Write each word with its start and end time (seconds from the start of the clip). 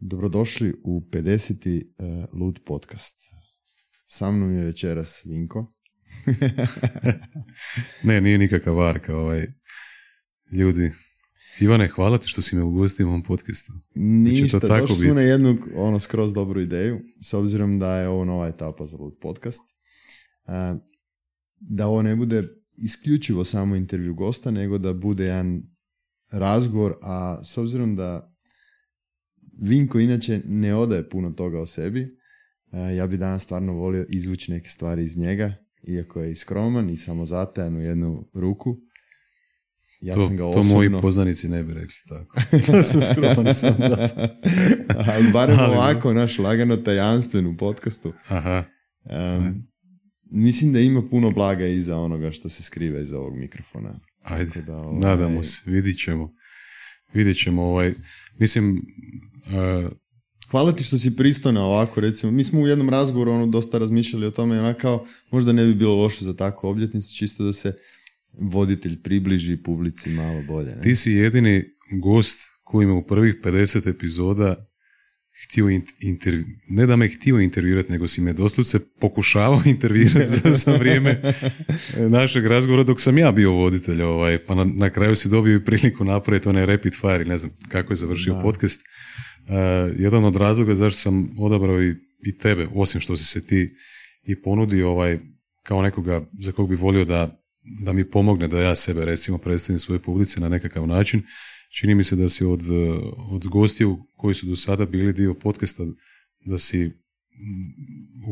Dobrodošli 0.00 0.74
u 0.84 1.00
50. 1.10 1.82
Uh, 1.98 2.40
Lud 2.40 2.60
podcast. 2.66 3.16
Sa 4.06 4.30
mnom 4.30 4.56
je 4.56 4.64
večeras 4.64 5.26
Vinko. 5.26 5.74
ne, 8.04 8.20
nije 8.20 8.38
nikakav 8.38 8.76
varka. 8.76 9.16
Ovaj. 9.16 9.46
Ljudi, 10.52 10.92
Ivane, 11.60 11.88
hvala 11.88 12.18
ti 12.18 12.28
što 12.28 12.42
si 12.42 12.56
me 12.56 12.62
ugostio 12.62 13.06
u 13.06 13.08
ovom 13.08 13.22
podcastu. 13.22 13.72
Ništa, 13.94 14.60
to 14.60 14.68
tako 14.68 14.86
došli 14.86 15.14
na 15.14 15.20
jednu 15.20 15.58
ono, 15.74 15.98
skroz 15.98 16.34
dobru 16.34 16.60
ideju, 16.60 17.00
s 17.20 17.34
obzirom 17.34 17.78
da 17.78 17.96
je 17.96 18.08
ovo 18.08 18.24
nova 18.24 18.48
etapa 18.48 18.86
za 18.86 18.96
Lud 18.96 19.14
podcast. 19.20 19.62
Uh, 20.44 20.80
da 21.60 21.86
ovo 21.86 22.02
ne 22.02 22.16
bude 22.16 22.48
isključivo 22.76 23.44
samo 23.44 23.76
intervju 23.76 24.14
gosta, 24.14 24.50
nego 24.50 24.78
da 24.78 24.92
bude 24.92 25.24
jedan 25.24 25.62
razgovor, 26.32 26.96
a 27.02 27.40
s 27.44 27.58
obzirom 27.58 27.96
da 27.96 28.29
Vinko 29.58 30.00
inače 30.00 30.40
ne 30.44 30.74
odaje 30.74 31.08
puno 31.08 31.30
toga 31.30 31.60
o 31.60 31.66
sebi. 31.66 32.00
E, 32.72 32.78
ja 32.96 33.06
bi 33.06 33.16
danas 33.16 33.42
stvarno 33.42 33.72
volio 33.72 34.06
izvući 34.08 34.52
neke 34.52 34.68
stvari 34.68 35.02
iz 35.04 35.18
njega, 35.18 35.54
iako 35.88 36.20
je 36.20 36.32
iskroman 36.32 36.90
i 36.90 36.96
samozatajan 36.96 37.76
u 37.76 37.80
jednu 37.80 38.30
ruku. 38.34 38.76
Ja 40.00 40.14
to, 40.14 40.26
sam 40.26 40.36
ga 40.36 40.46
osobno... 40.46 40.70
to 40.70 40.74
moji 40.74 40.90
poznanici 41.02 41.48
ne 41.48 41.64
bi 41.64 41.74
rekli 41.74 41.94
tako. 42.08 42.40
to 42.66 42.82
sam 42.82 43.02
skroman 43.02 43.54
sam 43.54 43.76
Ali 45.12 45.32
barem 45.32 45.58
ovako, 45.58 46.14
naš 46.14 46.38
lagano 46.38 46.76
tajanstven 46.76 47.46
u 47.46 47.56
podcastu. 47.56 48.12
Aha. 48.28 48.64
mislim 50.30 50.72
da 50.72 50.80
ima 50.80 51.02
puno 51.10 51.30
blaga 51.30 51.66
iza 51.66 51.96
onoga 51.98 52.30
što 52.30 52.48
se 52.48 52.62
skriva 52.62 53.00
iza 53.00 53.18
ovog 53.18 53.36
mikrofona. 53.36 53.98
Ajde, 54.22 54.62
da, 54.66 54.76
ovaj... 54.76 55.00
nadamo 55.00 55.42
se, 55.42 55.62
vidit 55.66 55.98
ćemo. 55.98 56.34
Vidjet 57.14 57.42
ćemo, 57.42 57.62
ovaj, 57.62 57.94
mislim, 58.38 58.82
Hvala 60.50 60.72
ti 60.72 60.84
što 60.84 60.98
si 60.98 61.16
pristo 61.16 61.52
na 61.52 61.64
ovako, 61.64 62.00
recimo. 62.00 62.32
Mi 62.32 62.44
smo 62.44 62.60
u 62.60 62.66
jednom 62.66 62.88
razgovoru 62.88 63.32
ono, 63.32 63.46
dosta 63.46 63.78
razmišljali 63.78 64.26
o 64.26 64.30
tome, 64.30 64.60
ona 64.60 64.74
kao, 64.74 65.06
možda 65.30 65.52
ne 65.52 65.66
bi 65.66 65.74
bilo 65.74 65.94
loše 65.94 66.24
za 66.24 66.36
takvu 66.36 66.68
obljetnicu, 66.68 67.16
čisto 67.16 67.44
da 67.44 67.52
se 67.52 67.72
voditelj 68.38 69.02
približi 69.02 69.56
publici 69.56 70.10
malo 70.10 70.42
bolje. 70.48 70.70
Ne? 70.70 70.80
Ti 70.80 70.96
si 70.96 71.12
jedini 71.12 71.64
gost 72.02 72.40
koji 72.64 72.86
me 72.86 72.92
u 72.92 73.06
prvih 73.06 73.34
50 73.44 73.90
epizoda 73.90 74.66
htio 75.44 75.68
interv... 76.00 76.40
ne 76.68 76.86
da 76.86 76.96
me 76.96 77.08
htio 77.08 77.40
intervjuirati, 77.40 77.92
nego 77.92 78.08
si 78.08 78.20
me 78.20 78.32
doslovce 78.32 78.78
pokušavao 79.00 79.62
intervjuirati 79.74 80.26
za, 80.26 80.50
za 80.50 80.76
vrijeme 80.76 81.22
našeg 82.18 82.46
razgovora 82.46 82.84
dok 82.84 83.00
sam 83.00 83.18
ja 83.18 83.32
bio 83.32 83.52
voditelj, 83.52 84.02
ovaj, 84.02 84.38
pa 84.38 84.54
na, 84.54 84.64
na 84.64 84.90
kraju 84.90 85.16
si 85.16 85.28
dobio 85.28 85.56
i 85.56 85.64
priliku 85.64 86.04
napraviti 86.04 86.48
onaj 86.48 86.66
rapid 86.66 86.92
fire, 87.00 87.24
ne 87.24 87.38
znam 87.38 87.52
kako 87.68 87.92
je 87.92 87.96
završio 87.96 88.40
podcast. 88.42 88.80
Uh, 89.48 90.00
jedan 90.00 90.24
od 90.24 90.36
razloga 90.36 90.74
zašto 90.74 90.98
sam 90.98 91.34
odabrao 91.38 91.82
i, 91.82 91.94
i 92.26 92.38
tebe, 92.38 92.68
osim 92.74 93.00
što 93.00 93.16
si 93.16 93.24
se 93.24 93.46
ti 93.46 93.74
i 94.22 94.42
ponudio 94.42 94.90
ovaj, 94.90 95.18
kao 95.62 95.82
nekoga 95.82 96.22
za 96.40 96.52
kog 96.52 96.68
bi 96.68 96.74
volio 96.74 97.04
da, 97.04 97.40
da 97.82 97.92
mi 97.92 98.10
pomogne 98.10 98.48
da 98.48 98.60
ja 98.60 98.74
sebe 98.74 99.04
recimo 99.04 99.38
predstavim 99.38 99.78
svoje 99.78 99.98
publici 99.98 100.40
na 100.40 100.48
nekakav 100.48 100.86
način, 100.86 101.22
čini 101.80 101.94
mi 101.94 102.04
se 102.04 102.16
da 102.16 102.28
si 102.28 102.44
od, 102.44 102.62
od 103.30 103.46
gostiju 103.46 103.98
koji 104.16 104.34
su 104.34 104.46
do 104.46 104.56
sada 104.56 104.86
bili 104.86 105.12
dio 105.12 105.34
podcasta 105.34 105.82
da 106.44 106.58
si 106.58 106.90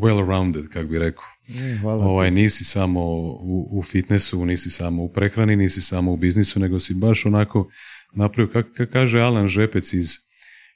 well 0.03 0.27
rounded, 0.27 0.69
kako 0.69 0.89
bi 0.89 0.99
rekao. 0.99 1.25
E, 1.49 1.87
ovaj, 1.87 2.31
nisi 2.31 2.65
samo 2.65 3.01
u, 3.01 3.69
u 3.79 3.83
fitnessu, 3.83 4.47
nisi 4.47 4.71
samo 4.71 5.03
u 5.03 5.13
prehrani, 5.13 5.57
nisi 5.57 5.81
samo 5.81 6.13
u 6.13 6.17
biznisu, 6.17 6.61
nego 6.61 6.81
si 6.81 6.95
baš 6.95 7.27
onako 7.27 7.71
napravio, 8.15 8.53
kako 8.53 8.93
kaže 8.93 9.21
Alan 9.21 9.49
Žepec 9.49 9.93
iz, 9.93 10.17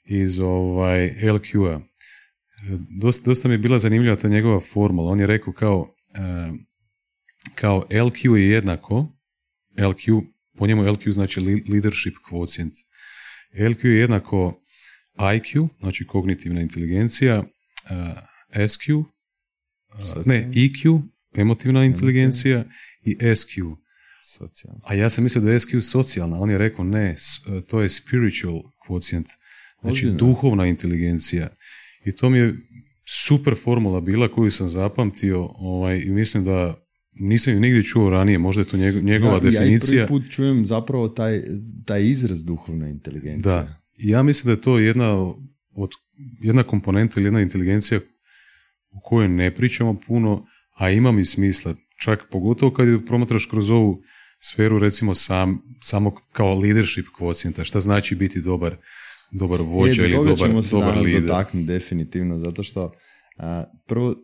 iz 0.05 0.39
ovaj, 0.39 1.15
LQ-a. 1.23 1.81
Dosta, 3.01 3.31
dosta 3.31 3.49
mi 3.49 3.55
je 3.55 3.59
bila 3.59 3.79
zanimljiva 3.79 4.17
ta 4.17 4.29
njegova 4.29 4.61
formula. 4.61 5.11
On 5.11 5.21
je 5.21 5.27
rekao 5.27 5.53
kao, 5.53 5.81
uh, 5.81 6.57
kao 7.55 7.87
LQ 7.91 8.35
je 8.35 8.49
jednako, 8.49 9.09
LQ 9.77 10.23
po 10.57 10.67
njemu 10.67 10.83
LQ 10.83 11.13
znači 11.13 11.41
leadership 11.41 12.15
quotient. 12.31 12.73
LQ 13.59 13.87
je 13.87 14.01
jednako 14.01 14.63
IQ, 15.19 15.69
znači 15.81 16.07
kognitivna 16.07 16.61
inteligencija, 16.61 17.39
uh, 17.39 18.69
SQ, 18.69 19.05
ne, 20.27 20.51
EQ, 20.55 21.03
emotivna 21.35 21.85
inteligencija 21.85 22.65
i 23.05 23.17
SQ. 23.35 23.83
Socijalna. 24.39 24.81
A 24.85 24.95
ja 24.95 25.11
sam 25.11 25.25
mislio 25.25 25.45
da 25.45 25.53
je 25.53 25.61
SQ 25.61 25.81
socijalna, 25.81 26.41
on 26.41 26.51
je 26.51 26.59
rekao 26.59 26.85
ne, 26.85 27.15
to 27.67 27.83
je 27.83 27.89
spiritual 27.89 28.61
quotient, 28.89 29.27
znači 29.83 30.11
duhovna 30.11 30.67
inteligencija. 30.67 31.49
I 32.05 32.13
to 32.13 32.31
mi 32.31 32.39
je 32.39 32.55
super 33.25 33.55
formula 33.55 34.01
bila 34.01 34.29
koju 34.29 34.51
sam 34.51 34.69
zapamtio 34.69 35.45
ovaj, 35.55 35.99
i 35.99 36.11
mislim 36.11 36.45
da 36.45 36.83
nisam 37.13 37.55
ju 37.55 37.61
nigdje 37.61 37.83
čuo 37.83 38.11
ranije, 38.11 38.39
možda 38.39 38.63
je 38.63 38.69
to 38.69 38.77
njegova 39.03 39.41
definicija. 39.41 39.99
Ja 39.99 40.05
i 40.05 40.07
prvi 40.07 40.21
put 40.21 40.31
čujem 40.33 40.67
zapravo 40.67 41.09
taj, 41.09 41.41
taj 41.87 42.07
izraz 42.07 42.45
duhovna 42.45 42.89
inteligencija. 42.89 43.55
Da, 43.55 43.83
ja 43.97 44.23
mislim 44.23 44.47
da 44.47 44.59
je 44.59 44.63
to 44.63 44.79
jedna, 44.79 45.13
od, 45.75 45.91
jedna 46.41 46.63
komponenta 46.63 47.21
ili 47.21 47.27
jedna 47.27 47.41
inteligencija 47.41 48.01
u 48.97 49.01
kojoj 49.03 49.29
ne 49.29 49.55
pričamo 49.55 50.01
puno, 50.07 50.47
a 50.77 50.91
ima 50.91 51.13
mi 51.13 51.25
smisla. 51.25 51.75
Čak 52.03 52.27
pogotovo 52.31 52.73
kad 52.73 52.89
je 52.89 53.07
promatraš 53.07 53.47
kroz 53.47 53.71
ovu 53.71 54.03
sferu 54.41 54.79
recimo 54.79 55.15
sam, 55.15 55.63
samo 55.81 56.15
kao 56.33 56.59
leadership 56.59 57.07
kvocijenta, 57.17 57.65
šta 57.65 57.81
znači 57.81 58.15
biti 58.15 58.41
dobar, 58.41 58.77
dobar 59.33 59.61
vođa 59.61 60.03
ili 60.03 60.13
dobar, 60.13 60.39
ćemo 60.39 60.63
se 60.63 60.71
dobar 60.71 60.99
lider. 60.99 61.23
dotaknuti 61.23 61.67
definitivno, 61.67 62.37
zato 62.37 62.63
što 62.63 62.93
a, 63.37 63.65
prvo 63.87 64.15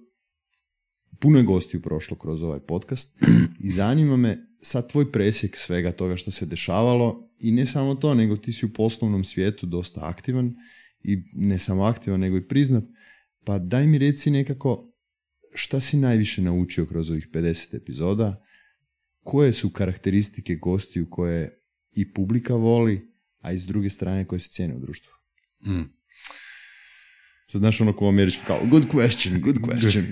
puno 1.21 1.39
je 1.39 1.45
gostiju 1.45 1.83
prošlo 1.83 2.17
kroz 2.17 2.43
ovaj 2.43 2.61
podcast 2.61 3.19
i 3.65 3.69
zanima 3.69 4.17
me 4.17 4.39
sad 4.61 4.91
tvoj 4.91 5.13
presjek 5.13 5.57
svega 5.57 5.93
toga 5.93 6.17
što 6.17 6.31
se 6.31 6.47
dešavalo 6.47 7.29
i 7.41 7.53
ne 7.53 7.67
samo 7.67 7.95
to, 7.95 8.15
nego 8.15 8.37
ti 8.37 8.53
si 8.53 8.67
u 8.67 8.73
poslovnom 8.73 9.25
svijetu 9.25 9.67
dosta 9.67 10.01
aktivan 10.05 10.55
i 11.03 11.23
ne 11.33 11.59
samo 11.59 11.85
aktivan, 11.85 12.21
nego 12.21 12.37
i 12.37 12.49
priznat. 12.49 12.85
Pa 13.45 13.59
daj 13.59 13.87
mi 13.87 13.99
reci 13.99 14.31
nekako 14.31 14.91
šta 15.55 15.81
si 15.81 15.97
najviše 15.97 16.43
naučio 16.43 16.87
kroz 16.87 17.11
ovih 17.11 17.29
50 17.33 17.77
epizoda, 17.77 18.43
koje 19.23 19.53
su 19.53 19.71
karakteristike 19.71 20.55
gostiju 20.55 21.07
koje 21.11 21.59
i 21.93 22.13
publika 22.13 22.55
voli, 22.55 23.08
a 23.41 23.53
i 23.53 23.59
s 23.59 23.67
druge 23.67 23.91
strane 23.91 24.25
koje 24.25 24.39
se 24.39 24.51
cijene 24.51 24.75
u 24.75 24.81
društvu. 24.81 25.13
Mm. 25.67 25.99
Sad 27.47 27.61
znaš 27.61 27.81
ono 27.81 27.93
ko 27.93 28.09
američki 28.09 28.43
kao, 28.47 28.61
good 28.65 28.87
question, 28.93 29.41
good 29.41 29.57
question. 29.57 30.05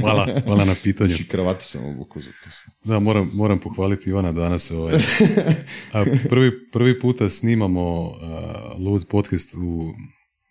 hvala, 0.00 0.28
hvala 0.44 0.64
na 0.64 0.74
pitanju. 0.82 1.10
Znači 1.10 1.28
kravatu 1.28 1.64
sam 1.64 1.84
obuku 1.84 2.20
za 2.20 2.30
to. 2.30 2.72
Da, 2.88 2.98
moram, 2.98 3.30
moram 3.34 3.60
pohvaliti 3.60 4.10
Ivana 4.10 4.32
danas. 4.32 4.70
Ovaj. 4.70 4.94
A 5.92 6.04
prvi, 6.28 6.70
prvi 6.72 7.00
puta 7.00 7.28
snimamo 7.28 8.00
uh, 8.00 8.16
Lud 8.78 9.06
podcast 9.08 9.54
u, 9.54 9.94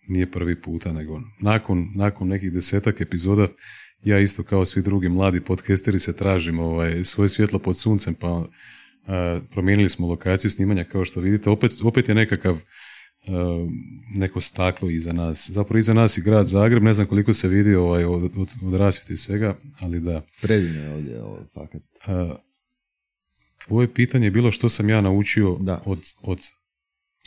nije 0.08 0.30
prvi 0.30 0.60
puta, 0.62 0.92
nego 0.92 1.20
nakon, 1.40 1.92
nakon 1.94 2.28
nekih 2.28 2.52
desetak 2.52 3.00
epizoda 3.00 3.46
ja 4.04 4.18
isto 4.18 4.42
kao 4.42 4.64
svi 4.64 4.82
drugi 4.82 5.08
mladi 5.08 5.40
podcasteri 5.40 5.98
se 5.98 6.16
tražim 6.16 6.58
ovaj, 6.58 7.04
svoje 7.04 7.28
svjetlo 7.28 7.58
pod 7.58 7.78
suncem, 7.78 8.14
pa 8.14 8.48
promijenili 9.50 9.88
smo 9.88 10.06
lokaciju 10.06 10.50
snimanja 10.50 10.84
kao 10.84 11.04
što 11.04 11.20
vidite. 11.20 11.50
Opet, 11.50 11.72
opet 11.82 12.08
je 12.08 12.14
nekakav 12.14 12.60
neko 14.14 14.40
staklo 14.40 14.90
iza 14.90 15.12
nas. 15.12 15.50
Zapravo 15.50 15.78
iza 15.78 15.94
nas 15.94 16.18
i 16.18 16.22
grad 16.22 16.46
Zagreb, 16.46 16.82
ne 16.82 16.94
znam 16.94 17.06
koliko 17.06 17.32
se 17.32 17.48
vidi 17.48 17.74
ovaj, 17.74 18.04
od, 18.04 18.22
od, 18.36 18.48
od 18.62 18.74
rasvjete 18.74 19.14
i 19.14 19.16
svega, 19.16 19.56
ali 19.80 20.00
da. 20.00 20.22
Predivno 20.42 20.80
je 20.80 20.94
ovdje, 20.94 21.22
ovo, 21.22 21.30
ovaj, 21.30 21.44
fakat. 21.54 21.82
Tvoje 23.66 23.94
pitanje 23.94 24.26
je 24.26 24.30
bilo 24.30 24.50
što 24.50 24.68
sam 24.68 24.88
ja 24.88 25.00
naučio 25.00 25.56
da. 25.60 25.82
od, 25.84 26.00
od 26.22 26.38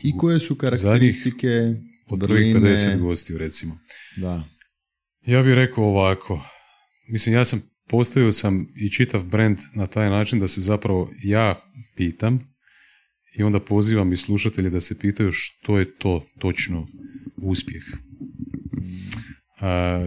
I 0.03 0.17
koje 0.17 0.39
su 0.39 0.55
karakteristike 0.55 1.73
od 2.07 2.19
prvih 2.19 2.55
50 2.55 2.99
gostiju, 2.99 3.37
recimo. 3.37 3.79
Da. 4.17 4.43
Ja 5.25 5.43
bih 5.43 5.53
rekao 5.53 5.83
ovako, 5.83 6.41
mislim, 7.07 7.35
ja 7.35 7.45
sam 7.45 7.61
postavio 7.87 8.31
sam 8.31 8.67
i 8.75 8.89
čitav 8.89 9.25
brand 9.25 9.57
na 9.75 9.87
taj 9.87 10.09
način 10.09 10.39
da 10.39 10.47
se 10.47 10.61
zapravo 10.61 11.11
ja 11.23 11.55
pitam 11.95 12.39
i 13.37 13.43
onda 13.43 13.59
pozivam 13.59 14.13
i 14.13 14.17
slušatelje 14.17 14.69
da 14.69 14.81
se 14.81 14.99
pitaju 14.99 15.29
što 15.31 15.79
je 15.79 15.97
to 15.97 16.25
točno 16.39 16.87
uspjeh. 17.37 17.83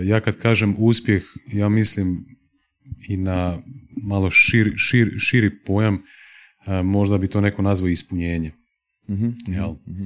Ja 0.05 0.21
kad 0.21 0.37
kažem 0.37 0.75
uspjeh, 0.79 1.23
ja 1.53 1.69
mislim 1.69 2.25
i 3.09 3.17
na 3.17 3.59
malo 4.03 4.31
širi, 4.31 4.73
širi 5.19 5.65
pojam, 5.65 6.03
možda 6.85 7.19
bi 7.19 7.27
to 7.27 7.41
neko 7.41 7.63
nazvao 7.63 7.89
ispunjenje. 7.89 8.53
mm 9.09 9.29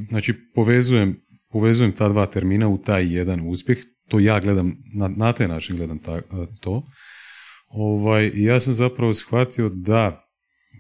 Znači, 0.09 0.35
povezujem, 0.55 1.21
povezujem 1.49 1.93
ta 1.93 2.09
dva 2.09 2.27
termina 2.27 2.69
u 2.69 2.79
taj 2.79 3.15
jedan 3.15 3.41
uspjeh, 3.49 3.79
to 4.09 4.21
ja 4.21 4.41
gledam, 4.41 4.77
na, 4.95 5.09
na 5.09 5.33
taj 5.33 5.49
način 5.49 5.77
gledam 5.77 5.99
ta, 5.99 6.21
to. 6.61 6.87
Ovaj, 7.77 8.31
ja 8.35 8.61
sam 8.61 8.75
zapravo 8.75 9.15
shvatio 9.15 9.69
da 9.69 10.31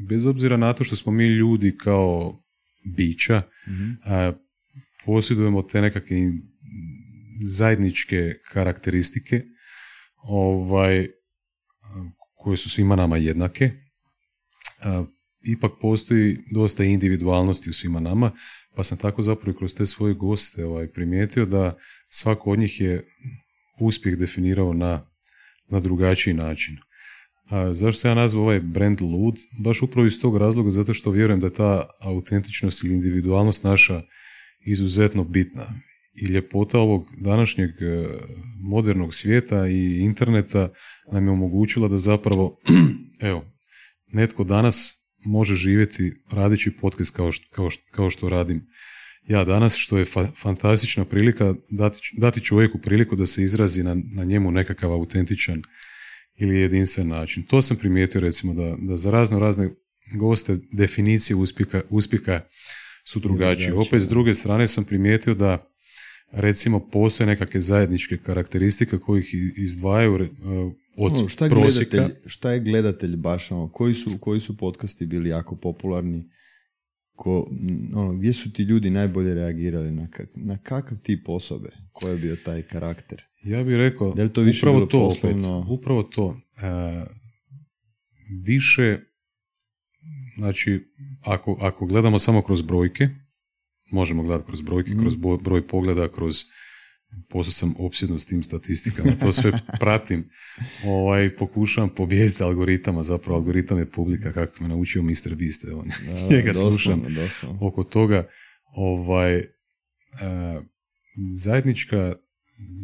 bez 0.09 0.27
obzira 0.27 0.57
na 0.57 0.73
to 0.73 0.85
što 0.85 0.97
smo 0.97 1.13
mi 1.13 1.27
ljudi 1.27 1.77
kao 1.77 2.43
bića, 2.97 3.43
mm 3.69 4.45
posjedujemo 5.07 5.63
te 5.63 5.81
nekakve 5.81 6.17
zajedničke 7.47 8.35
karakteristike 8.53 9.43
ovaj, 10.17 11.09
koje 12.35 12.57
su 12.57 12.71
svima 12.71 12.97
nama 12.97 13.17
jednake. 13.17 13.71
Ipak 15.41 15.73
postoji 15.81 16.39
dosta 16.53 16.85
individualnosti 16.85 17.71
u 17.71 17.73
svima 17.73 18.01
nama, 18.01 18.33
pa 18.77 18.85
sam 18.85 18.99
tako 18.99 19.23
zapravo 19.23 19.59
kroz 19.59 19.75
te 19.75 19.87
svoje 19.87 20.15
goste 20.15 20.65
ovaj, 20.65 20.93
primijetio 20.93 21.47
da 21.47 21.77
svako 22.09 22.51
od 22.51 22.59
njih 22.59 22.81
je 22.81 23.07
uspjeh 23.81 24.17
definirao 24.19 24.73
na, 24.73 25.14
na 25.69 25.81
drugačiji 25.81 26.35
način. 26.35 26.77
A 27.51 27.75
zašto 27.75 28.01
se 28.01 28.09
ja 28.09 28.15
nazvao 28.15 28.45
ovaj 28.45 28.61
brand 28.61 29.01
Lud? 29.01 29.35
Baš 29.59 29.83
upravo 29.83 30.07
iz 30.07 30.21
tog 30.21 30.37
razloga, 30.37 30.71
zato 30.71 30.95
što 30.95 31.11
vjerujem 31.11 31.41
da 31.41 31.47
je 31.47 31.53
ta 31.53 31.87
autentičnost 32.01 32.85
ili 32.85 32.95
individualnost 32.95 33.65
naša 33.65 34.03
izuzetno 34.67 35.25
bitna. 35.25 35.81
I 36.15 36.25
ljepota 36.27 36.79
ovog 36.79 37.07
današnjeg 37.17 37.71
e, 37.71 38.07
modernog 38.61 39.15
svijeta 39.15 39.69
i 39.69 39.99
interneta 39.99 40.69
nam 41.13 41.27
je 41.27 41.31
omogućila 41.31 41.89
da 41.89 41.99
zapravo, 41.99 42.59
evo, 43.31 43.45
netko 44.07 44.45
danas 44.45 45.05
može 45.25 45.55
živjeti 45.55 46.13
radići 46.31 46.77
podcast 46.81 47.17
kao 47.17 47.33
što, 47.33 47.55
kao 47.55 47.71
što, 47.71 47.83
kao 47.91 48.11
što 48.11 48.29
radim 48.29 48.67
ja 49.29 49.45
danas, 49.45 49.77
što 49.77 49.99
je 49.99 50.05
fantastična 50.43 51.05
prilika 51.05 51.55
dati, 51.71 51.99
dati 52.19 52.41
čovjeku 52.41 52.79
priliku 52.79 53.17
da 53.17 53.27
se 53.27 53.43
izrazi 53.43 53.83
na, 53.83 53.97
na 54.13 54.25
njemu 54.25 54.51
nekakav 54.51 54.93
autentičan 54.93 55.63
ili 56.37 56.61
jedinstven 56.61 57.09
način. 57.09 57.43
To 57.43 57.63
sam 57.63 57.77
primijetio 57.77 58.21
recimo 58.21 58.55
da, 58.55 58.77
da 58.79 58.97
za 58.97 59.11
razno 59.11 59.39
razne 59.39 59.71
goste 60.13 60.57
definicije 60.73 61.37
uspjeha, 61.37 61.81
uspjeha 61.91 62.41
su 63.05 63.21
drugačije. 63.21 63.75
Opet 63.75 64.03
s 64.03 64.09
druge 64.09 64.35
strane 64.35 64.69
sam 64.69 64.85
primijetio 64.85 65.35
da 65.35 65.71
recimo 66.33 66.89
postoje 66.91 67.27
nekakve 67.27 67.61
zajedničke 67.61 68.19
karakteristike 68.19 68.99
koji 68.99 69.21
ih 69.21 69.35
izdvajaju 69.57 70.15
uh, 70.15 70.73
od 70.97 71.13
ono, 71.13 71.29
šta 71.29 71.45
je 71.45 71.51
prosjeka. 71.51 71.97
Gledatelj, 71.97 72.29
šta 72.29 72.53
je 72.53 72.61
gledatelj 72.61 73.17
baš 73.17 73.51
ono, 73.51 73.69
koji 73.69 73.95
su, 73.95 74.11
koji 74.21 74.41
su 74.41 74.57
podcasti 74.57 75.07
bili 75.07 75.29
jako 75.29 75.57
popularni 75.57 76.25
ko, 77.17 77.51
ono, 77.95 78.13
gdje 78.13 78.33
su 78.33 78.53
ti 78.53 78.63
ljudi 78.63 78.91
najbolje 78.91 79.35
reagirali 79.35 79.91
na, 79.91 80.09
na 80.35 80.57
kakav 80.57 80.99
tip 80.99 81.29
osobe 81.29 81.71
koji 81.93 82.13
je 82.13 82.19
bio 82.19 82.37
taj 82.37 82.63
karakter 82.63 83.23
ja 83.45 83.65
bih 83.65 83.77
rekao 83.77 84.15
to 84.29 84.41
više 84.41 84.69
upravo 84.69 84.87
to 84.87 84.99
opet, 84.99 85.37
upravo 85.69 86.03
to 86.03 86.37
e, 86.57 87.05
više 88.45 88.99
znači 90.37 90.81
ako, 91.21 91.59
ako 91.61 91.87
gledamo 91.87 92.19
samo 92.19 92.43
kroz 92.43 92.63
brojke 92.63 93.09
možemo 93.91 94.23
gledati 94.23 94.47
kroz 94.47 94.63
brojke, 94.63 94.91
mm. 94.91 94.99
kroz 94.99 95.17
broj 95.43 95.67
pogleda, 95.67 96.09
kroz 96.09 96.45
postao 97.29 97.53
sam 97.53 97.75
opsjedno 97.79 98.19
s 98.19 98.27
tim 98.27 98.43
statistikama, 98.43 99.11
to 99.21 99.33
sve 99.33 99.53
pratim, 99.81 100.25
ovaj, 100.87 101.37
pokušavam 101.37 101.95
pobijediti 101.95 102.43
algoritama, 102.43 103.03
zapravo 103.03 103.39
algoritam 103.39 103.79
je 103.79 103.91
publika, 103.91 104.33
kako 104.33 104.63
me 104.63 104.69
naučio 104.69 105.03
Mr. 105.03 105.35
Beast, 105.35 105.65
evo, 105.65 105.85
njega 106.31 106.55
slušam 106.55 107.03
oko 107.61 107.85
toga, 107.85 108.29
ovaj, 108.77 109.39
uh, 109.39 110.65
zajednička 111.33 112.15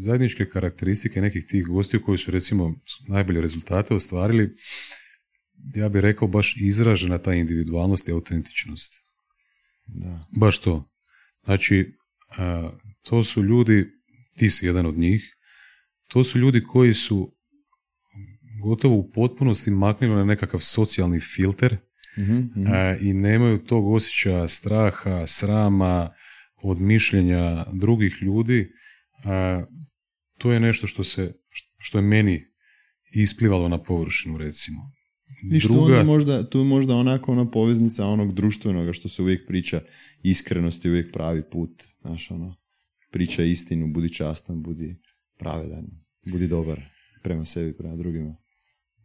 zajedničke 0.05 0.49
karakteristike 0.49 1.21
nekih 1.21 1.45
tih 1.49 1.67
gostiju 1.67 2.03
koji 2.03 2.19
su 2.19 2.31
recimo 2.31 2.75
najbolje 3.09 3.41
rezultate 3.41 3.95
ostvarili, 3.95 4.55
ja 5.75 5.89
bih 5.89 6.03
rekao 6.03 6.29
baš 6.29 6.57
izražena 6.57 7.19
ta 7.19 7.35
individualnost 7.35 8.09
i 8.09 8.13
autentičnost. 8.13 8.93
Da. 9.87 10.27
Baš 10.37 10.59
to. 10.59 10.91
Znači, 11.45 11.93
to 13.03 13.25
su 13.25 13.43
ljudi, 13.43 13.87
ti 14.41 14.51
si 14.51 14.67
jedan 14.67 14.87
od 14.87 14.99
njih, 14.99 15.37
to 16.07 16.25
su 16.25 16.39
ljudi 16.39 16.63
koji 16.65 16.95
su 16.95 17.37
gotovo 18.63 18.95
u 18.95 19.11
potpunosti 19.11 19.71
maknuli 19.71 20.15
na 20.15 20.25
nekakav 20.25 20.61
socijalni 20.61 21.21
filter 21.21 21.77
mhm, 22.21 22.37
mhm. 22.37 22.73
i 23.01 23.13
nemaju 23.13 23.65
tog 23.65 23.93
osjećaja 23.95 24.49
straha, 24.49 25.27
srama, 25.27 26.11
od 26.63 26.81
mišljenja 26.81 27.65
drugih 27.73 28.17
ljudi. 28.23 28.73
to 30.39 30.53
je 30.53 30.61
nešto 30.61 30.87
što, 30.87 31.05
se, 31.05 31.33
što 31.79 31.99
je 31.99 32.03
meni 32.03 32.47
isplivalo 33.13 33.69
na 33.69 33.79
površinu, 33.79 34.39
recimo. 34.39 34.81
I 35.53 35.61
što 35.61 35.73
onda 35.73 36.05
možda, 36.05 36.51
tu 36.51 36.59
je 36.59 36.65
možda 36.65 36.95
onako 36.95 37.33
ona 37.33 37.51
poveznica 37.51 38.07
onog 38.07 38.35
društvenog 38.35 38.95
što 38.95 39.09
se 39.09 39.23
uvijek 39.23 39.47
priča, 39.47 39.81
iskrenost 40.23 40.85
je 40.85 40.91
uvijek 40.91 41.13
pravi 41.13 41.43
put, 41.51 41.85
znaš 42.01 42.31
ono, 42.31 42.60
priča 43.11 43.45
istinu, 43.45 43.93
budi 43.93 44.13
častan, 44.13 44.63
budi 44.63 44.97
pravedan, 45.39 45.87
budi 46.31 46.47
dobar 46.47 46.81
prema 47.23 47.45
sebi, 47.45 47.77
prema 47.77 47.97
drugima. 47.97 48.37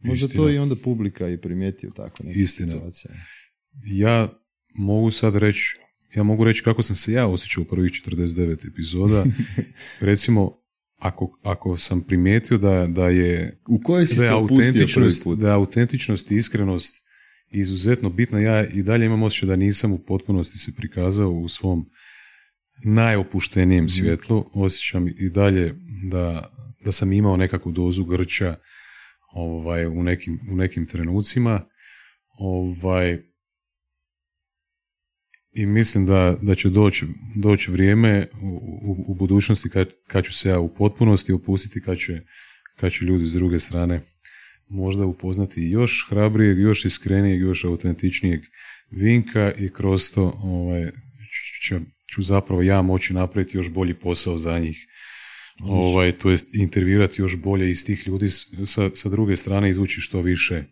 Možda 0.04 0.28
to 0.28 0.50
i 0.50 0.58
onda 0.58 0.76
publika 0.84 1.30
i 1.30 1.38
primijeti 1.38 1.88
u 1.88 1.92
tako 1.92 2.24
neke 2.24 2.40
Istina. 2.40 2.74
situacije. 2.74 3.14
Ja 3.86 4.40
mogu 4.76 5.12
sad 5.12 5.36
reći, 5.36 5.78
ja 6.16 6.24
mogu 6.24 6.44
reći 6.44 6.64
kako 6.64 6.84
sam 6.84 6.96
se 6.96 7.14
ja 7.14 7.28
osjećao 7.28 7.62
u 7.62 7.66
prvih 7.66 7.92
49 7.92 8.68
epizoda. 8.68 9.26
Recimo, 10.00 10.58
ako, 10.98 11.40
ako 11.44 11.78
sam 11.78 12.02
primijetio 12.02 12.58
da, 12.58 12.88
da 12.88 13.10
je 13.10 13.60
u 13.68 13.82
kojoj 13.82 14.06
si 14.06 14.18
da 14.18 14.24
je 14.24 14.30
autentičnost, 14.30 15.24
put? 15.24 15.40
da 15.40 15.48
je 15.48 15.54
autentičnost 15.54 16.32
i 16.32 16.38
iskrenost 16.38 17.06
izuzetno 17.52 18.10
bitna, 18.10 18.40
ja 18.40 18.68
i 18.68 18.84
dalje 18.84 19.06
imam 19.06 19.24
osjećaj 19.24 19.48
da 19.48 19.56
nisam 19.56 19.92
u 19.92 19.98
potpunosti 19.98 20.58
se 20.58 20.72
prikazao 20.76 21.32
u 21.32 21.50
svom 21.50 21.90
najopuštenijem 22.84 23.84
mhm. 23.84 23.90
svjetlu, 23.90 24.46
osjećam 24.54 25.08
i 25.08 25.30
dalje 25.30 25.74
da, 26.12 26.50
da 26.86 26.92
sam 26.92 27.14
imao 27.14 27.38
nekakvu 27.38 27.72
dozu 27.72 28.06
grča 28.06 28.56
ovaj, 29.34 29.86
u, 29.86 30.04
nekim, 30.04 30.40
u 30.52 30.56
nekim 30.56 30.86
trenucima. 30.86 31.62
Ovaj, 32.40 33.20
i 35.52 35.66
mislim 35.66 36.06
da, 36.06 36.38
da 36.42 36.56
će 36.56 36.70
doći, 36.70 37.06
doći 37.36 37.72
vrijeme 37.72 38.28
u, 38.42 39.04
u, 39.08 39.16
budućnosti 39.16 39.70
kad, 39.70 39.90
kad 40.08 40.26
ću 40.26 40.34
se 40.34 40.50
ja 40.50 40.60
u 40.60 40.74
potpunosti 40.76 41.34
opustiti, 41.34 41.82
kad 41.82 41.98
će, 41.98 42.22
kad 42.78 42.92
će 42.92 43.06
ljudi 43.06 43.26
s 43.26 43.34
druge 43.34 43.60
strane 43.60 44.02
možda 44.68 45.06
upoznati 45.06 45.62
još 45.62 46.08
hrabrijeg, 46.10 46.60
još 46.60 46.86
iskrenijeg, 46.86 47.42
još 47.42 47.66
autentičnijeg 47.66 48.42
Vinka 48.92 49.52
i 49.58 49.70
kroz 49.70 50.12
to 50.12 50.40
ovaj, 50.44 50.92
ću, 51.62 51.76
ću 52.16 52.22
zapravo 52.22 52.62
ja 52.62 52.82
moći 52.82 53.14
napraviti 53.14 53.58
još 53.58 53.70
bolji 53.70 53.94
posao 53.94 54.38
za 54.38 54.60
njih. 54.60 54.88
Ovaj, 55.64 56.18
to 56.18 56.30
jest 56.30 56.48
intervirati 56.54 57.22
još 57.22 57.36
bolje 57.36 57.72
iz 57.72 57.86
tih 57.86 58.08
ljudi 58.08 58.30
sa, 58.66 58.90
sa 58.94 59.10
druge 59.10 59.38
strane 59.38 59.70
izvući 59.70 60.02
što 60.02 60.22
više 60.22 60.64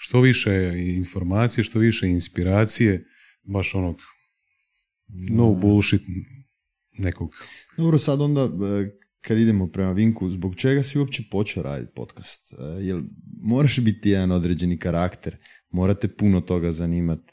što 0.00 0.20
više 0.20 0.72
informacije, 0.96 1.64
što 1.64 1.78
više 1.78 2.08
inspiracije, 2.08 3.04
baš 3.42 3.74
onog 3.74 4.00
no 5.08 5.54
bullshit 5.54 6.02
nekog. 6.98 7.34
Dobro, 7.76 7.98
sad 7.98 8.20
onda 8.20 8.40
e, 8.40 8.90
kad 9.20 9.38
idemo 9.38 9.66
prema 9.66 9.92
Vinku, 9.92 10.30
zbog 10.30 10.56
čega 10.56 10.82
si 10.82 10.98
uopće 10.98 11.22
počeo 11.30 11.62
raditi 11.62 11.92
podcast? 11.94 12.52
E, 12.52 12.56
jel 12.80 13.02
moraš 13.42 13.78
biti 13.80 14.10
jedan 14.10 14.32
određeni 14.32 14.78
karakter, 14.78 15.36
morate 15.70 16.08
puno 16.08 16.40
toga 16.40 16.72
zanimati, 16.72 17.32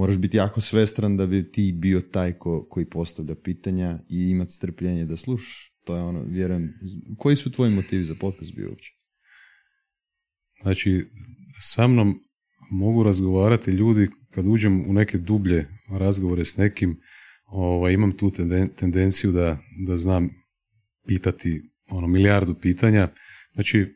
moraš 0.00 0.18
biti 0.18 0.36
jako 0.36 0.60
svestran 0.60 1.16
da 1.16 1.26
bi 1.26 1.52
ti 1.52 1.72
bio 1.72 2.00
taj 2.00 2.32
ko, 2.32 2.66
koji 2.70 2.86
postavlja 2.86 3.34
pitanja 3.34 3.98
i 4.08 4.30
imati 4.30 4.52
strpljenje 4.52 5.04
da 5.04 5.16
slušaš. 5.16 5.74
To 5.84 5.96
je 5.96 6.02
ono, 6.02 6.22
vjerujem, 6.22 6.72
koji 7.18 7.36
su 7.36 7.52
tvoji 7.52 7.70
motivi 7.70 8.04
za 8.04 8.14
podcast 8.20 8.56
bio 8.56 8.68
uopće? 8.70 8.92
Znači, 10.62 11.06
sa 11.58 11.86
mnom 11.86 12.14
mogu 12.70 13.02
razgovarati 13.02 13.70
ljudi 13.70 14.08
kad 14.30 14.46
uđem 14.46 14.90
u 14.90 14.92
neke 14.92 15.18
dublje 15.18 15.68
razgovore 15.90 16.44
s 16.44 16.56
nekim, 16.56 17.00
ovaj, 17.44 17.92
imam 17.92 18.12
tu 18.12 18.30
tendenciju 18.76 19.32
da, 19.32 19.58
da 19.86 19.96
znam 19.96 20.30
pitati 21.06 21.62
ono 21.90 22.06
milijardu 22.06 22.54
pitanja. 22.60 23.08
Znači, 23.52 23.86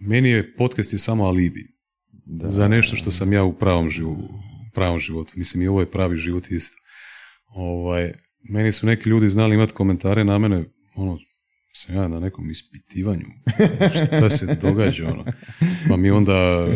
meni 0.00 0.28
je 0.28 0.56
podcast 0.56 0.92
je 0.92 0.98
samo 0.98 1.24
alibi 1.24 1.73
da. 2.24 2.50
za 2.50 2.68
nešto 2.68 2.96
što 2.96 3.10
sam 3.10 3.32
ja 3.32 3.44
u 3.44 3.52
pravom, 3.52 3.88
u 4.06 4.16
pravom 4.74 4.98
životu. 4.98 5.32
Mislim, 5.36 5.62
i 5.62 5.68
ovo 5.68 5.80
je 5.80 5.90
pravi 5.90 6.16
život 6.16 6.50
isto. 6.50 6.76
Ovaj, 7.46 8.12
meni 8.50 8.72
su 8.72 8.86
neki 8.86 9.08
ljudi 9.08 9.28
znali 9.28 9.54
imati 9.54 9.72
komentare 9.72 10.24
na 10.24 10.38
mene, 10.38 10.64
ono, 10.94 11.18
sam 11.72 11.94
ja 11.94 12.08
na 12.08 12.20
nekom 12.20 12.50
ispitivanju, 12.50 13.26
šta 14.16 14.30
se 14.30 14.58
događa, 14.62 15.04
ono. 15.12 15.24
Pa 15.88 15.96
mi 15.96 16.10
onda 16.10 16.66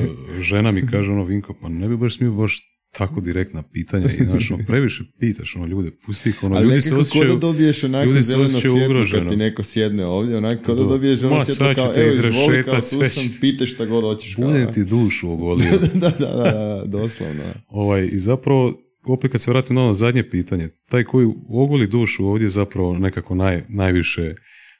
žena 0.42 0.70
mi 0.70 0.86
kaže, 0.86 1.12
ono, 1.12 1.24
Vinko, 1.24 1.54
pa 1.60 1.68
ne 1.68 1.88
bi 1.88 1.96
baš 1.96 2.16
smio 2.16 2.32
baš 2.32 2.77
tako 2.92 3.20
direktna 3.20 3.62
pitanja 3.62 4.06
i 4.20 4.24
znaš, 4.24 4.50
ono, 4.50 4.64
previše 4.66 5.04
pitaš 5.20 5.56
ono, 5.56 5.66
ljude, 5.66 5.90
pusti 6.06 6.28
ih, 6.28 6.42
ono, 6.42 6.56
Ali 6.56 6.68
ljudi 6.68 6.80
se 6.80 6.94
osjećaju, 6.94 7.34
da 7.34 7.36
dobiješ 7.36 7.84
onako 7.84 8.10
zeleno 8.20 8.60
svjetlo 8.60 9.06
kad 9.12 9.28
ti 9.28 9.36
neko 9.36 9.62
sjedne 9.62 10.04
ovdje, 10.04 10.36
onako 10.36 10.74
da 10.74 10.84
dobiješ 10.84 11.18
zeleno 11.18 11.44
svjetlo 11.44 11.74
kao, 11.74 11.92
evo, 11.96 12.08
izvoli, 12.08 12.64
kao 12.64 12.74
tu 12.74 12.82
sam, 12.82 13.24
pite 13.40 13.66
šta 13.66 13.86
god 13.86 14.02
hoćeš. 14.04 14.36
Budem 14.36 14.72
ti 14.72 14.84
dušu 14.84 15.30
ogolio. 15.30 15.66
da, 15.94 16.10
da, 16.10 16.26
da, 16.26 16.36
da, 16.36 16.82
doslovno. 16.86 17.42
ovaj, 17.68 18.08
I 18.12 18.18
zapravo, 18.18 18.80
opet 19.06 19.32
kad 19.32 19.40
se 19.40 19.50
vratim 19.50 19.76
na 19.76 19.82
ono 19.82 19.94
zadnje 19.94 20.30
pitanje, 20.30 20.68
taj 20.90 21.04
koji 21.04 21.28
ogoli 21.48 21.86
dušu 21.86 22.26
ovdje 22.26 22.48
zapravo 22.48 22.98
nekako 22.98 23.34
naj, 23.34 23.64
najviše 23.68 24.34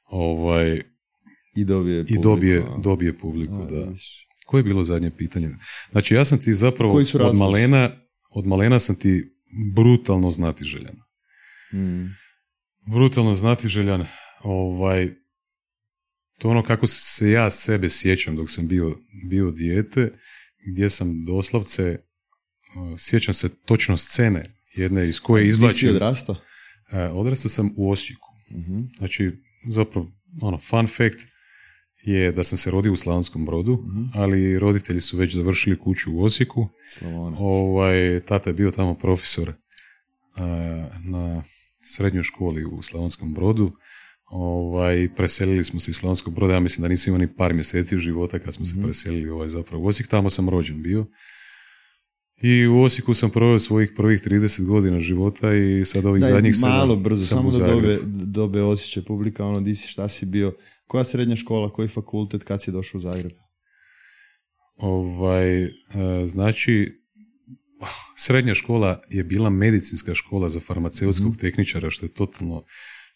ovaj, 0.04 0.82
I 1.56 1.64
dobije 1.64 2.00
i 2.00 2.04
publiku, 2.04 2.22
dobije, 2.22 2.58
a. 2.58 2.78
dobije 2.78 3.18
publiku. 3.18 3.54
A, 3.54 3.64
da. 3.64 3.92
Koje 4.48 4.58
je 4.58 4.64
bilo 4.64 4.84
zadnje 4.84 5.10
pitanje? 5.10 5.50
Znači 5.90 6.14
ja 6.14 6.24
sam 6.24 6.38
ti 6.38 6.54
zapravo 6.54 6.92
Koji 6.92 7.04
su 7.04 7.26
od 7.26 7.36
malena, 7.36 7.90
od 8.30 8.46
malena 8.46 8.78
sam 8.78 8.96
ti 8.96 9.36
brutalno 9.74 10.30
znati 10.30 10.64
željan. 10.64 10.96
Mm. 11.74 12.06
Brutalno 12.92 13.34
znati 13.34 13.68
željan. 13.68 14.06
Ovaj, 14.42 15.10
to 16.38 16.48
ono 16.48 16.62
kako 16.62 16.86
se 16.86 17.30
ja 17.30 17.50
sebe 17.50 17.88
sjećam 17.90 18.36
dok 18.36 18.50
sam 18.50 18.68
bio, 18.68 18.96
bio 19.24 19.50
dijete, 19.50 20.12
gdje 20.72 20.90
sam 20.90 21.24
doslovce, 21.24 21.98
uh, 22.76 22.98
sjećam 22.98 23.34
se 23.34 23.48
točno 23.62 23.96
scene 23.96 24.44
jedne 24.76 25.08
iz 25.08 25.20
koje 25.20 25.44
Di 25.44 25.50
si 25.50 25.54
izvlačim. 25.54 25.90
odrastao? 25.90 26.36
E, 26.92 27.02
Odrastao 27.02 27.48
sam 27.48 27.70
u 27.76 27.90
Osijeku. 27.90 28.28
Mhm. 28.50 28.80
Znači, 28.98 29.32
zapravo, 29.68 30.12
ono, 30.40 30.58
fun 30.58 30.86
fact 30.86 31.18
je 32.02 32.32
da 32.32 32.42
sam 32.44 32.58
se 32.58 32.70
rodio 32.70 32.92
u 32.92 32.96
Slavonskom 32.96 33.44
brodu, 33.46 33.72
Mhm. 33.86 34.04
ali 34.14 34.58
roditelji 34.58 35.00
su 35.00 35.16
već 35.16 35.34
završili 35.34 35.78
kuću 35.78 36.12
u 36.14 36.22
Osijeku. 36.22 36.68
Slavonac. 36.88 37.38
Ovaj, 37.42 38.20
tata 38.20 38.50
je 38.50 38.54
bio 38.54 38.70
tamo 38.70 38.94
profesor 38.94 39.52
a, 40.36 40.44
na 41.04 41.42
srednjoj 41.82 42.22
školi 42.22 42.64
u 42.64 42.82
Slavonskom 42.82 43.34
brodu. 43.34 43.72
Ovaj, 44.30 45.08
preselili 45.16 45.64
smo 45.64 45.80
se 45.80 45.90
iz 45.90 45.96
Slavonskog 45.96 46.34
broda, 46.34 46.54
ja 46.54 46.60
mislim 46.60 46.82
da 46.82 46.88
nisam 46.88 47.10
imao 47.14 47.18
ni 47.26 47.34
par 47.36 47.54
mjeseci 47.54 47.98
života 47.98 48.38
kad 48.38 48.54
smo 48.54 48.64
se 48.64 48.82
preselili 48.82 49.30
ovaj, 49.30 49.48
zapravo 49.48 49.84
u 49.84 49.86
Osijek, 49.86 50.08
tamo 50.08 50.30
sam 50.30 50.48
rođen 50.48 50.82
bio. 50.82 51.06
I 52.42 52.66
u 52.66 52.82
Osijeku 52.82 53.14
sam 53.14 53.30
proveo 53.30 53.58
svojih 53.58 53.90
prvih 53.96 54.20
30 54.20 54.64
godina 54.66 55.00
života 55.00 55.54
i 55.54 55.84
sad 55.84 56.04
ovih 56.04 56.20
Daj, 56.22 56.30
zadnjih 56.30 56.56
sedam 56.56 56.70
malo 56.70 56.96
brzo, 56.96 57.22
sam 57.22 57.38
samo 57.38 57.50
da 57.50 57.74
dobe, 57.74 57.98
dobe 58.24 58.62
osjećaj 58.62 59.02
publika, 59.02 59.46
ono, 59.46 59.60
di 59.60 59.74
si, 59.74 59.88
šta 59.88 60.08
si 60.08 60.26
bio, 60.26 60.52
koja 60.86 61.04
srednja 61.04 61.36
škola, 61.36 61.72
koji 61.72 61.88
fakultet, 61.88 62.44
kad 62.44 62.62
si 62.62 62.72
došao 62.72 62.98
u 62.98 63.00
Zagreb? 63.00 63.32
Ovaj, 64.76 65.64
e, 65.64 65.70
znači, 66.24 66.92
srednja 68.26 68.54
škola 68.54 69.02
je 69.10 69.24
bila 69.24 69.50
medicinska 69.50 70.14
škola 70.14 70.48
za 70.48 70.60
farmaceutskog 70.60 71.28
Mhm. 71.30 71.38
tehničara, 71.38 71.90
što 71.90 72.06
je 72.06 72.14
totalno, 72.14 72.64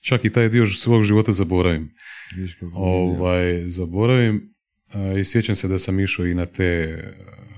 čak 0.01 0.25
i 0.25 0.31
taj 0.33 0.49
dio 0.49 0.67
svog 0.67 1.03
života 1.03 1.33
zaboravim. 1.33 1.91
Ovaj, 2.75 3.69
zaboravim 3.69 4.55
e, 4.95 5.21
i 5.21 5.25
sjećam 5.25 5.55
se 5.55 5.69
da 5.69 5.79
sam 5.79 6.01
išao 6.01 6.27
i 6.27 6.35
na 6.35 6.45
te 6.45 6.99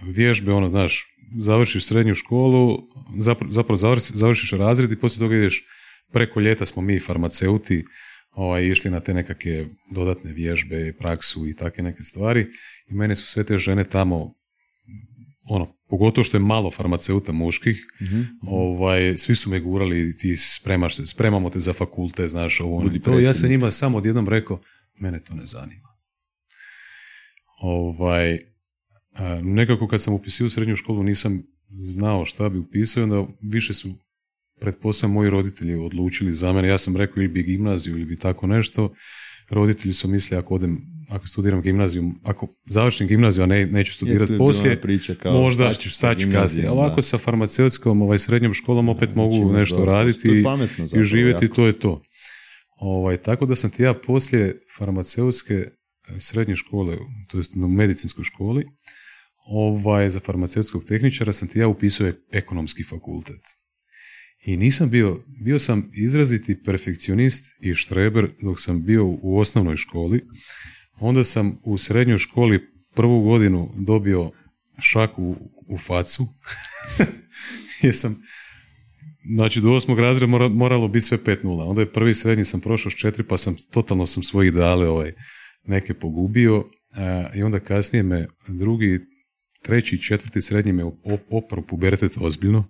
vježbe, 0.02 0.52
ono, 0.52 0.68
znaš, 0.68 1.13
završiš 1.34 1.84
srednju 1.84 2.14
školu, 2.14 2.78
zapra- 3.16 3.50
zapravo 3.50 3.76
završiš, 3.76 4.12
završiš 4.12 4.50
razred 4.50 4.92
i 4.92 4.96
poslije 4.96 5.20
toga 5.20 5.36
ideš, 5.36 5.64
preko 6.12 6.40
ljeta 6.40 6.66
smo 6.66 6.82
mi 6.82 7.00
farmaceuti 7.00 7.84
ovaj, 8.30 8.66
išli 8.66 8.90
na 8.90 9.00
te 9.00 9.14
nekakve 9.14 9.66
dodatne 9.90 10.32
vježbe, 10.32 10.92
praksu 10.92 11.48
i 11.48 11.54
takve 11.54 11.82
neke 11.82 12.02
stvari 12.02 12.46
i 12.86 12.94
mene 12.94 13.16
su 13.16 13.26
sve 13.26 13.44
te 13.44 13.58
žene 13.58 13.84
tamo 13.84 14.34
ono, 15.44 15.66
pogotovo 15.88 16.24
što 16.24 16.36
je 16.36 16.40
malo 16.40 16.70
farmaceuta 16.70 17.32
muških, 17.32 17.86
Mhm. 18.02 18.22
ovaj, 18.42 19.16
svi 19.16 19.34
su 19.34 19.50
me 19.50 19.60
gurali, 19.60 20.16
ti 20.16 20.36
spremaš 20.36 20.96
se, 20.96 21.06
spremamo 21.06 21.50
te 21.50 21.60
za 21.60 21.72
fakulte, 21.72 22.28
znaš, 22.28 22.60
ovo, 22.60 22.76
ono 22.76 22.98
to. 22.98 23.18
Ja 23.20 23.34
sam 23.34 23.50
njima 23.50 23.70
samo 23.70 23.98
odjednom 23.98 24.28
rekao, 24.28 24.60
mene 24.94 25.20
to 25.20 25.34
ne 25.34 25.42
zanima. 25.44 25.88
Ovaj, 27.58 28.38
nekako 29.42 29.88
kad 29.88 30.02
sam 30.02 30.14
upisio 30.14 30.48
srednju 30.48 30.76
školu 30.76 31.02
nisam 31.02 31.42
znao 31.70 32.24
šta 32.24 32.48
bi 32.48 32.58
upisao, 32.58 33.00
i 33.00 33.04
onda 33.04 33.26
više 33.42 33.74
su 33.74 33.94
pretpostavljam 34.60 35.14
moji 35.14 35.30
roditelji 35.30 35.74
odlučili 35.74 36.32
za 36.32 36.52
mene. 36.52 36.68
Ja 36.68 36.78
sam 36.78 36.96
rekao 36.96 37.20
ili 37.20 37.28
bi 37.28 37.42
gimnaziju 37.42 37.96
ili 37.96 38.04
bi 38.04 38.16
tako 38.16 38.46
nešto. 38.46 38.94
Roditelji 39.50 39.92
su 39.94 40.08
mislili 40.08 40.38
ako 40.38 40.54
odem, 40.54 40.80
ako 41.08 41.26
studiram 41.28 41.60
gimnaziju, 41.62 42.12
ako 42.22 42.48
završim 42.66 43.06
gimnaziju, 43.06 43.42
a 43.42 43.46
ne, 43.46 43.66
neću 43.66 43.92
studirati 43.92 44.32
je 44.32 44.38
poslije, 44.38 44.80
priča 44.80 45.14
kao, 45.14 45.32
možda 45.32 45.72
šta 45.74 46.14
ću 46.14 46.28
kasnije. 46.32 46.70
Ovako 46.70 46.96
da. 46.96 47.02
sa 47.02 47.18
farmaceutskom, 47.18 48.02
ovaj, 48.02 48.18
srednjom 48.18 48.52
školom 48.54 48.88
opet 48.88 49.10
Znači, 49.12 49.18
mogu 49.18 49.36
imaš 49.36 49.52
nešto 49.60 49.76
dobro, 49.76 49.92
raditi 49.92 50.28
i- 50.28 50.44
i 51.00 51.02
živjeti, 51.04 51.44
jako. 51.44 51.54
to 51.56 51.66
je 51.66 51.78
to. 51.78 52.02
Ovaj, 52.76 53.16
tako 53.16 53.46
da 53.46 53.56
sam 53.56 53.70
ti 53.70 53.82
ja 53.82 53.94
poslije 53.94 54.58
farmaceutske 54.78 55.54
e, 55.54 55.70
srednje 56.20 56.56
škole, 56.56 56.96
to 57.28 57.38
jest 57.38 57.56
u 57.56 57.68
medicinskoj 57.68 58.24
školi, 58.24 58.64
ovaj, 59.46 60.10
za 60.10 60.20
farmaceutskog 60.20 60.84
tehničara 60.84 61.32
sam 61.32 61.48
ti 61.48 61.58
ja 61.58 61.68
upisao 61.68 62.12
ekonomski 62.32 62.84
fakultet. 62.84 63.40
I 64.46 64.56
nisam 64.56 64.90
bio, 64.90 65.24
bio 65.44 65.58
sam 65.58 65.90
izraziti 65.94 66.62
perfekcionist 66.62 67.44
i 67.60 67.74
štreber 67.74 68.28
dok 68.42 68.60
sam 68.60 68.84
bio 68.84 69.06
u 69.06 69.38
osnovnoj 69.38 69.76
školi. 69.76 70.20
Onda 71.00 71.24
sam 71.24 71.58
u 71.62 71.78
srednjoj 71.78 72.18
školi 72.18 72.60
prvu 72.94 73.22
godinu 73.22 73.72
dobio 73.76 74.30
šaku 74.78 75.36
u 75.68 75.78
facu. 75.78 76.26
Jer 77.82 77.96
sam, 77.96 78.16
znači 79.36 79.60
do 79.60 79.72
osmog 79.72 80.00
razreda 80.00 80.26
mora- 80.26 80.48
moralo 80.48 80.88
biti 80.88 81.06
sve 81.06 81.18
5-0. 81.18 81.68
Onda 81.68 81.80
je 81.80 81.92
prvi 81.92 82.14
srednji 82.14 82.44
sam 82.44 82.60
prošao 82.60 82.90
s 82.90 82.94
četiri, 82.94 83.24
pa 83.24 83.36
sam 83.36 83.56
totalno 83.70 84.06
sam 84.06 84.22
svoje 84.22 84.48
ideale 84.48 84.88
ovaj, 84.88 85.12
neke 85.66 85.94
pogubio. 85.94 86.64
A, 86.92 87.30
I 87.34 87.42
onda 87.42 87.60
kasnije 87.60 88.02
me 88.02 88.28
drugi, 88.48 88.98
treći 89.64 89.96
i 89.96 90.02
četvrti 90.02 90.40
srednji 90.40 90.72
me 90.72 90.84
op- 90.84 91.26
opro 91.30 91.62
pubertet 91.62 92.12
ozbiljno. 92.20 92.64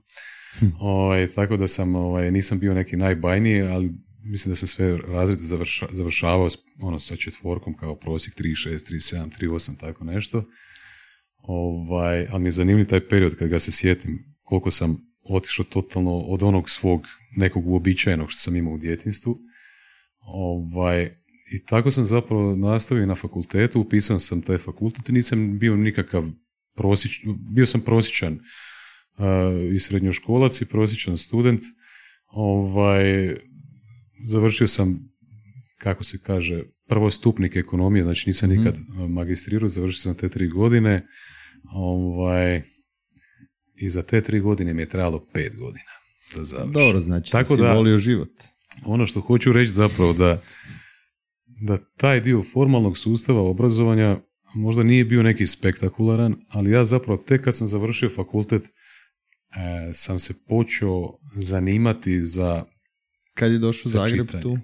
Ovaj, 0.81 1.27
tako 1.27 1.57
da 1.57 1.69
sam, 1.69 1.95
ovaj, 1.95 2.31
nisam 2.31 2.59
bio 2.59 2.75
neki 2.75 2.97
najbajniji, 2.97 3.61
ali 3.63 3.91
mislim 4.23 4.53
da 4.53 4.57
sam 4.57 4.69
sve 4.69 4.99
razrede 4.99 5.41
završa, 5.41 5.87
završavao 5.91 6.51
s- 6.51 6.57
ono, 6.81 6.99
sa 6.99 7.17
četvorkom 7.17 7.75
kao 7.75 7.97
prosjek 7.97 8.35
3.6, 8.35 8.71
3.7, 8.85 9.29
3.8, 9.31 9.77
tako 9.77 10.05
nešto. 10.05 10.45
Ovaj, 11.39 12.27
ali 12.31 12.41
mi 12.41 12.47
je 12.47 12.53
zanimljiv 12.53 12.87
taj 12.87 13.09
period 13.09 13.35
kad 13.35 13.49
ga 13.49 13.59
se 13.59 13.73
sjetim 13.73 14.19
koliko 14.43 14.71
sam 14.71 14.97
otišao 15.23 15.65
totalno 15.65 16.19
od 16.19 16.43
onog 16.43 16.71
svog 16.71 17.07
nekog 17.37 17.67
uobičajenog 17.67 18.31
što 18.31 18.41
sam 18.41 18.57
imao 18.57 18.75
u 18.75 18.79
djetinstvu. 18.79 19.39
Ovaj, 20.21 21.05
I 21.55 21.65
tako 21.67 21.91
sam 21.91 22.05
zapravo 22.05 22.57
nastavio 22.57 23.07
na 23.07 23.15
fakultetu, 23.15 23.81
upisao 23.81 24.19
sam 24.19 24.43
taj 24.43 24.59
fakultet 24.59 25.09
i 25.09 25.13
nisam 25.13 25.59
bio 25.59 25.77
nikakav 25.77 26.25
prosječan, 26.75 27.23
bio 27.51 27.67
sam 27.67 27.81
prosječan 27.81 28.33
uh, 28.33 29.25
i 29.73 29.81
srednjoškolac 29.81 30.61
i 30.61 30.67
prosječan 30.67 31.19
student. 31.19 31.61
Ovaj, 32.29 33.37
završio 34.21 34.67
sam, 34.67 34.99
kako 35.79 36.05
se 36.05 36.19
kaže, 36.19 36.63
prvostupnik 36.87 37.57
ekonomije, 37.57 38.05
znači 38.05 38.29
nisam 38.29 38.51
Mhm. 38.51 38.59
nikad 38.59 38.77
magistrirao, 39.09 39.69
završio 39.69 40.01
sam 40.01 40.15
te 40.15 40.29
tri 40.29 40.49
godine. 40.49 41.07
Ovaj, 41.67 42.63
I 43.77 43.91
za 43.91 44.03
te 44.03 44.21
tri 44.21 44.41
godine 44.41 44.75
mi 44.75 44.83
je 44.83 44.89
trebalo 44.89 45.27
pet 45.27 45.57
godina 45.57 45.91
da 46.37 46.45
završim. 46.45 46.73
Dobro, 46.73 47.01
znači 47.01 47.33
Tako 47.33 47.49
da 47.49 47.57
si 47.57 47.63
da- 47.63 47.75
volio 47.75 47.99
život. 47.99 48.31
Ono 48.85 49.07
što 49.07 49.21
hoću 49.21 49.53
reći 49.53 49.73
zapravo 49.73 50.13
da, 50.13 50.43
da 51.61 51.79
taj 51.89 52.21
dio 52.21 52.43
formalnog 52.45 52.99
sustava 52.99 53.41
obrazovanja 53.43 54.21
možda 54.55 54.83
nije 54.83 55.05
bio 55.05 55.23
neki 55.23 55.47
spektakularan, 55.47 56.37
ali 56.49 56.71
ja 56.71 56.85
zapravo 56.85 57.23
tek 57.27 57.45
kad 57.45 57.57
sam 57.57 57.69
završio 57.69 58.11
fakultet 58.11 58.63
e, 58.63 58.69
sam 59.93 60.19
se 60.19 60.35
počeo 60.49 61.19
zanimati 61.37 62.27
za 62.27 62.65
Kad 63.35 63.53
je 63.53 63.59
došao 63.59 63.91
Za 63.91 63.99
Zagreb 63.99 64.27
čitanje. 64.27 64.43
tu? 64.43 64.59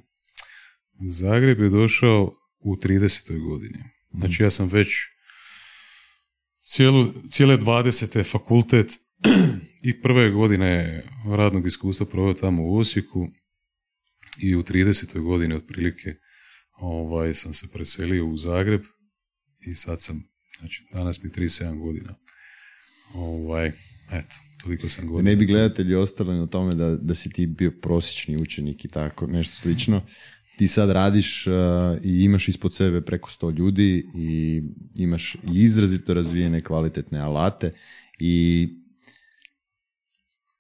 Zagreb 1.07 1.61
je 1.61 1.69
došao 1.69 2.33
u 2.65 2.77
30. 2.77 3.49
godini. 3.49 3.79
Znači 4.19 4.43
ja 4.43 4.51
sam 4.51 4.69
već 4.69 4.89
cijelu, 6.65 7.13
cijele 7.29 7.57
20. 7.57 8.31
fakultet 8.31 8.87
i 9.89 10.03
prve 10.03 10.31
godine 10.31 11.03
radnog 11.37 11.67
iskustva 11.67 12.07
proveo 12.07 12.35
tamo 12.35 12.63
u 12.63 12.77
Osijeku 12.77 13.29
i 14.43 14.57
u 14.57 14.63
30. 14.63 15.21
godini 15.21 15.55
otprilike 15.55 16.13
ovaj, 16.73 17.35
sam 17.35 17.53
se 17.53 17.69
preselio 17.73 18.27
u 18.27 18.37
Zagreb 18.37 18.83
i 19.67 19.75
sad 19.75 20.01
sam, 20.01 20.23
znači 20.59 20.85
danas 20.93 21.23
mi 21.23 21.31
37 21.31 21.79
godina. 21.79 22.15
Ovaj, 23.15 23.73
eto, 24.13 24.37
toliko 24.63 24.89
sam 24.89 25.07
godina. 25.07 25.31
ne 25.31 25.37
bi 25.37 25.47
gledatelji 25.47 25.95
ostali 25.95 26.39
na 26.39 26.47
tome 26.47 26.75
da, 26.75 26.97
da 26.97 27.15
si 27.15 27.31
ti 27.31 27.47
bio 27.47 27.73
prosječni 27.83 28.37
učenik 28.43 28.85
i 28.85 28.89
tako, 28.89 29.27
nešto 29.27 29.57
slično. 29.57 30.03
Ti 30.59 30.69
sad 30.69 30.91
radiš 30.91 31.47
uh, 31.47 31.53
i 32.05 32.23
imaš 32.25 32.49
ispod 32.49 32.75
sebe 32.75 33.01
preko 33.01 33.31
100 33.31 33.59
ljudi 33.59 34.07
i 34.15 34.63
imaš 34.95 35.37
izrazito 35.55 36.15
razvijene 36.15 36.61
kvalitetne 36.61 37.19
alate 37.19 37.73
i 38.21 38.69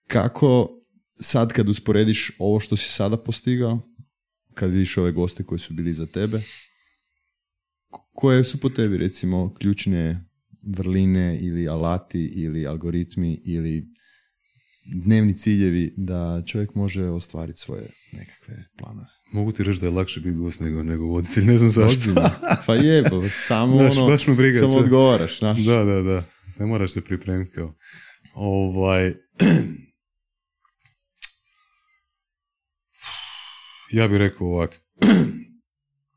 kako 0.07 0.81
sad 1.21 1.53
kad 1.53 1.69
usporediš 1.69 2.33
ovo 2.39 2.61
što 2.61 2.77
si 2.77 2.93
sada 2.93 3.17
postigao, 3.17 3.81
kad 4.55 4.71
vidiš 4.71 4.97
ove 4.97 5.13
goste 5.13 5.45
koji 5.45 5.59
su 5.59 5.75
bili 5.75 5.93
za 5.93 6.07
tebe, 6.07 6.41
koje 7.91 8.45
su 8.45 8.61
po 8.61 8.69
tebi 8.69 8.97
recimo 8.97 9.55
ključne 9.55 10.25
vrline 10.63 11.39
ili 11.41 11.69
alati 11.69 12.33
ili 12.35 12.67
algoritmi 12.67 13.41
ili 13.45 13.87
dnevni 15.05 15.37
ciljevi 15.37 15.95
da 15.97 16.43
čovjek 16.47 16.75
može 16.75 17.05
ostvariti 17.05 17.61
svoje 17.61 17.91
nekakve 18.13 18.65
planove. 18.79 19.07
Mogu 19.33 19.53
ti 19.53 19.63
reći 19.65 19.81
da 19.81 19.87
je 19.87 19.95
lakše 19.95 20.21
biti 20.21 20.37
gost 20.37 20.61
nego, 20.61 20.83
nego 20.83 21.05
voditelj, 21.05 21.45
ne 21.45 21.59
znam 21.59 21.71
zašto. 21.71 22.11
Pa 22.67 22.75
je, 22.75 23.05
pa 23.05 23.21
samo 23.29 23.77
Znaš, 23.83 23.97
ono, 23.97 24.07
baš 24.07 24.27
briga 24.27 24.59
samo 24.59 24.69
sve. 24.69 24.81
odgovaraš, 24.81 25.39
znaš. 25.39 25.65
Da, 25.65 25.85
da, 25.85 26.03
da. 26.03 26.25
Ne 26.59 26.67
moraš 26.67 26.93
se 26.93 27.01
pripremiti 27.01 27.51
kao. 27.51 27.75
Ovaj... 28.35 29.09
ja 33.93 34.09
bih 34.09 34.19
rekao 34.19 34.47
ovak. 34.47 34.81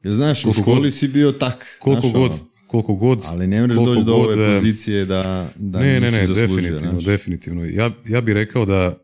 Jer 0.03 0.13
znaš, 0.13 0.45
u 0.45 0.53
školi 0.53 0.81
god- 0.81 0.93
si 0.93 1.07
bio 1.07 1.31
tak. 1.31 1.77
Koliko 1.79 2.01
znaš, 2.01 2.13
god, 2.13 2.31
ono, 2.31 2.50
koliko 2.67 2.95
god... 2.95 3.24
ali 3.27 3.48
ne 3.48 3.62
možeš 3.62 3.77
doći 3.77 4.03
do 4.03 4.13
ove 4.13 4.36
god, 4.36 4.55
pozicije 4.55 5.05
da, 5.05 5.51
da 5.55 5.79
ne, 5.79 6.00
ne, 6.00 6.12
ne, 6.12 6.25
zaslužio, 6.25 6.48
definitivno, 6.48 6.91
znaš. 6.91 7.05
definitivno. 7.05 7.65
Ja, 7.65 7.91
ja 8.05 8.22
bih 8.22 8.33
rekao 8.33 8.65
da, 8.65 8.98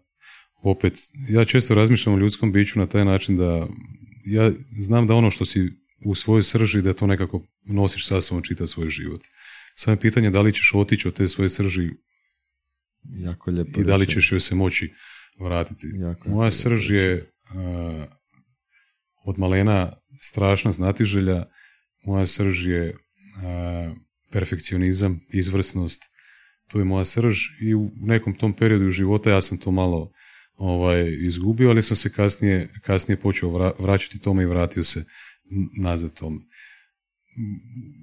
opet, 0.63 0.93
ja 1.29 1.45
često 1.45 1.75
razmišljam 1.75 2.15
o 2.15 2.17
ljudskom 2.17 2.51
biću 2.51 2.79
na 2.79 2.85
taj 2.85 3.05
način 3.05 3.37
da 3.37 3.67
ja 4.25 4.51
znam 4.79 5.07
da 5.07 5.15
ono 5.15 5.31
što 5.31 5.45
si 5.45 5.71
u 6.05 6.15
svojoj 6.15 6.43
srži, 6.43 6.81
da 6.81 6.93
to 6.93 7.07
nekako 7.07 7.47
nosiš 7.65 8.07
sa 8.07 8.21
sobom 8.21 8.43
čitav 8.43 8.67
svoj 8.67 8.89
život. 8.89 9.21
Samo 9.75 9.93
je 9.93 9.99
pitanje 9.99 10.29
da 10.29 10.41
li 10.41 10.53
ćeš 10.53 10.71
otići 10.75 11.07
od 11.07 11.13
te 11.13 11.27
svoje 11.27 11.49
srži 11.49 11.89
Jako 13.03 13.51
lijepo 13.51 13.81
i 13.81 13.83
da 13.83 13.95
li 13.95 14.07
ćeš 14.07 14.31
joj 14.31 14.39
se 14.39 14.55
moći 14.55 14.93
vratiti. 15.39 15.87
Jako, 15.95 16.29
Moja 16.29 16.45
jako 16.45 16.55
srž 16.55 16.91
je 16.91 17.31
uh, 17.53 18.05
od 19.25 19.39
malena 19.39 19.91
strašna 20.21 20.71
znatiželja, 20.71 21.45
moja 22.05 22.25
srž 22.25 22.67
je 22.67 22.89
uh, 22.89 23.97
perfekcionizam, 24.31 25.19
izvrsnost, 25.29 26.03
to 26.67 26.79
je 26.79 26.85
moja 26.85 27.05
srž 27.05 27.37
i 27.61 27.75
u 27.75 27.91
nekom 27.95 28.35
tom 28.35 28.53
periodu 28.53 28.91
života 28.91 29.29
ja 29.29 29.41
sam 29.41 29.57
to 29.57 29.71
malo 29.71 30.11
ovaj, 30.55 31.17
izgubio, 31.19 31.69
ali 31.69 31.81
sam 31.81 31.97
se 31.97 32.13
kasnije, 32.13 32.69
kasnije 32.83 33.19
počeo 33.19 33.49
vra- 33.49 33.73
vraćati 33.79 34.21
tome 34.21 34.43
i 34.43 34.45
vratio 34.45 34.83
se 34.83 35.05
nazad 35.81 36.13
tome. 36.13 36.39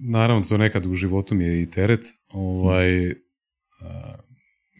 Naravno, 0.08 0.44
to 0.44 0.58
nekad 0.58 0.86
u 0.86 0.94
životu 0.94 1.34
mi 1.34 1.44
je 1.44 1.62
i 1.62 1.70
teret, 1.70 2.00
ovaj, 2.28 3.10
a, 3.10 4.14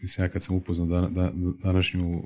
mislim, 0.01 0.25
ja 0.25 0.29
kad 0.29 0.43
sam 0.43 0.55
upoznao 0.55 0.87
dan, 0.87 1.13
da- 1.13 1.33
današnju 1.63 2.23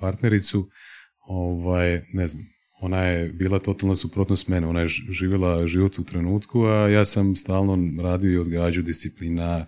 partnericu, 0.00 0.70
ovaj, 1.18 2.02
ne 2.12 2.28
znam, 2.28 2.46
ona 2.82 2.98
je 2.98 3.28
bila 3.28 3.58
totalna 3.58 3.96
suprotnost 3.96 4.48
mene, 4.48 4.66
ona 4.66 4.80
je 4.80 4.88
živjela 4.88 5.66
život 5.66 5.98
u 5.98 6.04
trenutku, 6.04 6.64
a 6.64 6.88
ja 6.88 7.04
sam 7.04 7.36
stalno 7.36 8.02
radio 8.02 8.30
i 8.30 8.38
odgađao 8.38 8.82
disciplina, 8.82 9.66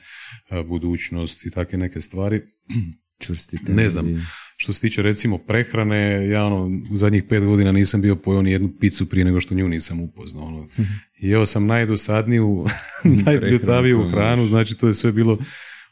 a, 0.49 0.62
budućnost 0.62 1.47
i 1.47 1.50
takve 1.50 1.78
neke 1.78 2.00
stvari. 2.00 2.42
Čvrsti 3.25 3.56
Ne 3.68 3.88
znam. 3.88 4.26
Što 4.56 4.73
se 4.73 4.80
tiče 4.80 5.02
recimo 5.02 5.38
prehrane, 5.38 6.28
ja 6.28 6.44
ono, 6.44 6.83
u 6.90 6.97
zadnjih 6.97 7.25
pet 7.28 7.44
godina 7.44 7.73
nisam 7.73 8.00
bio 8.00 8.16
pojeo 8.16 8.42
ni 8.42 8.52
jednu 8.52 8.73
picu 8.80 9.09
prije 9.09 9.25
nego 9.25 9.40
što 9.40 9.54
nju 9.54 9.68
nisam 9.68 10.00
upoznao. 10.00 10.44
Ono. 10.44 10.68
Jeo 11.30 11.47
sam 11.47 11.66
najdosadniju, 11.66 12.66
najbljutaviju 13.26 13.99
koju 13.99 14.11
hranu, 14.11 14.47
znači 14.47 14.75
to 14.75 14.87
je 14.87 14.94
sve 14.94 15.12
bilo 15.12 15.38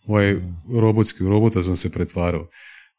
ovaj, 0.07 0.37
robotski, 0.81 1.25
u 1.25 1.29
robota 1.29 1.62
sam 1.62 1.76
se 1.76 1.93
pretvarao. 1.93 2.49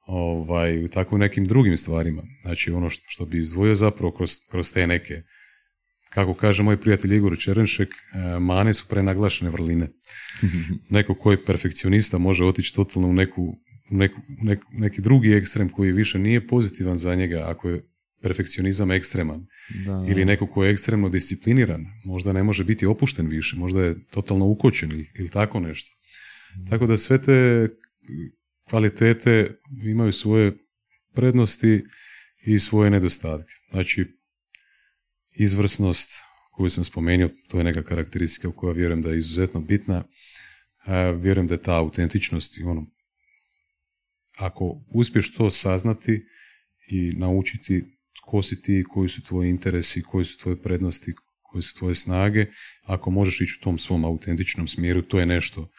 Ovaj, 0.05 0.83
u 0.83 0.87
tako 0.87 1.17
nekim 1.17 1.45
drugim 1.45 1.77
stvarima. 1.77 2.23
Znači 2.41 2.71
ono 2.71 2.89
što, 2.89 3.03
što 3.07 3.25
bi 3.25 3.39
izdvojio 3.39 3.75
zapravo 3.75 4.11
kroz, 4.11 4.31
kroz 4.51 4.73
te 4.73 4.87
neke 4.87 5.21
kako 6.13 6.33
kaže 6.33 6.63
moj 6.63 6.81
prijatelj 6.81 7.15
Igor 7.15 7.37
Čerenšek, 7.37 7.89
e, 7.89 8.39
mane 8.39 8.73
su 8.73 8.85
prenaglašene 8.89 9.51
vrline. 9.51 9.89
Neko 10.89 11.15
ko 11.15 11.31
je 11.31 11.45
perfekcionista 11.45 12.17
može 12.17 12.45
otići 12.45 12.73
totalno 12.73 13.07
u 13.07 13.13
neku, 13.13 13.43
u 13.91 13.97
neku, 13.97 14.21
u 14.41 14.45
neku- 14.45 14.67
neki 14.71 15.01
drugi 15.01 15.33
ekstrem 15.33 15.69
koji 15.69 15.91
više 15.91 16.19
nije 16.19 16.47
pozitivan 16.47 16.97
za 16.97 17.15
njega 17.15 17.43
ako 17.47 17.69
je 17.69 17.89
perfekcionizam 18.21 18.91
ekstreman. 18.91 19.45
Da, 19.85 20.05
Ili 20.09 20.25
neko 20.25 20.47
ko 20.47 20.63
je 20.63 20.71
ekstremno 20.71 21.09
discipliniran, 21.09 21.85
možda 22.05 22.33
ne 22.33 22.43
može 22.43 22.63
biti 22.63 22.85
opušten 22.85 23.27
više, 23.27 23.55
možda 23.55 23.83
je 23.83 24.05
totalno 24.07 24.45
ukočen 24.45 24.91
ili, 24.91 25.05
ili 25.19 25.29
tako 25.29 25.59
nešto. 25.59 25.89
Tako 26.69 26.87
da 26.87 26.97
sve 26.97 27.21
te 27.21 27.69
kvalitete 28.69 29.55
imaju 29.85 30.11
svoje 30.11 30.57
prednosti 31.13 31.83
i 32.45 32.59
svoje 32.59 32.89
nedostatke. 32.89 33.53
Znači, 33.71 34.05
izvrsnost 35.35 36.11
koju 36.51 36.69
sam 36.69 36.83
spomenuo, 36.83 37.29
to 37.47 37.57
je 37.57 37.63
neka 37.63 37.83
karakteristika 37.83 38.51
koja 38.51 38.73
vjerujem 38.73 39.01
da 39.01 39.09
je 39.09 39.17
izuzetno 39.17 39.61
bitna. 39.61 40.03
Vjerujem 41.21 41.47
da 41.47 41.53
je 41.53 41.61
ta 41.61 41.79
autentičnost 41.79 42.59
ono, 42.65 42.85
ako 44.37 44.83
uspiješ 44.87 45.33
to 45.33 45.49
saznati 45.49 46.25
i 46.87 47.11
naučiti 47.11 47.83
tko 48.21 48.43
si 48.43 48.61
ti, 48.61 48.83
koji 48.89 49.09
su 49.09 49.23
tvoji 49.23 49.49
interesi, 49.49 50.01
koji 50.01 50.25
su 50.25 50.37
tvoje 50.37 50.61
prednosti, 50.61 51.13
koje 51.41 51.61
su 51.61 51.75
tvoje 51.75 51.95
snage, 51.95 52.45
ako 52.83 53.11
možeš 53.11 53.41
ići 53.41 53.57
u 53.59 53.63
tom 53.63 53.77
svom 53.77 54.05
autentičnom 54.05 54.67
smjeru, 54.67 55.01
to 55.01 55.19
je 55.19 55.25
nešto 55.25 55.69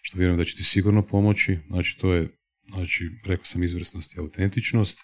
što 0.00 0.18
vjerujem 0.18 0.38
da 0.38 0.44
će 0.44 0.56
ti 0.56 0.64
sigurno 0.64 1.06
pomoći. 1.06 1.58
Znači, 1.66 1.98
to 1.98 2.14
je, 2.14 2.28
znači, 2.68 3.10
rekao 3.26 3.44
sam 3.44 3.62
izvrsnost 3.62 4.14
i 4.14 4.20
autentičnost. 4.20 4.98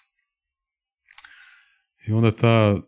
I 2.07 2.11
onda 2.11 2.35
ta 2.35 2.81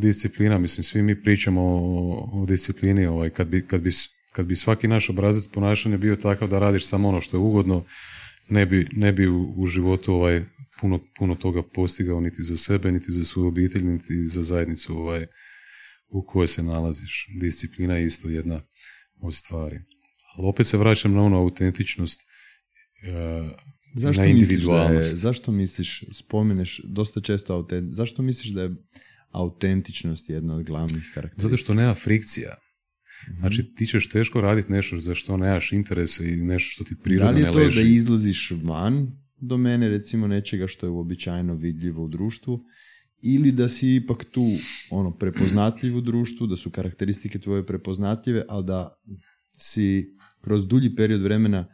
disciplina, 0.00 0.58
mislim, 0.58 0.84
svi 0.84 1.02
mi 1.02 1.22
pričamo 1.22 1.60
o, 1.62 2.42
o 2.42 2.46
disciplini, 2.46 3.06
ovaj, 3.06 3.30
kad, 3.30 3.48
bi, 3.48 3.66
kad, 3.66 3.80
bi, 3.80 3.90
kad 4.32 4.46
bi 4.46 4.56
svaki 4.56 4.88
naš 4.88 5.10
obrazac 5.10 5.52
ponašanja 5.52 5.96
bio 5.96 6.16
takav 6.16 6.48
da 6.48 6.58
radiš 6.58 6.86
samo 6.86 7.08
ono 7.08 7.20
što 7.20 7.36
je 7.36 7.40
ugodno, 7.40 7.84
ne 8.48 8.66
bi, 8.66 8.88
ne 8.92 9.12
bi 9.12 9.28
u, 9.28 9.54
u 9.56 9.66
životu 9.66 10.14
ovaj, 10.14 10.44
puno, 10.80 11.00
puno 11.18 11.34
toga 11.34 11.62
postigao 11.62 12.20
niti 12.20 12.42
za 12.42 12.56
sebe, 12.56 12.92
niti 12.92 13.12
za 13.12 13.24
svoju 13.24 13.48
obitelj, 13.48 13.84
niti 13.84 14.26
za 14.26 14.42
zajednicu 14.42 14.98
ovaj, 14.98 15.26
u 16.08 16.26
kojoj 16.26 16.48
se 16.48 16.62
nalaziš. 16.62 17.26
Disciplina 17.40 17.96
je 17.96 18.06
isto 18.06 18.28
jedna 18.28 18.60
od 19.20 19.34
stvari. 19.34 19.80
Ali 20.40 20.48
opet 20.48 20.66
se 20.66 20.76
vraćam 20.76 21.12
na 21.12 21.22
onu 21.22 21.36
autentičnost 21.36 22.20
e, 23.02 23.50
Zašto 23.94 24.22
na 24.22 24.28
misliš 24.28 24.48
da 24.48 24.52
je, 24.52 24.52
individualnost. 24.52 25.16
zašto 25.16 25.52
misliš, 25.52 26.04
spomeneš 26.12 26.80
dosta 26.84 27.20
često 27.20 27.54
autent, 27.54 27.94
zašto 27.94 28.22
misliš 28.22 28.52
da 28.52 28.62
je 28.62 28.70
autentičnost 29.30 30.30
jedna 30.30 30.54
od 30.56 30.62
glavnih 30.62 31.10
karakteristika? 31.14 31.42
Zato 31.42 31.56
što 31.56 31.74
nema 31.74 31.94
frikcija. 31.94 32.54
Znači, 33.38 33.74
ti 33.74 33.86
ćeš 33.86 34.08
teško 34.08 34.40
raditi 34.40 34.72
nešto 34.72 35.00
za 35.00 35.14
što 35.14 35.36
nemaš 35.36 35.72
interese 35.72 36.28
i 36.28 36.36
nešto 36.36 36.70
što 36.70 36.84
ti 36.84 36.94
Da 36.94 37.02
prirodno 37.02 37.30
li 37.30 37.40
je 37.40 37.46
ne 37.46 37.52
to 37.52 37.58
leži. 37.58 37.82
da 37.82 37.88
izlaziš 37.88 38.50
van 38.64 39.12
domene 39.36 39.88
recimo 39.88 40.26
nečega 40.26 40.66
što 40.66 40.86
je 40.86 40.90
uobičajeno 40.90 41.54
vidljivo 41.54 42.04
u 42.04 42.08
društvu 42.08 42.60
ili 43.22 43.52
da 43.52 43.68
si 43.68 43.94
ipak 43.94 44.24
tu 44.24 44.46
ono 44.90 45.10
prepoznatljiv 45.10 45.96
u 45.96 46.00
društvu, 46.00 46.46
da 46.46 46.56
su 46.56 46.70
karakteristike 46.70 47.38
tvoje 47.38 47.66
prepoznatljive, 47.66 48.42
ali 48.48 48.64
da 48.64 48.94
si 49.58 50.16
kroz 50.40 50.66
dulji 50.66 50.96
period 50.96 51.22
vremena 51.22 51.66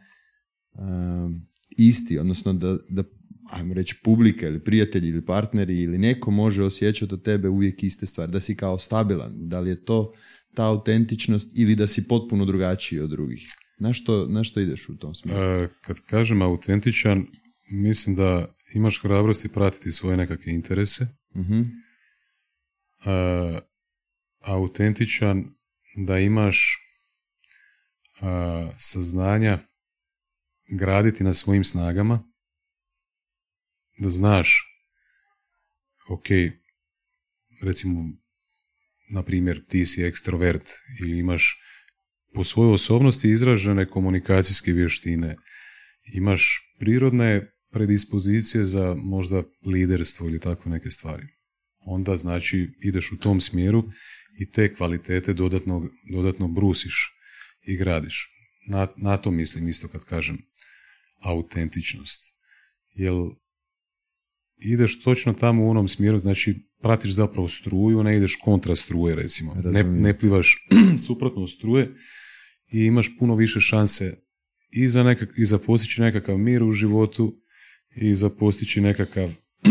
um, 0.73 1.47
isti, 1.71 2.19
odnosno 2.19 2.53
da, 2.53 2.79
da 2.89 3.05
ajmo 3.51 3.75
reći 3.75 3.97
publika 4.05 4.47
ili 4.47 4.65
prijatelji 4.65 5.09
ili 5.09 5.25
partneri 5.25 5.83
ili 5.83 5.99
neko 5.99 6.31
može 6.31 6.65
osjećati 6.65 7.15
od 7.15 7.23
tebe 7.23 7.49
uvijek 7.49 7.83
iste 7.83 8.07
stvari, 8.07 8.33
da 8.33 8.41
si 8.41 8.57
kao 8.57 8.79
stabilan, 8.79 9.33
da 9.35 9.61
li 9.61 9.71
je 9.71 9.85
to 9.85 10.13
ta 10.55 10.67
autentičnost 10.67 11.59
ili 11.59 11.75
da 11.75 11.87
si 11.87 12.09
potpuno 12.09 12.45
drugačiji 12.45 13.01
od 13.01 13.11
drugih. 13.11 13.47
Na 13.79 13.93
što, 13.93 14.27
na 14.29 14.45
što 14.45 14.61
ideš 14.61 14.89
u 14.89 14.97
tom 14.97 15.15
smjeru? 15.15 15.41
E, 15.41 15.69
kad 15.81 16.01
kažem 16.01 16.43
autentičan, 16.43 17.27
mislim 17.71 18.17
da 18.17 18.55
imaš 18.75 19.03
hrabrosti 19.03 19.49
pratiti 19.49 19.93
svoje 19.93 20.17
nekakve 20.17 20.53
interese. 20.53 21.07
Mhm. 21.37 21.61
E, 21.61 21.65
autentičan 24.41 25.45
da 25.97 26.19
imaš 26.19 26.86
saznanja 28.77 29.59
graditi 30.69 31.25
na 31.25 31.35
svojim 31.35 31.65
snagama, 31.65 32.33
da 33.99 34.09
znaš, 34.09 34.65
ok, 36.09 36.27
recimo, 37.63 38.05
na 39.11 39.23
primjer, 39.23 39.67
ti 39.69 39.87
si 39.87 40.03
ekstrovert 40.03 40.69
ili 41.01 41.19
imaš 41.19 41.63
po 42.35 42.45
svojoj 42.45 42.75
osobnosti 42.75 43.31
izražene 43.31 43.89
komunikacijske 43.89 44.73
vještine, 44.73 45.37
imaš 46.15 46.61
prirodne 46.79 47.53
predispozicije 47.71 48.65
za 48.65 48.95
možda 48.95 49.43
liderstvo 49.67 50.29
ili 50.29 50.41
tako 50.41 50.69
neke 50.69 50.91
stvari. 50.91 51.27
Onda 51.79 52.17
znači 52.17 52.69
ideš 52.81 53.13
u 53.13 53.17
tom 53.17 53.41
smjeru 53.41 53.85
i 54.39 54.51
te 54.51 54.75
kvalitete 54.75 55.33
dodatno, 55.33 55.89
dodatno 56.13 56.49
brusiš 56.49 57.16
i 57.67 57.77
gradiš. 57.77 58.33
Na, 58.69 58.87
na 58.97 59.17
to 59.17 59.31
mislim 59.31 59.69
isto 59.69 59.89
kad 59.89 60.05
kažem 60.05 60.39
autentičnost. 61.21 62.35
Jel 62.95 63.31
ideš 64.57 65.03
točno 65.03 65.33
tamo 65.33 65.65
u 65.65 65.71
onom 65.71 65.89
smjeru, 65.89 66.19
znači 66.19 66.69
pratiš 66.83 67.11
zapravo 67.11 67.49
struju, 67.49 68.03
ne 68.03 68.17
ideš 68.17 68.39
kontra 68.45 68.77
struje 68.77 69.17
recimo. 69.17 69.55
Ne, 69.65 69.83
ne 69.83 70.19
plivaš 70.19 70.67
suprotno 71.07 71.47
struje 71.47 71.95
i 72.73 72.85
imaš 72.85 73.19
puno 73.19 73.35
više 73.35 73.61
šanse 73.61 74.17
i 74.71 74.89
za, 74.89 75.03
nekak, 75.03 75.29
i 75.37 75.45
za 75.45 75.59
postići 75.59 76.01
nekakav 76.01 76.39
mir 76.39 76.63
u 76.63 76.73
životu 76.73 77.43
i 77.97 78.15
za 78.15 78.31
postići 78.31 78.81
nekakav 78.81 79.35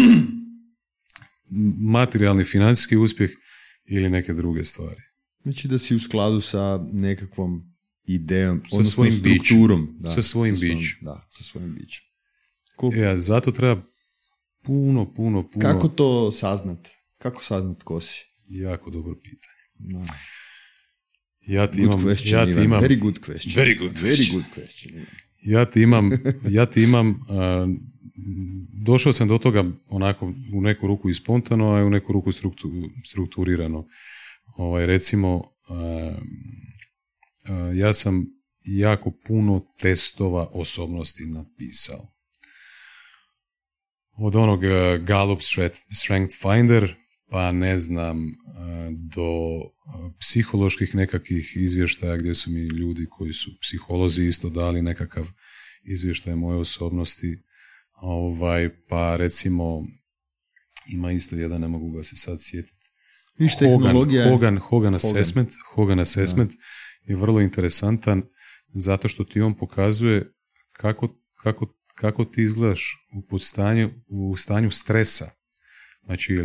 materijalni 1.95 2.43
financijski 2.43 2.97
uspjeh 2.97 3.31
ili 3.85 4.09
neke 4.09 4.33
druge 4.33 4.63
stvari. 4.63 5.01
Znači 5.43 5.67
da 5.67 5.77
si 5.77 5.95
u 5.95 5.99
skladu 5.99 6.41
sa 6.41 6.89
nekakvom 6.93 7.74
idejom, 8.07 8.57
Sa 8.59 8.75
odnosno 8.75 8.91
svojim 8.93 9.11
strukturom. 9.13 9.97
Da, 9.99 10.09
Sa 10.09 10.21
svojim 10.21 10.55
svojom- 10.55 10.77
bićem. 10.77 10.97
Da, 11.01 11.27
sa 11.29 11.43
svojim 11.43 11.75
bićem. 11.75 12.03
Cool. 12.79 12.93
Ja, 12.95 13.17
zato 13.17 13.51
treba 13.51 13.81
puno, 14.63 15.13
puno, 15.13 15.43
puno, 15.43 15.61
Kako 15.61 15.87
to 15.87 16.31
saznat? 16.31 16.89
Kako 17.17 17.43
saznat 17.43 17.83
ko 17.83 18.01
si? 18.01 18.25
jako 18.47 18.89
dobro 18.89 19.15
pitanje. 19.15 19.65
Da. 19.99 20.13
Ja 21.41 21.71
ti 21.71 21.77
Good 21.77 21.85
imam, 21.89 21.99
question, 22.01 22.33
ja 22.33 22.45
ti 22.47 22.63
imam, 22.63 22.81
Very 22.81 22.99
good 22.99 23.19
question. 23.19 23.55
Very 23.55 23.79
good 23.79 23.91
Very 23.93 24.07
question. 24.07 24.33
good 24.33 24.45
question. 24.55 25.05
Ja 25.41 25.65
ti 25.65 25.81
imam, 25.81 26.11
ja 26.49 26.65
ti 26.65 26.83
imam, 26.83 27.19
a, 27.29 27.67
došao 28.75 29.13
sam 29.13 29.27
do 29.27 29.37
toga 29.37 29.63
onako 29.87 30.25
u 30.53 30.61
neku 30.61 30.87
ruku 30.87 31.09
i 31.09 31.13
spontano, 31.13 31.65
a 31.67 31.83
u 31.83 31.89
neku 31.89 32.13
ruku 32.13 32.31
struktu- 32.31 32.71
strukturirano. 33.03 33.87
Ovaj, 34.47 34.85
recimo, 34.85 35.43
a, 35.69 36.17
ja 37.75 37.93
sam 37.93 38.25
jako 38.61 39.11
puno 39.25 39.65
testova 39.79 40.47
osobnosti 40.47 41.25
napisao. 41.25 42.11
Od 44.11 44.35
onog 44.35 44.63
a, 44.63 44.97
Gallup 44.97 45.39
Strength- 45.39 45.85
Finder, 46.41 46.95
pa 47.29 47.51
ne 47.51 47.79
znam, 47.79 48.17
a, 48.19 48.31
do 48.91 49.29
psiholoških 50.19 50.95
nekakvih 50.95 51.53
izvještaja 51.55 52.17
gdje 52.17 52.35
su 52.35 52.51
mi 52.51 52.59
ljudi 52.59 53.05
koji 53.09 53.33
su 53.33 53.51
psiholozi 53.61 54.23
isto 54.25 54.49
dali 54.49 54.81
nekakav 54.81 55.27
izvještaj 55.83 56.35
moje 56.35 56.59
osobnosti. 56.59 57.37
Ovaj, 57.93 58.69
pa 58.89 59.15
recimo, 59.15 59.87
ima 60.87 61.11
isto 61.11 61.35
jedan, 61.35 61.61
ne 61.61 61.67
mogu 61.67 61.91
ga 61.91 62.03
se 62.03 62.15
sad 62.15 62.37
sjetiti. 62.41 62.85
Je- 64.13 64.29
Hogan, 64.29 64.57
Hogan 64.59 64.93
Assessment, 64.95 65.49
Hogan 65.73 65.99
Assessment 65.99 66.51
je 67.05 67.15
vrlo 67.15 67.41
interesantan 67.41 68.23
zato 68.73 69.07
što 69.07 69.23
ti 69.23 69.41
on 69.41 69.57
pokazuje 69.57 70.33
kako, 70.71 71.21
kako, 71.43 71.75
kako 71.95 72.25
ti 72.25 72.43
izgledaš 72.43 73.07
u, 73.31 73.39
stanju, 73.39 73.89
u 74.07 74.37
stanju 74.37 74.71
stresa. 74.71 75.29
Znači, 76.05 76.39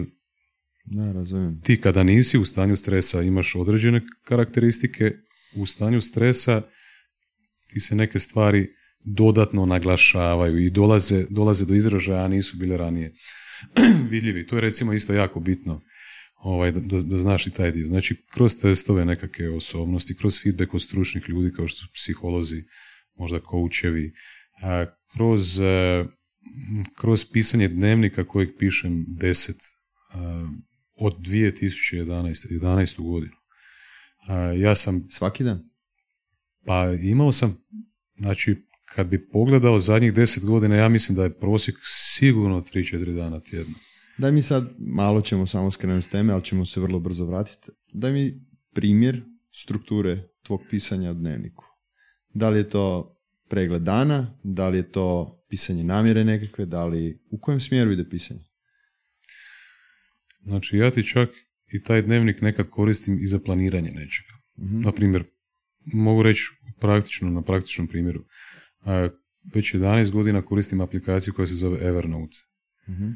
Da, 0.85 1.13
razumijem. 1.13 1.61
ti 1.61 1.81
kada 1.81 2.03
nisi 2.03 2.39
u 2.39 2.45
stanju 2.45 2.77
stresa 2.77 3.23
imaš 3.23 3.55
određene 3.55 4.03
karakteristike, 4.25 5.13
u 5.57 5.67
stanju 5.67 6.01
stresa 6.01 6.63
ti 7.67 7.81
se 7.81 7.95
neke 7.95 8.19
stvari 8.19 8.69
dodatno 9.05 9.67
naglašavaju 9.67 10.59
i 10.59 10.71
dolaze, 10.71 11.27
dolaze 11.31 11.65
do 11.65 11.75
izražaja, 11.75 12.25
a 12.25 12.29
nisu 12.29 12.57
bile 12.57 12.77
ranije 12.77 13.13
vidljivi. 14.11 14.47
To 14.47 14.57
je 14.57 14.61
recimo 14.61 14.93
isto 14.93 15.13
jako 15.13 15.41
bitno 15.41 15.81
ovaj, 16.43 16.73
da, 16.73 17.03
da, 17.03 17.19
znaš 17.19 17.47
i 17.47 17.51
taj 17.51 17.73
dio. 17.73 17.89
Znači, 17.89 18.27
kroz 18.31 18.57
testove 18.57 19.05
nekakve 19.05 19.51
osobnosti, 19.51 20.17
kroz 20.17 20.43
feedback 20.43 20.75
od 20.75 20.83
stručnih 20.83 21.29
ljudi 21.29 21.53
kao 21.53 21.69
što 21.69 21.79
su 21.79 21.89
psiholozi, 21.95 22.63
možda 23.15 23.41
koučevi, 23.41 24.13
kroz, 25.15 25.61
e, 25.61 26.05
kroz 26.95 27.25
pisanje 27.33 27.69
dnevnika 27.69 28.25
kojeg 28.25 28.49
pišem 28.59 29.07
10 29.21 29.53
a, 30.13 30.49
od 30.95 31.19
2011. 31.19 32.51
11. 32.51 33.03
godinu. 33.03 33.37
Ja 34.57 34.75
sam, 34.75 35.07
Svaki 35.11 35.45
dan? 35.45 35.71
pa 36.67 36.93
imao 37.03 37.33
sam, 37.33 37.57
znači, 38.19 38.57
kad 38.85 39.07
bi 39.07 39.29
pogledao 39.29 39.79
zadnjih 39.79 40.13
10 40.13 40.45
godina, 40.45 40.77
ja 40.77 40.89
mislim 40.89 41.17
da 41.17 41.25
je 41.25 41.39
prosjek 41.39 41.77
sigurno 41.83 42.61
3-4 42.61 43.15
dana 43.15 43.41
tjedno. 43.41 43.75
Daj 44.21 44.33
mi 44.33 44.43
sad, 44.43 44.75
malo 44.79 45.21
ćemo 45.21 45.47
samo 45.47 45.71
skrenuti 45.71 46.03
s 46.03 46.09
teme, 46.09 46.33
ali 46.33 46.45
ćemo 46.45 46.67
se 46.67 46.81
vrlo 46.81 47.01
brzo 47.01 47.27
vratiti. 47.27 47.71
Daj 47.93 48.13
mi 48.13 48.33
primjer 48.75 49.23
strukture 49.53 50.29
tvog 50.43 50.61
pisanja 50.71 51.11
u 51.11 51.15
dnevniku. 51.15 51.65
Da 52.35 52.51
li 52.51 52.59
je 52.59 52.69
to 52.69 53.17
pregled 53.49 53.83
dana, 53.83 54.39
da 54.45 54.69
li 54.69 54.79
je 54.79 54.93
to 54.93 55.39
pisanje 55.49 55.85
namjere 55.85 56.25
nekakve, 56.25 56.67
da 56.67 56.85
li, 56.85 57.23
u 57.31 57.39
kojem 57.41 57.61
smjeru 57.61 57.93
ide 57.93 58.09
pisanje? 58.09 58.41
Znači, 60.43 60.77
ja 60.77 60.91
ti 60.91 61.07
čak 61.07 61.29
i 61.73 61.83
taj 61.83 62.03
dnevnik 62.03 62.41
nekad 62.41 62.69
koristim 62.71 63.19
i 63.21 63.27
za 63.27 63.39
planiranje 63.39 63.91
nečega. 63.91 64.33
Na 64.57 64.93
primjer, 64.93 65.25
mogu 65.85 66.23
reći 66.23 66.43
praktično, 66.81 67.31
na 67.31 67.43
praktičnom 67.43 67.89
primjeru. 67.89 68.25
A, 68.81 69.09
Već 69.55 69.75
11 69.75 70.11
godina 70.11 70.43
koristim 70.43 70.81
aplikaciju 70.81 71.35
koja 71.35 71.47
se 71.47 71.55
zove 71.55 71.79
Evernote. 71.89 72.37
Mhm. 72.89 73.11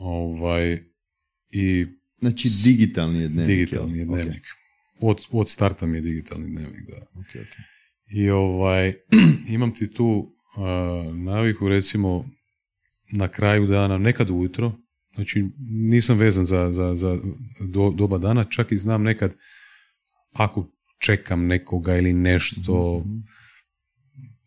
Ovaj, 0.00 0.84
I 1.50 1.86
Znači, 2.20 2.48
digitalni 2.64 3.20
je 3.20 3.28
dnevnik. 3.28 3.58
digitalni 3.58 3.98
je 3.98 4.04
dnevnik. 4.04 4.46
Od, 5.00 5.26
od 5.30 5.48
starta 5.48 5.86
mi 5.86 5.96
je 5.96 6.00
digitalni 6.00 6.48
dnevnik, 6.48 6.86
da. 6.90 6.96
Ok, 6.96 7.10
ok, 7.14 7.34
ok. 7.34 7.56
I 8.12 8.30
ovaj, 8.30 8.92
imam 9.54 9.74
ti 9.74 9.92
tu 9.92 10.36
a, 10.56 11.12
naviku 11.14 11.68
recimo 11.68 12.30
na 13.12 13.28
kraju 13.28 13.66
dana, 13.66 13.98
nekad 13.98 14.30
ujutro, 14.30 14.72
znači 15.14 15.48
nisam 15.68 16.18
vezan 16.18 16.44
za, 16.44 16.70
za, 16.70 16.94
za 16.94 17.18
do, 17.60 17.90
doba 17.90 18.18
dana, 18.18 18.44
čak 18.44 18.72
i 18.72 18.78
znam 18.78 19.02
nekad 19.02 19.36
ako 20.32 20.70
čekam 20.98 21.46
nekoga 21.46 21.96
ili 21.96 22.12
nešto, 22.12 23.04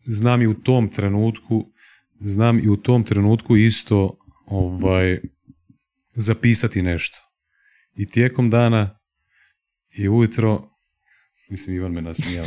znam 0.04 0.42
i 0.42 0.46
u 0.46 0.54
tom 0.54 0.88
trenutku, 0.88 1.66
znam 2.20 2.58
i 2.58 2.68
u 2.68 2.76
tom 2.76 3.04
trenutku 3.04 3.56
isto 3.56 4.18
ovaj, 4.46 5.20
zapisati 6.16 6.82
nešto. 6.82 7.18
I 7.96 8.08
tijekom 8.08 8.50
dana 8.50 8.98
i 9.90 10.08
ujutro, 10.08 10.68
mislim 11.50 11.76
Ivan 11.76 11.92
me 11.92 12.02
nasmijava. 12.02 12.46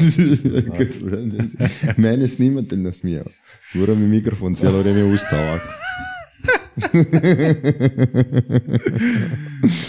Mene 1.98 2.28
snimatelj 2.28 2.80
nasmijava. 2.80 3.32
Gura 3.74 3.96
mi 3.96 4.08
mikrofon 4.08 4.56
cijelo 4.56 4.80
vrijeme 4.80 5.04
usta 5.04 5.38
ovako. 5.40 5.68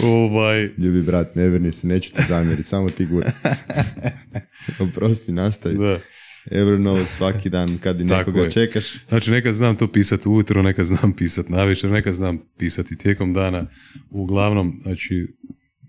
ovaj, 0.03 0.71
Ljubi 0.79 1.03
brat, 1.03 1.35
ne 1.35 1.49
vrni 1.49 1.73
se, 1.73 1.87
neću 1.87 2.13
ti 2.13 2.23
zamjeriti, 2.29 2.69
samo 2.69 2.91
ti 2.91 3.07
gura. 3.07 3.33
Oprosti, 4.89 5.33
nastavi. 5.33 5.79
da. 5.79 5.99
Evernote 6.51 7.13
svaki 7.13 7.51
dan 7.51 7.79
kad 7.79 8.01
nekoga 8.01 8.41
je. 8.41 8.51
čekaš. 8.51 9.09
Znači, 9.09 9.31
nekad 9.31 9.55
znam 9.55 9.77
to 9.77 9.93
pisati 9.93 10.29
ujutro, 10.29 10.63
nekad 10.63 10.85
znam 10.85 11.13
pisati 11.13 11.53
navečer, 11.53 11.91
nekad 11.91 12.13
znam 12.13 12.39
pisati 12.59 12.97
tijekom 12.97 13.33
dana. 13.33 13.67
Uglavnom, 14.11 14.81
znači, 14.83 15.27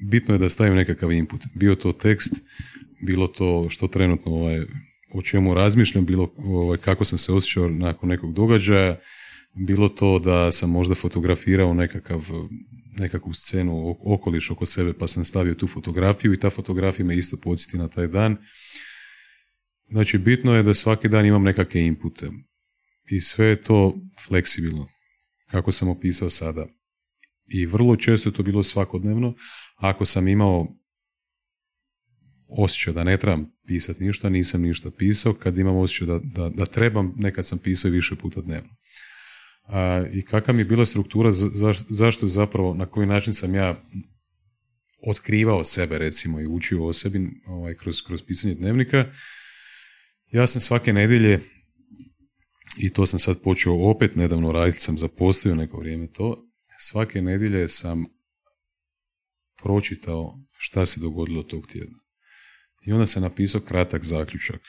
bitno 0.10 0.36
je 0.36 0.40
da 0.40 0.50
stavim 0.50 0.76
nekakav 0.76 1.12
input. 1.12 1.42
Bio 1.56 1.76
to 1.76 1.92
tekst, 1.92 2.34
bilo 3.02 3.28
to 3.28 3.68
što 3.70 3.88
trenutno 3.88 4.32
ovaj, 4.32 4.66
o 5.14 5.22
čemu 5.22 5.54
razmišljam, 5.54 6.06
bilo 6.06 6.34
ovaj, 6.38 6.78
kako 6.78 7.06
sam 7.06 7.18
se 7.18 7.34
osjećao 7.34 7.70
nakon 7.70 8.10
nekog 8.10 8.34
događaja, 8.34 9.00
bilo 9.54 9.90
to 9.90 10.20
da 10.20 10.52
sam 10.52 10.70
možda 10.70 10.96
fotografirao 10.96 11.74
nekakav, 11.74 12.26
nekakvu 12.98 13.34
scenu, 13.34 13.98
okoliš 14.06 14.52
oko 14.52 14.66
sebe, 14.66 14.94
pa 14.94 15.08
sam 15.08 15.24
stavio 15.24 15.54
tu 15.54 15.68
fotografiju 15.68 16.34
i 16.34 16.40
ta 16.40 16.50
fotografija 16.50 17.06
me 17.06 17.18
isto 17.18 17.38
podsjeti 17.38 17.78
na 17.78 17.88
taj 17.88 18.08
dan. 18.08 18.38
Znači, 19.92 20.18
bitno 20.18 20.56
je 20.56 20.64
da 20.64 20.74
svaki 20.74 21.10
dan 21.10 21.26
imam 21.26 21.44
nekakve 21.44 21.82
inpute 21.82 22.30
i 23.10 23.22
sve 23.22 23.46
je 23.46 23.62
to 23.62 23.96
fleksibilno, 24.28 24.88
kako 25.52 25.72
sam 25.72 25.90
opisao 25.90 26.30
sada. 26.30 26.68
I 27.48 27.66
vrlo 27.66 27.96
često 27.96 28.30
je 28.30 28.34
to 28.34 28.44
bilo 28.44 28.64
svakodnevno. 28.64 29.34
Ako 29.76 30.06
sam 30.06 30.28
imao 30.28 30.68
osjećaj 32.48 32.94
da 32.94 33.04
ne 33.04 33.18
trebam 33.18 33.52
pisati 33.68 34.04
ništa, 34.04 34.30
nisam 34.30 34.62
ništa 34.62 34.92
pisao. 34.92 35.34
Kad 35.34 35.58
imam 35.58 35.76
osjećaj 35.78 36.08
da, 36.08 36.20
da, 36.24 36.50
da 36.50 36.66
trebam, 36.66 37.14
nekad 37.18 37.46
sam 37.46 37.58
pisao 37.58 37.92
više 37.92 38.16
puta 38.16 38.42
dnevno. 38.42 38.70
A, 39.64 40.06
I 40.14 40.22
kakva 40.22 40.54
mi 40.54 40.62
je 40.62 40.66
bila 40.66 40.86
struktura, 40.86 41.32
za- 41.32 41.50
zaš- 41.54 41.86
zašto 41.90 42.28
zapravo, 42.28 42.74
na 42.74 42.86
koji 42.86 43.08
način 43.08 43.34
sam 43.34 43.56
ja 43.56 43.84
otkrivao 45.08 45.64
sebe 45.64 45.98
recimo 45.98 46.40
i 46.40 46.48
učio 46.48 46.86
o 46.86 46.94
sebi 46.94 47.30
ovaj, 47.46 47.74
kroz, 47.76 48.02
kroz 48.02 48.24
pisanje 48.24 48.56
dnevnika. 48.56 49.06
Ja 50.32 50.48
sam 50.48 50.62
svake 50.62 50.94
nedjelje 50.94 51.40
i 52.78 52.90
to 52.90 53.06
sam 53.06 53.20
sad 53.20 53.42
počeo 53.42 53.74
opet 53.74 54.16
nedavno 54.16 54.52
raditi, 54.52 54.80
sam 54.80 54.98
zaposlio 54.98 55.56
neko 55.56 55.80
vrijeme 55.80 56.08
to. 56.12 56.50
Svake 56.80 57.22
nedjelje 57.22 57.68
sam 57.68 58.06
pročitao 59.64 60.40
šta 60.58 60.86
se 60.86 61.00
dogodilo 61.00 61.44
tog 61.44 61.68
tjedna. 61.68 61.98
I 62.86 62.92
onda 62.92 63.06
sam 63.06 63.22
napisao 63.22 63.62
kratak 63.62 64.04
zaključak 64.04 64.62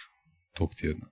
tog 0.55 0.75
tjedna. 0.75 1.07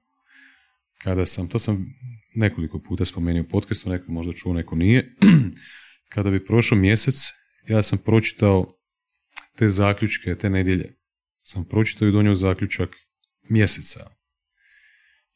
Kada 1.02 1.26
sam, 1.26 1.48
to 1.48 1.58
sam 1.58 1.87
nekoliko 2.34 2.82
puta 2.82 3.04
spomenuo 3.04 3.42
u 3.42 3.48
podcastu, 3.48 3.90
neko 3.90 4.12
možda 4.12 4.32
čuo, 4.32 4.54
neko 4.54 4.76
nije. 4.76 5.16
Kada 6.14 6.30
bi 6.30 6.44
prošao 6.44 6.78
mjesec, 6.78 7.14
ja 7.68 7.82
sam 7.82 7.98
pročitao 7.98 8.66
te 9.56 9.68
zaključke, 9.68 10.34
te 10.34 10.50
nedjelje. 10.50 10.94
Sam 11.42 11.64
pročitao 11.64 12.08
i 12.08 12.12
donio 12.12 12.34
zaključak 12.34 12.96
mjeseca. 13.48 14.17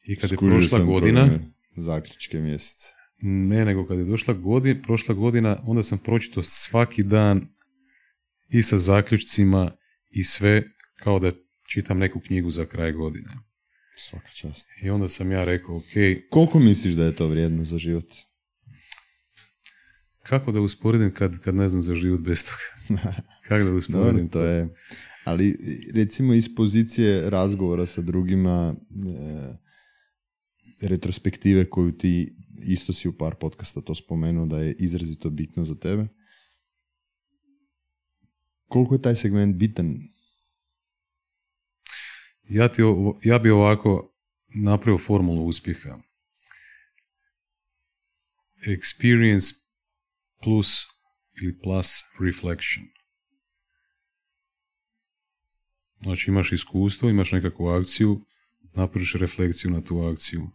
I 0.03 0.15
kad 0.15 0.31
je 0.31 0.37
Skužio 0.37 0.57
prošla 0.57 0.77
sam 0.77 0.87
godina, 0.87 1.29
Zaključke 1.77 2.39
mjeseca. 2.39 2.87
Ne, 3.21 3.65
nego 3.65 3.87
kad 3.87 3.97
je 3.97 4.05
došla 4.05 4.33
godina, 4.33 4.81
prošla 4.81 5.15
godina, 5.15 5.63
onda 5.63 5.83
sam 5.83 5.97
pročito 5.97 6.43
svaki 6.43 7.03
dan 7.03 7.47
i 8.49 8.61
sa 8.61 8.77
zaključcima 8.77 9.71
i 10.09 10.23
sve 10.23 10.63
kao 10.95 11.19
da 11.19 11.31
čitam 11.67 11.97
neku 11.97 12.19
knjigu 12.19 12.51
za 12.51 12.65
kraj 12.65 12.91
godine. 12.91 13.29
Svaka 13.97 14.29
čast. 14.29 14.69
I 14.81 14.89
onda 14.89 15.07
sam 15.07 15.31
ja 15.31 15.45
rekao, 15.45 15.77
ok, 15.77 15.93
Koliko 16.29 16.59
misliš 16.59 16.93
da 16.93 17.05
je 17.05 17.15
to 17.15 17.27
vrijedno 17.27 17.65
za 17.65 17.77
život? 17.77 18.05
kako 20.23 20.51
da 20.51 20.61
usporedim 20.61 21.13
kad, 21.13 21.39
kad 21.39 21.55
ne 21.55 21.69
znam 21.69 21.83
za 21.83 21.95
život 21.95 22.21
bez 22.21 22.43
toga? 22.45 23.01
Kako 23.47 23.63
da 23.63 23.71
usporedim 23.71 24.27
to 24.27 24.43
je... 24.43 24.69
Ali 25.25 25.57
recimo 25.93 26.33
iz 26.33 26.55
pozicije 26.55 27.29
razgovora 27.29 27.85
sa 27.85 28.01
drugima, 28.01 28.75
e, 28.75 29.57
retrospektive 30.87 31.69
koju 31.69 31.97
ti 31.97 32.35
isto 32.63 32.93
si 32.93 33.07
u 33.07 33.17
par 33.17 33.35
podcasta 33.35 33.81
to 33.81 33.95
spomenuo 33.95 34.45
da 34.45 34.59
je 34.59 34.75
izrazito 34.79 35.29
bitno 35.29 35.63
za 35.63 35.75
tebe. 35.75 36.07
Koliko 38.67 38.95
je 38.95 39.01
taj 39.01 39.15
segment 39.15 39.55
bitan? 39.55 39.97
Ja, 42.49 42.67
ti, 42.67 42.81
ja 43.23 43.39
bi 43.39 43.49
ovako 43.49 44.15
napravio 44.55 44.97
formulu 44.97 45.45
uspjeha. 45.45 45.99
Experience 48.67 49.53
plus 50.41 50.83
ili 51.41 51.59
plus 51.59 51.87
reflection. 52.19 52.85
Znači 56.01 56.31
imaš 56.31 56.51
iskustvo, 56.51 57.09
imaš 57.09 57.31
nekakvu 57.31 57.67
akciju, 57.67 58.25
napraviš 58.73 59.13
refleksiju 59.13 59.71
na 59.71 59.83
tu 59.83 60.01
akciju 60.01 60.49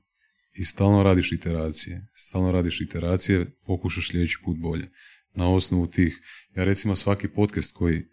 i 0.59 0.65
stalno 0.65 1.03
radiš 1.03 1.33
iteracije. 1.33 2.07
Stalno 2.15 2.53
radiš 2.53 2.81
iteracije, 2.81 3.51
pokušaš 3.67 4.11
sljedeći 4.11 4.39
put 4.45 4.59
bolje. 4.59 4.91
Na 5.35 5.55
osnovu 5.55 5.87
tih, 5.87 6.21
ja 6.57 6.65
recimo 6.65 6.97
svaki 6.97 7.29
podcast 7.29 7.77
koji 7.77 8.05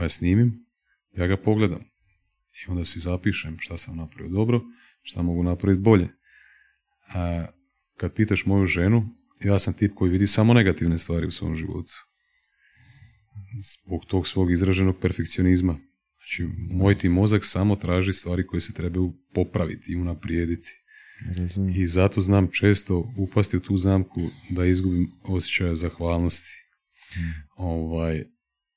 ja 0.00 0.08
snimim, 0.08 0.66
ja 1.16 1.26
ga 1.26 1.36
pogledam 1.36 1.80
i 2.52 2.70
onda 2.70 2.84
si 2.84 3.00
zapišem 3.00 3.56
šta 3.58 3.76
sam 3.78 3.96
napravio 3.96 4.32
dobro, 4.32 4.60
šta 5.02 5.22
mogu 5.22 5.42
napraviti 5.42 5.80
bolje. 5.80 6.08
A 7.14 7.46
kad 7.96 8.14
pitaš 8.14 8.46
moju 8.46 8.66
ženu, 8.66 9.08
ja 9.40 9.58
sam 9.58 9.74
tip 9.74 9.94
koji 9.94 10.10
vidi 10.10 10.26
samo 10.26 10.54
negativne 10.54 10.98
stvari 10.98 11.26
u 11.26 11.30
svom 11.30 11.56
životu. 11.56 11.92
Zbog 13.60 14.04
tog 14.06 14.28
svog 14.28 14.52
izraženog 14.52 14.98
perfekcionizma. 15.00 15.78
Znači, 16.16 16.48
moj 16.70 16.98
ti 16.98 17.08
mozak 17.08 17.44
samo 17.44 17.76
traži 17.76 18.12
stvari 18.12 18.46
koje 18.46 18.60
se 18.60 18.72
trebaju 18.72 19.12
popraviti 19.34 19.92
i 19.92 19.96
unaprijediti. 19.96 20.87
Razumijem. 21.26 21.82
I 21.82 21.86
zato 21.86 22.20
znam 22.20 22.48
često 22.52 23.12
upasti 23.16 23.56
u 23.56 23.60
tu 23.60 23.76
zamku 23.76 24.20
da 24.50 24.64
izgubim 24.64 25.10
osjećaja 25.22 25.74
zahvalnosti. 25.74 26.64
Ovaj, 27.56 28.24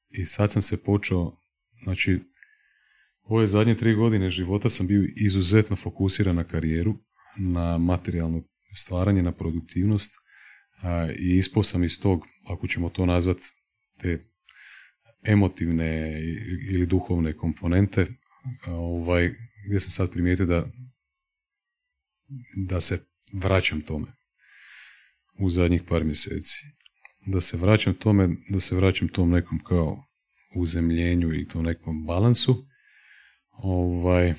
I 0.10 0.26
sad 0.26 0.52
sam 0.52 0.62
se 0.62 0.84
počeo, 0.84 1.38
znači, 1.84 2.20
ove 3.24 3.48
zadnje 3.48 3.76
tri 3.76 3.96
godine 3.96 4.30
života 4.30 4.70
sam 4.70 4.88
bio 4.88 5.08
izuzetno 5.16 5.76
fokusiran 5.76 6.36
na 6.36 6.44
karijeru, 6.44 6.98
na 7.38 7.78
materijalno 7.78 8.44
stvaranje, 8.76 9.24
na 9.24 9.32
produktivnost 9.32 10.12
a, 10.82 11.12
i 11.20 11.38
ispao 11.38 11.64
sam 11.64 11.84
iz 11.84 12.00
tog, 12.00 12.22
ako 12.48 12.68
ćemo 12.68 12.90
to 12.90 13.06
nazvati, 13.06 13.44
te 13.98 14.20
emotivne 15.24 16.22
ili 16.72 16.86
duhovne 16.86 17.34
komponente, 17.34 18.08
ovaj, 18.68 19.36
gdje 19.68 19.80
sam 19.80 19.92
sad 19.92 20.12
primijetio 20.12 20.46
da 20.46 20.68
da 22.56 22.82
se 22.82 23.00
vraćam 23.34 23.82
tome 23.82 24.08
u 25.40 25.50
zadnjih 25.50 25.82
par 25.90 26.04
mjeseci. 26.04 26.60
Da 27.26 27.42
se 27.42 27.58
vraćam 27.58 27.94
tome, 27.94 28.30
da 28.50 28.60
se 28.60 28.76
vraćam 28.76 29.08
tom 29.08 29.30
nekom 29.30 29.60
kao 29.60 30.04
uzemljenju 30.56 31.34
i 31.34 31.46
tom 31.46 31.64
nekom 31.64 32.06
balansu. 32.06 32.66
Ovaj, 33.52 34.34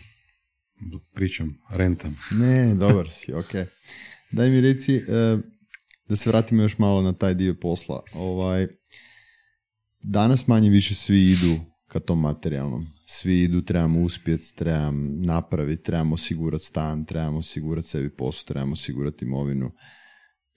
pričam, 1.14 1.58
rentam. 1.70 2.16
Ne, 2.40 2.74
dobar 2.74 3.10
si, 3.10 3.32
ok. 3.32 3.52
Daj 4.30 4.50
mi 4.50 4.60
reci, 4.60 4.96
e, 4.96 5.02
da 6.08 6.16
se 6.16 6.30
vratimo 6.30 6.62
još 6.62 6.78
malo 6.78 7.02
na 7.02 7.12
taj 7.12 7.34
dio 7.34 7.54
posla. 7.54 8.02
Ovaj, 8.12 8.68
danas 10.02 10.46
manje 10.46 10.70
više 10.70 10.94
svi 10.94 11.22
idu 11.22 11.71
ka 11.92 12.00
tom 12.00 12.20
materijalnom. 12.20 12.86
Svi 13.06 13.42
idu, 13.42 13.60
trebamo 13.60 14.00
uspjeti, 14.00 14.54
trebam 14.54 15.20
napraviti, 15.20 15.82
trebamo 15.82 16.14
osigurati 16.14 16.64
stan, 16.64 17.04
trebamo 17.04 17.38
osigurati 17.38 17.88
sebi 17.88 18.16
posao, 18.16 18.46
trebamo 18.46 18.72
osigurati 18.72 19.24
imovinu. 19.24 19.70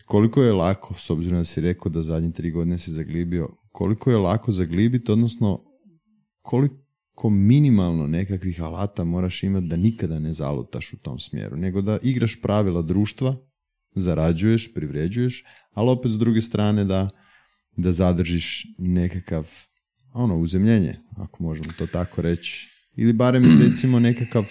Koliko 0.05 0.43
je 0.43 0.53
lako, 0.53 0.93
s 0.97 1.09
obzirom 1.09 1.39
da 1.39 1.45
si 1.45 1.61
rekao 1.61 1.89
da 1.89 2.03
zadnje 2.03 2.31
tri 2.31 2.51
godine 2.51 2.77
si 2.77 2.91
zaglibio, 2.91 3.49
koliko 3.71 4.11
je 4.11 4.17
lako 4.17 4.51
zaglibiti, 4.51 5.11
odnosno 5.11 5.63
koliko 6.41 7.29
minimalno 7.29 8.07
nekakvih 8.07 8.61
alata 8.61 9.03
moraš 9.03 9.43
imati 9.43 9.67
da 9.67 9.75
nikada 9.75 10.19
ne 10.19 10.33
zalutaš 10.33 10.93
u 10.93 10.97
tom 10.97 11.19
smjeru, 11.19 11.57
nego 11.57 11.81
da 11.81 11.97
igraš 12.03 12.41
pravila 12.41 12.81
društva, 12.81 13.35
zarađuješ, 13.95 14.73
privređuješ, 14.73 15.43
ali 15.71 15.89
opet 15.89 16.11
s 16.11 16.17
druge 16.17 16.41
strane 16.41 16.85
da, 16.85 17.09
da 17.77 17.91
zadržiš 17.91 18.65
nekakav 18.77 19.49
ono, 20.15 20.37
uzemljenje, 20.37 20.95
ako 21.17 21.43
možemo 21.43 21.73
to 21.77 21.87
tako 21.87 22.21
reći. 22.21 22.69
Ili 22.95 23.13
barem 23.13 23.43
recimo 23.63 23.99
nekakav 23.99 24.45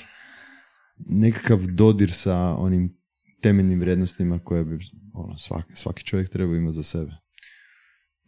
nekakav 0.99 1.67
dodir 1.67 2.13
sa 2.13 2.55
onim 2.55 2.97
temeljnim 3.43 3.81
vrijednostima 3.81 4.39
koje 4.39 4.65
bi 4.65 4.79
ono, 5.13 5.39
svaki, 5.39 5.73
svaki 5.73 6.05
čovjek 6.05 6.29
trebao 6.29 6.57
imati 6.57 6.75
za 6.75 6.83
sebe. 6.83 7.13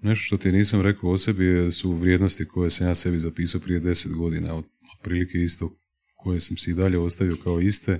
Nešto 0.02 0.22
što 0.22 0.36
ti 0.36 0.52
nisam 0.52 0.80
rekao 0.80 1.10
o 1.10 1.18
sebi 1.18 1.72
su 1.72 1.92
vrijednosti 1.92 2.48
koje 2.48 2.70
sam 2.70 2.86
ja 2.86 2.94
sebi 2.94 3.18
zapisao 3.18 3.60
prije 3.60 3.80
deset 3.80 4.12
godina, 4.12 4.54
od 4.54 4.64
otprilike 4.98 5.38
isto 5.38 5.78
koje 6.16 6.40
sam 6.40 6.56
si 6.56 6.70
i 6.70 6.74
dalje 6.74 6.98
ostavio 6.98 7.36
kao 7.44 7.60
iste. 7.60 7.92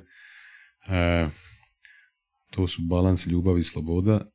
E, 0.88 1.28
to 2.50 2.66
su 2.66 2.82
balans, 2.82 3.26
ljubav 3.26 3.58
i 3.58 3.62
sloboda. 3.62 4.30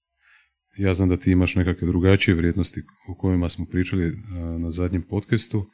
Ja 0.77 0.93
znam 0.93 1.09
da 1.09 1.17
ti 1.17 1.31
imaš 1.31 1.55
nekakve 1.55 1.87
drugačije 1.87 2.35
vrijednosti 2.35 2.83
o 3.09 3.15
kojima 3.15 3.49
smo 3.49 3.65
pričali 3.65 4.05
e, 4.05 4.13
na 4.59 4.71
zadnjem 4.71 5.01
podcastu. 5.01 5.65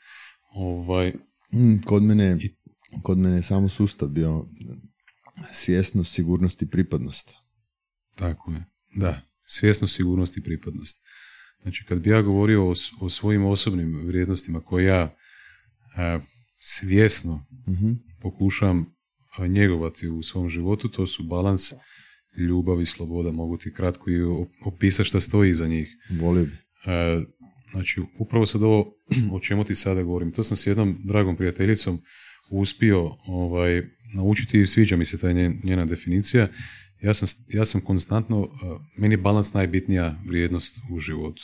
Ovaj, 0.49 1.13
Mm, 1.53 1.81
kod 1.85 2.03
mene, 2.03 2.37
kod 3.03 3.17
mene 3.17 3.35
je 3.35 3.43
samo 3.43 3.69
sustav 3.69 4.09
bio 4.09 4.45
svjesnost, 5.53 6.13
sigurnost 6.13 6.61
i 6.61 6.69
pripadnost. 6.69 7.31
Tako 8.15 8.51
je. 8.51 8.63
Da, 8.95 9.21
svjesnost, 9.45 9.95
sigurnost 9.95 10.37
i 10.37 10.43
pripadnost. 10.43 11.03
Znači, 11.61 11.85
kad 11.85 11.99
bi 11.99 12.09
ja 12.09 12.21
govorio 12.21 12.69
o, 12.69 12.73
o 12.99 13.09
svojim 13.09 13.45
osobnim 13.45 14.07
vrijednostima 14.07 14.59
koje 14.61 14.85
ja 14.85 15.15
a, 15.95 16.19
svjesno 16.59 17.45
Mhm. 17.67 17.91
pokušam 18.21 18.85
a, 19.37 19.47
njegovati 19.47 20.07
u 20.09 20.23
svom 20.23 20.49
životu, 20.49 20.89
to 20.89 21.07
su 21.07 21.23
balans, 21.23 21.61
ljubav 22.37 22.81
i 22.81 22.85
sloboda. 22.85 23.31
Mogu 23.31 23.57
ti 23.57 23.73
kratko 23.73 24.09
i 24.09 24.21
op- 24.21 24.49
opisati 24.65 25.09
šta 25.09 25.19
stoji 25.19 25.49
iza 25.49 25.67
njih. 25.67 25.89
Volio 26.11 26.45
bi. 26.45 26.51
E, 26.85 27.23
znači, 27.71 28.01
upravo 28.19 28.45
sad 28.45 28.63
ovo 28.63 28.93
o 29.35 29.39
čemu 29.39 29.63
ti 29.63 29.75
sada 29.75 30.03
govorim. 30.03 30.31
To 30.31 30.43
sam 30.43 30.57
s 30.57 30.67
jednom 30.67 30.97
dragom 31.03 31.37
prijateljicom 31.37 32.01
uspio 32.49 33.17
ovaj, 33.25 33.83
naučiti 34.13 34.61
i 34.61 34.67
sviđa 34.67 34.97
mi 34.97 35.05
se 35.05 35.17
ta 35.17 35.27
njen- 35.27 35.59
njena 35.63 35.85
definicija. 35.85 36.47
Ja 37.01 37.13
sam, 37.13 37.27
ja 37.47 37.65
sam 37.65 37.81
konstantno, 37.81 38.43
e, 38.43 38.49
meni 38.97 39.13
je 39.13 39.17
balans 39.17 39.53
najbitnija 39.53 40.21
vrijednost 40.25 40.79
u 40.91 40.99
životu. 40.99 41.43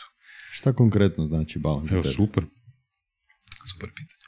Šta 0.51 0.73
konkretno 0.73 1.25
znači 1.25 1.59
balans 1.59 1.91
Evo, 1.91 2.03
super. 2.03 2.43
Super 3.65 3.89
pitanje. 3.89 4.23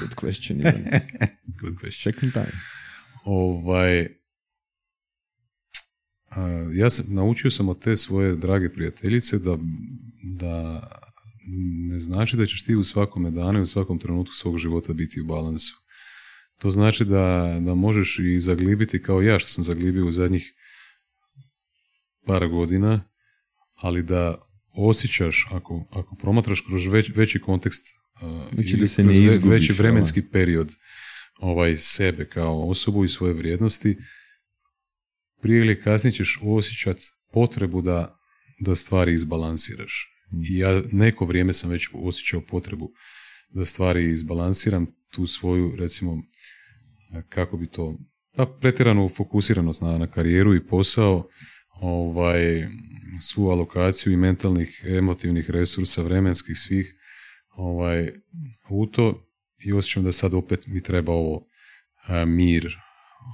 Good 0.00 0.14
question. 0.14 0.62
Good 1.60 1.74
question. 1.74 2.02
Second 2.02 2.32
time. 2.32 2.52
Ovaj, 3.24 4.08
a, 6.28 6.68
ja 6.72 6.90
sam, 6.90 7.06
naučio 7.08 7.50
sam 7.50 7.68
od 7.68 7.82
te 7.82 7.96
svoje 7.96 8.36
drage 8.36 8.72
prijateljice 8.72 9.38
da, 9.38 9.58
da 10.22 10.88
ne 11.90 12.00
znači 12.00 12.36
da 12.36 12.46
ćeš 12.46 12.64
ti 12.64 12.74
u 12.74 12.84
svakome 12.84 13.30
danu 13.30 13.58
i 13.58 13.62
u 13.62 13.66
svakom 13.66 13.98
trenutku 13.98 14.34
svog 14.34 14.58
života 14.58 14.92
biti 14.92 15.20
u 15.20 15.24
balansu. 15.24 15.74
To 16.60 16.70
znači 16.70 17.04
da, 17.04 17.58
da 17.60 17.74
možeš 17.74 18.18
i 18.18 18.40
zaglibiti 18.40 19.02
kao 19.02 19.22
ja 19.22 19.38
što 19.38 19.48
sam 19.48 19.64
zaglibio 19.64 20.06
u 20.06 20.12
zadnjih 20.12 20.54
par 22.26 22.48
godina, 22.48 23.04
ali 23.74 24.02
da 24.02 24.48
osjećaš, 24.74 25.48
ako, 25.50 25.88
ako 25.90 26.16
promatraš 26.16 26.60
kroz 26.60 26.86
već, 26.86 27.10
veći 27.14 27.40
kontekst 27.40 27.84
a, 28.20 28.48
Znači 28.52 28.76
ili 28.76 28.86
se 28.86 29.02
kroz 29.02 29.16
ne 29.16 29.24
izgubiš, 29.24 29.50
veći 29.50 29.72
vremenski 29.72 30.22
period 30.22 30.72
ovaj 31.38 31.78
sebe 31.78 32.28
kao 32.28 32.68
osobu 32.68 33.04
i 33.04 33.08
svoje 33.08 33.34
vrijednosti, 33.34 33.96
prije 35.42 35.60
ili 35.60 35.82
kasnije 35.82 36.12
ćeš 36.12 36.40
osjećati 36.42 37.02
potrebu 37.32 37.82
da, 37.82 38.18
da 38.60 38.74
stvari 38.74 39.12
izbalansiraš. 39.12 40.17
I 40.32 40.58
ja 40.58 40.82
neko 40.92 41.24
vrijeme 41.24 41.52
sam 41.52 41.70
već 41.70 41.88
osjećao 41.92 42.40
potrebu 42.40 42.92
da 43.50 43.64
stvari 43.64 44.10
izbalansiram, 44.10 44.86
tu 45.10 45.26
svoju, 45.26 45.76
recimo, 45.76 46.22
kako 47.28 47.56
bi 47.56 47.70
to, 47.70 47.98
pa 48.36 48.46
pretjeranu 48.60 49.08
fokusiranost 49.08 49.82
na, 49.82 49.98
na 49.98 50.06
karijeru 50.06 50.54
i 50.54 50.66
posao, 50.66 51.28
ovaj, 51.80 52.68
svu 53.20 53.50
alokaciju 53.50 54.12
i 54.12 54.16
mentalnih, 54.16 54.84
emotivnih 54.86 55.50
resursa, 55.50 56.02
vremenskih 56.02 56.58
svih 56.58 56.94
ovaj, 57.50 58.12
u 58.70 58.86
to 58.86 59.28
i 59.64 59.72
osjećam 59.72 60.04
da 60.04 60.12
sad 60.12 60.34
opet 60.34 60.66
mi 60.66 60.82
treba 60.82 61.12
ovo 61.12 61.46
mir, 62.26 62.76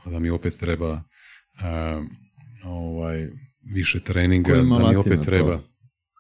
da 0.06 0.18
mi 0.18 0.30
opet 0.30 0.54
treba 0.60 1.02
ovaj, 2.64 3.28
više 3.62 4.00
treninga, 4.00 4.54
da 4.54 4.88
mi 4.90 4.96
opet 4.96 5.20
treba. 5.24 5.56
To? 5.56 5.73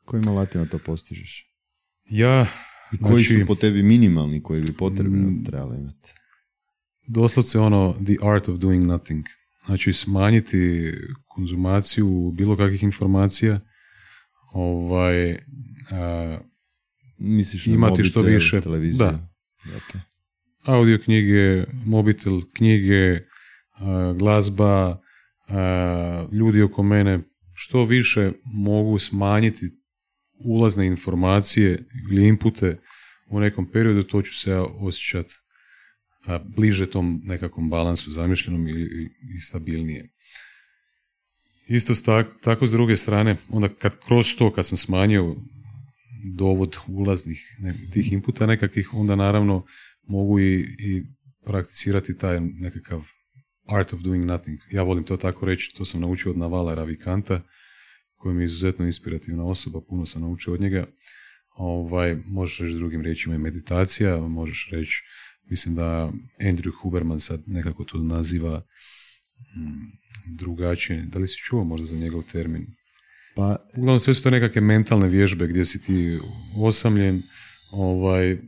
Kojim 0.04 0.28
alatima 0.28 0.66
to 0.66 0.78
postižeš? 0.78 1.46
Ja, 2.04 2.46
I 2.92 2.98
koji 2.98 3.24
su 3.24 3.32
znači- 3.34 3.46
po 3.46 3.54
tebi 3.54 3.82
minimalni 3.82 4.42
koji 4.42 4.62
bi 4.62 4.72
potrebno 4.78 5.30
mm, 5.30 5.44
trebalo 5.44 5.74
imati? 5.74 6.12
Doslovce 7.06 7.58
ono, 7.58 7.96
the 8.04 8.14
art 8.22 8.48
of 8.48 8.58
doing 8.58 8.84
nothing. 8.84 9.26
Znači 9.66 9.92
smanjiti 9.92 10.92
konzumaciju 11.26 12.32
bilo 12.36 12.56
kakvih 12.56 12.82
informacija, 12.82 13.60
ovaj, 14.52 15.38
a, 15.90 16.38
Misliš 17.18 17.66
imati 17.66 17.90
mobitel, 17.90 18.04
što 18.04 18.22
više 18.22 18.60
televiziju? 18.60 19.06
Da. 19.06 19.28
Okay. 19.64 19.98
Audio 20.62 20.98
knjige, 21.04 21.64
mobitel, 21.86 22.40
knjige, 22.52 23.20
glazba, 24.18 25.00
ljudi 26.32 26.62
oko 26.62 26.82
mene, 26.82 27.20
što 27.54 27.84
više 27.84 28.32
mogu 28.44 28.98
smanjiti 28.98 29.83
ulazne 30.38 30.86
informacije 30.86 31.84
ili 32.10 32.28
inpute 32.28 32.80
u 33.30 33.40
nekom 33.40 33.70
periodu, 33.70 34.02
to 34.02 34.22
ću 34.22 34.34
se 34.34 34.54
osjećati 34.56 35.34
bliže 36.44 36.90
tom 36.90 37.20
nekakvom 37.24 37.70
balansu 37.70 38.10
zamišljenom 38.10 38.68
i, 38.68 38.72
i 39.36 39.40
stabilnije. 39.40 40.08
Isto 41.68 41.94
tako 42.42 42.66
s 42.66 42.70
druge 42.70 42.96
strane, 42.96 43.36
onda 43.48 43.68
kad 43.68 43.98
kroz 44.06 44.36
to, 44.38 44.52
kad 44.52 44.66
sam 44.66 44.78
smanjio 44.78 45.36
dovod 46.24 46.76
ulaznih 46.88 47.56
tih 47.92 48.12
inputa 48.12 48.46
nekakvih, 48.46 48.94
onda 48.94 49.16
naravno 49.16 49.64
mogu 50.02 50.40
i, 50.40 50.60
i 50.78 51.02
prakticirati 51.44 52.18
taj 52.18 52.40
nekakav 52.40 53.06
art 53.66 53.92
of 53.92 54.00
doing 54.00 54.24
nothing. 54.24 54.58
Ja 54.70 54.82
volim 54.82 55.04
to 55.04 55.16
tako 55.16 55.46
reći, 55.46 55.74
to 55.76 55.84
sam 55.84 56.00
naučio 56.00 56.30
od 56.30 56.38
Navala 56.38 56.74
Ravikanta, 56.74 57.42
koji 58.16 58.34
mi 58.34 58.42
je 58.42 58.46
izuzetno 58.46 58.84
inspirativna 58.84 59.44
osoba, 59.44 59.80
puno 59.88 60.06
sam 60.06 60.22
naučio 60.22 60.54
od 60.54 60.60
njega. 60.60 60.86
Ovaj, 61.56 62.16
možeš 62.26 62.58
reći 62.58 62.76
drugim 62.76 63.02
riječima 63.02 63.34
i 63.34 63.38
meditacija, 63.38 64.20
možeš 64.20 64.68
reći, 64.72 65.02
mislim 65.50 65.74
da 65.74 66.12
Andrew 66.40 66.72
Huberman 66.82 67.20
sad 67.20 67.42
nekako 67.46 67.84
to 67.84 67.98
naziva 67.98 68.62
hmm, 69.54 69.92
drugačije. 70.26 71.06
Da 71.06 71.18
li 71.18 71.26
si 71.26 71.38
čuo 71.38 71.64
možda 71.64 71.86
za 71.86 71.96
njegov 71.96 72.22
termin? 72.32 72.66
Pa... 73.34 73.56
Uglavnom 73.76 74.00
sve 74.00 74.14
su 74.14 74.22
to 74.22 74.30
nekakve 74.30 74.60
mentalne 74.60 75.08
vježbe 75.08 75.46
gdje 75.46 75.64
si 75.64 75.82
ti 75.82 76.18
osamljen, 76.56 77.22
ovaj, 77.70 78.38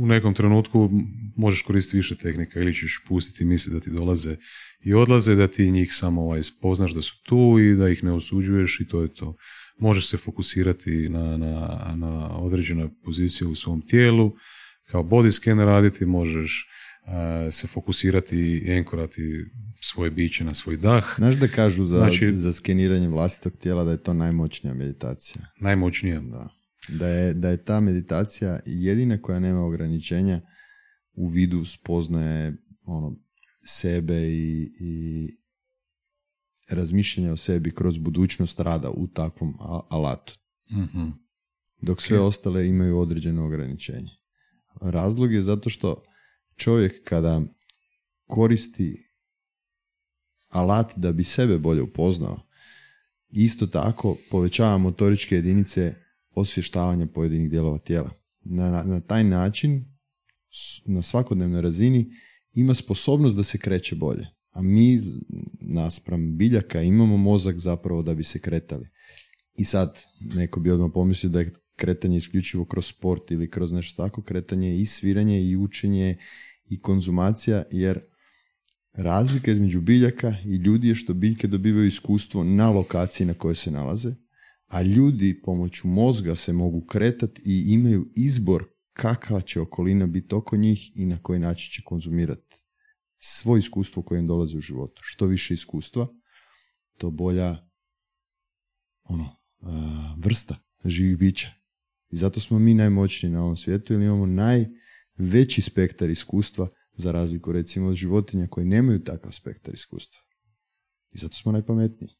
u 0.00 0.06
nekom 0.06 0.34
trenutku 0.34 0.90
možeš 1.36 1.62
koristiti 1.62 1.96
više 1.96 2.14
tehnika 2.14 2.60
ili 2.60 2.74
ćeš 2.74 3.04
pustiti 3.08 3.44
misli 3.44 3.72
da 3.72 3.80
ti 3.80 3.90
dolaze 3.90 4.36
i 4.84 4.94
odlaze, 4.94 5.34
da 5.34 5.46
ti 5.46 5.70
njih 5.70 5.94
samo 5.94 6.22
ovaj, 6.22 6.42
spoznaš 6.42 6.94
da 6.94 7.02
su 7.02 7.22
tu 7.22 7.56
i 7.60 7.74
da 7.74 7.88
ih 7.88 8.04
ne 8.04 8.12
osuđuješ 8.12 8.80
i 8.80 8.86
to 8.86 9.02
je 9.02 9.14
to. 9.14 9.36
Možeš 9.78 10.08
se 10.08 10.16
fokusirati 10.16 11.08
na, 11.08 11.36
na, 11.36 11.94
na 11.96 12.36
određene 12.36 12.88
pozicije 13.04 13.48
u 13.48 13.54
svom 13.54 13.86
tijelu, 13.86 14.32
kao 14.90 15.02
body 15.02 15.30
scan 15.30 15.58
raditi, 15.58 16.06
možeš 16.06 16.66
se 17.50 17.66
fokusirati 17.66 18.36
i 18.36 18.72
enkorati 18.72 19.44
svoje 19.80 20.10
biće 20.10 20.44
na 20.44 20.54
svoj 20.54 20.76
dah. 20.76 21.14
Znaš 21.16 21.34
da 21.34 21.48
kažu 21.48 21.84
za, 21.84 21.98
znači, 21.98 22.32
za 22.32 22.52
skeniranje 22.52 23.08
vlastitog 23.08 23.56
tijela 23.56 23.84
da 23.84 23.90
je 23.90 24.02
to 24.02 24.14
najmoćnija 24.14 24.74
meditacija? 24.74 25.42
Najmoćnija? 25.60 26.20
Da. 26.20 26.59
Da 26.98 27.08
je, 27.08 27.34
da 27.34 27.48
je 27.48 27.64
ta 27.64 27.80
meditacija 27.80 28.60
jedina 28.66 29.22
koja 29.22 29.38
nema 29.38 29.60
ograničenja 29.60 30.40
u 31.12 31.28
vidu 31.28 31.64
spoznaje 31.64 32.56
ono, 32.82 33.16
sebe 33.66 34.32
i, 34.32 34.72
i 34.80 35.28
razmišljanja 36.70 37.32
o 37.32 37.36
sebi 37.36 37.74
kroz 37.74 37.98
budućnost 37.98 38.60
rada 38.60 38.90
u 38.90 39.08
takvom 39.08 39.54
alatu. 39.90 40.38
mm 40.70 41.10
Dok 41.82 42.02
sve 42.02 42.20
ostale 42.20 42.68
imaju 42.68 42.98
određeno 42.98 43.46
ograničenje. 43.46 44.10
Razlog 44.80 45.32
je 45.32 45.42
zato 45.42 45.70
što 45.70 46.04
čovjek 46.56 46.92
kada 47.04 47.42
koristi 48.26 49.10
alat 50.48 50.92
da 50.96 51.12
bi 51.12 51.24
sebe 51.24 51.58
bolje 51.58 51.82
upoznao, 51.82 52.40
isto 53.28 53.66
tako 53.66 54.16
povećava 54.30 54.78
motoričke 54.78 55.34
jedinice 55.34 55.94
osvještavanja 56.34 57.06
pojedinih 57.06 57.50
dijelova 57.50 57.78
tijela. 57.78 58.10
Na, 58.40 58.82
na 58.82 59.00
taj 59.00 59.24
način, 59.24 59.84
na 60.86 61.02
svakodnevnoj 61.02 61.60
razini, 61.60 62.10
ima 62.52 62.74
sposobnost 62.74 63.36
da 63.36 63.42
se 63.42 63.58
kreće 63.58 63.94
bolje. 63.94 64.26
A 64.52 64.62
mi, 64.62 64.98
naspram 65.60 66.36
biljaka, 66.36 66.82
imamo 66.82 67.16
mozak 67.16 67.58
zapravo 67.58 68.02
da 68.02 68.14
bi 68.14 68.24
se 68.24 68.38
kretali. 68.38 68.88
I 69.54 69.64
sad, 69.64 70.02
neko 70.20 70.60
bi 70.60 70.70
odmah 70.70 70.90
pomislio 70.94 71.30
da 71.30 71.40
je 71.40 71.52
kretanje 71.76 72.16
isključivo 72.16 72.64
kroz 72.64 72.86
sport 72.86 73.30
ili 73.30 73.50
kroz 73.50 73.72
nešto 73.72 74.02
tako, 74.02 74.22
kretanje 74.22 74.76
i 74.76 74.86
sviranje 74.86 75.42
i 75.42 75.56
učenje 75.56 76.16
i 76.64 76.80
konzumacija, 76.80 77.62
jer 77.70 78.00
razlika 78.92 79.50
između 79.50 79.80
biljaka 79.80 80.34
i 80.44 80.56
ljudi 80.56 80.88
je 80.88 80.94
što 80.94 81.14
biljke 81.14 81.46
dobivaju 81.46 81.86
iskustvo 81.86 82.44
na 82.44 82.70
lokaciji 82.70 83.26
na 83.26 83.34
kojoj 83.34 83.54
se 83.54 83.70
nalaze, 83.70 84.14
a 84.70 84.82
ljudi 84.82 85.40
pomoću 85.42 85.88
mozga 85.88 86.36
se 86.36 86.52
mogu 86.52 86.86
kretati 86.86 87.42
i 87.44 87.72
imaju 87.72 88.12
izbor 88.16 88.64
kakva 88.92 89.40
će 89.40 89.60
okolina 89.60 90.06
biti 90.06 90.34
oko 90.34 90.56
njih 90.56 90.90
i 90.94 91.06
na 91.06 91.22
koji 91.22 91.38
način 91.38 91.72
će 91.72 91.82
konzumirati 91.84 92.56
svoje 93.18 93.58
iskustvo 93.58 94.02
koje 94.02 94.18
im 94.18 94.26
dolazi 94.26 94.56
u 94.56 94.60
životu. 94.60 95.02
Što 95.04 95.26
više 95.26 95.54
iskustva, 95.54 96.06
to 96.98 97.10
bolja 97.10 97.56
ono, 99.02 99.36
vrsta 100.16 100.56
živih 100.84 101.18
bića. 101.18 101.50
I 102.10 102.16
zato 102.16 102.40
smo 102.40 102.58
mi 102.58 102.74
najmoćniji 102.74 103.32
na 103.32 103.42
ovom 103.42 103.56
svijetu 103.56 103.92
jer 103.92 104.02
imamo 104.02 104.26
najveći 104.26 105.62
spektar 105.62 106.10
iskustva 106.10 106.68
za 106.92 107.12
razliku 107.12 107.52
recimo 107.52 107.88
od 107.88 107.94
životinja 107.94 108.46
koji 108.46 108.66
nemaju 108.66 109.04
takav 109.04 109.32
spektar 109.32 109.74
iskustva. 109.74 110.20
I 111.12 111.18
zato 111.18 111.36
smo 111.36 111.52
najpametniji. 111.52 112.19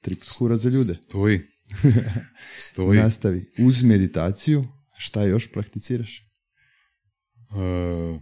Trik 0.00 0.24
za 0.56 0.68
ljude. 0.68 0.94
Stoji. 1.08 1.40
Stoji. 2.68 2.98
Nastavi. 2.98 3.44
Uz 3.58 3.82
meditaciju, 3.82 4.64
šta 4.98 5.24
još 5.24 5.52
prakticiraš? 5.52 6.26
Uh, 7.50 8.20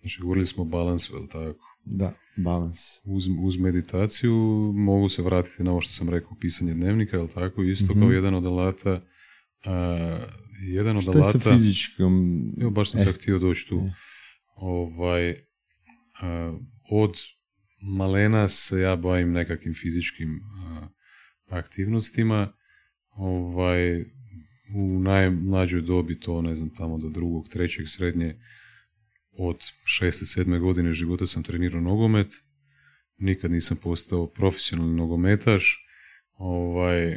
znači, 0.00 0.20
govorili 0.20 0.46
smo 0.46 0.62
o 0.62 0.66
balansu, 0.66 1.16
je 1.16 1.28
tako? 1.28 1.66
Da, 1.84 2.12
balans. 2.36 2.78
Uz, 3.04 3.28
uz 3.42 3.56
meditaciju 3.56 4.34
mogu 4.74 5.08
se 5.08 5.22
vratiti 5.22 5.62
na 5.62 5.70
ovo 5.70 5.80
što 5.80 5.92
sam 5.92 6.08
rekao, 6.08 6.36
pisanje 6.40 6.74
dnevnika, 6.74 7.16
je 7.16 7.28
tako? 7.28 7.62
Isto 7.62 7.92
kao 7.92 8.02
mhm. 8.02 8.12
jedan 8.12 8.34
od 8.34 8.46
alata. 8.46 8.92
Uh, 8.92 9.72
jedan 10.62 10.96
od 10.96 11.02
Šta 11.02 11.12
alata... 11.12 11.28
je 11.28 11.40
sa 11.40 11.50
fizičkom... 11.50 12.42
Evo, 12.60 12.70
baš 12.70 12.90
sam 12.90 13.00
se 13.00 13.10
eh. 13.10 13.12
htio 13.12 13.38
doći 13.38 13.68
tu. 13.68 13.76
Eh. 13.76 13.92
Ovaj, 14.56 15.30
uh, 15.30 15.36
od 16.90 17.16
malena 17.86 18.48
se 18.48 18.80
ja 18.80 18.96
bavim 18.96 19.32
nekakvim 19.32 19.74
fizičkim 19.74 20.40
aktivnostima. 21.48 22.52
Ovaj, 23.10 24.00
u 24.74 24.98
najmlađoj 25.00 25.80
dobi 25.80 26.20
to, 26.20 26.42
ne 26.42 26.54
znam, 26.54 26.74
tamo 26.74 26.98
do 26.98 27.08
drugog, 27.08 27.48
trećeg, 27.48 27.88
srednje, 27.88 28.40
od 29.38 29.56
šeste, 29.84 30.26
sedme 30.26 30.58
godine 30.58 30.92
života 30.92 31.26
sam 31.26 31.42
trenirao 31.42 31.80
nogomet. 31.80 32.32
Nikad 33.18 33.50
nisam 33.50 33.76
postao 33.82 34.26
profesionalni 34.32 34.96
nogometaš. 34.96 35.86
Ovaj, 36.34 37.12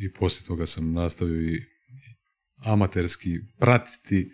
I 0.00 0.12
poslije 0.18 0.46
toga 0.46 0.66
sam 0.66 0.92
nastavio 0.92 1.54
i 1.54 1.62
amaterski 2.56 3.38
pratiti 3.58 4.30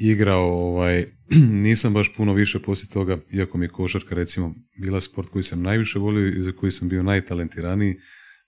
igrao, 0.00 0.52
ovaj, 0.52 1.06
nisam 1.66 1.92
baš 1.92 2.14
puno 2.16 2.34
više 2.34 2.58
poslije 2.58 2.90
toga, 2.90 3.18
iako 3.32 3.58
mi 3.58 3.64
je 3.64 3.68
košarka 3.68 4.14
recimo 4.14 4.54
bila 4.78 5.00
sport 5.00 5.28
koji 5.28 5.42
sam 5.42 5.62
najviše 5.62 5.98
volio 5.98 6.28
i 6.28 6.42
za 6.42 6.52
koji 6.52 6.72
sam 6.72 6.88
bio 6.88 7.02
najtalentiraniji, 7.02 7.96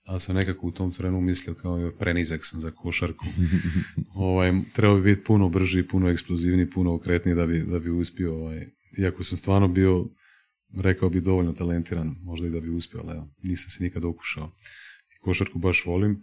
ali 0.05 0.19
sam 0.19 0.35
nekako 0.35 0.67
u 0.67 0.71
tom 0.71 0.91
trenu 0.91 1.21
mislio 1.21 1.55
kao 1.55 1.91
prenizak 1.99 2.39
sam 2.43 2.59
za 2.59 2.71
košarku. 2.71 3.25
ovaj, 4.15 4.51
trebao 4.75 4.95
bi 4.97 5.11
biti 5.11 5.23
puno 5.23 5.49
brži, 5.49 5.83
puno 5.83 6.09
eksplozivniji, 6.09 6.69
puno 6.69 6.93
okretniji 6.93 7.35
da 7.35 7.47
bi, 7.47 7.59
da 7.59 7.79
bi 7.79 7.89
uspio. 7.89 8.35
Ovaj, 8.35 8.67
iako 8.97 9.23
sam 9.23 9.37
stvarno 9.37 9.67
bio, 9.67 10.05
rekao 10.81 11.09
bi, 11.09 11.21
dovoljno 11.21 11.53
talentiran, 11.53 12.15
možda 12.21 12.47
i 12.47 12.51
da 12.51 12.59
bi 12.59 12.69
uspio, 12.69 13.01
ali 13.03 13.11
evo, 13.11 13.29
nisam 13.43 13.69
se 13.69 13.83
nikad 13.83 14.05
okušao. 14.05 14.51
Košarku 15.21 15.59
baš 15.59 15.85
volim. 15.85 16.21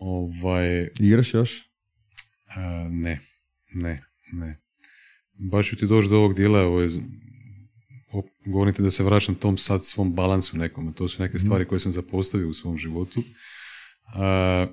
Ovaj, 0.00 0.88
Igraš 0.98 1.34
još? 1.34 1.62
ne, 2.90 3.20
ne, 3.74 4.04
ne 4.32 4.65
baš 5.38 5.68
ću 5.68 5.76
ti 5.76 5.86
doći 5.86 6.08
do 6.08 6.16
ovog 6.16 6.34
dijela 6.34 6.60
ove 6.62 6.88
govorite 8.46 8.82
da 8.82 8.90
se 8.90 9.04
vraćam 9.04 9.34
tom 9.34 9.56
sad 9.56 9.84
svom 9.84 10.14
balansu 10.14 10.58
nekom. 10.58 10.92
To 10.92 11.08
su 11.08 11.22
neke 11.22 11.38
stvari 11.38 11.64
koje 11.64 11.78
sam 11.78 11.92
zapostavio 11.92 12.48
u 12.48 12.54
svom 12.54 12.76
životu. 12.78 13.22
A, 14.14 14.66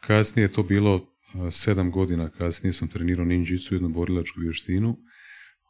kasnije 0.00 0.44
je 0.44 0.52
to 0.52 0.62
bilo 0.62 1.06
sedam 1.50 1.90
godina 1.90 2.30
kasnije 2.30 2.72
sam 2.72 2.88
trenirao 2.88 3.24
ninjicu, 3.24 3.74
jednu 3.74 3.88
borilačku 3.88 4.40
vještinu. 4.40 4.96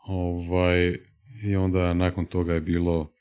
Ovaj, 0.06 0.98
I 1.42 1.56
onda 1.56 1.94
nakon 1.94 2.26
toga 2.26 2.54
je 2.54 2.60
bilo 2.60 3.12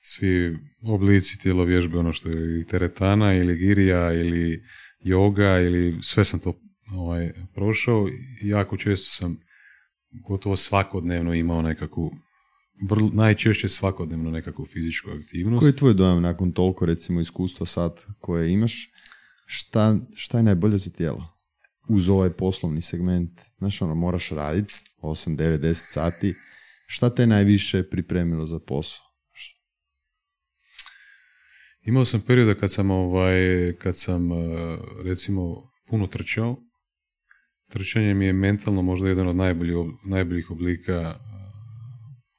svi 0.00 0.58
oblici 0.82 1.38
tijelo 1.38 1.64
vježbe, 1.64 1.98
ono 1.98 2.12
što 2.12 2.28
je 2.28 2.36
ili 2.36 2.66
teretana, 2.66 3.34
ili 3.34 3.58
girija, 3.58 4.12
ili 4.12 4.62
yoga, 5.04 5.66
ili 5.66 5.98
sve 6.02 6.24
sam 6.24 6.40
to 6.40 6.60
ovaj, 6.92 7.32
prošao. 7.54 8.08
Jako 8.42 8.76
često 8.76 9.08
sam 9.08 9.43
gotovo 10.28 10.56
svakodnevno 10.56 11.34
imao 11.34 11.62
nekakvu 11.62 12.12
vrlo, 12.88 13.10
najčešće 13.12 13.68
svakodnevno 13.68 14.30
nekakvu 14.30 14.66
fizičku 14.66 15.10
aktivnost. 15.10 15.60
Koji 15.60 15.68
je 15.68 15.76
tvoj 15.76 15.94
dojam 15.94 16.22
nakon 16.22 16.52
toliko 16.52 16.86
recimo 16.86 17.20
iskustva 17.20 17.66
sad 17.66 18.04
koje 18.18 18.52
imaš? 18.52 18.90
Šta, 19.46 19.96
šta 20.14 20.38
je 20.38 20.42
najbolje 20.42 20.78
za 20.78 20.90
tijelo? 20.90 21.28
Uz 21.88 22.08
ovaj 22.08 22.30
poslovni 22.30 22.82
segment. 22.82 23.40
Znaš, 23.58 23.82
ono, 23.82 23.94
moraš 23.94 24.30
raditi 24.30 24.74
8, 25.02 25.36
9, 25.36 25.58
10 25.58 25.74
sati. 25.74 26.34
Šta 26.86 27.10
te 27.10 27.26
najviše 27.26 27.82
pripremilo 27.90 28.46
za 28.46 28.58
posao? 28.58 29.04
Imao 31.86 32.04
sam 32.04 32.20
perioda 32.20 32.54
kad 32.54 32.72
sam, 32.72 32.90
ovaj, 32.90 33.72
kad 33.78 33.96
sam 33.96 34.32
eh, 34.32 34.78
recimo 35.04 35.70
puno 35.86 36.06
trčao. 36.06 36.56
Trčanje 37.70 38.14
mi 38.14 38.26
je 38.26 38.32
mentalno 38.32 38.82
možda 38.82 39.08
jedan 39.08 39.28
od 39.28 39.36
najboljih, 39.36 39.76
najboljih 40.04 40.50
oblika 40.50 41.18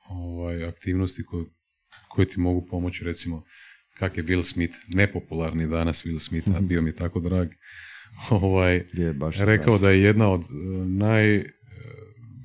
ovaj, 0.09 0.63
aktivnosti 0.63 1.25
koje, 1.25 1.45
koje 2.09 2.27
ti 2.27 2.39
mogu 2.39 2.65
pomoći 2.65 3.03
recimo 3.03 3.43
kak 3.97 4.17
je 4.17 4.23
Will 4.23 4.43
Smith, 4.43 4.75
nepopularni 4.87 5.67
danas 5.67 6.05
Will 6.05 6.19
Smith, 6.19 6.49
a 6.55 6.61
bio 6.61 6.81
mi 6.81 6.89
je 6.89 6.95
tako 6.95 7.19
drag, 7.19 7.47
ovaj, 8.29 8.83
je, 8.93 9.13
baš 9.13 9.37
rekao 9.37 9.77
da 9.77 9.89
je 9.89 10.03
jedna 10.03 10.31
od 10.31 10.41
eh, 10.41 10.85
naj, 10.85 11.43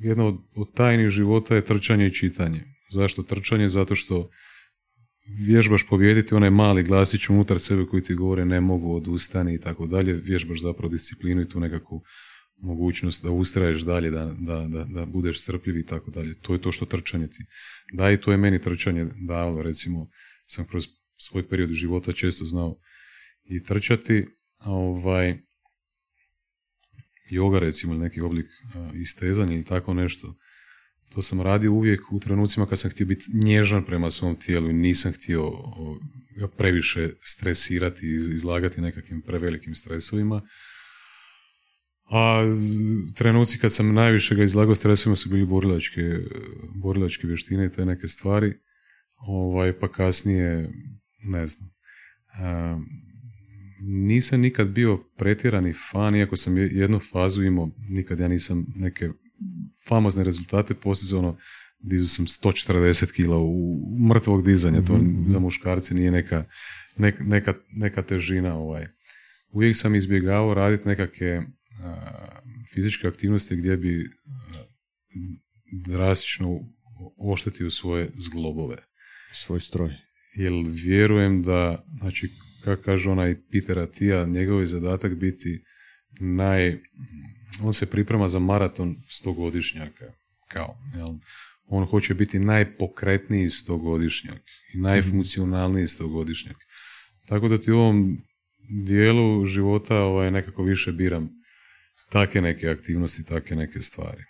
jedna 0.00 0.26
od, 0.26 0.36
od 0.54 0.74
tajnih 0.74 1.08
života 1.08 1.54
je 1.54 1.64
trčanje 1.64 2.06
i 2.06 2.14
čitanje. 2.14 2.64
Zašto 2.90 3.22
trčanje? 3.22 3.68
Zato 3.68 3.94
što 3.94 4.30
vježbaš 5.38 5.86
pobijediti 5.86 6.34
onaj 6.34 6.50
mali 6.50 6.82
glasić 6.82 7.28
unutar 7.28 7.58
sebe 7.58 7.86
koji 7.86 8.02
ti 8.02 8.14
govore 8.14 8.44
ne 8.44 8.60
mogu, 8.60 8.96
odustani 8.96 9.54
i 9.54 9.60
tako 9.60 9.86
dalje. 9.86 10.12
Vježbaš 10.12 10.60
zapravo 10.60 10.88
disciplinu 10.88 11.42
i 11.42 11.48
tu 11.48 11.60
nekakvu 11.60 12.02
mogućnost 12.62 13.22
da 13.22 13.30
ustraješ 13.30 13.82
dalje, 13.82 14.10
da, 14.10 14.34
da, 14.38 14.66
da, 14.68 14.84
da 14.84 15.06
budeš 15.06 15.42
strpljiv 15.42 15.76
i 15.76 15.86
tako 15.86 16.10
dalje. 16.10 16.34
To 16.34 16.52
je 16.52 16.60
to 16.60 16.72
što 16.72 16.86
trčanje 16.86 17.28
ti. 17.28 17.44
Da, 17.92 18.10
i 18.10 18.20
to 18.20 18.30
je 18.30 18.36
meni 18.36 18.58
trčanje 18.58 19.06
dalo, 19.28 19.62
recimo, 19.62 20.08
sam 20.46 20.66
kroz 20.66 20.88
svoj 21.16 21.48
period 21.48 21.70
života 21.70 22.12
često 22.12 22.44
znao 22.44 22.78
i 23.44 23.62
trčati, 23.64 24.24
a 24.58 24.70
ovaj, 24.70 25.38
yoga 27.32 27.58
recimo 27.58 27.94
neki 27.94 28.20
oblik 28.20 28.46
istezanja 28.94 29.54
ili 29.54 29.64
tako 29.64 29.94
nešto, 29.94 30.36
to 31.14 31.22
sam 31.22 31.40
radio 31.40 31.72
uvijek 31.72 32.12
u 32.12 32.20
trenucima 32.20 32.66
kad 32.66 32.78
sam 32.78 32.90
htio 32.90 33.06
biti 33.06 33.24
nježan 33.34 33.84
prema 33.84 34.10
svom 34.10 34.36
tijelu 34.36 34.70
i 34.70 34.72
nisam 34.72 35.12
htio 35.12 35.52
previše 36.56 37.10
stresirati 37.22 38.06
i 38.06 38.14
izlagati 38.14 38.80
nekakvim 38.80 39.22
prevelikim 39.22 39.74
stresovima. 39.74 40.42
A 42.10 42.42
trenuci 43.14 43.58
kad 43.58 43.72
sam 43.72 43.94
najviše 43.94 44.34
ga 44.34 44.44
izlagao 44.44 44.74
stresovima 44.74 45.16
su 45.16 45.28
bili 45.28 45.46
borilačke, 45.46 46.02
borilačke 46.74 47.26
vještine 47.26 47.66
i 47.66 47.70
te 47.70 47.84
neke 47.84 48.08
stvari. 48.08 48.54
Ovaj, 49.16 49.78
pa 49.78 49.92
kasnije, 49.92 50.72
ne 51.24 51.46
znam, 51.46 51.70
nisam 53.80 54.40
nikad 54.40 54.68
bio 54.68 54.98
pretjerani 55.16 55.72
fan, 55.92 56.16
iako 56.16 56.36
sam 56.36 56.58
jednu 56.58 56.98
fazu 56.98 57.42
imao, 57.42 57.70
nikad 57.88 58.18
ja 58.18 58.28
nisam 58.28 58.66
neke 58.76 59.10
famozne 59.88 60.24
rezultate 60.24 60.74
postizano 60.74 61.36
dizu 61.78 62.08
sam 62.08 62.26
140 62.26 63.12
kila 63.12 63.38
u 63.38 63.80
mrtvog 64.08 64.44
dizanja, 64.44 64.82
to 64.84 64.96
mhm, 64.96 65.04
mhm. 65.04 65.30
za 65.30 65.38
muškarce 65.38 65.94
nije 65.94 66.10
neka, 66.10 66.44
neka, 67.20 67.54
neka 67.70 68.02
težina. 68.02 68.54
Ovaj. 68.54 68.86
Uvijek 69.52 69.76
sam 69.76 69.94
izbjegao 69.94 70.54
raditi 70.54 70.88
nekakve 70.88 71.46
fizičke 72.74 73.08
aktivnosti 73.08 73.56
gdje 73.56 73.76
bi 73.76 74.10
drastično 75.72 76.60
oštetio 77.18 77.70
svoje 77.70 78.10
zglobove. 78.14 78.76
Svoj 79.32 79.60
stroj. 79.60 79.90
Jer 80.34 80.52
vjerujem 80.66 81.42
da, 81.42 81.84
znači, 81.98 82.30
kako 82.64 82.82
kaže 82.82 83.10
onaj 83.10 83.36
Peter 83.52 83.78
Atija, 83.78 84.26
njegov 84.26 84.60
je 84.60 84.66
zadatak 84.66 85.14
biti 85.14 85.64
naj... 86.20 86.78
On 87.62 87.72
se 87.72 87.90
priprema 87.90 88.28
za 88.28 88.38
maraton 88.38 88.96
stogodišnjaka. 89.08 90.12
Kao, 90.48 90.78
jel? 90.98 91.08
On 91.66 91.84
hoće 91.84 92.14
biti 92.14 92.38
najpokretniji 92.38 93.50
stogodišnjak 93.50 94.42
i 94.74 94.78
najfunkcionalniji 94.78 95.86
stogodišnjak. 95.86 96.56
Tako 97.26 97.48
da 97.48 97.58
ti 97.58 97.72
u 97.72 97.78
ovom 97.78 98.18
dijelu 98.86 99.46
života 99.46 99.96
ovaj, 99.96 100.30
nekako 100.30 100.62
više 100.62 100.92
biram 100.92 101.39
take 102.10 102.40
neke 102.40 102.68
aktivnosti, 102.68 103.24
take 103.24 103.56
neke 103.56 103.80
stvari. 103.80 104.24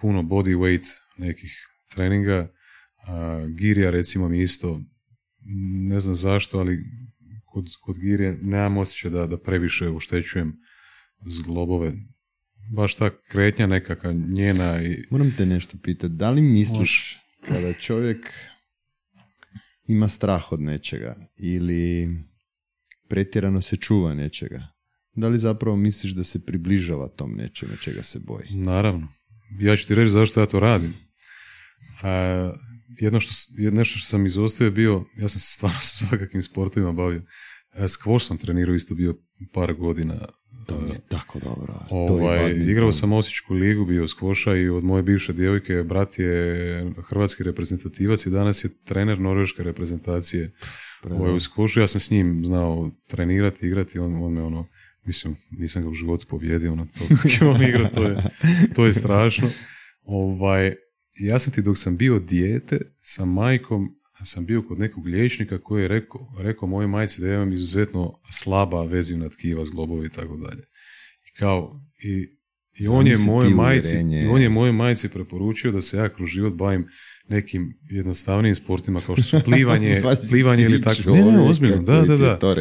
puno 0.00 0.22
body 0.22 0.56
weight 0.56 0.86
nekih 1.16 1.52
treninga. 1.94 2.48
girija 3.58 3.90
recimo 3.90 4.28
mi 4.28 4.42
isto, 4.42 4.80
ne 5.88 6.00
znam 6.00 6.14
zašto, 6.14 6.58
ali 6.58 6.84
kod, 7.44 7.66
kod 7.80 7.98
Girije 7.98 8.38
nemam 8.42 8.76
osjećaj 8.76 9.10
da, 9.10 9.26
da 9.26 9.38
previše 9.38 9.88
uštećujem 9.88 10.56
zglobove. 11.26 11.92
Baš 12.72 12.94
ta 12.94 13.10
kretnja 13.28 13.66
nekakva 13.66 14.12
njena. 14.12 14.82
I... 14.82 15.04
Moram 15.10 15.34
te 15.36 15.46
nešto 15.46 15.78
pitati, 15.82 16.14
da 16.14 16.30
li 16.30 16.42
misliš 16.42 17.18
kada 17.48 17.72
čovjek 17.72 18.32
ima 19.86 20.08
strah 20.08 20.52
od 20.52 20.60
nečega 20.60 21.16
ili 21.36 22.08
pretjerano 23.08 23.60
se 23.60 23.76
čuva 23.76 24.14
nečega, 24.14 24.68
da 25.14 25.28
li 25.28 25.38
zapravo 25.38 25.76
misliš 25.76 26.12
da 26.12 26.24
se 26.24 26.46
približava 26.46 27.08
tom 27.08 27.34
nečemu 27.34 27.76
čega 27.76 28.02
se 28.02 28.18
boji? 28.18 28.46
Naravno. 28.50 29.08
Ja 29.60 29.76
ću 29.76 29.86
ti 29.86 29.94
reći 29.94 30.10
zašto 30.10 30.40
ja 30.40 30.46
to 30.46 30.60
radim. 30.60 30.94
A, 32.02 32.52
jedno 32.98 33.20
što, 33.20 33.32
nešto 33.70 33.98
što 33.98 34.08
sam 34.08 34.26
izostavio 34.26 34.70
bio, 34.70 35.04
ja 35.16 35.28
sam 35.28 35.40
se 35.40 35.54
stvarno 35.54 35.78
sa 35.90 36.06
svakakvim 36.06 36.42
sportovima 36.42 36.92
bavio. 36.92 37.22
E, 37.74 37.88
skvoš 37.88 38.26
sam 38.26 38.38
trenirao 38.38 38.74
isto 38.74 38.94
bio 38.94 39.14
par 39.52 39.74
godina. 39.74 40.14
To 40.66 40.80
mi 40.80 40.90
je 40.90 40.98
tako 41.08 41.38
dobro. 41.38 41.74
Ovaj, 41.90 42.50
igrao 42.50 42.92
sam 42.92 43.12
Osječku 43.12 43.54
ligu, 43.54 43.84
bio 43.84 44.08
skvoša 44.08 44.56
i 44.56 44.68
od 44.68 44.84
moje 44.84 45.02
bivše 45.02 45.32
djevojke 45.32 45.82
brat 45.82 46.18
je 46.18 46.92
hrvatski 47.08 47.42
reprezentativac 47.42 48.26
i 48.26 48.30
danas 48.30 48.64
je 48.64 48.70
trener 48.84 49.20
norveške 49.20 49.62
reprezentacije 49.62 50.52
ovaj, 51.04 51.36
u 51.36 51.40
skvošu. 51.40 51.80
Ja 51.80 51.86
sam 51.86 52.00
s 52.00 52.10
njim 52.10 52.44
znao 52.44 52.90
trenirati, 53.06 53.66
igrati, 53.66 53.98
on, 53.98 54.24
on 54.24 54.32
me 54.32 54.42
ono, 54.42 54.66
mislim, 55.04 55.36
nisam 55.50 55.82
ga 55.82 55.88
u 55.88 55.94
životu 55.94 56.26
pobjedio, 56.28 56.72
ono, 56.72 56.86
to 56.86 57.04
kako 57.22 57.50
on 57.50 57.62
igra, 57.62 57.90
to 57.90 58.02
je, 58.02 58.16
to 58.74 58.86
je 58.86 58.92
strašno. 58.92 59.50
Ovaj, 60.02 60.74
ja 61.20 61.38
sam 61.38 61.52
ti 61.52 61.62
dok 61.62 61.78
sam 61.78 61.96
bio 61.96 62.18
dijete 62.18 62.78
sa 63.02 63.24
majkom 63.24 64.00
sam 64.24 64.46
bio 64.46 64.62
kod 64.62 64.78
nekog 64.78 65.06
liječnika 65.06 65.58
koji 65.58 65.82
je 65.82 65.88
rekao, 65.88 66.28
rekao 66.38 66.68
mojoj 66.68 66.86
majci 66.86 67.20
da 67.20 67.26
imam 67.26 67.52
izuzetno 67.52 68.20
slaba 68.30 68.84
vezivna 68.84 69.28
tkiva, 69.28 69.64
zglobovi 69.64 70.06
i 70.06 70.10
tako 70.10 70.36
dalje. 70.36 70.62
I 71.28 71.38
kao, 71.38 71.80
i, 71.98 72.38
i 72.80 72.88
on 72.88 73.06
je 73.06 73.16
moje 73.26 73.50
majci, 73.50 73.96
i 73.96 74.26
on 74.26 74.42
je 74.42 74.48
moje 74.48 74.72
majci 74.72 75.08
preporučio 75.08 75.72
da 75.72 75.82
se 75.82 75.96
ja 75.96 76.08
kroz 76.08 76.28
život 76.28 76.54
bavim 76.54 76.88
nekim 77.28 77.78
jednostavnijim 77.90 78.54
sportima 78.54 79.00
kao 79.00 79.16
što 79.16 79.22
su 79.22 79.44
plivanje, 79.50 80.02
plivanje 80.30 80.64
ili 80.64 80.82
tako. 80.82 81.10
Ne, 81.10 81.24
ne, 81.24 81.38
ozbiljno, 81.38 81.82
da, 81.82 82.02
da, 82.02 82.16
da. 82.16 82.38
To 82.38 82.54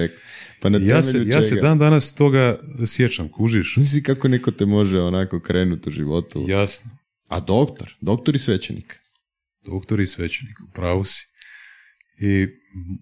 Pa 0.62 0.70
na 0.70 0.80
ja, 0.82 1.04
se, 1.04 1.24
ja 1.26 1.42
se 1.42 1.56
dan 1.56 1.80
danas 1.80 2.14
toga 2.14 2.60
sjećam, 2.86 3.30
kužiš. 3.30 3.78
Misli 3.78 4.04
kako 4.04 4.28
neko 4.28 4.52
te 4.52 4.66
može 4.66 5.00
onako 5.00 5.40
krenuti 5.40 5.90
u 5.90 5.92
životu. 5.92 6.46
Jasno. 6.48 6.92
A 7.28 7.40
doktor? 7.40 7.96
Doktor 8.02 8.36
i 8.36 8.40
svećenik? 8.40 9.00
Doktor 9.66 10.00
i 10.00 10.08
svećenik, 10.08 10.56
pravu 10.74 11.06
si. 11.06 11.26
I 12.22 12.48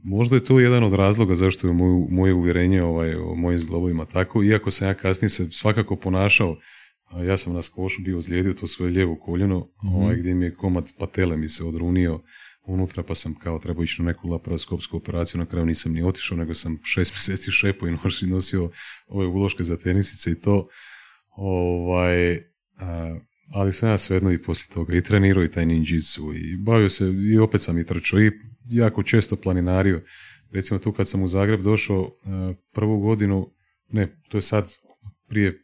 možda 0.04 0.36
je 0.36 0.44
to 0.44 0.60
jedan 0.60 0.84
od 0.84 0.94
razloga 0.94 1.36
zašto 1.36 1.68
je 1.68 1.74
moje, 1.74 2.08
moje 2.10 2.34
uvjerenje 2.34 2.84
ovaj, 2.84 3.16
o 3.16 3.36
mojim 3.36 3.60
zglobovima 3.60 4.06
tako, 4.06 4.44
iako 4.44 4.72
sam 4.72 4.88
ja 4.88 4.94
kasnije 4.94 5.30
se 5.30 5.52
svakako 5.52 5.96
ponašao, 5.96 6.58
ja 7.26 7.38
sam 7.38 7.54
na 7.54 7.62
skošu 7.62 8.02
bio 8.02 8.18
ozlijedio 8.18 8.54
to 8.54 8.68
svoje 8.68 8.92
lijevo 8.92 9.16
koljeno, 9.16 9.60
mm 9.60 9.96
ovaj, 9.96 10.16
gdje 10.16 10.34
mi 10.34 10.46
je 10.46 10.56
komad 10.56 10.94
patele 11.00 11.38
mi 11.38 11.50
se 11.50 11.64
odrunio 11.64 12.22
unutra, 12.68 13.04
pa 13.04 13.16
sam 13.16 13.36
kao 13.36 13.60
trebao 13.60 13.84
ići 13.84 14.02
na 14.02 14.08
neku 14.08 14.28
laparoskopsku 14.28 14.98
operaciju, 14.98 15.40
na 15.40 15.46
kraju 15.46 15.66
nisam 15.66 15.94
ni 15.94 16.04
otišao, 16.04 16.38
nego 16.38 16.54
sam 16.54 16.80
šest 16.84 17.14
mjeseci 17.16 17.52
šepo 17.52 17.88
i 17.88 17.96
nosio 18.28 18.72
ove 19.08 19.28
uloške 19.28 19.64
za 19.64 19.78
tenisice 19.78 20.32
i 20.32 20.40
to. 20.40 20.68
Ovaj, 21.38 22.42
ali 23.54 23.74
sam 23.74 23.90
ja 23.90 23.98
svejedno 23.98 24.32
i 24.32 24.44
poslije 24.44 24.74
toga 24.74 24.96
i 24.96 25.04
trenirao 25.04 25.44
i 25.44 25.52
taj 25.52 25.66
ninjitsu 25.66 26.34
i 26.36 26.58
bavio 26.58 26.90
se 26.90 27.14
i 27.34 27.38
opet 27.38 27.62
sam 27.62 27.78
i 27.78 27.86
trčao 27.86 28.22
i 28.22 28.32
jako 28.70 29.04
često 29.04 29.36
planinario. 29.36 30.04
Recimo 30.52 30.80
tu 30.80 30.94
kad 30.94 31.10
sam 31.10 31.24
u 31.24 31.28
Zagreb 31.28 31.62
došao 31.62 32.12
prvu 32.74 33.00
godinu, 33.00 33.54
ne, 33.90 34.22
to 34.30 34.38
je 34.38 34.42
sad 34.42 34.66
prije 35.28 35.64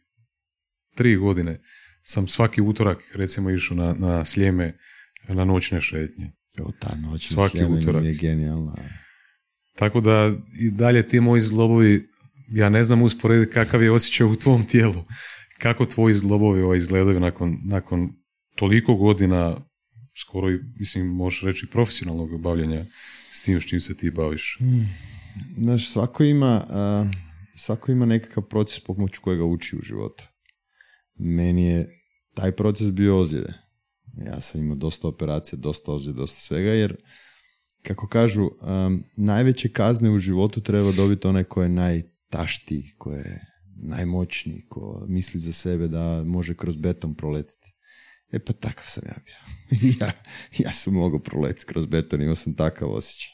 tri 0.94 1.16
godine, 1.16 1.60
sam 2.02 2.28
svaki 2.28 2.62
utorak 2.62 2.98
recimo 3.14 3.50
išao 3.50 3.76
na, 3.76 3.94
na 3.94 4.24
sljeme 4.24 4.78
na 5.28 5.44
noćne 5.44 5.80
šetnje. 5.80 6.32
O, 6.62 6.72
ta 6.80 6.96
noć 6.96 7.26
Svaki 7.28 7.64
utorak. 7.64 8.04
je 8.04 8.14
genijalna. 8.14 8.74
Tako 9.76 10.00
da 10.00 10.32
i 10.60 10.70
dalje 10.70 11.08
ti 11.08 11.20
moji 11.20 11.40
zglobovi, 11.40 12.04
ja 12.48 12.68
ne 12.68 12.84
znam 12.84 13.02
usporediti 13.02 13.52
kakav 13.52 13.82
je 13.82 13.92
osjećaj 13.92 14.26
u 14.26 14.36
tvom 14.36 14.66
tijelu. 14.66 15.04
Kako 15.58 15.86
tvoji 15.86 16.14
zglobovi 16.14 16.62
ovaj 16.62 16.78
izgledaju 16.78 17.20
nakon, 17.20 17.56
nakon 17.64 18.12
toliko 18.54 18.94
godina, 18.94 19.56
skoro 20.20 20.50
i, 20.50 20.58
mislim, 20.78 21.06
možeš 21.06 21.42
reći 21.42 21.66
profesionalnog 21.66 22.40
bavljenja 22.40 22.84
s 23.32 23.42
tim 23.42 23.60
s 23.60 23.64
čim 23.64 23.80
se 23.80 23.96
ti 23.96 24.10
baviš. 24.10 24.56
Hmm. 24.58 24.88
Znaš, 25.56 25.88
svako 25.88 26.24
ima, 26.24 26.64
svako 27.56 27.92
ima 27.92 28.06
nekakav 28.06 28.44
proces 28.44 28.80
pomoću 28.80 29.20
kojega 29.20 29.44
uči 29.44 29.76
u 29.76 29.82
životu. 29.82 30.24
Meni 31.14 31.66
je 31.66 31.86
taj 32.34 32.52
proces 32.52 32.92
bio 32.92 33.20
ozljede. 33.20 33.63
Ja 34.16 34.40
sam 34.40 34.60
imao 34.60 34.76
dosta 34.76 35.08
operacija, 35.08 35.58
dosta 35.58 35.92
ozljede, 35.92 36.16
dosta 36.16 36.40
svega, 36.40 36.70
jer 36.70 36.96
kako 37.82 38.08
kažu, 38.08 38.50
najveće 39.16 39.68
kazne 39.68 40.10
u 40.10 40.18
životu 40.18 40.60
treba 40.60 40.92
dobiti 40.92 41.26
onaj 41.26 41.44
ko 41.44 41.62
je 41.62 41.68
najtaštiji, 41.68 42.90
ko 42.98 43.12
je 43.12 43.46
najmoćniji, 43.76 44.62
ko 44.68 45.04
misli 45.08 45.40
za 45.40 45.52
sebe 45.52 45.88
da 45.88 46.24
može 46.24 46.56
kroz 46.56 46.76
beton 46.76 47.14
proletiti. 47.14 47.74
E 48.32 48.38
pa 48.38 48.52
takav 48.52 48.84
sam 48.86 49.02
ja 49.06 49.14
bio. 49.24 49.36
ja, 50.00 50.12
ja 50.58 50.72
sam 50.72 50.94
mogao 50.94 51.18
proletiti 51.18 51.66
kroz 51.66 51.86
beton, 51.86 52.22
imao 52.22 52.34
sam 52.34 52.54
takav 52.54 52.92
osjećaj. 52.92 53.32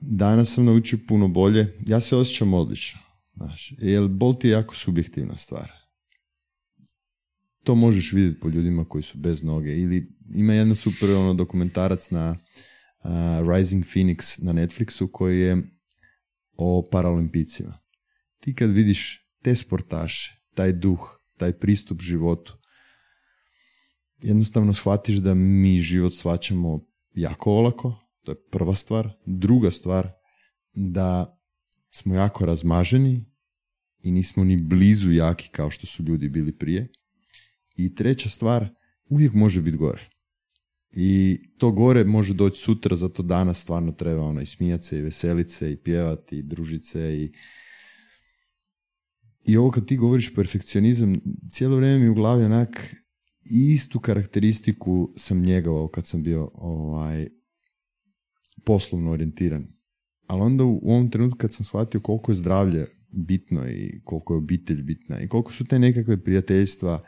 Danas 0.00 0.54
sam 0.54 0.64
naučio 0.64 0.98
puno 1.08 1.28
bolje. 1.28 1.78
Ja 1.86 2.00
se 2.00 2.16
osjećam 2.16 2.54
odlično. 2.54 3.00
Znaš, 3.36 3.72
jer 3.78 4.08
bol 4.08 4.38
ti 4.38 4.48
je 4.48 4.52
jako 4.52 4.74
subjektivna 4.74 5.36
stvar. 5.36 5.85
To 7.66 7.74
možeš 7.74 8.12
vidjeti 8.12 8.40
po 8.40 8.48
ljudima 8.48 8.84
koji 8.84 9.02
su 9.02 9.18
bez 9.18 9.42
noge. 9.42 9.76
Ili 9.76 10.08
ima 10.34 10.52
jedna 10.52 10.74
super 10.74 11.10
ono, 11.10 11.34
dokumentarac 11.34 12.10
na 12.10 12.36
Rising 13.54 13.84
Phoenix 13.84 14.42
na 14.42 14.52
Netflixu 14.52 15.08
koji 15.12 15.40
je 15.40 15.62
o 16.56 16.84
paralimpicima. 16.90 17.78
Ti 18.40 18.54
kad 18.54 18.70
vidiš 18.70 19.28
te 19.42 19.56
sportaše, 19.56 20.42
taj 20.54 20.72
duh, 20.72 21.20
taj 21.36 21.52
pristup 21.52 22.00
životu, 22.00 22.58
jednostavno 24.22 24.74
shvatiš 24.74 25.16
da 25.16 25.34
mi 25.34 25.78
život 25.78 26.14
shvaćamo 26.14 26.86
jako 27.14 27.52
olako, 27.52 27.96
to 28.22 28.32
je 28.32 28.36
prva 28.50 28.74
stvar. 28.74 29.10
Druga 29.26 29.70
stvar, 29.70 30.12
da 30.72 31.36
smo 31.90 32.14
jako 32.14 32.46
razmaženi 32.46 33.24
i 34.02 34.10
nismo 34.10 34.44
ni 34.44 34.56
blizu 34.56 35.12
jaki 35.12 35.48
kao 35.48 35.70
što 35.70 35.86
su 35.86 36.02
ljudi 36.02 36.28
bili 36.28 36.58
prije. 36.58 36.88
I 37.76 37.94
treća 37.94 38.28
stvar, 38.28 38.68
uvijek 39.08 39.32
može 39.32 39.62
biti 39.62 39.76
gore. 39.76 40.08
I 40.92 41.38
to 41.58 41.70
gore 41.70 42.04
može 42.04 42.34
doći 42.34 42.60
sutra, 42.60 42.96
zato 42.96 43.22
danas 43.22 43.62
stvarno 43.62 43.92
treba 43.92 44.22
ono 44.22 44.40
i 44.40 44.46
smijati 44.46 44.84
se 44.84 44.98
i 44.98 45.02
veseliti 45.02 45.52
se 45.52 45.72
i 45.72 45.76
pjevati 45.76 46.38
i 46.38 46.42
družiti 46.42 46.86
se 46.86 47.00
i 47.00 47.32
i 49.46 49.56
ovo 49.56 49.70
kad 49.70 49.86
ti 49.86 49.96
govoriš 49.96 50.34
perfekcionizam, 50.34 51.16
cijelo 51.50 51.76
vrijeme 51.76 51.98
mi 51.98 52.08
u 52.08 52.14
glavi 52.14 52.44
onak 52.44 52.96
istu 53.50 54.00
karakteristiku 54.00 55.12
sam 55.16 55.42
njegovao 55.42 55.88
kad 55.88 56.06
sam 56.06 56.22
bio 56.22 56.50
ovaj, 56.54 57.28
poslovno 58.64 59.10
orijentiran. 59.10 59.66
Ali 60.26 60.40
onda 60.40 60.64
u, 60.64 60.80
u 60.82 60.92
ovom 60.92 61.10
trenutku 61.10 61.38
kad 61.38 61.52
sam 61.52 61.64
shvatio 61.64 62.00
koliko 62.00 62.32
je 62.32 62.36
zdravlje 62.36 62.86
bitno 63.08 63.68
i 63.68 64.00
koliko 64.04 64.34
je 64.34 64.38
obitelj 64.38 64.82
bitna 64.82 65.20
i 65.20 65.28
koliko 65.28 65.52
su 65.52 65.64
te 65.64 65.78
nekakve 65.78 66.24
prijateljstva 66.24 67.02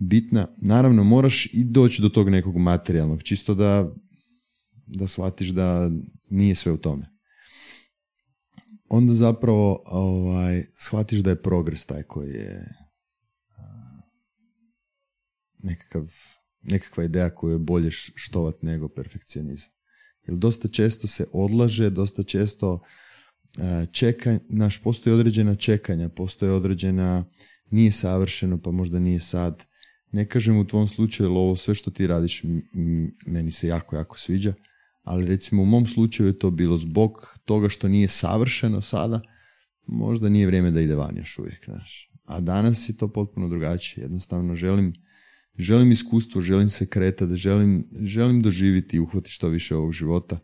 bitna, 0.00 0.46
naravno 0.56 1.04
moraš 1.04 1.46
i 1.52 1.64
doći 1.64 2.02
do 2.02 2.08
tog 2.08 2.28
nekog 2.28 2.56
materijalnog, 2.56 3.22
čisto 3.22 3.54
da, 3.54 3.94
da 4.86 5.08
shvatiš 5.08 5.48
da 5.48 5.90
nije 6.30 6.54
sve 6.54 6.72
u 6.72 6.76
tome. 6.76 7.10
Onda 8.88 9.12
zapravo 9.12 9.82
ovaj, 9.86 10.62
shvatiš 10.74 11.18
da 11.18 11.30
je 11.30 11.42
progres 11.42 11.86
taj 11.86 12.02
koji 12.02 12.30
je 12.30 12.74
nekakav, 15.62 16.12
nekakva 16.62 17.04
ideja 17.04 17.34
koju 17.34 17.52
je 17.52 17.58
bolje 17.58 17.90
štovat 17.90 18.62
nego 18.62 18.88
perfekcionizam. 18.88 19.70
Jer 20.26 20.36
dosta 20.36 20.68
često 20.68 21.06
se 21.06 21.26
odlaže, 21.32 21.90
dosta 21.90 22.22
često 22.22 22.80
čeka, 23.92 24.38
naš, 24.48 24.82
postoji 24.82 25.14
određena 25.14 25.54
čekanja, 25.54 26.08
postoje 26.08 26.52
određena, 26.52 27.24
nije 27.70 27.92
savršeno, 27.92 28.60
pa 28.62 28.70
možda 28.70 28.98
nije 28.98 29.20
sad, 29.20 29.64
ne 30.12 30.28
kažem 30.28 30.56
u 30.56 30.66
tvom 30.66 30.88
slučaju, 30.88 31.30
ovo 31.30 31.56
sve 31.56 31.74
što 31.74 31.90
ti 31.90 32.06
radiš 32.06 32.42
meni 33.26 33.50
se 33.50 33.66
jako, 33.66 33.96
jako 33.96 34.18
sviđa, 34.18 34.54
ali 35.02 35.26
recimo 35.26 35.62
u 35.62 35.66
mom 35.66 35.86
slučaju 35.86 36.28
je 36.28 36.38
to 36.38 36.50
bilo 36.50 36.76
zbog 36.76 37.38
toga 37.44 37.68
što 37.68 37.88
nije 37.88 38.08
savršeno 38.08 38.80
sada, 38.80 39.20
možda 39.86 40.28
nije 40.28 40.46
vrijeme 40.46 40.70
da 40.70 40.80
ide 40.80 40.94
van 40.94 41.16
još 41.16 41.38
uvijek, 41.38 41.64
znaš. 41.64 42.10
A 42.24 42.40
danas 42.40 42.88
je 42.88 42.96
to 42.96 43.12
potpuno 43.12 43.48
drugačije. 43.48 44.02
Jednostavno 44.02 44.54
želim, 44.54 44.92
želim 45.58 45.90
iskustvo, 45.90 46.40
želim 46.40 46.68
se 46.68 46.86
kretati, 46.86 47.36
želim, 47.36 47.88
želim 48.00 48.42
doživjeti 48.42 48.96
i 48.96 49.00
uhvatiti 49.00 49.30
što 49.30 49.48
više 49.48 49.76
ovog 49.76 49.92
života. 49.92 50.38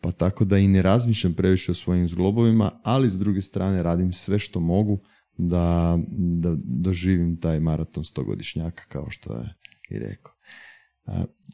Pa 0.00 0.10
tako 0.10 0.44
da 0.44 0.58
i 0.58 0.68
ne 0.68 0.82
razmišljam 0.82 1.34
previše 1.34 1.70
o 1.70 1.74
svojim 1.74 2.08
zglobovima, 2.08 2.80
ali 2.84 3.10
s 3.10 3.18
druge 3.18 3.42
strane 3.42 3.82
radim 3.82 4.12
sve 4.12 4.38
što 4.38 4.60
mogu 4.60 5.00
da, 5.38 5.98
da 6.18 6.56
doživim 6.64 7.40
taj 7.40 7.60
maraton 7.60 8.04
stogodišnjaka 8.04 8.82
kao 8.88 9.10
što 9.10 9.36
je 9.36 9.54
i 9.90 9.98
rekao. 9.98 10.32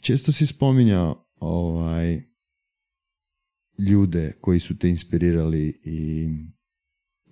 Često 0.01 0.33
si 0.33 0.47
spominjao 0.47 1.27
ovaj, 1.41 2.23
ljude 3.79 4.33
koji 4.41 4.61
su 4.61 4.79
te 4.79 4.89
inspirirali 4.89 5.81
i 5.85 6.29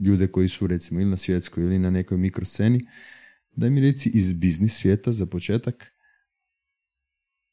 ljude 0.00 0.26
koji 0.26 0.48
su 0.48 0.66
recimo 0.66 1.00
ili 1.00 1.10
na 1.10 1.16
svjetskoj 1.16 1.64
ili 1.64 1.78
na 1.78 1.90
nekoj 1.90 2.18
mikrosceni, 2.18 2.86
daj 3.56 3.70
mi 3.70 3.80
reci 3.80 4.10
iz 4.14 4.32
biznis 4.32 4.76
svijeta 4.76 5.12
za 5.12 5.26
početak, 5.26 5.92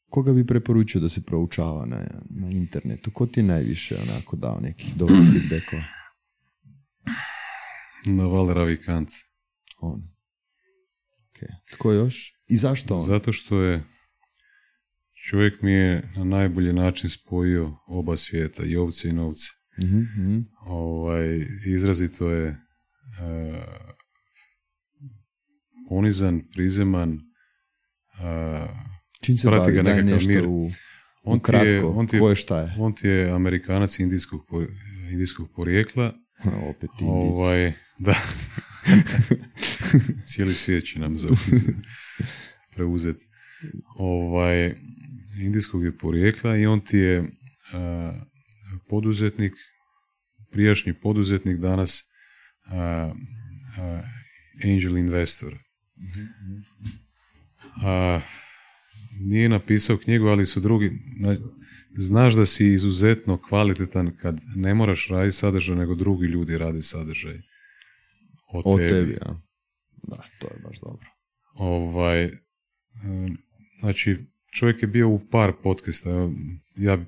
koga 0.08 0.32
bi 0.32 0.46
preporučio 0.46 1.00
da 1.00 1.08
se 1.08 1.20
proučava 1.20 1.86
na, 1.86 2.06
na 2.30 2.50
internetu? 2.50 3.10
Ko 3.10 3.26
ti 3.26 3.40
je 3.40 3.44
najviše 3.44 3.96
onako 3.96 4.36
dao 4.36 4.60
nekih 4.60 4.96
dobrih 4.96 5.20
feedbackova? 5.32 5.99
Naval 8.06 8.48
Ravikant. 8.48 9.10
On. 9.80 10.02
Okay. 11.32 11.76
Tko 11.76 11.92
još? 11.92 12.34
I 12.48 12.56
zašto 12.56 12.94
on? 12.94 13.04
Zato 13.04 13.32
što 13.32 13.60
je 13.62 13.82
čovjek 15.28 15.62
mi 15.62 15.72
je 15.72 16.12
na 16.16 16.24
najbolji 16.24 16.72
način 16.72 17.10
spojio 17.10 17.76
oba 17.86 18.16
svijeta, 18.16 18.64
i 18.64 18.76
ovce 18.76 19.08
i 19.08 19.12
novce. 19.12 19.48
mm 19.82 20.38
Ovaj, 20.60 21.46
izrazito 21.66 22.30
je 22.30 22.48
uh, 22.48 22.56
ponizan, 25.88 26.42
prizeman, 26.52 27.12
uh, 27.12 28.70
Čim 29.20 29.38
se 29.38 29.50
bavi, 29.50 29.72
ga 29.72 29.82
daj 29.82 30.02
nešto 30.02 30.32
mir. 30.32 30.44
u, 30.48 30.70
on 31.22 31.40
kratko, 31.40 31.66
je, 31.66 31.84
on 31.84 32.06
ti 32.06 32.16
je, 32.16 32.22
je 32.28 32.34
šta 32.34 32.60
je? 32.60 32.74
On 32.78 32.94
ti 32.94 33.08
je 33.08 33.30
Amerikanac 33.30 33.98
indijskog, 33.98 34.40
indijskog 35.10 35.48
porijekla. 35.56 36.14
Opet 36.70 36.90
Ovaj, 37.00 37.72
da. 37.98 38.14
Cijeli 40.26 40.54
svijet 40.54 40.84
će 40.84 40.98
nam 40.98 41.16
preuzeti. 42.74 43.24
Ovaj, 43.96 44.76
indijskog 45.40 45.84
je 45.84 45.98
porijekla 45.98 46.56
i 46.56 46.66
on 46.66 46.80
ti 46.80 46.98
je 46.98 47.30
poduzetnik, 48.88 49.52
prijašnji 50.50 50.94
poduzetnik, 50.94 51.58
danas 51.58 52.02
angel 54.64 54.96
investor. 54.96 55.58
Nije 59.20 59.48
napisao 59.48 59.96
knjigu, 59.96 60.26
ali 60.26 60.46
su 60.46 60.60
drugi... 60.60 60.90
Znaš 61.98 62.34
da 62.34 62.46
si 62.46 62.72
izuzetno 62.72 63.38
kvalitetan 63.48 64.16
kad 64.16 64.40
ne 64.56 64.74
moraš 64.74 65.08
raditi 65.08 65.36
sadržaj, 65.36 65.76
nego 65.76 65.94
drugi 65.94 66.26
ljudi 66.26 66.58
radi 66.58 66.82
sadržaj. 66.82 67.40
O, 68.52 68.78
tebi. 68.78 68.88
tebi 68.88 69.12
ja. 69.12 69.40
Da, 70.02 70.16
to 70.38 70.46
je 70.46 70.60
baš 70.64 70.80
dobro. 70.80 71.06
Ovaj, 71.54 72.24
e, 72.24 72.32
znači, 73.80 74.16
čovjek 74.52 74.82
je 74.82 74.88
bio 74.88 75.08
u 75.08 75.20
par 75.30 75.52
podcasta. 75.62 76.10
Ja 76.76 76.96
bi 76.96 77.04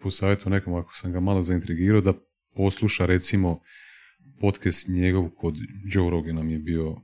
posavjetio 0.00 0.50
nekom 0.50 0.74
ako 0.74 0.94
sam 0.94 1.12
ga 1.12 1.20
malo 1.20 1.42
zaintrigirao 1.42 2.00
da 2.00 2.12
posluša 2.54 3.06
recimo 3.06 3.60
podcast 4.40 4.88
njegov 4.88 5.28
kod 5.28 5.56
Joe 5.84 6.10
Rogan 6.10 6.34
nam 6.34 6.50
je 6.50 6.58
bio 6.58 6.96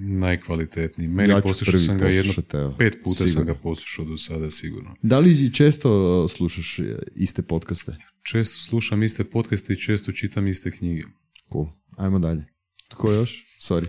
najkvalitetniji. 0.00 1.08
Meni 1.08 1.32
Ja 1.32 1.40
poslušao 1.40 1.80
sam 1.80 1.98
ga 1.98 2.06
jedno 2.08 2.32
evo, 2.52 2.74
pet 2.78 2.98
puta 3.04 3.18
sam 3.18 3.26
sigurno. 3.28 3.54
ga 3.54 3.60
poslušao 3.60 4.04
do 4.04 4.16
sada 4.16 4.50
sigurno. 4.50 4.96
Da 5.02 5.18
li 5.18 5.54
često 5.54 5.90
uh, 6.24 6.30
slušaš 6.30 6.78
uh, 6.78 6.86
iste 7.14 7.42
podcaste? 7.42 7.96
Često 8.22 8.58
slušam 8.58 9.02
iste 9.02 9.24
podcaste 9.24 9.72
i 9.72 9.76
često 9.76 10.12
čitam 10.12 10.46
iste 10.46 10.70
knjige. 10.70 11.02
Cool. 11.52 11.66
Ajmo 11.96 12.18
dalje. 12.18 12.44
Tko 12.88 13.12
još? 13.12 13.44
Sorry. 13.60 13.88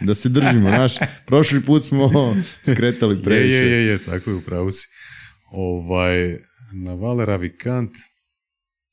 Da 0.00 0.14
se 0.14 0.28
držimo, 0.28 0.70
znaš, 0.70 0.94
prošli 1.26 1.60
put 1.62 1.84
smo 1.84 2.10
skretali 2.72 3.16
Je, 3.16 3.22
previše. 3.22 3.54
je, 3.54 3.70
je, 3.70 3.86
je, 3.86 3.98
tako 3.98 4.30
je, 4.30 4.36
upravo 4.36 4.72
si. 4.72 4.86
Ovaj, 5.52 6.38
na 6.72 6.94
Valera 6.94 7.36
Vikant, 7.36 7.90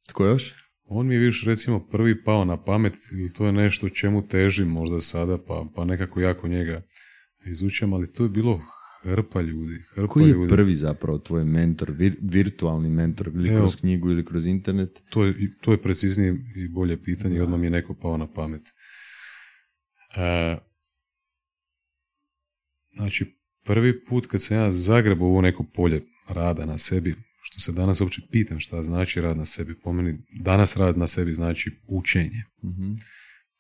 Tko 0.10 0.26
još? 0.26 0.54
On 0.94 1.08
mi 1.08 1.14
je 1.16 1.20
više 1.20 1.50
recimo 1.50 1.80
prvi 1.80 2.24
pao 2.24 2.46
na 2.46 2.64
pamet 2.64 2.94
i 3.12 3.34
to 3.34 3.46
je 3.46 3.52
nešto 3.52 3.90
čemu 3.90 4.28
težim 4.28 4.68
možda 4.68 5.02
sada, 5.02 5.38
pa, 5.38 5.66
pa 5.76 5.86
nekako 5.86 6.20
jako 6.22 6.48
njega 6.48 6.82
izučam, 7.46 7.94
ali 7.94 8.12
to 8.14 8.24
je 8.24 8.30
bilo 8.30 8.62
hrpa 9.04 9.42
ljudi, 9.42 9.84
hrpa 9.96 10.08
Koji 10.08 10.24
je 10.24 10.34
ljudi. 10.34 10.54
prvi 10.54 10.76
zapravo 10.76 11.18
tvoj 11.18 11.46
mentor, 11.46 11.92
vir- 11.92 12.18
virtualni 12.22 12.90
mentor, 12.90 13.28
ili 13.28 13.50
Evo. 13.50 13.58
kroz 13.58 13.76
knjigu 13.76 14.12
ili 14.12 14.26
kroz 14.26 14.46
internet? 14.48 15.04
To 15.10 15.26
je, 15.26 15.34
to 15.62 15.72
je 15.72 15.82
preciznije 15.82 16.36
i 16.56 16.68
bolje 16.68 17.04
pitanje 17.04 17.38
i 17.38 17.42
odmah 17.42 17.60
mi 17.60 17.66
je 17.66 17.72
neko 17.72 17.94
pao 17.94 18.18
na 18.18 18.28
pamet. 18.34 18.62
E, 20.18 20.58
znači, 22.94 23.26
prvi 23.64 24.06
put 24.06 24.26
kad 24.26 24.42
sam 24.42 24.58
ja 24.58 24.72
zagrebao 24.72 25.28
ovo 25.28 25.42
neko 25.42 25.64
polje 25.74 26.02
rada 26.30 26.66
na 26.66 26.78
sebi, 26.78 27.16
što 27.42 27.60
se 27.60 27.72
danas 27.72 28.02
uopće 28.02 28.22
pitam 28.32 28.60
šta 28.60 28.84
znači 28.84 29.22
rad 29.22 29.38
na 29.38 29.46
sebi, 29.46 29.80
po 29.80 29.94
meni 29.94 30.18
danas 30.40 30.78
rad 30.78 30.98
na 30.98 31.08
sebi 31.08 31.34
znači 31.34 31.72
učenje. 31.88 32.44
Mhm. 32.64 32.94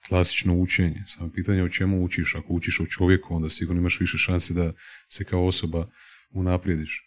Klasično 0.08 0.56
učenje. 0.56 1.04
Samo 1.06 1.32
pitanje 1.32 1.64
o 1.64 1.70
čemu 1.70 2.04
učiš. 2.04 2.36
Ako 2.36 2.54
učiš 2.54 2.80
o 2.80 2.86
čovjeku, 2.86 3.36
onda 3.36 3.50
sigurno 3.50 3.80
imaš 3.80 4.00
više 4.00 4.18
šanse 4.18 4.54
da 4.54 4.72
se 5.10 5.24
kao 5.24 5.46
osoba 5.46 5.86
unaprijediš. 6.30 7.06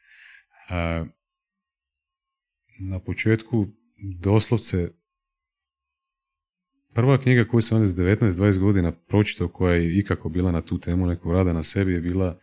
E, 0.70 1.04
na 2.78 2.98
početku 2.98 3.68
doslovce 4.20 4.90
prva 6.94 7.18
knjiga 7.18 7.48
koju 7.48 7.62
sam 7.62 7.86
s 7.86 7.94
19-20 7.94 8.58
godina 8.58 8.92
pročitao 8.92 9.48
koja 9.48 9.74
je 9.74 9.98
ikako 9.98 10.28
bila 10.28 10.52
na 10.52 10.60
tu 10.60 10.78
temu 10.78 11.06
nekog 11.06 11.32
rada 11.32 11.52
na 11.52 11.62
sebi 11.62 11.92
je 11.92 12.00
bila 12.00 12.38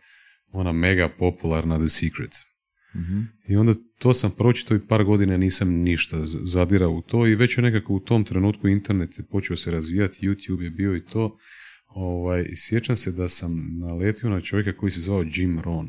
ona 0.52 0.72
mega 0.72 1.08
popularna 1.18 1.76
The 1.76 1.88
Secret. 1.88 2.51
Mhm. 2.96 3.22
I 3.48 3.56
onda 3.56 3.72
to 3.98 4.14
sam 4.14 4.30
pročitao 4.30 4.76
i 4.76 4.86
par 4.86 5.04
godina 5.04 5.36
nisam 5.36 5.68
ništa 5.68 6.16
zadirao 6.24 6.90
u 6.90 7.02
to 7.02 7.26
i 7.26 7.34
već 7.34 7.58
je 7.58 7.62
nekako 7.62 7.94
u 7.94 8.00
tom 8.00 8.24
trenutku 8.24 8.68
internet 8.68 9.18
je 9.18 9.24
počeo 9.24 9.56
se 9.56 9.70
razvijati, 9.70 10.28
YouTube 10.28 10.62
je 10.62 10.70
bio 10.70 10.96
i 10.96 11.04
to. 11.04 11.38
Ovaj, 11.86 12.46
sjećam 12.56 12.96
se 12.96 13.12
da 13.12 13.28
sam 13.28 13.78
naletio 13.78 14.30
na 14.30 14.40
čovjeka 14.40 14.76
koji 14.76 14.90
se 14.90 15.00
zvao 15.00 15.24
Jim 15.34 15.60
Rohn. 15.60 15.88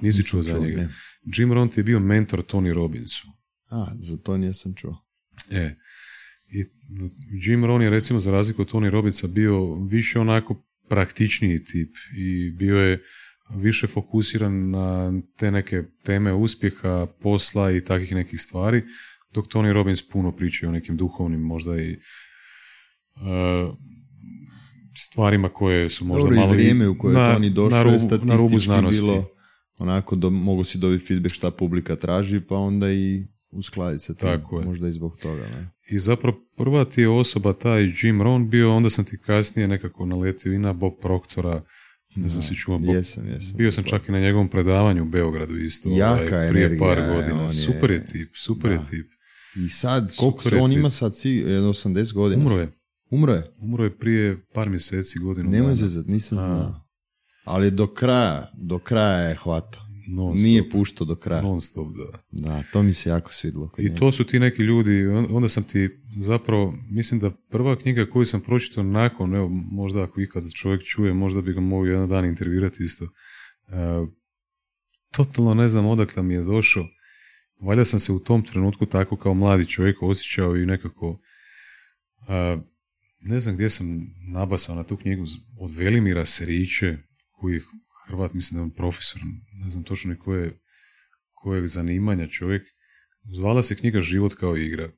Nisi 0.00 0.24
čuo 0.24 0.42
za 0.42 0.58
njega? 0.58 0.76
ne. 0.76 0.88
Jim 1.24 1.52
Rohn 1.52 1.70
ti 1.70 1.80
je 1.80 1.84
bio 1.84 2.00
mentor 2.00 2.42
Tony 2.42 2.72
Robbinsu. 2.72 3.28
A, 3.70 3.86
za 4.00 4.16
to 4.16 4.36
nisam 4.36 4.74
čuo. 4.74 5.04
E, 5.50 5.76
i 6.48 6.64
Jim 7.30 7.64
Rohn 7.64 7.82
je 7.82 7.90
recimo 7.90 8.20
za 8.20 8.30
razliku 8.30 8.62
od 8.62 8.72
Tony 8.72 8.90
Robbinsa 8.90 9.26
bio 9.26 9.74
više 9.74 10.20
onako 10.20 10.66
praktičniji 10.88 11.64
tip 11.64 11.94
i 12.16 12.50
bio 12.50 12.76
je 12.76 13.02
više 13.54 13.86
fokusiran 13.86 14.70
na 14.70 15.12
te 15.36 15.50
neke 15.50 15.82
teme 16.04 16.32
uspjeha, 16.32 17.06
posla 17.20 17.72
i 17.72 17.84
takvih 17.84 18.14
nekih 18.14 18.40
stvari, 18.40 18.82
dok 19.34 19.46
Tony 19.46 19.72
Robbins 19.72 20.08
puno 20.08 20.36
priča 20.36 20.68
o 20.68 20.72
nekim 20.72 20.96
duhovnim 20.96 21.40
možda 21.40 21.80
i 21.80 21.90
e, 21.92 21.98
stvarima 24.96 25.48
koje 25.48 25.90
su 25.90 26.04
možda 26.04 26.22
Dobro, 26.22 26.36
malo 26.36 26.54
i 26.54 26.56
vrijeme 26.56 26.88
u 26.88 26.98
koje 26.98 27.12
je 27.12 27.18
na, 27.18 27.32
Toni 27.32 27.50
došao 27.50 27.78
na 27.78 27.82
rubu, 27.82 27.94
je 27.94 27.98
statistički 27.98 28.28
na 28.28 28.36
rubu 28.36 28.58
znanosti. 28.58 29.02
bilo 29.02 29.28
onako 29.80 30.16
da 30.16 30.30
mogu 30.30 30.64
si 30.64 30.78
dobiti 30.78 31.04
feedback 31.04 31.34
šta 31.34 31.50
publika 31.50 31.96
traži, 31.96 32.40
pa 32.40 32.56
onda 32.56 32.92
i 32.92 33.26
uskladiti 33.50 34.04
se 34.04 34.16
to. 34.16 34.26
Tako 34.26 34.60
je. 34.60 34.66
Možda 34.66 34.88
i 34.88 34.92
zbog 34.92 35.16
toga. 35.16 35.42
Ne? 35.42 35.70
I 35.90 35.98
zapravo 35.98 36.38
prva 36.56 36.84
ti 36.84 37.00
je 37.00 37.08
osoba 37.08 37.52
taj 37.52 37.82
Jim 38.02 38.22
Rohn 38.22 38.48
bio, 38.48 38.74
onda 38.74 38.90
sam 38.90 39.04
ti 39.04 39.18
kasnije 39.18 39.68
nekako 39.68 40.06
naletio 40.06 40.52
i 40.52 40.58
na 40.58 40.72
Bob 40.72 40.92
Proctora, 41.00 41.62
ne 42.16 42.28
znam 42.28 42.42
si 42.42 42.54
čuo. 42.54 42.80
Jesam, 42.84 43.28
jesam. 43.28 43.56
Bio 43.56 43.72
sam 43.72 43.84
čak 43.84 44.08
i 44.08 44.12
na 44.12 44.18
njegovom 44.20 44.48
predavanju 44.48 45.02
u 45.02 45.08
Beogradu 45.08 45.56
isto. 45.56 45.88
Jaka 45.90 46.12
ovaj, 46.12 46.48
prije 46.48 46.64
energija 46.64 46.78
par 46.80 46.98
godina. 47.06 47.42
je- 47.42 47.50
Super 47.50 47.90
je 47.90 48.06
tip, 48.06 48.30
super 48.36 48.72
je 48.72 48.80
tip. 48.90 49.06
I 49.56 49.68
sad, 49.68 50.16
koliko 50.16 50.42
se 50.42 50.56
on 50.56 50.72
ima 50.72 50.90
sad, 50.90 51.16
si, 51.16 51.30
jedno 51.30 51.68
80 51.68 52.12
godina? 52.14 52.42
Umro 52.42 52.56
je. 52.56 52.68
Umro 53.10 53.32
je? 53.32 53.50
Umro 53.58 53.84
je 53.84 53.98
prije 53.98 54.44
par 54.54 54.70
mjeseci, 54.70 55.18
godinu 55.18 55.50
Nemoj 55.50 55.74
zezat, 55.74 56.06
nisam 56.06 56.38
znao. 56.38 56.80
Ali 57.44 57.70
do 57.70 57.86
kraja, 57.86 58.50
do 58.54 58.78
kraja 58.78 59.18
je 59.18 59.34
hvatao. 59.34 59.82
Non 60.08 60.34
Nije 60.34 60.60
stop, 60.62 60.72
puštao 60.72 61.04
do 61.04 61.16
kraja. 61.16 61.42
non 61.42 61.60
stop, 61.60 61.88
da. 61.96 62.18
Da, 62.30 62.62
to 62.72 62.82
mi 62.82 62.92
se 62.92 63.08
jako 63.10 63.32
svidlo. 63.32 63.70
I 63.78 63.82
njega. 63.82 63.96
to 63.96 64.12
su 64.12 64.24
ti 64.24 64.38
neki 64.38 64.62
ljudi, 64.62 65.06
on- 65.06 65.26
onda 65.30 65.48
sam 65.48 65.62
ti 65.62 65.90
zapravo, 66.20 66.74
mislim 66.90 67.20
da 67.20 67.30
prva 67.30 67.76
knjiga 67.76 68.06
koju 68.06 68.24
sam 68.24 68.40
pročitao 68.40 68.84
nakon, 68.84 69.34
evo, 69.34 69.48
možda 69.48 70.02
ako 70.02 70.20
ikad 70.20 70.52
čovjek 70.52 70.82
čuje, 70.84 71.14
možda 71.14 71.42
bi 71.42 71.52
ga 71.52 71.60
mogao 71.60 71.86
jedan 71.86 72.08
dan 72.08 72.24
intervirati 72.24 72.82
isto. 72.84 73.04
E, 73.04 74.06
totalno 75.12 75.54
ne 75.54 75.68
znam 75.68 75.86
odakle 75.86 76.22
mi 76.22 76.34
je 76.34 76.42
došao. 76.42 76.86
Valjda 77.60 77.84
sam 77.84 78.00
se 78.00 78.12
u 78.12 78.18
tom 78.18 78.42
trenutku 78.42 78.86
tako 78.86 79.16
kao 79.16 79.34
mladi 79.34 79.66
čovjek 79.66 80.02
osjećao 80.02 80.56
i 80.56 80.66
nekako 80.66 81.20
e, 82.28 82.56
ne 83.20 83.40
znam 83.40 83.54
gdje 83.54 83.70
sam 83.70 83.86
nabasao 84.32 84.74
na 84.76 84.82
tu 84.84 84.96
knjigu 84.96 85.24
od 85.58 85.74
Velimira 85.74 86.24
Seriće, 86.26 86.96
koji 87.30 87.60
Hrvat, 88.06 88.34
mislim 88.34 88.56
da 88.56 88.60
je 88.60 88.64
on 88.64 88.70
profesor, 88.70 89.22
ne 89.64 89.70
znam 89.70 89.84
točno 89.84 90.10
ni 90.10 90.18
koje, 90.18 90.58
kojeg 91.34 91.66
zanimanja 91.66 92.28
čovjek. 92.28 92.62
Zvala 93.24 93.62
se 93.62 93.76
knjiga 93.76 94.00
Život 94.00 94.34
kao 94.34 94.56
igra. 94.56 94.90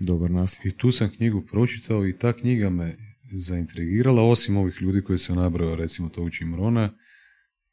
Dobar 0.00 0.30
naslov. 0.30 0.66
I 0.66 0.76
tu 0.76 0.92
sam 0.92 1.10
knjigu 1.16 1.46
pročitao 1.50 2.06
i 2.06 2.18
ta 2.18 2.32
knjiga 2.32 2.70
me 2.70 2.96
zaintrigirala, 3.36 4.22
osim 4.22 4.56
ovih 4.56 4.74
ljudi 4.80 5.02
koji 5.02 5.18
sam 5.18 5.36
nabrao, 5.36 5.74
recimo 5.74 6.08
to 6.08 6.22
učim 6.22 6.54
Rona, 6.54 6.94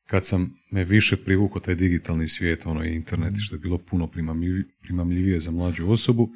kad 0.08 0.26
sam 0.26 0.54
me 0.72 0.84
više 0.84 1.18
privukao 1.18 1.62
taj 1.62 1.76
digitalni 1.76 2.28
svijet, 2.28 2.66
ono 2.66 2.86
i 2.86 2.96
internet, 2.96 3.34
što 3.40 3.56
je 3.56 3.60
bilo 3.60 3.78
puno 3.78 4.08
primamljivi- 4.08 4.66
primamljivije 4.82 5.40
za 5.40 5.52
mlađu 5.52 5.90
osobu, 5.90 6.30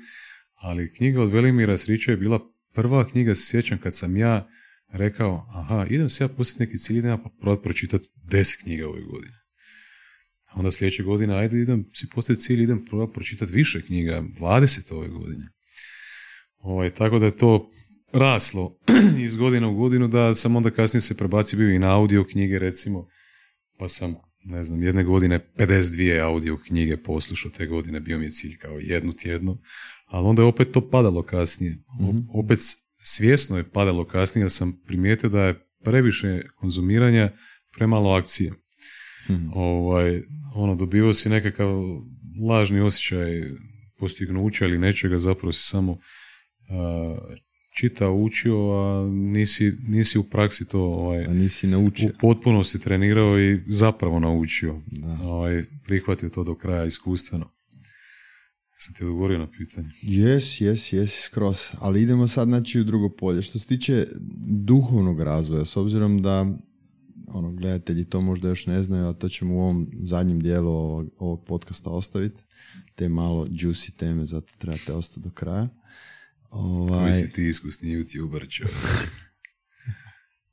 ali 0.56 0.94
knjiga 0.94 1.22
od 1.22 1.32
Velimira 1.32 1.78
Srića 1.78 2.12
je 2.12 2.18
bila 2.18 2.40
prva 2.74 3.08
knjiga, 3.08 3.36
se 3.36 3.46
sjećam, 3.46 3.78
kad 3.78 3.96
sam 3.96 4.18
ja 4.18 4.48
rekao, 4.94 5.46
aha, 5.50 5.86
idem 5.90 6.10
se 6.10 6.24
ja 6.24 6.28
postati 6.28 6.64
neki 6.64 6.78
cilj, 6.78 6.98
idem 6.98 7.12
ja 7.12 7.18
probat 7.42 7.64
pročitati 7.64 8.08
deset 8.24 8.62
knjiga 8.64 8.88
ove 8.90 9.02
godine. 9.02 9.38
A 10.52 10.60
Onda 10.60 10.72
sljedeće 10.72 11.04
godine, 11.04 11.36
ajde 11.36 11.60
idem 11.62 11.90
si 11.94 12.10
postaviti 12.10 12.44
cilj, 12.44 12.64
idem 12.64 12.86
probat 12.86 13.14
pročitati 13.14 13.54
više 13.54 13.82
knjiga, 13.82 14.24
20 14.40 14.94
ove 14.94 15.08
godine. 15.08 15.50
Ovaj, 16.58 16.90
tako 16.90 17.20
da 17.20 17.26
je 17.26 17.38
to 17.38 17.70
raslo 18.14 18.72
iz 19.26 19.36
godine 19.36 19.68
u 19.68 19.74
godinu, 19.76 20.08
da 20.08 20.36
sam 20.36 20.56
onda 20.56 20.72
kasnije 20.72 21.02
se 21.02 21.18
prebacio 21.18 21.60
bio 21.60 21.70
i 21.70 21.80
na 21.80 21.96
audio 21.96 22.24
knjige 22.24 22.60
recimo, 22.60 23.08
pa 23.80 23.88
sam, 23.88 24.16
ne 24.44 24.64
znam, 24.64 24.84
jedne 24.84 25.04
godine 25.04 25.40
52 25.58 26.22
audio 26.22 26.58
knjige 26.58 26.98
poslušao 27.04 27.52
te 27.52 27.66
godine, 27.68 28.00
bio 28.00 28.20
mi 28.20 28.26
je 28.26 28.32
cilj 28.32 28.58
kao 28.58 28.80
jednu 28.80 29.14
tjedno, 29.14 29.58
ali 30.06 30.28
onda 30.28 30.42
je 30.42 30.48
opet 30.48 30.72
to 30.72 30.90
padalo 30.90 31.24
kasnije. 31.24 31.78
O- 32.00 32.40
Opet 32.40 32.60
svjesno 33.04 33.58
je 33.58 33.70
padalo 33.70 34.06
kasnije, 34.06 34.44
jer 34.44 34.52
sam 34.52 34.82
primijetio 34.88 35.30
da 35.30 35.42
je 35.42 35.66
previše 35.84 36.42
konzumiranja, 36.56 37.32
premalo 37.78 38.12
akcije. 38.12 38.54
Ovaj, 39.54 40.22
ono, 40.56 40.76
dobivao 40.76 41.14
si 41.14 41.30
nekakav 41.30 41.70
lažni 42.50 42.80
osjećaj 42.80 43.42
postignuća 44.00 44.66
ili 44.66 44.78
nečega, 44.78 45.18
zapravo 45.18 45.52
si 45.52 45.64
samo 45.64 45.98
a, 46.70 47.18
čitao, 47.80 48.14
učio, 48.14 48.56
a 48.56 49.10
nisi, 49.12 49.74
nisi 49.88 50.20
u 50.20 50.24
praksi 50.24 50.68
to 50.68 50.82
ovaj, 50.82 51.26
A 51.26 51.34
nisi 51.34 51.68
naučio. 51.68 52.10
u 52.10 52.12
potpunosti 52.20 52.80
trenirao 52.80 53.40
i 53.40 53.60
zapravo 53.68 54.20
naučio. 54.20 54.82
Da. 54.86 55.18
Ovaj, 55.24 55.64
prihvatio 55.84 56.30
to 56.30 56.44
do 56.44 56.56
kraja 56.56 56.86
iskustveno. 56.86 57.50
Sam 58.84 58.94
ti 58.94 59.04
odgovorio 59.04 59.40
na 59.40 59.52
pitanje. 59.52 59.90
Jes, 60.02 60.62
jes, 60.62 60.94
jes, 60.94 61.22
skroz. 61.22 61.70
Ali 61.80 62.02
idemo 62.02 62.28
sad 62.28 62.48
znači 62.48 62.80
u 62.80 62.84
drugo 62.84 63.10
polje. 63.10 63.42
Što 63.42 63.60
se 63.60 63.68
tiče 63.68 64.08
duhovnog 64.46 65.22
razvoja, 65.22 65.66
s 65.66 65.78
obzirom 65.78 66.18
da 66.22 66.46
ono, 67.28 67.52
gledatelji 67.52 68.06
to 68.06 68.22
možda 68.22 68.50
još 68.50 68.68
ne 68.68 68.84
znaju, 68.84 69.06
a 69.06 69.14
to 69.14 69.30
ćemo 69.30 69.56
u 69.56 69.60
ovom 69.60 69.92
zadnjem 70.02 70.40
dijelu 70.40 70.70
ovog, 70.70 71.10
ovog 71.18 71.46
podcasta 71.46 71.90
ostaviti. 71.90 72.42
Te 72.96 73.10
malo 73.10 73.46
juicy 73.46 73.96
teme, 73.96 74.26
zato 74.26 74.54
trebate 74.58 74.94
ostati 74.94 75.20
do 75.20 75.30
kraja. 75.30 75.70
Ovaj, 76.50 77.12
Koji 77.12 77.14
si 77.14 77.32
ti 77.32 77.48
iskusni 77.48 77.90
youtuber? 77.90 78.70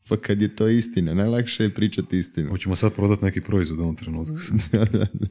Pa 0.08 0.16
kad 0.16 0.42
je 0.42 0.56
to 0.56 0.68
istina, 0.68 1.14
najlakše 1.14 1.64
je 1.64 1.74
pričati 1.74 2.18
istinu. 2.18 2.50
Hoćemo 2.50 2.76
sad 2.76 2.94
prodati 2.94 3.24
neki 3.24 3.40
proizvod 3.40 3.78
u 3.78 3.82
ovom 3.82 3.96
trenutku. 3.96 4.36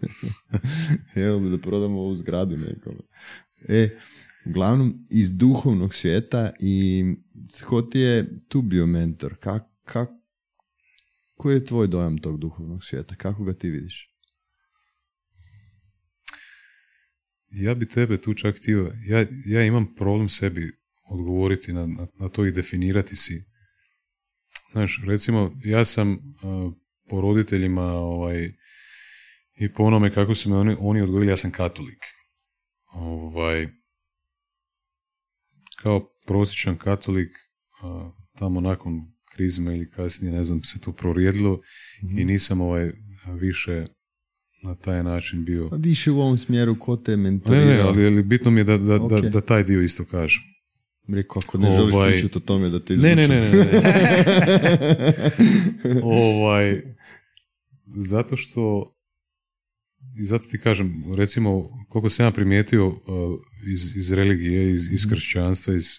Evo 1.26 1.40
bi 1.40 1.50
da 1.50 1.58
prodamo 1.58 2.00
ovu 2.00 2.16
zgradu 2.16 2.58
nekome. 2.58 3.02
E, 3.68 3.90
Uglavnom, 4.46 4.96
iz 5.10 5.38
duhovnog 5.38 5.96
svijeta 5.96 6.52
i 6.60 7.04
ko 7.66 7.82
ti 7.82 8.00
je 8.00 8.38
tu 8.48 8.62
bio 8.62 8.88
mentor? 8.88 9.36
Kak, 9.40 9.64
kak, 9.84 10.10
koji 11.34 11.56
je 11.56 11.66
tvoj 11.66 11.88
dojam 11.88 12.18
tog 12.18 12.40
duhovnog 12.40 12.84
svijeta? 12.84 13.16
Kako 13.16 13.44
ga 13.44 13.54
ti 13.54 13.70
vidiš? 13.70 14.16
Ja 17.50 17.76
bi 17.76 17.88
tebe 17.88 18.18
tu 18.18 18.34
čak 18.34 18.58
htio, 18.58 18.94
ja, 19.06 19.26
ja 19.46 19.64
imam 19.64 19.96
problem 19.96 20.30
sebi 20.30 20.72
odgovoriti 21.10 21.74
na, 21.74 21.88
na, 21.88 22.08
na 22.20 22.30
to 22.30 22.46
i 22.46 22.52
definirati 22.52 23.16
si. 23.16 23.49
Znaš, 24.72 25.02
recimo, 25.06 25.56
ja 25.64 25.86
sam 25.86 26.12
uh, 26.12 26.74
po 27.10 27.22
roditeljima 27.22 27.84
ovaj, 27.84 28.54
i 29.60 29.74
po 29.74 29.84
onome 29.84 30.14
kako 30.14 30.36
su 30.36 30.50
me 30.50 30.56
oni, 30.56 30.76
oni 30.80 31.02
odgojili, 31.02 31.32
ja 31.32 31.38
sam 31.38 31.52
katolik. 31.52 31.98
Ovaj, 32.94 33.68
kao 35.82 36.10
prosječan 36.26 36.78
katolik, 36.78 37.30
uh, 37.84 38.14
tamo 38.38 38.62
nakon 38.62 38.94
krizme 39.36 39.76
ili 39.76 39.90
kasnije, 39.92 40.34
ne 40.34 40.44
znam, 40.44 40.62
se 40.64 40.82
to 40.82 40.92
prorijedilo 40.92 41.62
i 42.18 42.26
nisam 42.26 42.62
ovaj 42.62 42.92
više 43.40 43.86
na 44.64 44.76
taj 44.76 45.04
način 45.04 45.46
bio. 45.46 45.70
Pa 45.70 45.76
više 45.76 46.12
u 46.12 46.20
ovom 46.22 46.38
smjeru 46.38 46.80
ko 46.80 46.96
te 46.98 47.12
Ne, 47.12 47.18
mentorirao? 47.18 47.66
ne, 47.68 47.80
ali, 47.82 48.06
ali 48.06 48.24
bitno 48.24 48.52
mi 48.52 48.60
je 48.60 48.64
da, 48.64 48.78
da, 48.78 48.98
da, 48.98 49.16
Ok. 49.16 49.22
da 49.22 49.42
taj 49.42 49.64
dio 49.64 49.82
isto 49.82 50.06
kažem. 50.06 50.42
Rekao, 51.14 51.42
ako 51.48 51.58
ne 51.58 51.72
želiš 51.72 51.94
Ovaj- 51.94 52.12
pričati 52.12 52.38
o 52.38 52.42
tome 52.42 52.70
da 52.70 52.80
te 52.80 52.94
Ne, 52.96 53.12
izvučem. 53.12 53.30
ne, 53.30 53.40
ne, 53.40 53.52
ne. 53.52 53.66
ne. 55.94 56.02
ovaj, 56.04 56.82
zato 57.98 58.36
što 58.36 58.94
i 60.20 60.26
zato 60.26 60.46
ti 60.52 60.60
kažem, 60.60 61.14
recimo, 61.16 61.70
koliko 61.90 62.10
sam 62.10 62.26
ja 62.26 62.32
primijetio 62.32 62.88
uh, 62.88 62.96
iz, 63.74 63.96
iz 63.96 64.12
religije, 64.12 64.72
iz, 64.72 64.92
iz 64.92 65.10
kršćanstva, 65.10 65.76
iz, 65.76 65.90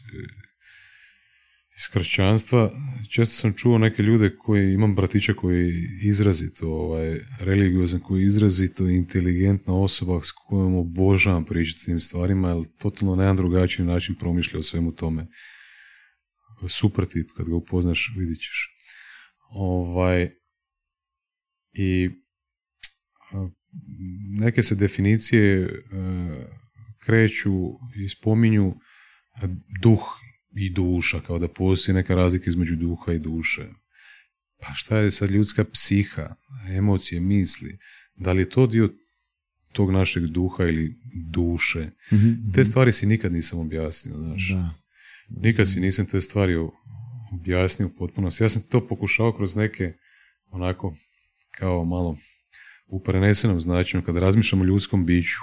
iz 1.81 1.89
kršćanstva, 1.93 2.72
često 3.11 3.35
sam 3.35 3.53
čuo 3.53 3.78
neke 3.78 4.03
ljude 4.03 4.37
koji, 4.37 4.72
imam 4.72 4.95
bratića 4.95 5.35
koji 5.35 5.68
je 5.68 5.99
izrazito 6.03 6.68
ovaj, 6.68 7.20
religiozan, 7.39 8.01
koji 8.01 8.20
je 8.20 8.26
izrazito 8.26 8.89
inteligentna 8.89 9.74
osoba 9.74 10.20
s 10.22 10.33
kojom 10.33 10.74
obožavam 10.74 11.45
pričati 11.45 11.85
tim 11.85 12.01
stvarima, 12.01 12.49
jer 12.49 12.64
totalno 12.78 13.16
na 13.16 13.22
jedan 13.22 13.37
drugačiji 13.37 13.87
način 13.87 14.14
promišlja 14.14 14.59
o 14.59 14.62
svemu 14.62 14.93
tome. 14.93 15.26
Super 16.68 17.07
tip, 17.07 17.31
kad 17.37 17.49
ga 17.49 17.55
upoznaš, 17.55 18.12
vidit 18.16 18.39
ćeš. 18.39 18.76
Ovaj, 19.51 20.31
I 21.72 22.11
neke 24.41 24.62
se 24.62 24.74
definicije 24.74 25.62
e, 25.62 25.68
kreću 27.05 27.53
i 27.97 28.09
spominju 28.09 28.74
duh 29.83 30.20
i 30.57 30.70
duša, 30.70 31.20
kao 31.20 31.38
da 31.38 31.48
postoji 31.48 31.94
neka 31.94 32.14
razlika 32.14 32.44
između 32.51 32.76
duha 32.76 33.12
i 33.12 33.18
duše. 33.18 33.68
Pa 34.61 34.74
šta 34.74 34.98
je 34.98 35.11
sad 35.11 35.30
ljudska 35.30 35.64
psiha, 35.64 36.34
emocije, 36.68 37.20
misli? 37.20 37.78
Da 38.14 38.32
li 38.32 38.42
je 38.42 38.48
to 38.51 38.66
dio 38.66 38.90
tog 39.72 39.90
našeg 39.92 40.26
duha 40.26 40.64
ili 40.64 40.94
duše? 41.30 41.90
Mhm, 42.12 42.53
Te 42.55 42.64
stvari 42.64 42.92
si 42.92 43.07
nikad 43.07 43.32
nisam 43.32 43.59
objasnio, 43.59 44.16
znaš. 44.18 44.48
Da. 44.48 44.74
Nikad 45.28 45.68
si 45.68 45.80
nisam 45.80 46.07
te 46.07 46.20
stvari 46.20 46.55
objasnio 47.32 47.88
u 47.88 47.96
potpunosti. 47.98 48.44
Ja 48.44 48.48
sam 48.48 48.62
to 48.62 48.88
pokušao 48.88 49.32
kroz 49.32 49.57
neke 49.57 49.92
onako 50.51 50.96
kao 51.51 51.84
malo 51.84 52.16
u 52.86 53.03
prenesenom 53.03 53.61
značenju 53.61 54.03
kada 54.03 54.20
razmišljam 54.20 54.61
o 54.61 54.64
ljudskom 54.64 55.07
biću. 55.07 55.38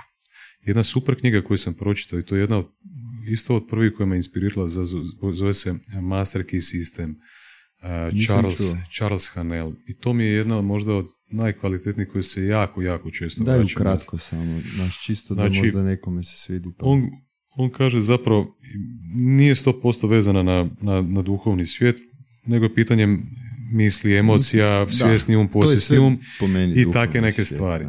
Jedna 0.61 0.83
super 0.83 1.15
knjiga 1.19 1.41
koju 1.41 1.57
sam 1.57 1.73
pročitao 1.73 2.19
i 2.19 2.25
to 2.25 2.35
je 2.35 2.41
jedna 2.41 2.57
od, 2.57 2.67
isto 3.27 3.55
od 3.55 3.67
prvih 3.69 3.93
koja 3.97 4.07
me 4.07 4.15
inspirirala, 4.15 4.67
zove 5.33 5.53
se 5.53 5.75
Master 6.01 6.43
Key 6.43 6.61
System. 6.61 7.15
Charles. 8.25 8.75
Charles 8.97 9.29
Hanel. 9.33 9.71
I 9.87 9.93
to 9.93 10.13
mi 10.13 10.23
je 10.23 10.31
jedna 10.31 10.61
možda 10.61 10.93
od 10.93 11.05
najkvalitetnijih 11.31 12.09
koji 12.09 12.23
se 12.23 12.45
jako, 12.45 12.81
jako 12.81 13.11
često 13.11 13.43
Daj 13.43 13.57
vraćam. 13.57 13.81
ukratko 13.81 14.17
samo, 14.17 14.59
znaš, 14.65 15.05
čisto 15.05 15.35
da 15.35 15.41
Znači, 15.41 15.59
možda 15.59 15.83
nekome 15.83 16.23
se 16.23 16.37
svidi. 16.37 16.69
Pa. 16.77 16.85
On, 16.85 17.09
on 17.55 17.69
kaže 17.69 18.01
zapravo 18.01 18.57
nije 19.15 19.55
100% 19.55 20.09
vezana 20.09 20.43
na, 20.43 20.69
na, 20.81 21.01
na 21.01 21.21
duhovni 21.21 21.65
svijet, 21.65 21.97
nego 22.45 22.65
je 22.65 22.75
pitanje 22.75 23.17
misli, 23.71 24.17
emocija, 24.17 24.87
svjesni 24.91 25.35
um, 25.35 25.47
posljesni 25.47 25.97
um 25.97 26.19
i 26.75 26.91
take 26.91 27.21
neke 27.21 27.45
stvari. 27.45 27.85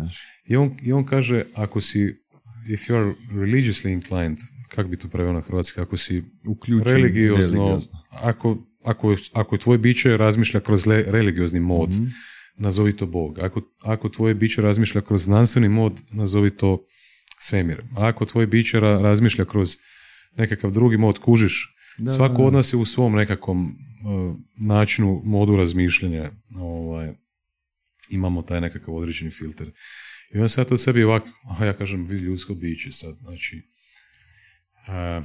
I 0.47 0.57
on, 0.57 0.71
I 0.83 0.93
on 0.93 1.05
kaže, 1.05 1.43
ako 1.55 1.81
si, 1.81 2.15
if 2.69 2.89
you 2.89 2.97
are 2.97 3.15
religiously 3.33 3.93
inclined, 3.93 4.39
kako 4.69 4.89
bi 4.89 4.99
to 4.99 5.09
preveo 5.09 5.33
na 5.33 5.41
hrvatski, 5.41 5.81
ako 5.81 5.97
si 5.97 6.23
Uključen 6.47 6.85
religiozno, 6.87 7.59
religiozno. 7.59 7.99
Ako, 8.11 8.57
ako, 8.83 9.17
ako 9.33 9.55
je 9.55 9.61
tvoje 9.61 9.79
biće 9.79 10.17
razmišlja 10.17 10.61
kroz 10.61 10.87
le- 10.87 11.05
religiozni 11.07 11.61
mod, 11.61 11.91
Mhm. 11.91 12.05
nazovi 12.57 12.97
to 12.97 13.07
Bog. 13.07 13.39
Ako, 13.39 13.61
ako 13.81 14.09
tvoje 14.09 14.35
biće 14.35 14.63
razmišlja 14.63 15.01
kroz 15.01 15.23
znanstveni 15.23 15.69
mod, 15.69 16.01
nazovi 16.11 16.51
to 16.51 16.85
svemir. 17.39 17.83
Ako 17.97 18.25
tvoje 18.25 18.47
biće 18.47 18.79
ra- 18.79 19.03
razmišlja 19.03 19.45
kroz 19.45 19.77
nekakav 20.37 20.71
drugi 20.71 20.97
mod, 20.97 21.19
kužiš, 21.19 21.75
Da, 21.99 22.11
svako 22.11 22.33
da, 22.33 22.39
da. 22.39 22.45
od 22.45 22.53
nas 22.53 22.73
je 22.73 22.77
u 22.77 22.85
svom 22.85 23.15
nekakvom 23.15 23.67
uh, 23.67 24.37
načinu, 24.59 25.23
modu 25.25 25.57
razmišljanja 25.57 26.31
ovaj, 26.53 27.13
imamo 28.11 28.43
taj 28.43 28.61
nekakav 28.61 28.95
određeni 28.95 29.31
filter. 29.31 29.71
I 30.35 30.37
onda 30.37 30.49
sad 30.49 30.69
to 30.69 30.77
sebi 30.77 31.03
ovako, 31.03 31.29
aha, 31.45 31.65
ja 31.65 31.73
kažem, 31.73 32.05
vidi 32.05 32.25
ljudsko 32.25 32.55
biće 32.55 32.93
sad, 32.93 33.17
znači, 33.17 33.63
a, 34.89 35.23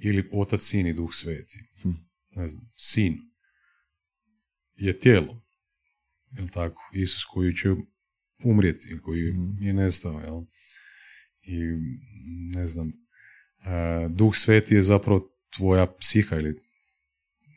ili 0.00 0.28
otac, 0.32 0.60
sin 0.62 0.86
i 0.86 0.92
duh 0.92 1.10
sveti. 1.12 1.58
Hm. 1.82 1.90
Ne 2.36 2.48
znam, 2.48 2.70
sin 2.76 3.18
je 4.76 4.98
tijelo, 4.98 5.42
jel 6.30 6.48
tako? 6.48 6.82
Isus 6.94 7.24
koji 7.24 7.52
će 7.54 7.68
umrijeti, 8.44 8.86
ili 8.90 9.00
koji 9.02 9.32
Mhm. 9.32 9.62
je 9.62 9.72
nestao, 9.72 10.20
jel? 10.20 10.42
I 11.42 11.60
ne 12.54 12.66
znam, 12.66 12.92
a, 13.64 14.08
duh 14.10 14.34
sveti 14.36 14.74
je 14.74 14.82
zapravo 14.82 15.30
tvoja 15.56 15.86
psiha 16.00 16.36
ili 16.36 16.60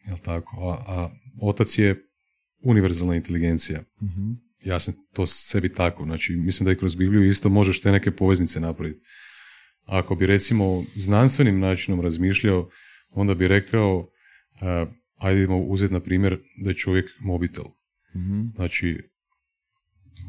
jel 0.07 0.17
tako, 0.17 0.69
a, 0.69 0.83
a 0.87 1.09
otac 1.41 1.77
je 1.77 2.03
univerzalna 2.61 3.15
inteligencija. 3.15 3.83
Mhm. 4.01 4.31
Ja 4.63 4.79
sam 4.79 4.93
to 5.13 5.27
sebi 5.27 5.73
tako, 5.73 6.03
znači 6.03 6.35
mislim 6.35 6.65
da 6.65 6.71
i 6.71 6.77
kroz 6.77 6.95
Bibliju 6.95 7.27
isto 7.27 7.49
možeš 7.49 7.81
te 7.81 7.91
neke 7.91 8.11
poveznice 8.11 8.59
napraviti. 8.59 8.99
Ako 9.87 10.15
bi 10.15 10.25
recimo 10.25 10.83
znanstvenim 10.95 11.59
načinom 11.59 12.01
razmišljao, 12.01 12.69
onda 13.09 13.35
bi 13.35 13.47
rekao, 13.47 13.97
uh, 13.97 14.93
ajde 15.15 15.39
idemo 15.39 15.59
uzeti 15.59 15.93
na 15.93 15.99
primjer 15.99 16.39
da 16.57 16.69
je 16.69 16.75
čovjek 16.75 17.09
mobitel. 17.19 17.65
Mhm. 18.15 18.41
Znači, 18.55 18.97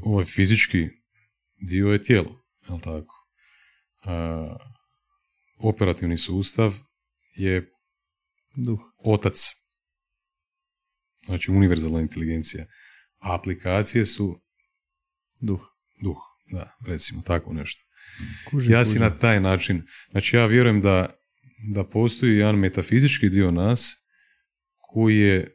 ovaj 0.05 0.25
fizički 0.25 0.89
dio 1.61 1.89
je 1.89 2.03
tijelo, 2.03 2.41
jel 2.69 2.81
tako? 2.81 3.15
Uh, 4.05 4.57
operativni 5.59 6.19
sustav 6.19 6.79
je 7.35 7.73
Duh. 8.57 8.81
otac. 8.99 9.35
Znači 11.27 11.51
univerzalna 11.51 12.01
inteligencija. 12.01 12.67
A 13.19 13.35
aplikacije 13.35 14.07
su 14.07 14.41
Duh. 15.41 15.61
duh. 16.03 16.28
Da, 16.53 16.77
recimo 16.87 17.23
tako 17.23 17.53
nešto. 17.53 17.83
Kuži, 18.51 18.73
Ja 18.73 18.85
si 18.85 18.93
kuži. 18.93 19.01
na 19.01 19.19
taj 19.19 19.41
način, 19.41 19.83
znači 20.11 20.37
ja 20.37 20.47
vjerujem 20.47 20.81
da, 20.81 21.21
da 21.75 21.85
postoji 21.85 22.37
jedan 22.37 22.59
metafizički 22.59 23.29
dio 23.29 23.51
nas 23.51 23.97
koji 24.79 25.19
je 25.19 25.55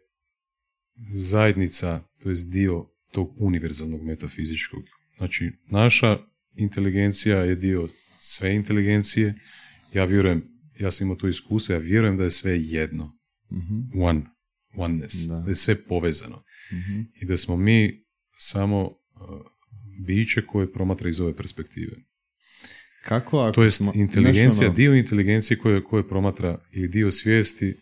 zajednica, 1.14 2.04
to 2.22 2.30
jest 2.30 2.52
dio 2.52 2.86
tog 3.12 3.42
univerzalnog 3.42 4.04
metafizičkog. 4.04 4.84
Znači, 5.18 5.52
naša 5.70 6.18
inteligencija 6.56 7.38
je 7.38 7.56
dio 7.56 7.88
sve 8.20 8.56
inteligencije. 8.56 9.36
Ja 9.94 10.06
vjerujem, 10.06 10.44
ja 10.80 10.92
sam 10.92 11.08
imao 11.08 11.18
to 11.18 11.28
iskustvo, 11.28 11.74
ja 11.74 11.80
vjerujem 11.80 12.18
da 12.18 12.24
je 12.24 12.32
sve 12.32 12.58
jedno. 12.60 13.18
Mhm. 13.52 14.02
One, 14.02 14.22
oneness. 14.76 15.16
Da. 15.28 15.36
Da. 15.36 15.50
je 15.50 15.56
sve 15.56 15.84
povezano. 15.84 16.44
Mhm. 16.74 17.02
I 17.22 17.26
da 17.26 17.38
smo 17.38 17.58
mi 17.58 18.06
samo 18.38 18.82
uh, 18.82 18.98
biće 20.00 20.46
koje 20.46 20.74
promatra 20.74 21.10
iz 21.10 21.20
ove 21.20 21.36
perspektive. 21.36 21.96
Kako 23.06 23.40
ako 23.40 23.52
To 23.56 23.64
jest 23.64 23.82
inteligencija, 23.94 24.68
ono, 24.68 24.76
dio 24.76 24.94
inteligencije 24.96 25.58
koje, 25.58 25.84
koje 25.84 26.08
promatra, 26.08 26.60
ili 26.72 26.88
dio 26.88 27.12
svijesti 27.12 27.80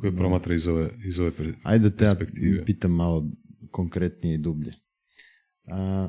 koje 0.00 0.16
promatra 0.16 0.54
iz 0.54 0.66
ove, 0.66 0.90
iz 1.04 1.18
ove 1.20 1.30
per- 1.30 1.54
Ajde 1.62 1.96
te 1.96 2.04
ja 2.04 2.14
perspektive. 2.14 2.64
pitam 2.64 2.92
malo 2.92 3.30
konkretnije 3.70 4.34
i 4.34 4.38
dublje. 4.38 4.72
A, 5.66 6.08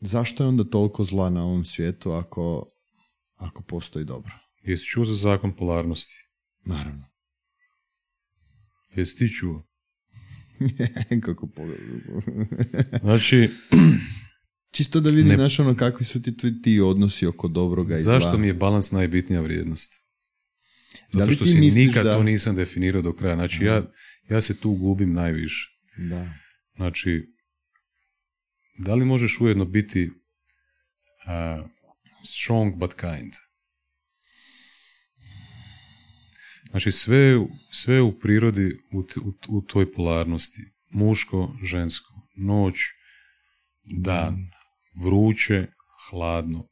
zašto 0.00 0.44
je 0.44 0.48
onda 0.48 0.64
toliko 0.64 1.04
zla 1.04 1.30
na 1.30 1.44
ovom 1.44 1.64
svijetu 1.64 2.12
ako, 2.12 2.66
ako 3.36 3.62
postoji 3.62 4.04
dobro? 4.04 4.32
Jesi 4.62 4.84
čuo 4.86 5.04
za 5.04 5.14
zakon 5.14 5.56
polarnosti? 5.56 6.14
Naravno. 6.64 7.04
Jesi 8.96 9.16
ti 9.16 9.28
čuo? 9.28 9.66
Kako 11.26 11.46
pogledaj. 11.46 11.86
Znači, 13.00 13.48
Čisto 14.76 15.00
da 15.00 15.10
vidim, 15.10 15.28
Ne- 15.28 15.36
znaš, 15.36 15.58
ono, 15.60 15.74
kakvi 15.74 16.04
su 16.06 16.22
ti 16.22 16.36
ti, 16.36 16.62
ti 16.62 16.80
odnosi 16.80 17.26
oko 17.26 17.48
dobroga 17.48 17.94
i 17.94 17.98
Zašto 17.98 18.30
zla. 18.30 18.38
mi 18.38 18.46
je 18.46 18.54
balans 18.54 18.92
najbitnija 18.92 19.40
vrijednost? 19.40 19.92
Da 21.12 21.18
Zato 21.18 21.28
li 21.28 21.34
što 21.34 21.44
ti 21.44 21.50
si 21.50 21.58
misliš 21.58 21.86
nikad 21.86 22.04
da- 22.04 22.12
to 22.12 22.22
nisam 22.22 22.56
definirao 22.56 23.02
do 23.02 23.12
kraja. 23.12 23.34
Znači, 23.36 23.64
ja, 23.64 23.92
ja 24.30 24.40
se 24.40 24.60
tu 24.60 24.72
gubim 24.72 25.12
najviše. 25.12 25.70
Da. 25.98 26.32
Znači, 26.76 27.22
da 28.78 28.94
li 28.94 29.04
možeš 29.04 29.40
ujedno 29.40 29.64
biti 29.64 30.04
uh, 30.04 31.66
strong 32.24 32.74
but 32.74 32.94
kind? 32.94 33.32
Znači, 36.70 36.92
sve, 36.92 37.34
sve 37.72 38.02
u 38.02 38.18
prirodi 38.18 38.78
u, 38.92 38.98
u, 38.98 39.32
u 39.48 39.62
toj 39.62 39.92
polarnosti. 39.92 40.62
Muško, 40.90 41.56
žensko, 41.62 42.14
noć, 42.36 42.74
dan, 43.84 44.50
vruće, 45.04 45.66
hladno. 46.10 46.68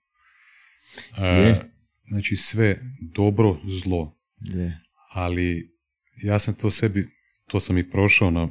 Je. 1.19 1.71
znači, 2.09 2.37
sve 2.37 2.81
dobro, 3.15 3.61
zlo. 3.65 4.19
Je. 4.41 4.81
Ali 5.13 5.75
ja 6.23 6.39
sam 6.39 6.55
to 6.55 6.71
sebi, 6.71 7.09
to 7.49 7.61
sam 7.61 7.79
i 7.79 7.91
prošao 7.91 8.31
na 8.31 8.49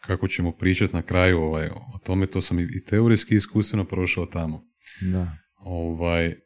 kako 0.00 0.28
ćemo 0.28 0.52
pričati 0.52 0.94
na 0.94 1.02
kraju 1.02 1.38
ovaj, 1.38 1.68
o 1.68 1.98
tome, 2.04 2.26
to 2.26 2.40
sam 2.40 2.60
i, 2.60 2.84
teorijski 2.84 3.34
i 3.34 3.36
iskustveno 3.36 3.84
prošao 3.84 4.26
tamo. 4.26 4.64
Da. 5.00 5.36
Ovaj, 5.56 6.26
e, 6.26 6.36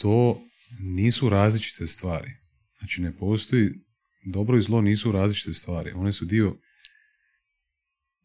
to 0.00 0.40
nisu 0.80 1.28
različite 1.28 1.86
stvari. 1.86 2.30
Znači 2.78 3.02
ne 3.02 3.16
postoji, 3.16 3.70
dobro 4.32 4.58
i 4.58 4.62
zlo 4.62 4.80
nisu 4.80 5.12
različite 5.12 5.52
stvari. 5.52 5.92
One 5.94 6.12
su 6.12 6.24
dio 6.24 6.56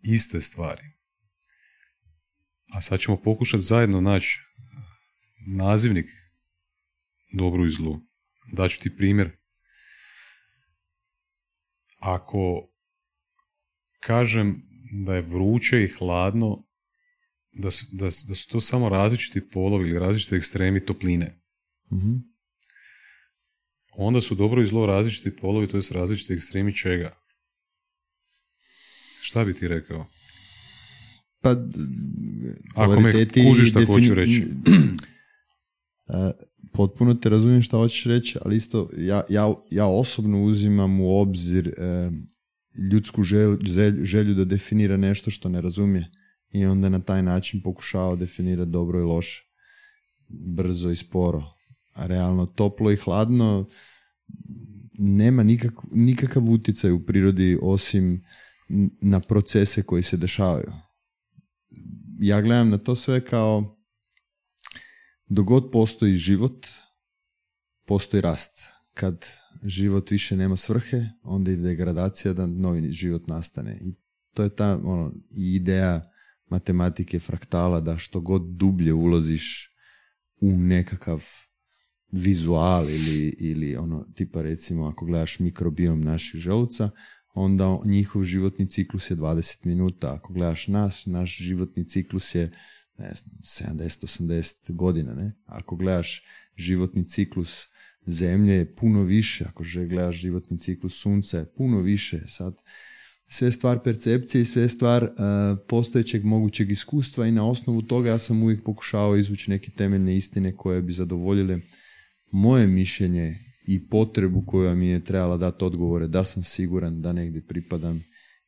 iste 0.02 0.42
stvari. 0.42 0.95
A 2.74 2.82
sad 2.82 3.00
ćemo 3.00 3.22
pokušati 3.22 3.64
zajedno 3.64 4.02
naći 4.02 4.40
nazivnik 5.48 6.06
dobru 7.34 7.66
i 7.66 7.70
zlu. 7.70 8.00
Daću 8.54 8.80
ti 8.80 8.98
primjer. 8.98 9.32
Ako 12.00 12.70
kažem 14.00 14.64
da 14.92 15.16
je 15.16 15.22
vruće 15.22 15.84
i 15.84 15.88
hladno, 15.88 16.66
da 17.52 17.72
su, 17.72 17.86
da, 17.92 18.06
da 18.06 18.36
su 18.36 18.48
to 18.48 18.62
samo 18.62 18.90
različiti 18.90 19.50
polovi 19.50 19.90
ili 19.90 20.00
različiti 20.00 20.36
ekstremi 20.36 20.86
topline. 20.86 21.42
Mhm. 21.94 22.16
Onda 23.92 24.22
su 24.22 24.36
dobro 24.36 24.62
i 24.62 24.66
zlo 24.66 24.86
različiti 24.86 25.36
polovi, 25.36 25.68
to 25.68 25.78
jest 25.78 25.92
različiti 25.92 26.34
ekstremi 26.34 26.76
čega? 26.76 27.18
Šta 29.22 29.46
bi 29.46 29.54
ti 29.54 29.68
rekao? 29.68 30.08
Pa, 31.46 31.56
Ako 32.76 33.02
me 33.02 33.12
kužiš 33.28 33.70
šta 33.70 33.80
defini- 33.80 33.86
hoću 33.86 34.14
reći. 34.14 34.44
Potpuno 36.74 37.14
te 37.14 37.30
razumijem 37.30 37.62
šta 37.62 37.78
hoćeš 37.78 38.04
reći, 38.04 38.38
ali 38.46 38.56
isto 38.56 38.90
ja, 38.98 39.24
ja, 39.30 39.54
ja 39.72 39.86
osobno 39.86 40.44
uzimam 40.44 41.02
u 41.02 41.20
obzir 41.20 41.68
e, 41.68 42.12
ljudsku 42.92 43.24
želju, 43.24 43.60
želju 44.04 44.34
da 44.34 44.46
definira 44.46 44.98
nešto 44.98 45.32
što 45.32 45.50
ne 45.50 45.62
razumije 45.62 46.12
i 46.52 46.66
onda 46.66 46.90
na 46.90 47.00
taj 47.00 47.24
način 47.24 47.62
pokušava 47.62 48.16
definirati 48.16 48.72
dobro 48.72 49.00
i 49.00 49.04
loše, 49.04 49.44
brzo 50.56 50.92
i 50.92 50.96
sporo. 50.96 51.44
A 51.94 52.08
realno 52.08 52.46
toplo 52.46 52.92
i 52.92 52.96
hladno 52.96 53.68
nema 55.00 55.44
nikak, 55.44 55.74
nikakav 55.92 56.44
utjecaj 56.44 56.92
u 56.92 57.06
prirodi 57.06 57.58
osim 57.62 58.24
na 59.02 59.20
procese 59.20 59.84
koji 59.84 60.04
se 60.04 60.18
dešavaju. 60.18 60.72
Ja 62.20 62.42
gledam 62.42 62.70
na 62.70 62.78
to 62.78 62.96
sve 62.96 63.26
kao 63.26 63.78
dok 65.28 65.46
god 65.46 65.72
postoji 65.72 66.16
život, 66.16 66.68
postoji 67.86 68.22
rast. 68.22 68.60
Kad 68.94 69.26
život 69.64 70.12
više 70.12 70.38
nema 70.38 70.56
svrhe, 70.56 71.06
onda 71.24 71.52
ide 71.52 71.62
degradacija 71.62 72.34
da 72.34 72.46
novi 72.46 72.92
život 72.92 73.28
nastane. 73.28 73.78
I 73.82 73.94
to 74.34 74.44
je 74.44 74.56
ta 74.56 74.80
ono, 74.84 75.14
ideja 75.32 76.12
matematike 76.50 77.20
fraktala 77.20 77.80
da 77.80 77.98
što 77.98 78.22
god 78.22 78.42
dublje 78.42 78.94
ulaziš 78.94 79.72
u 80.42 80.52
nekakav 80.52 81.24
vizual 82.12 82.90
ili, 82.90 83.36
ili 83.40 83.76
ono, 83.76 84.06
tipa 84.16 84.42
recimo 84.42 84.88
ako 84.88 85.06
gledaš 85.06 85.40
mikrobiom 85.40 86.02
naših 86.02 86.40
želuca, 86.40 86.90
onda 87.36 87.80
njihov 87.86 88.24
životni 88.24 88.70
ciklus 88.70 89.12
je 89.12 89.18
20 89.18 89.66
minuta. 89.66 90.14
Ako 90.14 90.34
gledaš 90.34 90.68
nas, 90.68 91.06
naš 91.06 91.38
životni 91.38 91.88
ciklus 91.88 92.36
je 92.36 92.52
ne 92.98 93.14
znam, 93.16 93.68
70-80 93.78 94.72
godina. 94.76 95.14
Ne? 95.14 95.34
Ako 95.46 95.76
gledaš 95.76 96.24
životni 96.56 97.06
ciklus 97.06 97.68
zemlje 98.06 98.54
je 98.54 98.76
puno 98.76 99.04
više, 99.04 99.46
ako 99.50 99.64
že 99.64 99.86
gledaš 99.86 100.16
životni 100.16 100.58
ciklus 100.60 101.02
sunca 101.02 101.38
je 101.38 101.54
puno 101.58 101.82
više. 101.82 102.20
Sad, 102.28 102.62
sve 103.28 103.52
stvar 103.52 103.84
percepcije 103.84 104.42
i 104.42 104.46
sve 104.46 104.70
stvar 104.70 105.04
uh, 105.04 105.10
postojećeg 105.68 106.26
mogućeg 106.26 106.72
iskustva 106.72 107.28
i 107.28 107.32
na 107.32 107.50
osnovu 107.50 107.82
toga 107.82 108.10
ja 108.10 108.20
sam 108.20 108.44
uvijek 108.44 108.64
pokušavao 108.64 109.18
izvući 109.18 109.50
neke 109.52 109.72
temeljne 109.72 110.18
istine 110.18 110.56
koje 110.56 110.82
bi 110.82 110.94
zadovoljile 110.94 111.60
moje 112.32 112.68
mišljenje 112.68 113.38
i 113.68 113.88
potrebu 113.88 114.44
koja 114.46 114.76
mi 114.76 114.88
je 114.88 115.04
trebala 115.04 115.38
dati 115.38 115.66
odgovore 115.66 116.08
da 116.08 116.26
sam 116.26 116.44
siguran 116.44 117.02
da 117.02 117.14
negdje 117.14 117.42
pripadam 117.42 118.04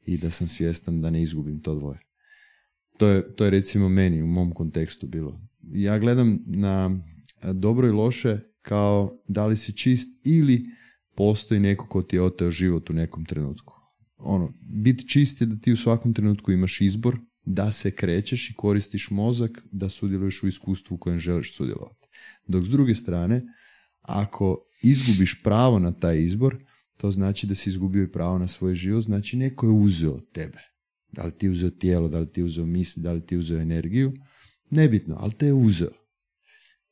i 0.05 0.17
da 0.17 0.31
sam 0.31 0.47
svjestan 0.47 1.01
da 1.01 1.09
ne 1.09 1.21
izgubim 1.21 1.59
to 1.59 1.75
dvoje. 1.75 1.99
To 2.97 3.07
je, 3.07 3.33
to 3.33 3.45
je 3.45 3.51
recimo 3.51 3.89
meni 3.89 4.21
u 4.21 4.27
mom 4.27 4.51
kontekstu 4.51 5.07
bilo. 5.07 5.41
Ja 5.61 5.99
gledam 5.99 6.39
na 6.45 6.99
dobro 7.53 7.87
i 7.87 7.91
loše 7.91 8.39
kao 8.61 9.21
da 9.27 9.45
li 9.45 9.57
si 9.57 9.77
čist 9.77 10.19
ili 10.23 10.65
postoji 11.15 11.59
neko 11.59 11.87
ko 11.87 12.01
ti 12.01 12.15
je 12.15 12.21
oteo 12.21 12.51
život 12.51 12.89
u 12.89 12.93
nekom 12.93 13.25
trenutku. 13.25 13.73
Ono, 14.17 14.53
biti 14.83 15.07
čist 15.07 15.41
je 15.41 15.47
da 15.47 15.55
ti 15.59 15.71
u 15.71 15.77
svakom 15.77 16.13
trenutku 16.13 16.51
imaš 16.51 16.81
izbor 16.81 17.17
da 17.45 17.71
se 17.71 17.91
krećeš 17.91 18.49
i 18.49 18.53
koristiš 18.53 19.09
mozak 19.11 19.51
da 19.71 19.89
sudjeluješ 19.89 20.43
u 20.43 20.47
iskustvu 20.47 20.95
u 20.95 20.97
kojem 20.97 21.19
želiš 21.19 21.55
sudjelovati. 21.55 22.07
Dok 22.47 22.65
s 22.65 22.69
druge 22.69 22.95
strane, 22.95 23.43
ako 24.07 24.63
izgubiš 24.81 25.41
pravo 25.43 25.79
na 25.79 25.91
taj 25.91 26.21
izbor, 26.21 26.57
to 26.97 27.11
znači 27.11 27.47
da 27.47 27.55
si 27.55 27.69
izgubio 27.69 28.03
i 28.03 28.11
pravo 28.11 28.37
na 28.37 28.47
svoj 28.47 28.75
život, 28.75 29.03
znači 29.03 29.37
neko 29.37 29.65
je 29.65 29.71
uzeo 29.71 30.19
tebe. 30.19 30.59
Da 31.11 31.23
li 31.23 31.31
ti 31.31 31.45
je 31.45 31.49
uzeo 31.49 31.69
tijelo, 31.69 32.09
da 32.09 32.19
li 32.19 32.31
ti 32.31 32.39
je 32.39 32.45
uzeo 32.45 32.65
misli, 32.65 33.03
da 33.03 33.11
li 33.11 33.25
ti 33.25 33.35
je 33.35 33.39
uzeo 33.39 33.59
energiju, 33.59 34.13
nebitno, 34.69 35.17
ali 35.19 35.33
te 35.33 35.45
je 35.45 35.53
uzeo. 35.53 35.91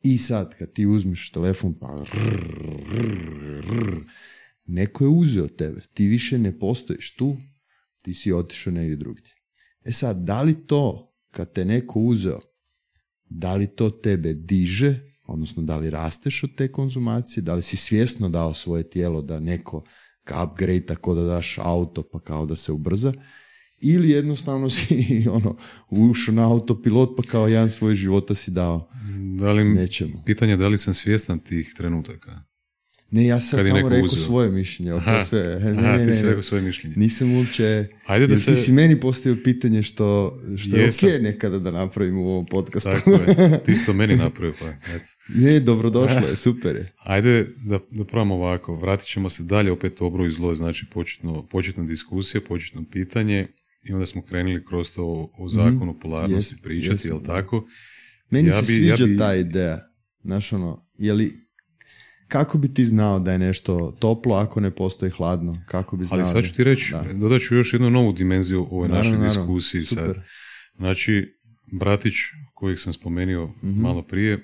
I 0.03 0.17
sad, 0.17 0.57
kad 0.57 0.73
ti 0.73 0.85
uzmeš 0.85 1.31
telefon, 1.31 1.79
pa 1.79 2.05
neko 4.65 5.03
je 5.03 5.09
uzeo 5.09 5.47
tebe. 5.47 5.81
Ti 5.93 6.07
više 6.07 6.37
ne 6.37 6.59
postojiš 6.59 7.15
tu, 7.15 7.37
ti 8.03 8.13
si 8.13 8.33
otišao 8.33 8.73
negdje 8.73 8.95
drugdje. 8.95 9.33
E 9.85 9.91
sad, 9.91 10.17
da 10.17 10.41
li 10.41 10.67
to, 10.67 11.15
kad 11.31 11.53
te 11.53 11.65
neko 11.65 11.99
uzeo, 11.99 12.39
da 13.29 13.55
li 13.55 13.67
to 13.67 13.89
tebe 13.89 14.33
diže, 14.33 15.14
odnosno 15.25 15.63
da 15.63 15.77
li 15.77 15.89
rasteš 15.89 16.43
od 16.43 16.55
te 16.55 16.71
konzumacije, 16.71 17.43
da 17.43 17.53
li 17.53 17.61
si 17.61 17.77
svjesno 17.77 18.29
dao 18.29 18.53
svoje 18.53 18.89
tijelo 18.89 19.21
da 19.21 19.39
neko 19.39 19.83
ka 20.23 20.43
upgrade 20.43 20.85
tako 20.85 21.13
da 21.13 21.23
daš 21.23 21.57
auto 21.57 22.03
pa 22.03 22.19
kao 22.19 22.45
da 22.45 22.55
se 22.55 22.71
ubrza, 22.71 23.13
ili 23.81 24.09
jednostavno 24.09 24.69
si 24.75 25.25
ono, 25.31 25.55
ušao 25.89 26.35
na 26.35 26.51
autopilot 26.51 27.09
pa 27.17 27.23
kao 27.23 27.47
jedan 27.47 27.69
svoj 27.69 27.95
života 27.95 28.35
si 28.35 28.51
dao 28.51 28.89
Da 29.39 29.51
li, 29.51 29.63
nečemu. 29.63 30.23
pitanje 30.25 30.53
je 30.53 30.57
da 30.57 30.67
li 30.67 30.77
sam 30.77 30.93
svjestan 30.93 31.39
tih 31.39 31.73
trenutaka? 31.77 32.41
Ne, 33.11 33.25
ja 33.25 33.41
sam 33.41 33.59
je 33.59 33.65
samo 33.65 33.89
rekao 33.89 34.05
uzeo. 34.05 34.17
svoje 34.19 34.49
mišljenje 34.51 34.93
o 34.93 34.99
to 34.99 35.03
Aha, 35.07 35.21
sve. 35.21 35.39
Ne, 35.61 35.71
aha, 35.71 35.91
ne, 35.91 35.97
ti 35.97 36.05
ne, 36.05 36.13
si 36.13 36.23
ne. 36.23 36.27
rekao 36.27 36.41
svoje 36.41 36.63
mišljenje. 36.63 36.95
Nisam 36.95 37.31
uopće... 37.33 37.87
Ajde 38.05 38.27
da 38.27 38.37
se- 38.37 38.51
Ti 38.51 38.57
si 38.57 38.71
meni 38.71 38.99
postavio 38.99 39.37
pitanje 39.43 39.81
što, 39.81 40.37
što 40.57 40.75
je 40.75 40.83
Jesam. 40.83 41.09
ok 41.09 41.21
nekada 41.21 41.59
da 41.59 41.71
napravimo 41.71 42.21
u 42.21 42.27
ovom 42.27 42.45
podcastu. 42.45 42.89
Tako 42.91 43.11
je, 43.11 43.59
ti 43.59 43.73
si 43.73 43.85
to 43.85 43.93
meni 43.93 44.15
napravio, 44.25 44.53
pa 44.59 44.65
eto. 44.89 45.05
ne, 45.29 45.59
dobrodošlo 45.59 46.19
je, 46.21 46.35
super 46.35 46.75
je. 46.75 46.87
Ajde 46.97 47.47
da, 47.59 47.79
da 47.91 48.05
probamo 48.05 48.35
ovako, 48.35 48.75
vratit 48.75 49.07
ćemo 49.07 49.29
se 49.29 49.43
dalje 49.43 49.71
opet 49.71 49.93
dobro 49.99 50.25
i 50.25 50.31
zlo, 50.31 50.53
znači 50.53 50.85
početno, 50.87 51.45
početna 51.45 51.83
diskusija, 51.83 52.41
početno 52.41 52.83
pitanje 52.85 53.47
i 53.83 53.93
onda 53.93 54.05
smo 54.05 54.21
krenuli 54.21 54.65
kroz 54.65 54.91
to 54.91 55.03
o, 55.03 55.31
o 55.37 55.49
zakonu 55.49 55.99
polarnosti 55.99 56.35
Jesmo, 56.37 56.57
pričati, 56.63 57.07
jel 57.07 57.19
tako? 57.21 57.67
Meni 58.29 58.47
Ja 58.47 58.53
se 58.53 58.73
bi- 58.73 58.85
ja 58.85 58.95
sviđa 58.95 59.05
bi- 59.05 59.17
ta 59.17 59.35
ideja. 59.35 59.79
Znaš 60.23 60.53
ono, 60.53 60.87
je 60.93 61.13
li, 61.13 61.44
kako 62.35 62.57
bi 62.57 62.67
ti 62.69 62.85
znao 62.85 63.19
da 63.19 63.31
je 63.31 63.39
nešto 63.39 63.95
toplo 63.99 64.35
ako 64.35 64.59
ne 64.59 64.71
postoji 64.71 65.11
hladno? 65.11 65.55
Kako 65.65 65.97
bi 65.97 66.05
znao? 66.05 66.19
Ali 66.19 66.27
sad 66.27 66.43
ću 66.43 66.53
ti 66.53 66.63
reći, 66.63 66.91
Da. 66.91 67.13
dodat 67.13 67.41
ću 67.41 67.55
još 67.55 67.73
jednu 67.73 67.89
novu 67.89 68.13
dimenziju 68.13 68.59
ovoj 68.61 68.87
Naravno, 68.87 69.11
našoj 69.11 69.17
naravno. 69.19 69.41
diskusiji 69.41 69.81
sad. 69.83 70.15
Znači, 70.77 71.39
bratić 71.73 72.13
kojeg 72.53 72.79
sam 72.79 72.93
spomenuo 72.93 73.47
Mhm. 73.63 73.81
malo 73.81 74.03
prije, 74.03 74.33
uh, 74.33 74.41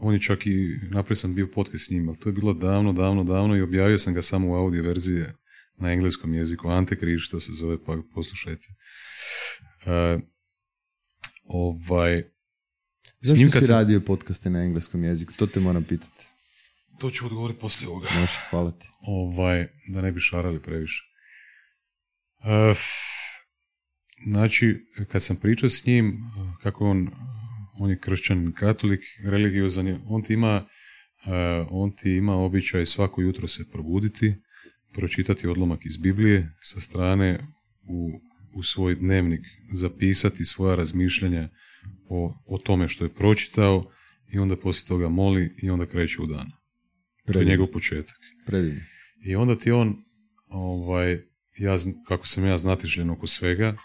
on 0.00 0.14
je 0.14 0.20
čak 0.20 0.46
i, 0.46 0.56
napravio 0.82 1.16
sam 1.16 1.34
bio 1.34 1.48
podcast 1.48 1.84
s 1.84 1.90
njim, 1.90 2.08
ali 2.08 2.18
to 2.18 2.28
je 2.28 2.32
bilo 2.32 2.52
davno, 2.54 2.92
davno, 2.92 3.24
davno 3.24 3.56
i 3.56 3.62
objavio 3.62 3.98
sam 3.98 4.14
ga 4.14 4.22
samo 4.22 4.48
u 4.48 4.54
audio 4.54 4.82
verzije 4.82 5.34
na 5.76 5.92
engleskom 5.92 6.34
jeziku. 6.34 6.68
Ante 6.68 6.96
Križ, 6.96 7.28
to 7.28 7.40
se 7.40 7.52
zove, 7.52 7.84
pa 7.84 7.96
poslušajte. 8.14 8.64
Uh, 9.86 10.22
ovaj, 11.44 12.22
Zašto 13.20 13.46
si 13.46 13.52
kad 13.52 13.66
sam- 13.66 13.74
radio 13.74 14.00
podcaste 14.00 14.50
na 14.50 14.62
engleskom 14.62 15.04
jeziku? 15.04 15.32
To 15.32 15.46
te 15.46 15.60
moram 15.60 15.84
pitati. 15.84 16.26
To 16.98 17.10
ću 17.10 17.26
odgovoriti 17.26 17.60
poslije 17.60 17.88
ovoga. 17.88 18.08
Može, 18.20 18.38
hvala 18.50 18.70
ti. 18.70 18.86
ovaj, 19.00 19.68
da 19.88 20.02
ne 20.02 20.12
bi 20.12 20.20
šarali 20.20 20.62
previše. 20.62 21.04
E, 22.44 22.74
znači, 24.26 24.76
kad 25.08 25.22
sam 25.22 25.36
pričao 25.36 25.70
s 25.70 25.86
njim, 25.86 26.18
kako 26.62 26.90
on, 26.90 27.10
on 27.78 27.90
je 27.90 27.98
kršćan 27.98 28.52
katolik, 28.52 29.00
religiozan 29.24 29.86
je, 29.86 30.00
on 30.06 30.22
ti 30.22 30.34
ima, 30.34 30.66
e, 31.26 31.64
on 31.70 31.96
ti 31.96 32.10
ima 32.10 32.34
običaj 32.34 32.86
svako 32.86 33.22
jutro 33.22 33.48
se 33.48 33.70
probuditi, 33.72 34.34
pročitati 34.92 35.48
odlomak 35.48 35.86
iz 35.86 35.96
Biblije 35.96 36.54
sa 36.60 36.80
strane 36.80 37.38
u, 37.88 38.20
u 38.54 38.62
svoj 38.62 38.94
dnevnik, 38.94 39.46
zapisati 39.72 40.44
svoja 40.44 40.74
razmišljanja 40.74 41.48
o, 42.08 42.42
o 42.46 42.58
tome 42.58 42.88
što 42.88 43.04
je 43.04 43.14
pročitao 43.14 43.84
i 44.32 44.38
onda 44.38 44.56
poslije 44.56 44.88
toga 44.88 45.08
moli 45.08 45.54
i 45.62 45.70
onda 45.70 45.86
kreće 45.86 46.22
u 46.22 46.26
dan. 46.26 46.57
To 47.28 47.32
je 47.32 47.34
Predivno. 47.34 47.50
njegov 47.50 47.66
početak. 47.66 48.16
Predivno. 48.46 48.80
I 49.24 49.36
onda 49.36 49.58
ti 49.58 49.70
on, 49.70 49.96
ovaj, 50.46 51.20
ja, 51.58 51.76
kako 52.06 52.26
sam 52.26 52.46
ja 52.46 52.58
znatiželjen 52.58 53.10
oko 53.10 53.26
svega, 53.26 53.76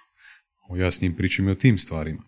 ja 0.78 0.92
s 0.92 1.02
njim 1.02 1.16
pričam 1.16 1.48
i 1.48 1.52
o 1.52 1.56
tim 1.56 1.78
stvarima. 1.78 2.24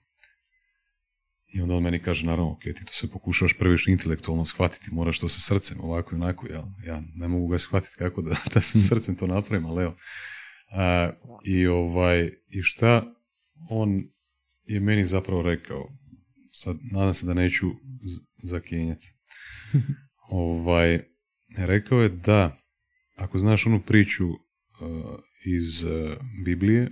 I 1.48 1.62
onda 1.62 1.76
on 1.76 1.84
meni 1.84 2.00
kaže, 2.00 2.26
naravno, 2.26 2.52
ok, 2.52 2.62
ti 2.62 2.86
to 2.86 2.94
sve 2.94 3.10
pokušavaš 3.10 3.58
previše 3.58 3.92
intelektualno 3.92 4.46
shvatiti, 4.46 4.92
moraš 4.92 5.20
to 5.20 5.30
sa 5.30 5.40
srcem, 5.40 5.78
ovako 5.82 6.16
i 6.16 6.20
onako, 6.20 6.48
ja, 6.48 6.64
ja 6.86 7.02
ne 7.16 7.28
mogu 7.28 7.48
ga 7.48 7.58
shvatiti 7.58 7.96
kako 7.98 8.22
da, 8.22 8.30
da 8.54 8.62
sa 8.62 8.80
srcem 8.80 9.16
to 9.16 9.28
napravim, 9.28 9.66
ali 9.66 9.84
evo. 9.84 9.96
A, 10.72 11.12
I 11.44 11.68
ovaj, 11.68 12.32
i 12.50 12.62
šta 12.62 13.04
on 13.70 14.04
je 14.64 14.80
meni 14.80 15.06
zapravo 15.06 15.42
rekao, 15.42 15.90
sad 16.52 16.78
nadam 16.92 17.14
se 17.14 17.26
da 17.26 17.34
neću 17.34 17.68
zakinjati. 18.44 19.06
ovaj, 20.30 21.00
rekao 21.58 22.02
je 22.02 22.10
da 22.10 22.58
ako 23.16 23.38
znaš 23.38 23.66
onu 23.66 23.82
priču 23.82 24.30
uh, 24.30 24.36
iz 25.46 25.84
uh, 25.84 25.92
Biblije, 26.46 26.84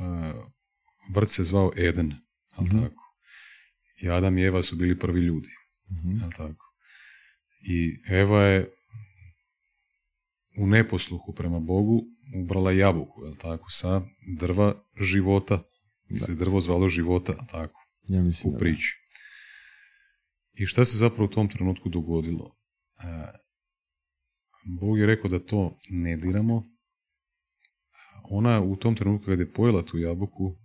uh, 0.00 0.44
vrt 1.14 1.28
se 1.28 1.44
zvao 1.44 1.72
Eden, 1.76 2.06
jel 2.56 2.62
Mhm. 2.62 2.82
tako? 2.82 3.04
I 4.02 4.08
Adam 4.10 4.38
i 4.38 4.42
Eva 4.42 4.62
su 4.62 4.76
bili 4.76 4.98
prvi 4.98 5.20
ljudi, 5.20 5.48
Mhm. 5.90 6.10
jel 6.20 6.30
tako? 6.36 6.64
I 7.60 8.00
Eva 8.08 8.42
je 8.42 8.70
u 10.58 10.66
neposluhu 10.66 11.34
prema 11.34 11.60
Bogu 11.60 12.02
ubrala 12.36 12.72
jabuku, 12.72 13.24
jel 13.24 13.34
tako, 13.36 13.70
sa 13.70 14.02
drva 14.38 14.84
života. 15.00 15.62
Da. 16.08 16.18
Se 16.18 16.34
drvo 16.34 16.60
zvalo 16.60 16.88
života, 16.88 17.32
jel 17.32 17.46
tako? 17.50 17.80
Ja 18.08 18.22
mislim 18.22 18.48
u 18.48 18.52
da 18.52 18.58
da. 18.58 18.64
priči. 18.64 18.98
I 20.54 20.66
šta 20.66 20.84
se 20.84 20.98
zapravo 20.98 21.24
u 21.24 21.28
tom 21.28 21.48
trenutku 21.48 21.88
dogodilo? 21.88 22.53
Bog 24.64 24.98
je 24.98 25.06
rekao 25.06 25.30
da 25.30 25.38
to 25.38 25.74
ne 25.90 26.16
diramo. 26.16 26.70
Ona 28.24 28.60
u 28.60 28.76
tom 28.76 28.96
trenutku 28.96 29.26
kad 29.26 29.38
je 29.40 29.52
pojela 29.52 29.84
tu 29.84 29.98
jabuku, 29.98 30.58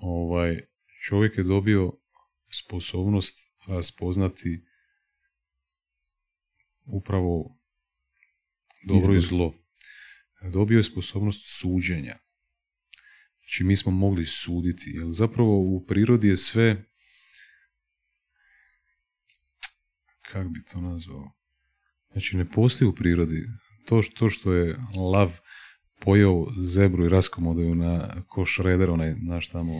ovaj, 0.00 0.60
čovjek 1.06 1.38
je 1.38 1.44
dobio 1.44 1.92
sposobnost 2.50 3.36
raspoznati 3.66 4.64
upravo 6.84 7.58
dobro 8.82 9.14
i 9.14 9.16
Izbor. 9.16 9.20
zlo. 9.20 9.54
Dobio 10.52 10.76
je 10.76 10.82
sposobnost 10.82 11.60
suđenja. 11.60 12.18
Znači 13.38 13.64
mi 13.64 13.76
smo 13.76 13.92
mogli 13.92 14.24
suditi, 14.26 14.90
jer 14.94 15.06
zapravo 15.08 15.58
u 15.58 15.84
prirodi 15.86 16.28
je 16.28 16.36
sve 16.36 16.84
kako 20.22 20.48
bi 20.48 20.64
to 20.64 20.80
nazvao? 20.80 21.37
Znači 22.12 22.36
ne 22.36 22.44
postoji 22.50 22.88
u 22.88 22.94
prirodi 22.94 23.46
to, 23.84 24.02
š- 24.02 24.14
to 24.14 24.30
što 24.30 24.52
je 24.52 24.78
lav 25.12 25.38
pojeo 26.00 26.46
zebru 26.62 27.04
i 27.04 27.08
raskomodao 27.08 27.64
ju 27.64 27.74
na 27.74 28.22
ko 28.28 28.46
šreder, 28.46 28.90
onaj, 28.90 29.14
znaš 29.14 29.48
tamo, 29.48 29.72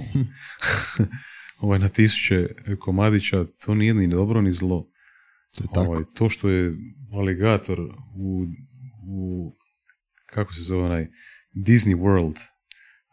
ovaj, 1.60 1.78
na 1.78 1.88
tisuće 1.88 2.48
komadića, 2.80 3.44
to 3.64 3.74
nije 3.74 3.94
ni 3.94 4.08
dobro 4.08 4.40
ni 4.40 4.52
zlo. 4.52 4.86
To 5.56 5.64
je 5.64 5.68
tako. 5.74 5.90
Ovaj, 5.90 6.02
to 6.14 6.28
što 6.28 6.48
je 6.48 6.76
aligator 7.12 7.80
u, 8.16 8.46
u 9.06 9.52
kako 10.26 10.54
se 10.54 10.62
zove 10.62 10.84
onaj 10.84 11.08
Disney 11.54 11.96
World 11.96 12.36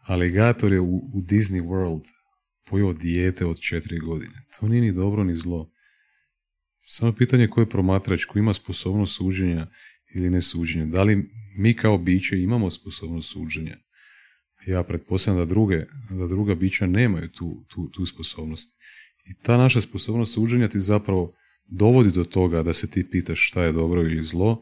aligator 0.08 0.74
je 0.74 0.80
u, 0.80 0.96
u 0.96 1.22
Disney 1.22 1.64
World 1.64 2.04
pojeo 2.66 2.94
dijete 2.94 3.46
od 3.46 3.60
četiri 3.60 4.00
godine. 4.00 4.34
To 4.60 4.68
nije 4.68 4.82
ni 4.82 4.92
dobro 4.92 5.24
ni 5.24 5.36
zlo. 5.36 5.72
Samo 6.88 7.12
je 7.12 7.16
pitanje 7.16 7.48
ko 7.48 7.62
je 7.62 7.70
promatrač, 7.70 8.26
ko 8.26 8.40
ima 8.40 8.54
sposobnost 8.54 9.16
suđenja 9.16 9.68
ili 10.16 10.30
ne 10.30 10.42
suđenja. 10.42 10.86
Da 10.86 11.04
li 11.04 11.30
mi 11.58 11.74
kao 11.74 11.98
biće 11.98 12.42
imamo 12.42 12.70
sposobnost 12.70 13.32
suđenja? 13.32 13.78
Ja 14.68 14.84
pretpostavljam 14.84 15.42
da, 15.42 15.46
druge, 15.46 15.86
da 16.10 16.28
druga 16.28 16.56
bića 16.56 16.88
nemaju 16.88 17.30
tu, 17.32 17.66
tu, 17.68 17.90
tu 17.90 18.06
sposobnost. 18.06 18.78
I 19.26 19.34
ta 19.34 19.58
naša 19.58 19.82
sposobnost 19.82 20.34
suđenja 20.34 20.68
ti 20.68 20.80
zapravo 20.80 21.34
dovodi 21.66 22.12
do 22.12 22.24
toga 22.24 22.64
da 22.64 22.74
se 22.74 22.90
ti 22.90 23.10
pitaš 23.10 23.48
šta 23.48 23.64
je 23.64 23.72
dobro 23.72 24.02
ili 24.02 24.24
zlo 24.24 24.62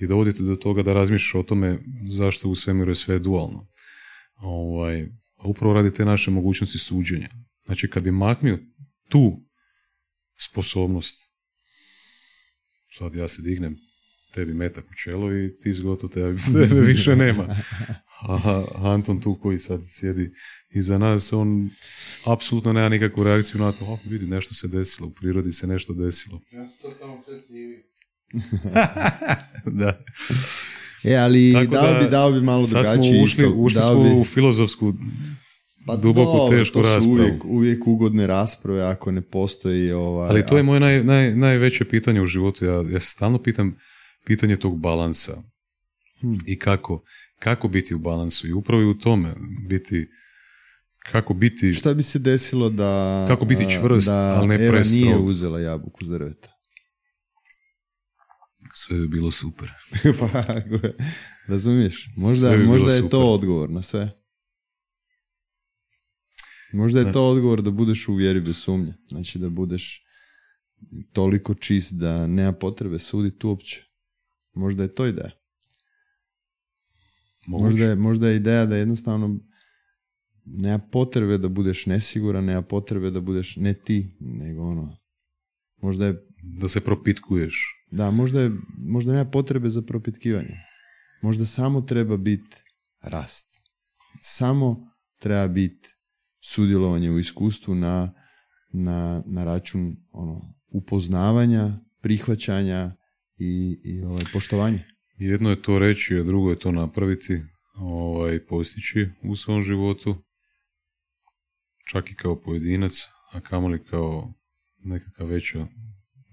i 0.00 0.06
dovodi 0.06 0.32
te 0.32 0.42
do 0.42 0.56
toga 0.56 0.82
da 0.82 0.92
razmišljaš 0.92 1.34
o 1.34 1.42
tome 1.42 1.78
zašto 2.08 2.48
u 2.48 2.54
svemiru 2.54 2.90
je 2.90 2.94
sve 2.94 3.18
dualno. 3.18 3.68
Ovaj, 4.36 5.08
upravo 5.44 5.74
radi 5.74 5.92
te 5.92 6.04
naše 6.04 6.30
mogućnosti 6.30 6.78
suđenja. 6.78 7.28
Znači 7.64 7.90
kad 7.90 8.02
bi 8.02 8.10
maknio 8.10 8.58
tu 9.08 9.46
sposobnost, 10.40 11.29
sad 12.90 13.14
ja 13.14 13.28
se 13.28 13.42
dignem, 13.42 13.76
tebi 14.34 14.54
metak 14.54 14.84
u 14.84 14.94
čelo 14.94 15.32
i 15.34 15.54
ti 15.54 15.72
zgoto 15.72 16.08
tebe, 16.08 16.38
tebe 16.68 16.80
više 16.80 17.16
nema. 17.16 17.56
A 18.28 18.64
Anton 18.84 19.20
tu 19.20 19.38
koji 19.42 19.58
sad 19.58 19.80
sjedi 19.88 20.32
iza 20.70 20.98
nas, 20.98 21.32
on 21.32 21.70
apsolutno 22.26 22.72
nema 22.72 22.88
nikakvu 22.88 23.24
reakciju 23.24 23.60
na 23.60 23.72
to, 23.72 23.84
o, 23.84 23.98
vidi, 24.04 24.26
nešto 24.26 24.54
se 24.54 24.68
desilo, 24.68 25.08
u 25.08 25.12
prirodi 25.12 25.52
se 25.52 25.66
nešto 25.66 25.94
desilo. 25.94 26.40
Ja 26.52 26.66
to 26.82 26.90
samo 26.90 27.20
sve 27.24 27.38
da. 29.66 30.04
E, 31.04 31.14
ali 31.14 31.52
dao 31.52 31.92
da, 31.92 32.00
bi, 32.00 32.10
dao 32.10 32.32
bi 32.32 32.40
malo 32.40 32.62
Sad 32.62 32.86
smo 32.86 32.94
drugačije 32.94 33.24
ušli, 33.24 33.44
isto. 33.44 33.54
ušli 33.56 33.80
Dao 33.80 33.94
smo 33.94 34.04
bi- 34.04 34.20
u 34.20 34.24
filozofsku 34.24 34.94
pa 35.90 35.96
duboku, 35.96 36.38
dobro, 36.38 36.58
tešku 36.58 36.78
to 36.78 36.82
su 36.82 36.88
raspravu. 36.88 37.18
Uvijek, 37.18 37.44
uvijek 37.44 37.86
ugodne 37.86 38.26
rasprave 38.26 38.82
ako 38.82 39.10
ne 39.10 39.20
postoji 39.20 39.92
ovaj... 39.92 40.28
Ali 40.28 40.46
to 40.46 40.56
je 40.56 40.62
moje 40.62 40.80
naj, 40.80 41.04
naj, 41.04 41.34
najveće 41.34 41.84
pitanje 41.84 42.22
u 42.22 42.26
životu. 42.26 42.64
Ja, 42.64 42.84
ja 42.90 43.00
se 43.00 43.10
stalno 43.10 43.42
pitam 43.42 43.72
pitanje 44.24 44.56
tog 44.56 44.78
balansa. 44.78 45.42
Hmm. 46.20 46.34
I 46.46 46.58
kako, 46.58 47.02
kako 47.38 47.68
biti 47.68 47.94
u 47.94 47.98
balansu. 47.98 48.48
I 48.48 48.52
upravo 48.52 48.82
i 48.82 48.86
u 48.86 48.98
tome 48.98 49.34
biti 49.68 50.08
kako 51.12 51.34
biti 51.34 51.72
Šta 51.72 51.94
bi 51.94 52.02
se 52.02 52.18
desilo 52.18 52.70
da... 52.70 53.24
Kako 53.28 53.44
biti 53.44 53.74
čvrst, 53.80 54.06
da 54.06 54.34
ali 54.38 54.48
ne 54.48 54.66
Eva 54.66 54.80
nije 54.92 55.16
uzela 55.16 55.60
jabuku 55.60 56.04
s 56.04 56.08
drveta. 56.08 56.48
sve 58.74 58.98
bi 58.98 59.08
bilo 59.08 59.30
super. 59.30 59.72
Pa, 60.18 60.44
Razumiješ? 61.46 62.08
Možda, 62.16 62.56
bi 62.56 62.66
možda 62.66 62.92
je 62.92 62.96
super. 62.96 63.10
to 63.10 63.32
odgovor 63.32 63.70
na 63.70 63.82
sve. 63.82 64.10
Možda 66.72 67.00
je 67.00 67.12
to 67.12 67.28
odgovor 67.30 67.62
da 67.62 67.70
budeš 67.70 68.08
u 68.08 68.14
vjeri 68.14 68.40
bez 68.40 68.56
sumnje. 68.56 68.94
Znači 69.08 69.38
da 69.38 69.48
budeš 69.48 70.04
toliko 71.12 71.54
čist 71.54 71.94
da 71.94 72.26
nema 72.26 72.52
potrebe 72.52 72.98
suditi 72.98 73.46
uopće. 73.46 73.84
Možda 74.54 74.82
je 74.82 74.94
to 74.94 75.06
ideja. 75.06 75.30
Možda 77.46 77.84
je, 77.84 77.96
možda 77.96 78.28
je 78.28 78.36
ideja 78.36 78.66
da 78.66 78.76
jednostavno 78.76 79.40
nema 80.44 80.78
potrebe 80.78 81.38
da 81.38 81.48
budeš 81.48 81.86
nesiguran, 81.86 82.44
nema 82.44 82.62
potrebe 82.62 83.10
da 83.10 83.20
budeš 83.20 83.56
ne 83.56 83.74
ti, 83.74 84.16
nego 84.20 84.62
ono. 84.62 84.96
Možda 85.82 86.06
je, 86.06 86.26
Da 86.42 86.68
se 86.68 86.80
propitkuješ. 86.80 87.84
da, 87.90 88.10
možda 88.10 88.40
je, 88.40 88.50
možda 88.78 89.12
nema 89.12 89.30
potrebe 89.30 89.70
za 89.70 89.82
propitkivanje. 89.82 90.56
Možda 91.22 91.44
samo 91.44 91.80
treba 91.80 92.16
biti 92.16 92.56
rast. 93.00 93.46
Samo 94.20 94.90
treba 95.18 95.48
biti 95.48 95.88
sudjelovanje 96.42 97.10
u 97.10 97.18
iskustvu 97.18 97.74
na, 97.74 98.12
na, 98.72 99.22
na 99.26 99.44
račun 99.44 99.96
ono, 100.12 100.40
upoznavanja, 100.68 101.68
prihvaćanja 102.00 102.92
i, 103.36 103.80
i 103.84 104.02
ovaj, 104.02 104.22
poštovanja. 104.32 104.78
Jedno 105.18 105.50
je 105.50 105.62
to 105.62 105.78
reći, 105.78 106.16
a 106.16 106.22
drugo 106.22 106.50
je 106.50 106.58
to 106.58 106.72
napraviti, 106.72 107.42
ovaj, 107.74 108.38
postići 108.40 109.08
u 109.22 109.36
svom 109.36 109.62
životu, 109.62 110.16
čak 111.84 112.10
i 112.10 112.14
kao 112.14 112.40
pojedinac, 112.40 112.92
a 113.32 113.40
kamoli 113.40 113.84
kao 113.84 114.32
nekakva 114.78 115.26
veća, 115.26 115.66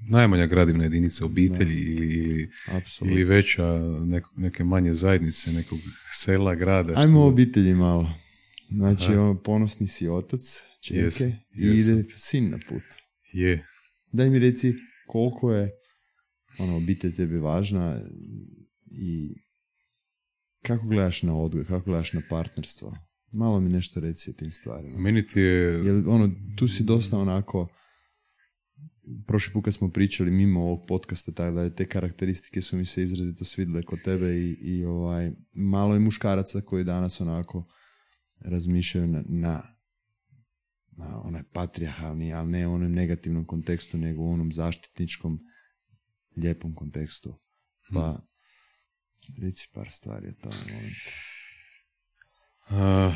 najmanja 0.09 0.45
gradivna 0.45 0.83
jedinica 0.83 1.25
obitelji 1.25 1.75
ili, 1.75 2.05
ili, 2.15 2.49
ili 3.03 3.23
veća 3.23 3.63
neko- 4.05 4.33
neke 4.37 4.63
manje 4.63 4.93
zajednice, 4.93 5.51
nekog 5.51 5.79
sela, 6.11 6.55
grada. 6.55 6.93
Ajmo 6.95 7.13
što- 7.13 7.27
obitelji 7.27 7.73
malo. 7.73 8.09
Znači, 8.69 9.11
ono, 9.11 9.41
ponosni 9.41 9.87
si 9.87 10.07
otac, 10.07 10.63
čerke, 10.81 11.03
Jesam, 11.03 11.27
i 11.27 11.67
jesam. 11.67 11.99
ide 11.99 12.09
sin 12.15 12.49
na 12.49 12.57
put. 12.69 12.83
Je. 13.33 13.65
Daj 14.11 14.29
mi 14.29 14.39
reci 14.39 14.73
koliko 15.07 15.53
je 15.53 15.71
ono, 16.59 16.77
obitelj 16.77 17.15
tebi 17.15 17.37
važna 17.37 18.01
i 18.91 19.35
kako 20.61 20.87
gledaš 20.87 21.23
na 21.23 21.35
odgoj, 21.35 21.65
kako 21.65 21.85
gledaš 21.85 22.13
na 22.13 22.21
partnerstvo. 22.29 22.93
Malo 23.31 23.59
mi 23.59 23.69
nešto 23.69 23.99
reci 23.99 24.29
o 24.29 24.33
tim 24.33 24.51
stvarima. 24.51 24.99
Meni 24.99 25.25
ti 25.25 25.39
je... 25.39 25.85
Jer 25.85 26.03
ono, 26.07 26.31
tu 26.55 26.67
si 26.67 26.83
dosta 26.83 27.17
onako, 27.17 27.67
prošli 29.27 29.53
put 29.53 29.65
kad 29.65 29.73
smo 29.73 29.89
pričali 29.89 30.31
mimo 30.31 30.61
ovog 30.61 30.85
podcasta, 30.87 31.31
tako 31.31 31.55
da 31.55 31.69
te 31.69 31.87
karakteristike 31.87 32.61
su 32.61 32.77
mi 32.77 32.85
se 32.85 33.03
izrazito 33.03 33.45
svidle 33.45 33.83
kod 33.83 34.01
tebe 34.03 34.33
i, 34.33 34.57
i 34.61 34.85
ovaj, 34.85 35.31
malo 35.53 35.93
je 35.93 35.99
muškaraca 35.99 36.61
koji 36.61 36.83
danas 36.83 37.21
onako 37.21 37.67
razmišljaju 38.39 39.07
na, 39.07 39.23
na, 39.27 39.63
na 40.91 41.21
onaj 41.21 41.43
patrijarhalni, 41.53 42.33
ali 42.33 42.51
ne 42.51 42.67
u 42.67 42.73
onom 42.73 42.91
negativnom 42.91 43.45
kontekstu, 43.45 43.97
nego 43.97 44.21
u 44.21 44.31
onom 44.31 44.51
zaštitničkom, 44.51 45.39
lijepom 46.37 46.75
kontekstu. 46.75 47.39
Pa, 47.93 48.21
reci 49.41 49.69
par 49.73 49.91
stvari 49.91 50.27
o 50.27 50.33
tome, 50.41 50.55
molim 50.73 50.89
te. 50.89 51.11
a, 52.69 53.13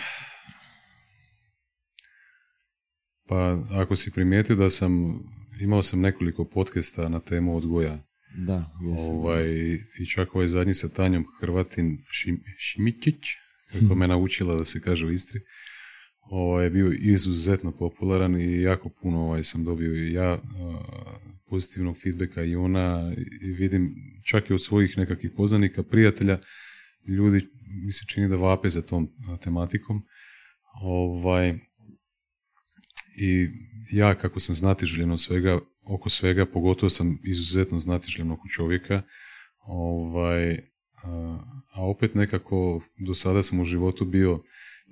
pa 3.27 3.65
ako 3.71 3.95
si 3.95 4.11
primijetio 4.11 4.55
da 4.55 4.69
sam... 4.69 5.23
Imao 5.59 5.83
sam 5.83 6.01
nekoliko 6.01 6.45
podcasta 6.45 7.09
na 7.09 7.19
temu 7.19 7.57
odgoja. 7.57 8.03
Da, 8.35 8.71
jesam. 8.81 9.15
Ovaj, 9.15 9.45
I 9.99 10.05
čak 10.13 10.35
ovaj 10.35 10.47
zadnji 10.47 10.73
sa 10.73 10.89
Tanjom 10.89 11.25
Hrvatin 11.39 12.05
Šim, 12.11 12.43
Šimičić, 12.57 13.23
kako 13.71 13.95
me 13.95 14.07
naučila 14.07 14.55
da 14.55 14.65
se 14.65 14.81
kaže 14.81 15.05
u 15.05 15.11
Istri, 15.11 15.39
ovaj, 16.19 16.69
bio 16.69 16.91
izuzetno 16.99 17.71
popularan 17.71 18.41
i 18.41 18.61
jako 18.61 18.89
puno 18.89 19.21
ovaj, 19.21 19.43
sam 19.43 19.63
dobio 19.63 19.93
i 19.93 20.13
ja 20.13 20.41
pozitivnog 21.51 21.97
feedbacka 22.03 22.43
i 22.43 22.55
ona 22.55 23.13
i 23.41 23.51
vidim 23.51 23.95
čak 24.25 24.49
i 24.49 24.53
od 24.53 24.63
svojih 24.63 24.97
nekakvih 24.97 25.31
poznanika, 25.37 25.83
prijatelja, 25.83 26.39
ljudi 27.07 27.47
mi 27.85 27.91
se 27.91 28.05
čini 28.07 28.29
da 28.29 28.35
vape 28.35 28.69
za 28.69 28.81
tom 28.81 29.09
tematikom. 29.43 30.01
Ovaj, 30.81 31.59
I 33.17 33.49
ja 33.91 34.15
kako 34.15 34.39
sam 34.39 34.55
znatiželjen 34.55 35.11
od 35.11 35.21
svega, 35.21 35.59
oko 35.83 36.09
svega, 36.09 36.45
pogotovo 36.45 36.89
sam 36.89 37.19
izuzetno 37.23 37.79
znatiželjen 37.79 38.31
oko 38.31 38.47
čovjeka, 38.47 39.01
ovaj, 39.59 40.70
a, 41.03 41.39
opet 41.75 42.15
nekako 42.15 42.81
do 43.07 43.13
sada 43.13 43.41
sam 43.41 43.59
u 43.59 43.65
životu 43.65 44.05
bio, 44.05 44.43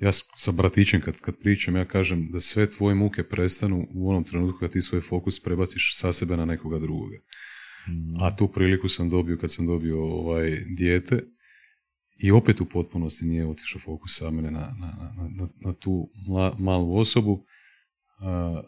ja 0.02 0.12
sa 0.38 0.52
bratićem 0.52 1.02
kad, 1.02 1.22
kad 1.22 1.38
pričam, 1.38 1.76
ja 1.76 1.86
kažem 1.86 2.30
da 2.32 2.40
sve 2.40 2.70
tvoje 2.70 2.96
muke 2.96 3.24
prestanu 3.24 3.88
u 3.94 4.10
onom 4.10 4.24
trenutku 4.24 4.60
kad 4.60 4.72
ti 4.72 4.82
svoj 4.82 5.02
fokus 5.02 5.44
prebaciš 5.44 5.98
sa 5.98 6.14
sebe 6.14 6.38
na 6.38 6.46
nekoga 6.46 6.80
drugoga. 6.80 7.18
A 8.20 8.36
tu 8.36 8.48
priliku 8.48 8.90
sam 8.90 9.10
dobio 9.10 9.38
kad 9.38 9.52
sam 9.52 9.66
dobio 9.66 10.04
ovaj 10.04 10.64
dijete 10.78 11.24
i 12.18 12.32
opet 12.32 12.62
u 12.62 12.66
potpunosti 12.66 13.26
nije 13.26 13.48
otišao 13.48 13.82
fokus 13.82 14.18
sa 14.18 14.30
mene 14.30 14.52
na, 14.52 14.76
na, 14.80 15.14
na, 15.18 15.30
na, 15.30 15.50
na 15.66 15.74
tu 15.74 16.10
mla- 16.28 16.60
malu 16.60 16.98
osobu, 16.98 17.46
a, 18.20 18.62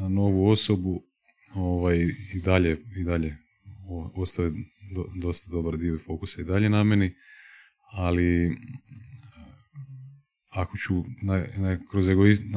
na 0.00 0.08
novu 0.08 0.50
osobu 0.50 1.02
ovaj, 1.54 1.98
i 2.34 2.40
dalje, 2.44 2.78
i 2.96 3.04
dalje 3.04 3.36
ostaje 4.14 4.52
do- 4.94 5.10
dosta 5.22 5.52
dobar 5.52 5.76
dio 5.76 5.98
fokusa 6.06 6.40
i 6.40 6.44
dalje 6.44 6.68
na 6.68 6.84
meni, 6.84 7.14
ali 7.92 8.56
ako 10.50 10.76
ću 10.76 11.04
na, 11.22 11.44
na, 11.56 11.78
kroz 11.90 12.08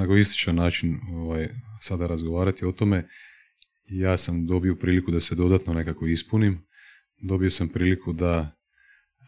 egoističan 0.04 0.56
način 0.56 1.00
ovaj, 1.10 1.50
sada 1.80 2.08
razgovarati 2.08 2.66
o 2.66 2.72
tome, 2.72 3.08
ja 3.90 4.18
sam 4.18 4.46
dobio 4.46 4.76
priliku 4.76 5.12
da 5.12 5.20
se 5.20 5.36
dodatno 5.36 5.74
nekako 5.74 6.08
ispunim, 6.08 6.60
dobio 7.22 7.50
sam 7.50 7.68
priliku 7.68 8.14
da 8.14 8.56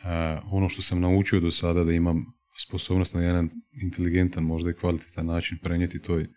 a, 0.03 0.41
ono 0.45 0.69
što 0.69 0.81
sam 0.81 1.01
naučio 1.01 1.39
do 1.39 1.51
sada 1.51 1.83
da 1.83 1.91
imam 1.91 2.25
sposobnost 2.59 3.15
na 3.15 3.21
jedan 3.21 3.49
inteligentan, 3.81 4.43
možda 4.43 4.69
i 4.69 4.73
kvalitetan 4.73 5.25
način 5.25 5.57
prenijeti 5.63 6.01
toj 6.01 6.27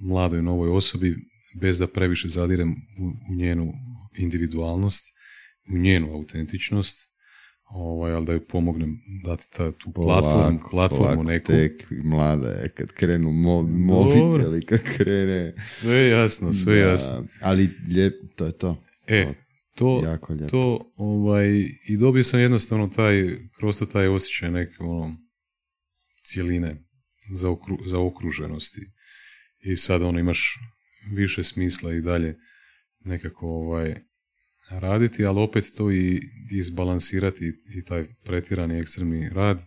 mladoj 0.00 0.42
novoj 0.42 0.70
osobi 0.70 1.16
bez 1.60 1.78
da 1.78 1.86
previše 1.86 2.28
zadirem 2.28 2.70
u, 2.70 3.32
u 3.32 3.34
njenu 3.34 3.72
individualnost, 4.18 5.04
njenu 5.68 6.14
autentičnost, 6.14 7.10
ovaj, 7.64 8.12
ali 8.12 8.26
da 8.26 8.32
ju 8.32 8.46
pomognem 8.46 9.00
dati 9.24 9.50
ta, 9.50 9.70
tu 9.70 9.92
platformu, 9.92 10.58
Polako, 10.58 10.70
platformu 10.70 11.04
polako, 11.06 11.22
neku. 11.22 11.46
Tek 11.46 11.84
mlada 12.04 12.48
je 12.48 12.68
kad 12.68 12.92
krenu 12.92 13.32
mo, 13.32 13.62
mobiteli, 13.62 14.66
kad 14.66 14.80
krene... 14.96 15.54
Sve 15.64 15.94
je 15.94 16.10
jasno, 16.10 16.52
sve 16.52 16.76
je 16.76 16.80
jasno. 16.80 17.24
Ali 17.40 17.70
lijep, 17.88 18.14
to 18.36 18.46
je 18.46 18.52
to. 18.52 18.82
E, 19.06 19.34
to, 19.74 20.00
jako 20.04 20.32
lijepo. 20.32 20.50
to 20.50 20.92
ovaj, 20.96 21.48
i 21.88 21.96
dobio 21.96 22.22
sam 22.22 22.40
jednostavno 22.40 22.88
taj, 22.88 23.38
kroz 23.58 23.78
to 23.78 23.86
taj 23.86 24.08
osjećaj 24.08 24.50
neke 24.50 24.76
ono, 24.78 25.16
cijeline 26.22 26.84
za, 27.34 27.50
okru, 27.50 27.78
za 27.86 28.00
okruženosti. 28.00 28.80
I 29.60 29.76
sad 29.76 30.02
ono 30.02 30.18
imaš 30.18 30.58
više 31.12 31.42
smisla 31.44 31.94
i 31.94 32.00
dalje 32.00 32.38
nekako 33.00 33.46
ovaj, 33.46 33.94
raditi, 34.70 35.24
ali 35.24 35.40
opet 35.40 35.64
to 35.76 35.92
i 35.92 36.20
izbalansirati 36.50 37.52
i 37.78 37.84
taj 37.84 38.06
pretjerani 38.24 38.78
ekstremni 38.78 39.28
rad 39.28 39.62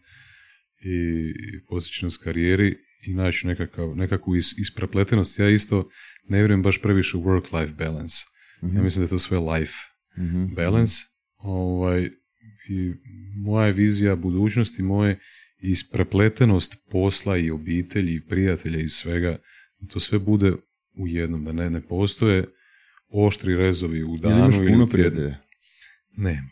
i 0.82 1.34
posjećenost 1.70 2.24
karijeri 2.24 2.78
i 3.08 3.14
naći 3.14 3.48
nekakav, 3.48 3.96
nekakvu 3.96 4.36
is, 4.36 4.58
isprepletenost. 4.58 5.40
Ja 5.40 5.50
isto 5.50 5.90
ne 6.30 6.38
vjerujem 6.38 6.62
baš 6.64 6.82
previše 6.82 7.18
u 7.18 7.22
work-life 7.24 7.74
balance. 7.76 8.16
Ja 8.76 8.82
mislim 8.84 9.02
da 9.02 9.06
je 9.06 9.10
to 9.10 9.20
sve 9.20 9.40
life 9.40 9.74
Mhm. 10.18 10.54
balance. 10.56 10.94
Ovaj, 11.38 12.06
I 12.70 12.94
moja 13.36 13.68
je 13.68 13.74
vizija 13.74 14.16
budućnosti 14.16 14.84
moje 14.84 15.20
isprepletenost 15.62 16.76
posla 16.92 17.38
i 17.38 17.52
obitelji 17.52 18.14
i 18.14 18.22
prijatelja 18.22 18.80
i 18.80 18.88
svega, 18.88 19.38
da 19.80 19.88
to 19.88 20.00
sve 20.00 20.20
bude 20.20 20.52
u 20.98 21.08
jednom, 21.08 21.46
da 21.46 21.52
ne, 21.54 21.70
ne 21.70 21.82
postoje 21.82 22.46
oštri 23.10 23.56
rezovi 23.56 24.04
u 24.04 24.16
danu 24.18 24.38
imaš 24.38 24.56
ili 24.56 24.72
puno 24.72 24.84
u 24.84 24.88
tjednu. 24.88 25.12
prijatelja? 25.12 25.36
Ne. 26.18 26.44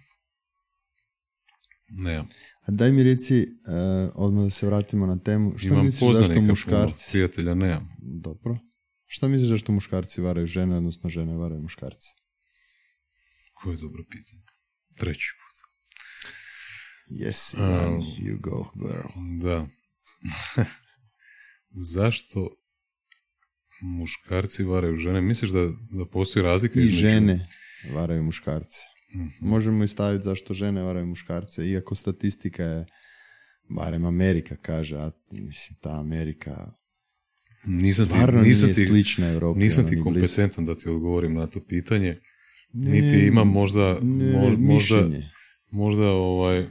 Ne. 1.89 2.17
A 2.61 2.71
daj 2.71 2.91
mi 2.91 3.03
reci, 3.03 3.41
uh, 3.41 4.11
odmah 4.15 4.43
da 4.43 4.49
se 4.49 4.65
vratimo 4.65 5.05
na 5.05 5.19
temu, 5.19 5.57
što 5.57 5.67
Imam 5.67 5.85
misliš 5.85 6.13
zašto 6.13 6.33
puno, 6.33 6.47
muškarci... 6.47 7.11
prijatelja 7.11 7.55
nemam. 7.55 7.89
Dobro. 7.99 8.57
Šta 9.05 9.27
misliš 9.27 9.49
zašto 9.49 9.71
muškarci 9.71 10.21
varaju 10.21 10.47
žene, 10.47 10.77
odnosno 10.77 11.09
žene 11.09 11.35
varaju 11.35 11.61
muškarce? 11.61 12.07
Koje 13.53 13.77
dobro 13.77 14.03
pitanje. 14.09 14.41
Treći 14.95 15.33
put. 15.39 15.47
Yes, 17.09 17.57
Ivan, 17.57 17.93
Um, 17.93 18.01
you 18.01 18.39
go, 18.41 18.71
girl. 18.75 19.39
Da. 19.41 19.67
Zašto 21.93 22.49
muškarci 23.81 24.63
varaju 24.63 24.97
žene? 24.97 25.21
Misliš 25.21 25.51
da, 25.51 25.61
da 25.91 26.05
postoji 26.05 26.43
razlika 26.43 26.79
I 26.79 26.83
između... 26.83 26.97
žene 26.99 27.43
varaju 27.91 28.23
muškarce. 28.23 28.77
Mhm. 29.15 29.27
Možemo 29.41 29.83
i 29.83 29.87
staviti 29.87 30.23
zašto 30.23 30.53
žene 30.53 30.81
varaju 30.81 31.05
muškarce, 31.05 31.65
iako 31.65 31.95
statistika 31.95 32.63
je, 32.63 32.85
barem 33.69 34.05
Amerika 34.05 34.55
kaže, 34.57 34.97
a 34.97 35.11
mislim, 35.33 35.77
ta 35.81 35.99
Amerika 35.99 36.71
Nisam 37.65 38.05
stvarno 38.05 38.41
ti, 38.41 38.47
nisam 38.47 38.65
nije 38.65 38.75
ti, 38.75 38.87
slična 38.87 39.27
Europi. 39.27 39.59
nisam 39.59 39.81
ono, 39.81 39.89
ti 39.89 40.01
kompetentan 40.01 40.65
da 40.65 40.75
ti 40.75 40.89
odgovorim 40.89 41.33
na 41.33 41.47
to 41.47 41.59
pitanje. 41.61 42.15
Ne, 42.73 42.91
Niti 42.91 43.15
ne, 43.15 43.27
imam 43.27 43.47
možda, 43.49 43.93
ne, 43.93 44.33
mo- 44.33 44.57
možda, 44.57 44.95
mišljenje. 44.97 45.29
možda 45.71 46.03
ovaj, 46.05 46.67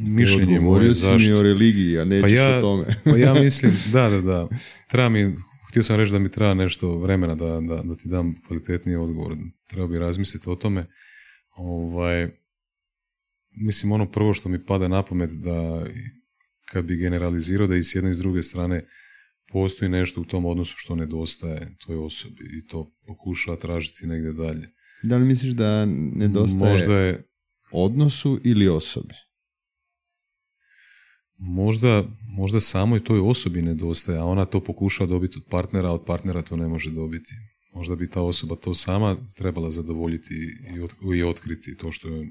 mišljenje 0.00 0.60
moje 0.60 0.94
si 0.94 1.10
mi 1.10 1.18
zašto. 1.18 1.38
o 1.38 1.42
religiji, 1.42 1.98
a 1.98 2.04
nećeš 2.04 2.22
Pa 2.24 2.36
ja- 2.36 2.58
o 2.58 2.60
tome. 2.60 2.84
Pa 3.04 3.10
ja 3.12 3.34
mislim, 3.44 3.72
da, 3.92 4.08
da, 4.08 4.20
da. 4.20 4.48
Treba 4.90 5.08
mi, 5.08 5.36
htio 5.68 5.82
sam 5.82 5.96
reći 5.96 6.12
da 6.12 6.18
mi 6.18 6.30
treba 6.30 6.54
nešto 6.54 6.98
vremena 6.98 7.34
da, 7.34 7.60
da, 7.60 7.82
da 7.82 7.94
ti 7.94 8.08
dam 8.08 8.34
kvalitetniji 8.46 8.96
odgovor. 8.96 9.36
Treba 9.66 9.86
bi 9.86 9.98
razmisliti 9.98 10.50
o 10.50 10.56
tome. 10.56 10.86
Ovaj, 11.56 12.28
mislim, 13.50 13.92
ono 13.92 14.10
prvo 14.10 14.34
što 14.34 14.48
mi 14.48 14.66
pada 14.66 14.88
na 14.88 15.02
pamet 15.02 15.30
da 15.30 15.86
kad 16.72 16.84
bi 16.84 16.96
generalizirao 16.96 17.66
da 17.66 17.76
i 17.76 17.82
s 17.82 17.94
jedne 17.94 18.10
i 18.10 18.14
s 18.14 18.18
druge 18.18 18.42
strane 18.42 18.88
postoji 19.52 19.88
nešto 19.88 20.20
u 20.20 20.24
tom 20.24 20.46
odnosu 20.46 20.74
što 20.76 20.94
nedostaje 20.94 21.76
toj 21.86 21.96
osobi 21.96 22.44
i 22.58 22.66
to 22.66 22.92
pokuša 23.06 23.56
tražiti 23.56 24.06
negdje 24.06 24.32
dalje. 24.32 24.68
Da 25.02 25.16
li 25.16 25.24
misliš 25.24 25.52
da 25.52 25.86
nedostaje 26.14 26.72
Možda 26.72 26.98
je, 26.98 27.28
odnosu 27.72 28.40
ili 28.44 28.68
osobi? 28.68 29.14
Možda, 31.38 32.04
možda 32.36 32.60
samoj 32.60 33.04
toj 33.04 33.20
osobi 33.20 33.62
nedostaje, 33.62 34.18
a 34.18 34.24
ona 34.24 34.44
to 34.44 34.60
pokuša 34.60 35.06
dobiti 35.06 35.38
od 35.38 35.44
partnera, 35.50 35.88
a 35.88 35.94
od 35.94 36.04
partnera 36.04 36.42
to 36.42 36.56
ne 36.56 36.68
može 36.68 36.90
dobiti. 36.90 37.34
Možda 37.74 37.96
bi 37.96 38.10
ta 38.10 38.22
osoba 38.22 38.56
to 38.56 38.74
sama 38.74 39.16
trebala 39.36 39.70
zadovoljiti 39.70 40.34
i, 40.76 40.80
ot- 40.80 41.16
i 41.16 41.22
otkriti 41.22 41.76
to 41.76 41.92
što 41.92 42.08
joj 42.08 42.26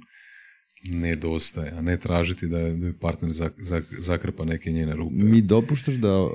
nedostaje, 0.93 1.71
a 1.71 1.81
ne 1.81 1.99
tražiti 1.99 2.47
da 2.47 2.59
je 2.59 2.99
partner 2.99 3.31
zakrpa 3.99 4.45
neke 4.45 4.71
njene 4.71 4.95
rupe. 4.95 5.15
Mi 5.15 5.41
dopuštaš 5.41 5.95
da 5.95 6.21
uh, 6.23 6.31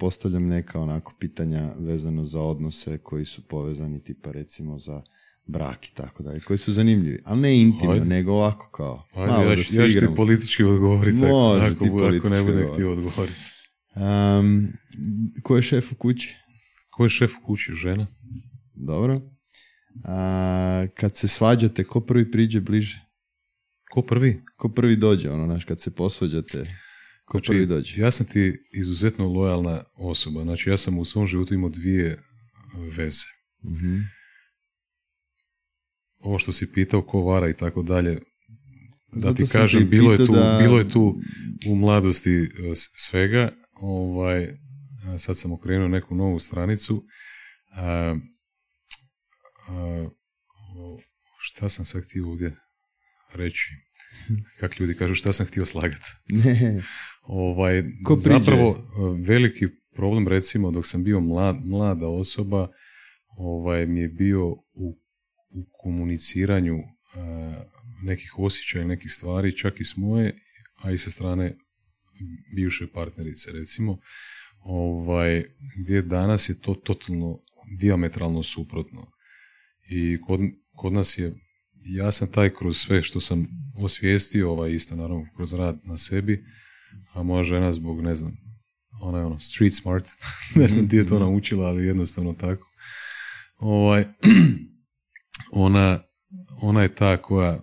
postavljam 0.00 0.46
neka 0.46 0.80
onako 0.80 1.14
pitanja 1.20 1.72
vezano 1.78 2.24
za 2.24 2.40
odnose 2.40 2.98
koji 2.98 3.24
su 3.24 3.42
povezani 3.42 4.04
tipa 4.04 4.30
recimo 4.32 4.78
za 4.78 5.02
brak 5.48 5.86
i 5.86 5.94
tako 5.94 6.22
dalje, 6.22 6.40
koji 6.40 6.58
su 6.58 6.72
zanimljivi, 6.72 7.18
ali 7.24 7.40
ne 7.40 7.60
intimno, 7.60 8.04
nego 8.04 8.32
ovako 8.32 8.70
kao 8.70 9.08
Ajde, 9.14 9.32
malo 9.32 9.50
ja, 9.50 9.56
da 9.56 9.64
se 9.64 9.80
ja 9.80 9.88
ću 9.88 10.00
ti 10.00 10.14
politički 10.16 10.64
odgovoriti 10.64 11.16
Može 11.16 11.66
ako, 11.66 11.84
ti 11.84 11.90
ako 12.18 12.28
ne 12.28 12.42
bude 12.42 12.66
htio 12.72 12.92
odgovoriti. 12.92 13.40
Um, 13.94 14.72
ko 15.42 15.56
je 15.56 15.62
šef 15.62 15.92
u 15.92 15.94
kući? 15.94 16.36
Ko 16.90 17.04
je 17.04 17.08
šef 17.08 17.32
u 17.42 17.46
kući? 17.46 17.72
Žena. 17.72 18.06
Dobro. 18.74 19.20
A, 20.04 20.86
kad 20.94 21.16
se 21.16 21.28
svađate, 21.28 21.84
ko 21.84 22.00
prvi 22.00 22.30
priđe 22.30 22.60
bliže? 22.60 23.00
Ko 23.90 24.02
prvi? 24.02 24.42
Ko 24.56 24.68
prvi 24.68 24.96
dođe, 24.96 25.30
ono, 25.30 25.46
znaš, 25.46 25.64
kad 25.64 25.80
se 25.80 25.94
posvađate, 25.94 26.58
ko 27.24 27.38
znači, 27.38 27.46
prvi 27.46 27.66
dođe? 27.66 28.00
Ja 28.00 28.10
sam 28.10 28.26
ti 28.26 28.64
izuzetno 28.72 29.28
lojalna 29.28 29.84
osoba, 29.96 30.42
znači 30.42 30.70
ja 30.70 30.76
sam 30.76 30.98
u 30.98 31.04
svom 31.04 31.26
životu 31.26 31.54
imao 31.54 31.70
dvije 31.70 32.18
veze. 32.96 33.24
mm 33.62 34.17
Ovo 36.18 36.38
što 36.38 36.52
si 36.52 36.72
pitao 36.72 37.02
ko 37.02 37.20
vara 37.20 37.48
i 37.48 37.56
tako 37.56 37.82
dalje, 37.82 38.18
da 39.12 39.34
ti 39.34 39.44
kažem, 39.52 39.88
bilo, 39.90 40.12
je 40.12 40.18
tu, 40.26 40.32
bilo 40.58 40.78
je 40.78 40.88
tu 40.88 41.20
u 41.68 41.74
mladosti 41.74 42.34
e, 42.34 42.48
svega, 42.96 43.52
ovaj, 43.72 44.58
sad 45.18 45.36
sam 45.36 45.52
okrenuo 45.52 45.88
neku 45.88 46.14
novu 46.14 46.38
stranicu, 46.38 47.04
a, 47.76 48.16
a, 49.68 50.08
šta 51.38 51.68
sam 51.68 51.84
sad 51.84 52.04
htio 52.04 52.28
ovdje 52.28 52.56
reći. 53.34 53.70
Kak 54.60 54.80
ljudi 54.80 54.94
kažu 54.94 55.14
šta 55.14 55.32
sam 55.32 55.46
htio 55.46 55.64
slagati. 55.64 56.06
Ovaj, 57.22 57.84
zapravo 58.16 58.70
e, 58.70 59.22
veliki 59.26 59.66
problem 59.94 60.28
recimo 60.28 60.70
dok 60.70 60.86
sam 60.86 61.04
bio 61.04 61.20
mlad, 61.20 61.56
mlada 61.64 62.08
osoba 62.08 62.68
ovaj, 63.36 63.86
mi 63.86 64.00
je 64.00 64.08
bio 64.08 64.46
u, 64.72 64.98
u 65.50 65.66
komuniciranju 65.82 66.76
uh, 66.76 66.84
nekih 68.02 68.38
osjećaja, 68.38 68.86
nekih 68.86 69.10
stvari, 69.12 69.56
čak 69.56 69.80
i 69.80 69.84
s 69.84 69.96
moje, 69.96 70.36
a 70.82 70.90
i 70.90 70.98
sa 70.98 71.10
strane 71.10 71.56
bivše 72.54 72.86
partnerice 72.92 73.52
recimo, 73.52 73.98
ovaj, 74.60 75.44
gdje 75.76 76.02
danas 76.02 76.48
je 76.48 76.60
to 76.60 76.74
totalno 76.74 77.38
diametralno 77.78 78.42
suprotno. 78.42 79.10
I 79.90 80.20
kod, 80.20 80.40
kod 80.74 80.92
nas 80.92 81.18
je 81.18 81.34
ja 81.84 82.12
sam 82.12 82.32
taj 82.32 82.54
kroz 82.54 82.76
sve 82.76 83.02
što 83.02 83.20
sam 83.20 83.46
osvijestio, 83.76 84.50
ovaj 84.50 84.72
isto 84.72 84.96
naravno 84.96 85.26
kroz 85.36 85.54
rad 85.54 85.80
na 85.84 85.98
sebi, 85.98 86.44
a 87.14 87.22
moja 87.22 87.42
žena 87.42 87.72
zbog, 87.72 88.02
ne 88.02 88.14
znam, 88.14 88.36
ona 89.00 89.18
je 89.18 89.24
ono 89.24 89.40
street 89.40 89.74
smart, 89.74 90.08
ne 90.60 90.68
znam 90.68 90.88
ti 90.88 90.96
je 90.96 91.06
to 91.06 91.14
mhm. 91.14 91.24
naučila, 91.24 91.66
ali 91.66 91.86
jednostavno 91.86 92.32
tako. 92.32 92.66
Ovaj, 93.56 94.04
ona, 95.52 96.00
ona 96.62 96.82
je 96.82 96.94
ta 96.94 97.16
koja 97.16 97.62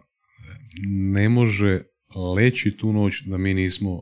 ne 0.87 1.29
može 1.29 1.81
leći 2.35 2.77
tu 2.77 2.93
noć 2.93 3.21
da 3.25 3.37
mi 3.37 3.53
nismo 3.53 4.01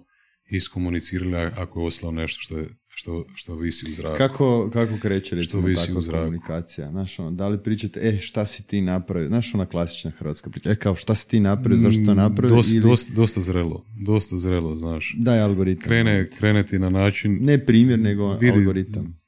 iskomunicirali 0.50 1.52
ako 1.56 1.80
je 1.80 1.88
ostalo 1.88 2.12
nešto 2.12 2.42
što 2.42 2.58
je 2.58 2.68
što, 2.96 3.26
što 3.36 3.56
visi 3.56 3.86
u 3.92 3.96
zraku. 3.96 4.18
Kako, 4.18 4.70
kako 4.74 4.98
kreće 5.02 5.36
recimo 5.36 5.68
takva 5.76 6.20
komunikacija? 6.20 6.90
Znaš, 6.92 7.20
ono, 7.20 7.32
da 7.32 7.48
li 7.48 7.64
pričate, 7.64 8.00
e, 8.04 8.22
šta 8.22 8.46
si 8.46 8.68
ti 8.68 8.82
napravio? 8.82 9.28
Znaš, 9.28 9.56
ona 9.56 9.66
klasična 9.66 10.12
hrvatska 10.12 10.50
priča, 10.50 10.72
e, 10.72 10.76
kao, 10.76 10.96
šta 10.96 11.16
si 11.16 11.28
ti 11.28 11.40
napravio, 11.40 11.78
zašto 11.78 12.06
to 12.06 12.14
mm, 12.14 12.18
napravio? 12.18 12.56
Dosta, 12.56 12.74
ili... 12.74 12.82
dosta, 12.82 13.14
dosta 13.14 13.42
zrelo, 13.42 13.86
dosta 14.06 14.38
zrelo, 14.38 14.76
znaš. 14.76 15.16
Daj 15.18 15.42
algoritam. 15.42 15.84
Krene, 15.84 16.30
krene 16.30 16.66
ti 16.66 16.80
na 16.80 16.90
način... 16.90 17.40
Ne 17.42 17.66
primjer, 17.66 18.00
nego 18.00 18.34
vidi, 18.34 18.58
algoritam. 18.58 19.20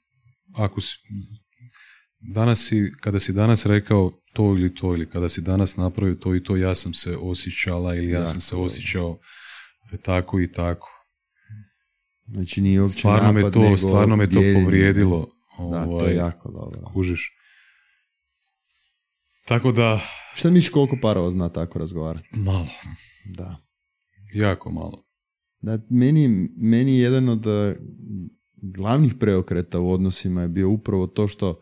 Ako 0.53 0.81
si, 0.81 0.97
danas 2.19 2.67
si, 2.67 2.91
kada 3.01 3.19
si 3.19 3.33
danas 3.33 3.65
rekao 3.65 4.11
to 4.35 4.43
ili 4.43 4.75
to, 4.75 4.87
ili 4.87 5.09
kada 5.09 5.29
si 5.29 5.41
danas 5.41 5.77
napravio 5.77 6.15
to 6.15 6.35
i 6.35 6.43
to, 6.43 6.55
ja 6.55 6.75
sam 6.75 6.93
se 6.93 7.17
osjećala 7.17 7.95
ili 7.95 8.09
ja 8.09 8.25
sam 8.25 8.41
se 8.41 8.55
osjećao 8.55 9.19
tako 10.01 10.39
i 10.39 10.51
tako 10.51 10.95
Znači 12.27 12.61
nije 12.61 12.81
uopće 12.81 12.97
stvarno 12.97 13.31
napad, 13.31 13.43
me 13.43 13.51
to, 13.51 13.59
nego 13.59 13.77
Stvarno 13.77 14.15
me 14.15 14.29
to 14.29 14.39
povrijedilo. 14.63 15.27
Da, 15.71 15.85
to 15.85 15.91
je 15.91 15.95
ovaj, 15.95 16.15
jako 16.15 16.51
dobro. 16.51 16.81
Kužiš. 16.93 17.31
Tako 19.45 19.71
da... 19.71 19.99
Šta 20.35 20.49
misliš 20.49 20.69
koliko 20.69 20.97
parova 21.01 21.31
zna 21.31 21.49
tako 21.49 21.79
razgovarati? 21.79 22.39
Malo. 22.39 22.67
Da. 23.25 23.57
Jako 24.33 24.71
malo. 24.71 25.03
Da, 25.61 25.79
meni, 25.89 26.49
meni 26.57 26.99
jedan 26.99 27.29
od 27.29 27.45
uh, 27.45 27.53
glavnih 28.55 29.13
preokreta 29.19 29.79
u 29.79 29.91
odnosima 29.91 30.41
je 30.41 30.47
bio 30.47 30.69
upravo 30.69 31.07
to 31.07 31.27
što, 31.27 31.61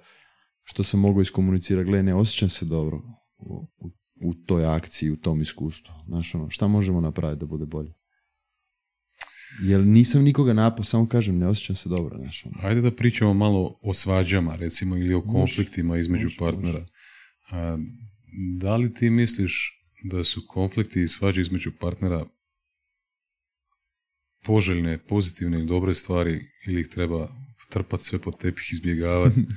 što 0.63 0.83
sam 0.83 0.99
mogao 0.99 1.21
iskomunicirati. 1.21 1.89
Gle, 1.89 2.03
ne 2.03 2.15
osjećam 2.15 2.49
se 2.49 2.65
dobro 2.65 3.01
u, 3.37 3.67
u, 3.77 3.91
u 4.21 4.33
toj 4.33 4.65
akciji, 4.65 5.11
u 5.11 5.17
tom 5.17 5.41
iskustvu. 5.41 5.93
Znaš, 6.07 6.35
ono, 6.35 6.49
šta 6.49 6.67
možemo 6.67 7.01
napraviti 7.01 7.39
da 7.39 7.45
bude 7.45 7.65
bolje? 7.65 7.93
Jer 9.61 9.81
nisam 9.81 10.23
nikoga 10.23 10.53
napao, 10.53 10.83
samo 10.83 11.07
kažem, 11.07 11.37
ne 11.37 11.47
osjećam 11.47 11.75
se 11.75 11.89
dobro. 11.89 12.17
Znaš, 12.17 12.45
ono. 12.45 12.67
Ajde 12.67 12.81
da 12.81 12.95
pričamo 12.95 13.33
malo 13.33 13.79
o 13.81 13.93
svađama, 13.93 14.55
recimo, 14.55 14.97
ili 14.97 15.13
o 15.13 15.21
konfliktima 15.21 15.97
između 15.97 16.29
partnera. 16.39 16.85
A, 17.51 17.77
da 18.59 18.75
li 18.75 18.93
ti 18.93 19.09
misliš 19.09 19.79
da 20.03 20.23
su 20.23 20.41
konflikti 20.47 21.01
i 21.01 21.07
svađe 21.07 21.41
između 21.41 21.71
partnera 21.79 22.25
poželjne, 24.43 25.05
pozitivne 25.07 25.57
ili 25.57 25.67
dobre 25.67 25.95
stvari 25.95 26.51
ili 26.67 26.81
ih 26.81 26.87
treba 26.87 27.35
trpati 27.69 28.03
sve 28.03 28.19
pod 28.19 28.37
tepih, 28.37 28.69
izbjegavati? 28.71 29.41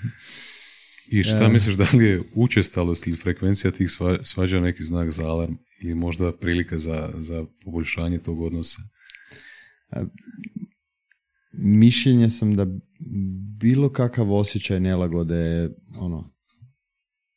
I 1.09 1.23
šta 1.23 1.49
misliš 1.49 1.75
da 1.75 1.87
li 1.93 2.05
je 2.05 2.23
učestalost 2.35 3.07
ili 3.07 3.17
frekvencija 3.17 3.71
tih 3.71 3.91
svađa 4.23 4.61
neki 4.61 4.85
znak 4.85 5.11
za 5.11 5.27
alarm 5.29 5.55
ili 5.83 5.95
možda 5.95 6.33
prilika 6.33 6.79
za, 6.79 7.11
za 7.17 7.45
poboljšanje 7.65 8.19
tog 8.19 8.41
odnosa? 8.41 8.79
mišljenja 11.59 12.31
sam 12.31 12.57
da 12.57 12.67
bilo 13.59 13.93
kakav 13.93 14.33
osjećaj 14.33 14.81
nelagode 14.81 15.37
je 15.37 15.71
ono, 15.99 16.35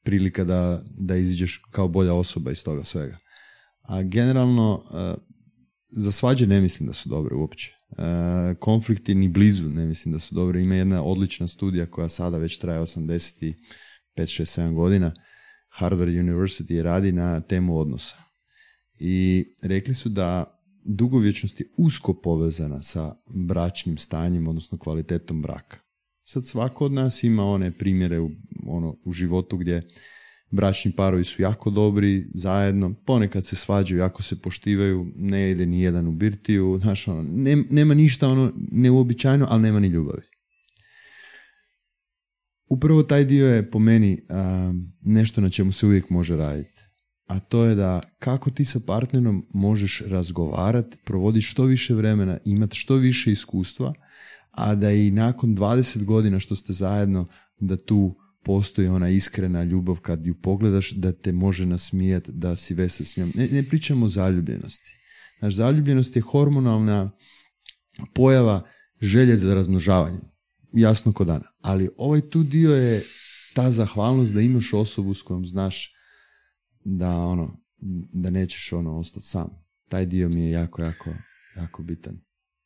prilika 0.04 0.44
da, 0.44 0.84
da 0.98 1.16
iziđeš 1.16 1.62
kao 1.72 1.88
bolja 1.88 2.14
osoba 2.14 2.52
iz 2.52 2.64
toga 2.64 2.84
svega. 2.84 3.18
A 3.82 4.04
generalno, 4.04 4.82
e, 4.94 5.14
za 5.88 6.12
svađe 6.12 6.48
ne 6.48 6.62
mislim 6.62 6.88
da 6.88 6.94
su 6.94 7.10
dobre 7.10 7.36
uopće. 7.36 7.79
E, 8.00 8.56
konflikti 8.56 9.16
ni 9.16 9.30
blizu 9.30 9.70
ne 9.70 9.86
mislim 9.86 10.12
da 10.12 10.20
su 10.20 10.36
dobre. 10.36 10.62
Ima 10.62 10.76
jedna 10.76 11.04
odlična 11.04 11.48
studija 11.48 11.86
koja 11.86 12.10
sada 12.10 12.38
već 12.38 12.58
traje 12.58 12.80
85, 12.80 13.54
6, 14.18 14.62
7 14.62 14.74
godina. 14.74 15.12
Harvard 15.70 16.12
University 16.12 16.82
radi 16.82 17.12
na 17.12 17.42
temu 17.42 17.78
odnosa. 17.78 18.18
I 19.00 19.46
rekli 19.64 19.94
su 19.94 20.10
da 20.10 20.60
dugovječnost 20.86 21.60
je 21.60 21.70
usko 21.78 22.22
povezana 22.22 22.82
sa 22.84 23.16
bračnim 23.48 23.98
stanjem, 23.98 24.48
odnosno 24.48 24.78
kvalitetom 24.78 25.42
braka. 25.42 25.78
Sad 26.24 26.46
svako 26.46 26.86
od 26.86 26.92
nas 26.92 27.24
ima 27.24 27.44
one 27.44 27.72
primjere 27.72 28.20
u, 28.20 28.30
ono, 28.68 28.96
u 29.06 29.12
životu 29.12 29.58
gdje 29.58 29.88
bračni 30.52 30.92
parovi 30.92 31.24
su 31.24 31.42
jako 31.42 31.70
dobri 31.70 32.28
zajedno, 32.34 32.94
ponekad 33.06 33.46
se 33.46 33.56
svađaju, 33.56 34.00
jako 34.00 34.24
se 34.24 34.42
poštivaju, 34.42 35.12
ne 35.16 35.52
ide 35.52 35.66
ni 35.66 35.82
jedan 35.82 36.08
u 36.08 36.12
birtiju, 36.12 36.80
znaš, 36.82 37.08
ono, 37.08 37.26
nema 37.70 37.94
ništa 37.94 38.30
ono 38.30 38.54
neuobičajeno, 38.72 39.48
ali 39.50 39.62
nema 39.62 39.80
ni 39.80 39.88
ljubavi. 39.88 40.24
Upravo 42.70 43.04
taj 43.04 43.26
dio 43.26 43.48
je 43.48 43.72
po 43.72 43.80
meni 43.80 44.22
nešto 45.02 45.42
na 45.42 45.50
čemu 45.50 45.72
se 45.72 45.86
uvijek 45.86 46.10
može 46.10 46.38
raditi 46.38 46.90
a 47.30 47.40
to 47.40 47.66
je 47.66 47.76
da 47.76 48.02
kako 48.20 48.50
ti 48.50 48.66
sa 48.66 48.80
partnerom 48.88 49.46
možeš 49.54 50.04
razgovarati, 50.06 50.98
provoditi 51.06 51.46
što 51.46 51.64
više 51.64 51.94
vremena, 51.94 52.38
imati 52.46 52.78
što 52.78 52.96
više 52.96 53.32
iskustva, 53.32 53.94
a 54.52 54.76
da 54.76 54.92
i 54.92 55.12
nakon 55.12 55.56
20 55.56 56.04
godina 56.04 56.40
što 56.40 56.56
ste 56.56 56.74
zajedno, 56.74 57.26
da 57.60 57.78
tu 57.78 58.16
postoji 58.44 58.88
ona 58.88 59.10
iskrena 59.10 59.64
ljubav 59.64 60.00
kad 60.00 60.26
ju 60.26 60.36
pogledaš, 60.42 60.92
da 60.92 61.12
te 61.12 61.32
može 61.32 61.66
nasmijati, 61.66 62.32
da 62.32 62.56
si 62.56 62.74
vesel 62.74 63.06
s 63.06 63.18
njom. 63.18 63.32
Ne, 63.36 63.48
ne 63.48 63.64
pričamo 63.64 64.06
o 64.06 64.10
zaljubljenosti. 64.10 64.96
Naš 65.42 65.54
zaljubljenost 65.54 66.16
je 66.16 66.22
hormonalna 66.22 67.12
pojava 68.14 68.68
želje 69.02 69.38
za 69.38 69.56
razmnožavanjem. 69.56 70.22
Jasno 70.74 71.12
ko 71.12 71.26
dana. 71.26 71.46
Ali 71.62 71.90
ovaj 71.98 72.22
tu 72.22 72.44
dio 72.44 72.76
je 72.76 73.04
ta 73.54 73.72
zahvalnost 73.72 74.34
da 74.34 74.42
imaš 74.42 74.74
osobu 74.74 75.14
s 75.14 75.22
kojom 75.22 75.46
znaš 75.46 75.96
da 76.86 77.18
ono, 77.18 77.60
da 78.14 78.30
nećeš 78.30 78.74
ono 78.74 78.98
ostati 78.98 79.26
sam. 79.26 79.50
Taj 79.88 80.06
dio 80.06 80.30
mi 80.30 80.46
je 80.46 80.52
jako, 80.52 80.82
jako, 80.82 81.14
jako 81.56 81.84
bitan. 81.84 82.20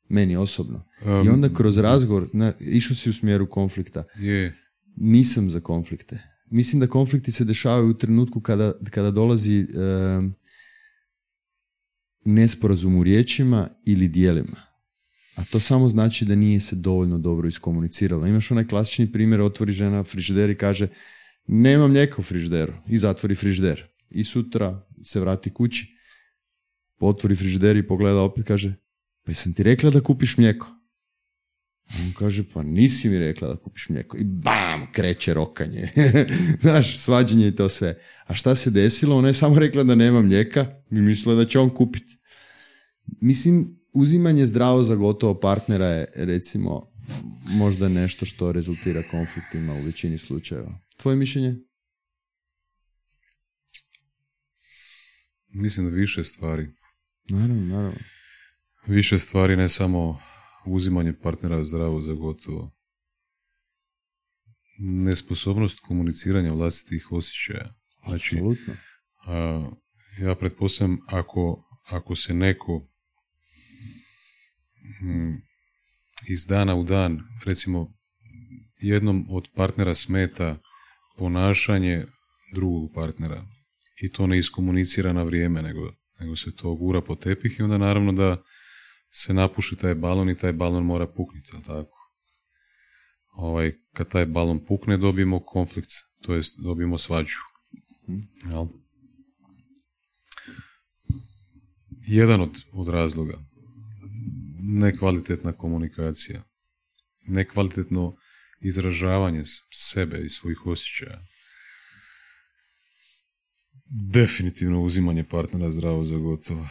Meni 0.09 0.35
osobno. 0.35 0.85
I 1.25 1.29
onda 1.29 1.53
kroz 1.53 1.77
razgovor, 1.77 2.29
na, 2.33 2.53
išao 2.59 2.95
si 2.95 3.09
u 3.09 3.13
smjeru 3.13 3.49
konflikta. 3.49 4.03
Je. 4.15 4.62
Nisam 4.95 5.49
za 5.49 5.59
konflikte. 5.59 6.19
Mislim 6.49 6.79
da 6.79 6.87
konflikti 6.87 7.31
se 7.31 7.45
dešavaju 7.45 7.89
u 7.89 7.97
trenutku 7.97 8.41
kada, 8.41 8.73
kada 8.89 9.11
dolazi 9.11 9.67
nesporazum 12.25 12.95
u 12.95 13.03
riječima 13.03 13.69
ili 13.85 14.07
dijelima. 14.07 14.73
A 15.35 15.43
to 15.51 15.59
samo 15.59 15.89
znači 15.89 16.25
da 16.25 16.35
nije 16.35 16.59
se 16.59 16.75
dovoljno 16.75 17.17
dobro 17.17 17.47
iskomuniciralo. 17.47 18.27
Imaš 18.27 18.51
onaj 18.51 18.67
klasični 18.67 19.11
primjer, 19.11 19.41
otvori 19.41 19.71
žena 19.71 20.03
frižider 20.03 20.49
i 20.49 20.57
kaže 20.57 20.87
nema 21.47 21.87
mlijeka 21.87 22.15
u 22.19 22.23
frižideru 22.23 22.73
i 22.87 22.97
zatvori 22.97 23.35
frižider. 23.35 23.83
I 24.09 24.23
sutra 24.23 24.87
se 25.03 25.19
vrati 25.19 25.53
kući, 25.53 25.97
otvori 26.99 27.35
frižider 27.35 27.77
i 27.77 27.87
pogleda 27.87 28.21
opet 28.21 28.45
kaže 28.45 28.75
pa 29.23 29.31
jesam 29.31 29.53
ti 29.53 29.63
rekla 29.63 29.89
da 29.89 30.03
kupiš 30.03 30.37
mlijeko? 30.37 30.82
On 31.89 32.13
kaže, 32.19 32.43
pa 32.53 32.63
nisi 32.63 33.09
mi 33.09 33.19
rekla 33.19 33.47
da 33.47 33.55
kupiš 33.55 33.89
mlijeko. 33.89 34.17
I 34.17 34.23
bam, 34.23 34.91
kreće 34.91 35.33
rokanje. 35.33 35.87
Znaš, 36.61 36.97
svađanje 36.97 37.47
i 37.47 37.55
to 37.55 37.69
sve. 37.69 37.97
A 38.25 38.35
šta 38.35 38.55
se 38.55 38.71
desilo? 38.71 39.17
Ona 39.17 39.27
je 39.27 39.33
samo 39.33 39.59
rekla 39.59 39.83
da 39.83 39.95
nema 39.95 40.21
mlijeka 40.21 40.65
i 40.91 40.95
mislila 40.95 41.35
da 41.35 41.45
će 41.45 41.59
on 41.59 41.69
kupiti. 41.69 42.17
Mislim, 43.21 43.77
uzimanje 43.93 44.45
zdravo 44.45 44.83
za 44.83 44.95
gotovo 44.95 45.39
partnera 45.39 45.85
je, 45.85 46.05
recimo, 46.15 46.91
možda 47.47 47.89
nešto 47.89 48.25
što 48.25 48.51
rezultira 48.51 49.03
konfliktima 49.11 49.73
u 49.73 49.81
većini 49.81 50.17
slučajeva. 50.17 50.79
Tvoje 50.97 51.17
mišljenje? 51.17 51.55
Mislim 55.53 55.89
da 55.89 55.95
više 55.95 56.23
stvari. 56.23 56.67
Naravno, 57.29 57.65
naravno. 57.65 57.99
Više 58.87 59.19
stvari, 59.19 59.55
ne 59.55 59.69
samo 59.69 60.19
uzimanje 60.65 61.13
partnera 61.13 61.63
zdravo 61.63 62.01
za 62.01 62.13
gotovo. 62.13 62.71
Nesposobnost 64.79 65.79
komuniciranja 65.79 66.53
vlastitih 66.53 67.11
osjećaja. 67.11 67.73
Znači, 68.07 68.35
Apsolutno. 68.35 68.73
a, 69.25 69.69
ja 70.19 70.35
pretpostavljam 70.35 70.99
ako, 71.07 71.63
ako 71.89 72.15
se 72.15 72.33
neko 72.33 72.87
mm, 75.01 75.35
iz 76.27 76.45
dana 76.45 76.75
u 76.75 76.83
dan, 76.83 77.19
recimo 77.45 77.93
jednom 78.77 79.25
od 79.29 79.49
partnera 79.55 79.95
smeta 79.95 80.61
ponašanje 81.17 82.05
drugog 82.53 82.91
partnera 82.93 83.45
i 84.01 84.09
to 84.09 84.27
ne 84.27 84.37
iskomunicira 84.37 85.13
na 85.13 85.23
vrijeme, 85.23 85.61
nego, 85.61 85.93
nego 86.19 86.35
se 86.35 86.55
to 86.55 86.75
gura 86.75 87.01
po 87.01 87.15
tepih 87.15 87.59
i 87.59 87.63
onda 87.63 87.77
naravno 87.77 88.11
da 88.11 88.43
se 89.15 89.33
napuši 89.33 89.75
taj 89.75 89.95
balon 89.95 90.29
i 90.29 90.37
taj 90.37 90.53
balon 90.53 90.85
mora 90.85 91.07
pukniti, 91.07 91.49
jel 91.53 91.61
tako? 91.61 91.97
Ovaj, 93.33 93.73
kad 93.93 94.09
taj 94.09 94.25
balon 94.25 94.65
pukne 94.65 94.97
dobijemo 94.97 95.39
konflikt, 95.45 95.91
to 96.21 96.33
jest 96.33 96.59
dobijemo 96.59 96.97
svađu. 96.97 97.37
Jel? 98.49 98.67
Jedan 102.07 102.41
od, 102.41 102.63
od 102.71 102.87
razloga 102.87 103.37
nekvalitetna 104.59 105.53
komunikacija, 105.53 106.43
nekvalitetno 107.27 108.15
izražavanje 108.61 109.43
sebe 109.73 110.21
i 110.25 110.29
svojih 110.29 110.65
osjećaja. 110.65 111.25
Definitivno 114.11 114.81
uzimanje 114.81 115.23
partnera 115.23 115.71
zdravo 115.71 116.03
za 116.03 116.17
gotovo. 116.17 116.67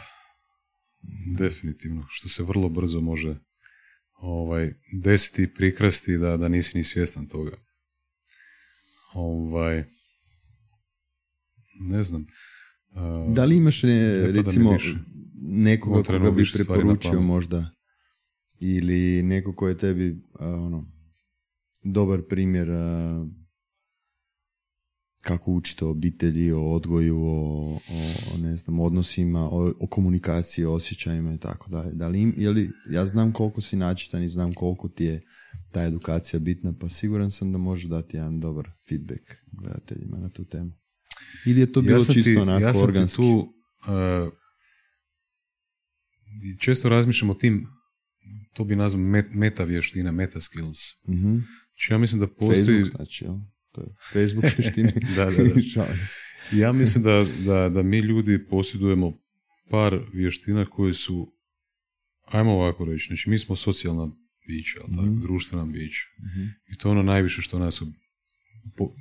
Definitivno, 1.37 2.05
što 2.09 2.29
se 2.29 2.43
vrlo 2.43 2.69
brzo 2.69 3.01
može 3.01 3.35
ovaj, 4.13 4.73
desiti 4.93 5.43
i 5.43 5.53
prikrasti 5.53 6.17
da, 6.17 6.37
da 6.37 6.47
nisi 6.47 6.77
ni 6.77 6.83
svjestan 6.83 7.27
toga. 7.27 7.57
Ovaj, 9.13 9.83
ne 11.79 12.03
znam. 12.03 12.25
a, 12.91 13.29
Da 13.33 13.45
li 13.45 13.57
imaš, 13.57 13.83
ne, 13.83 14.21
pada 14.21 14.31
mi 14.31 14.37
recimo, 14.37 14.77
nekoga 15.41 16.03
koga 16.03 16.31
bi 16.31 16.43
preporučio 16.53 17.21
možda? 17.21 17.69
Ili 18.59 19.23
neko 19.23 19.55
ko 19.55 19.67
je 19.67 19.77
tebi, 19.77 20.21
a, 20.39 20.47
ono, 20.47 20.91
dobar 21.83 22.21
primjer 22.29 22.69
a, 22.71 23.25
kako 25.23 25.51
učite 25.51 25.85
o 25.85 25.89
obitelji, 25.89 26.51
o 26.51 26.71
odgoju, 26.71 27.17
o, 27.21 27.73
o 28.33 28.37
ne 28.41 28.57
znam, 28.57 28.79
odnosima, 28.79 29.39
o, 29.41 29.73
o 29.79 29.87
komunikaciji, 29.87 30.65
o 30.65 30.73
osjećajima 30.73 31.33
i 31.33 31.37
tako 31.37 31.69
dalje. 31.69 31.91
Da 31.93 32.07
li, 32.07 32.21
im- 32.21 32.33
je 32.37 32.49
li, 32.49 32.71
ja 32.89 33.05
znam 33.05 33.31
koliko 33.31 33.61
si 33.61 33.75
načitan 33.75 34.23
i 34.23 34.29
znam 34.29 34.51
koliko 34.51 34.89
ti 34.89 35.03
je 35.03 35.21
ta 35.71 35.83
edukacija 35.83 36.39
bitna, 36.39 36.73
pa 36.79 36.89
siguran 36.89 37.31
sam 37.31 37.51
da 37.51 37.57
može 37.57 37.87
dati 37.87 38.17
jedan 38.17 38.39
dobar 38.39 38.69
feedback 38.89 39.21
gledateljima 39.51 40.17
na 40.17 40.29
tu 40.29 40.45
temu. 40.45 40.71
Ili 41.45 41.59
je 41.59 41.71
to 41.71 41.81
bilo 41.81 42.01
sam 42.01 42.13
čisto 42.15 42.29
ti, 42.31 42.37
onako 42.37 42.63
ja 42.63 42.73
sam 42.73 42.83
organski? 42.83 43.21
Ti 43.21 43.27
tu, 43.27 43.53
uh, 43.91 44.33
često 46.59 46.89
razmišljam 46.89 47.29
o 47.29 47.33
tim, 47.33 47.67
to 48.53 48.63
bi 48.63 48.75
nazvao 48.75 49.03
met, 49.03 49.25
meta 49.33 49.63
vještina, 49.63 50.11
meta 50.11 50.41
skills. 50.41 50.79
Mhm. 51.09 51.37
Znači 51.69 51.93
ja 51.93 51.97
mislim 51.97 52.19
da 52.19 52.27
postoji... 52.27 52.65
Facebook 52.65 52.95
znači, 52.95 53.25
jel? 53.25 53.35
To 53.73 53.81
je 53.81 53.87
Facebook 54.13 54.45
vještine. 54.57 54.93
Da, 55.15 55.25
da, 55.25 55.43
da. 55.75 55.87
Ja 56.51 56.71
mislim 56.71 57.03
da, 57.03 57.25
da, 57.45 57.69
da 57.69 57.83
mi 57.83 57.99
ljudi 57.99 58.47
posjedujemo 58.49 59.13
par 59.69 59.99
vještina 60.13 60.65
koje 60.65 60.93
su, 60.93 61.33
ajmo 62.25 62.51
ovako 62.53 62.85
reći, 62.85 63.07
znači 63.07 63.29
mi 63.29 63.39
smo 63.39 63.55
socijalna 63.55 64.11
bića, 64.47 64.79
tako, 64.79 65.01
Mhm. 65.05 65.21
društvena 65.21 65.65
bića. 65.65 66.05
Mhm. 66.19 66.43
I 66.73 66.77
to 66.77 66.87
je 66.87 66.91
ono 66.91 67.03
najviše 67.03 67.41
što 67.41 67.59
nas, 67.59 67.81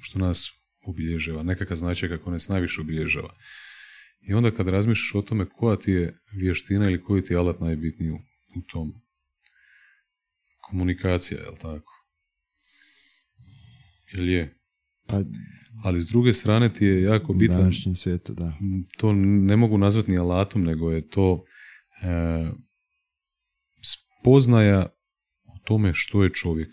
što 0.02 0.18
nas 0.18 0.50
obilježava, 0.86 1.42
nekakav 1.42 1.76
značaj 1.76 2.08
kako 2.08 2.30
nas 2.30 2.48
najviše 2.48 2.80
obilježava. 2.80 3.34
I 4.28 4.34
onda 4.34 4.50
kad 4.50 4.68
razmišljaš 4.68 5.14
o 5.14 5.22
tome 5.22 5.44
koja 5.44 5.76
ti 5.76 5.92
je 5.92 6.14
vještina 6.32 6.84
ili 6.84 7.00
koji 7.00 7.22
ti 7.22 7.32
je 7.32 7.36
alat 7.38 7.60
najbitniji 7.60 8.10
u, 8.10 8.18
u 8.56 8.62
tom. 8.72 8.92
Komunikacija, 10.60 11.40
jel 11.40 11.54
tako? 11.62 11.92
Jel 14.12 14.28
je? 14.28 14.61
Pa 15.06 15.16
Ali 15.82 16.02
s 16.02 16.08
druge 16.08 16.32
strane 16.32 16.74
ti 16.74 16.84
je 16.84 17.02
jako 17.02 17.32
u 17.32 17.36
bitan 17.36 17.56
današnjem 17.56 17.94
svijetu, 17.94 18.34
da. 18.34 18.52
to 18.96 19.12
ne 19.12 19.56
mogu 19.56 19.78
nazvati 19.78 20.10
ni 20.10 20.18
alatom, 20.18 20.62
nego 20.62 20.90
je 20.90 21.08
to 21.08 21.44
e, 22.02 22.50
spoznaja 23.80 24.86
o 25.44 25.58
tome 25.64 25.90
što 25.94 26.24
je 26.24 26.30
čovjek. 26.30 26.72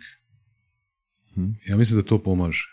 Mhm. 1.31 1.51
Ja 1.67 1.77
mislim 1.77 1.99
da 1.99 2.07
to 2.07 2.23
pomaže. 2.23 2.65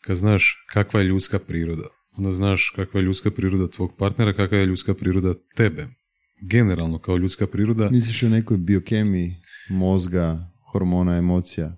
Kad 0.00 0.16
znaš 0.16 0.66
kakva 0.72 1.00
je 1.00 1.06
ljudska 1.06 1.38
priroda, 1.38 1.88
onda 2.16 2.32
znaš 2.32 2.72
kakva 2.76 3.00
je 3.00 3.04
ljudska 3.04 3.30
priroda 3.30 3.70
tvog 3.70 3.96
partnera, 3.98 4.32
kakva 4.32 4.58
je 4.58 4.66
ljudska 4.66 4.94
priroda 4.94 5.34
tebe. 5.56 5.88
Generalno 6.42 6.98
kao 6.98 7.16
ljudska 7.16 7.46
priroda, 7.46 7.90
Misliš 7.90 8.22
o 8.22 8.28
nekoj 8.28 8.56
biokemiji 8.56 9.34
mozga, 9.70 10.50
hormona, 10.72 11.16
emocija? 11.16 11.76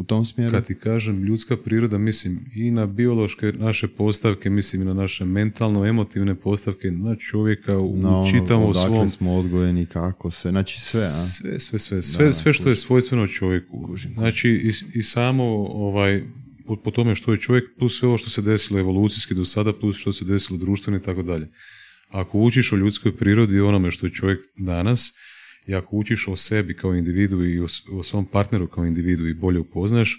U 0.00 0.04
tom 0.04 0.24
smjeru? 0.24 0.50
kad 0.50 0.66
ti 0.66 0.74
kažem 0.74 1.24
ljudska 1.24 1.56
priroda, 1.56 1.98
mislim 1.98 2.40
i 2.54 2.70
na 2.70 2.86
biološke 2.86 3.52
naše 3.52 3.88
postavke, 3.88 4.50
mislim 4.50 4.82
i 4.82 4.84
na 4.84 4.94
naše 4.94 5.24
mentalno-emotivne 5.24 6.34
postavke, 6.34 6.90
na 6.90 7.16
čovjeka 7.16 7.78
u 7.78 7.96
Na 7.96 8.18
ono, 8.18 8.30
čitavom 8.30 8.70
odakle 8.70 8.94
svom 8.94 9.08
smo 9.08 9.36
odgojeni, 9.36 9.86
kako, 9.86 10.30
sve. 10.30 10.50
Znači 10.50 10.80
sve, 10.80 11.00
a? 11.00 11.04
Sve, 11.04 11.60
sve, 11.60 11.78
sve, 11.78 12.02
sve, 12.02 12.26
Da, 12.26 12.32
sve 12.32 12.52
što 12.52 12.68
je 12.68 12.76
svojstveno 12.76 13.26
čovjeku. 13.26 13.82
Kužim, 13.86 14.12
Znači 14.12 14.48
i, 14.48 14.98
i 14.98 15.02
samo 15.02 15.44
ovaj, 15.66 16.22
po, 16.66 16.76
po 16.76 16.90
tome 16.90 17.14
što 17.14 17.32
je 17.32 17.38
čovjek, 17.38 17.64
plus 17.78 17.98
sve 17.98 18.08
ovo 18.08 18.18
što 18.18 18.30
se 18.30 18.42
desilo 18.42 18.80
evolucijski 18.80 19.34
do 19.34 19.44
sada, 19.44 19.72
plus 19.72 19.96
što 19.96 20.12
se 20.12 20.24
desilo 20.24 20.58
društveno 20.58 20.98
i 20.98 21.02
tako 21.02 21.22
dalje. 21.22 21.48
Ako 22.08 22.38
učiš 22.38 22.72
o 22.72 22.76
ljudskoj 22.76 23.16
prirodi 23.16 23.54
i 23.54 23.60
onome 23.60 23.90
što 23.90 24.06
je 24.06 24.12
čovjek 24.12 24.40
danas, 24.56 25.12
i 25.66 25.74
ako 25.74 25.96
učiš 25.96 26.28
o 26.28 26.36
sebi 26.36 26.76
kao 26.76 26.94
individu 26.94 27.46
i 27.46 27.60
o, 27.60 27.66
o 27.92 28.02
svom 28.02 28.26
partneru 28.26 28.68
kao 28.68 28.86
individu 28.86 29.28
i 29.28 29.34
bolje 29.34 29.58
upoznaš, 29.60 30.18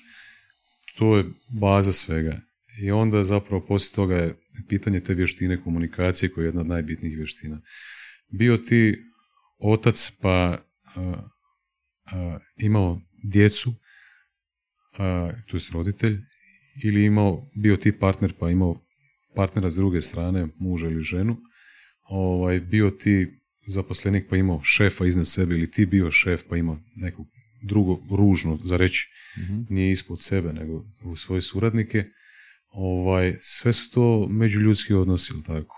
to 0.98 1.18
je 1.18 1.26
baza 1.60 1.94
svega. 1.94 2.42
I 2.82 2.92
onda 2.92 3.24
zapravo 3.24 3.66
poslije 3.66 3.96
toga 3.96 4.16
je 4.16 4.36
pitanje 4.70 5.00
te 5.00 5.14
vještine 5.14 5.62
komunikacije 5.62 6.30
koja 6.30 6.44
je 6.44 6.48
jedna 6.48 6.62
od 6.62 6.68
najbitnijih 6.68 7.18
vještina. 7.18 7.62
Bio 8.30 8.58
ti 8.58 8.96
otac 9.58 10.12
pa 10.22 10.66
a, 10.96 11.30
a, 12.06 12.40
imao 12.58 13.02
djecu, 13.24 13.74
a, 14.98 15.32
to 15.48 15.58
jest 15.58 15.72
roditelj, 15.72 16.20
ili 16.84 17.04
imao, 17.04 17.50
bio 17.56 17.78
ti 17.78 17.92
partner 18.00 18.34
pa 18.40 18.50
imao 18.50 18.82
partnera 19.36 19.70
s 19.70 19.76
druge 19.76 20.02
strane, 20.02 20.48
muža 20.58 20.88
ili 20.88 21.02
ženu, 21.02 21.38
ovaj, 22.04 22.60
bio 22.60 22.92
ti 22.92 23.41
zaposlenik 23.66 24.26
pa 24.30 24.38
imao 24.38 24.64
šefa 24.64 25.06
iznad 25.06 25.28
sebe 25.28 25.56
ili 25.56 25.72
ti 25.72 25.86
bio 25.86 26.12
šef 26.12 26.44
pa 26.50 26.58
imao 26.58 26.80
nekog 26.96 27.28
drugo 27.64 28.00
ružno 28.12 28.60
za 28.64 28.78
reći, 28.78 29.08
Mhm. 29.38 29.62
nije 29.70 29.92
ispod 29.92 30.22
sebe 30.22 30.54
nego 30.54 30.86
u 31.04 31.16
svoje 31.16 31.42
suradnike, 31.42 32.06
ovaj, 32.68 33.36
sve 33.40 33.74
su 33.74 33.92
to 33.92 34.28
međuljudski 34.28 34.94
odnosi, 34.94 35.34
jel 35.34 35.42
tako? 35.44 35.76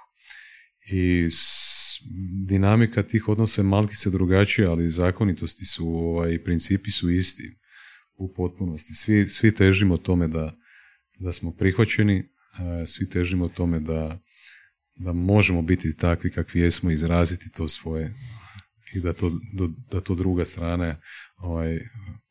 I 0.85 1.27
s- 1.31 2.01
dinamika 2.47 3.03
tih 3.03 3.27
odnosa 3.27 3.61
je 3.61 3.65
malkice 3.65 4.09
drugačija, 4.09 4.71
ali 4.71 4.89
zakonitosti 4.89 5.65
su, 5.65 5.87
ovaj, 5.89 6.43
principi 6.43 6.91
su 6.91 7.09
isti 7.09 7.57
u 8.15 8.33
potpunosti. 8.33 8.93
Svi, 8.93 9.27
svi 9.27 9.53
težimo 9.53 9.97
tome 9.97 10.27
da, 10.27 10.55
da 11.19 11.33
smo 11.33 11.51
prihvaćeni, 11.51 12.23
svi 12.85 13.09
težimo 13.09 13.47
tome 13.47 13.79
da, 13.79 14.19
da 14.95 15.13
možemo 15.13 15.61
biti 15.61 15.97
takvi 15.97 16.31
kakvi 16.31 16.61
jesmo, 16.61 16.91
izraziti 16.91 17.51
to 17.51 17.67
svoje 17.67 18.13
i 18.95 18.99
da 18.99 19.13
to, 19.13 19.31
da 19.91 19.99
to 19.99 20.15
druga 20.15 20.45
strana 20.45 21.01
ovaj, 21.37 21.79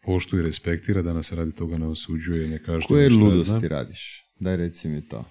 poštuje 0.02 0.40
i 0.40 0.42
respektira, 0.42 1.02
da 1.02 1.12
nas 1.12 1.32
radi 1.32 1.52
toga 1.52 1.78
ne 1.78 1.86
osuđuje, 1.86 2.48
ne 2.48 2.62
kaže 2.64 2.86
Koje 2.86 3.10
ludosti 3.10 3.68
radiš? 3.68 4.24
Daj 4.40 4.56
reci 4.56 4.88
mi 4.88 5.08
to. 5.08 5.24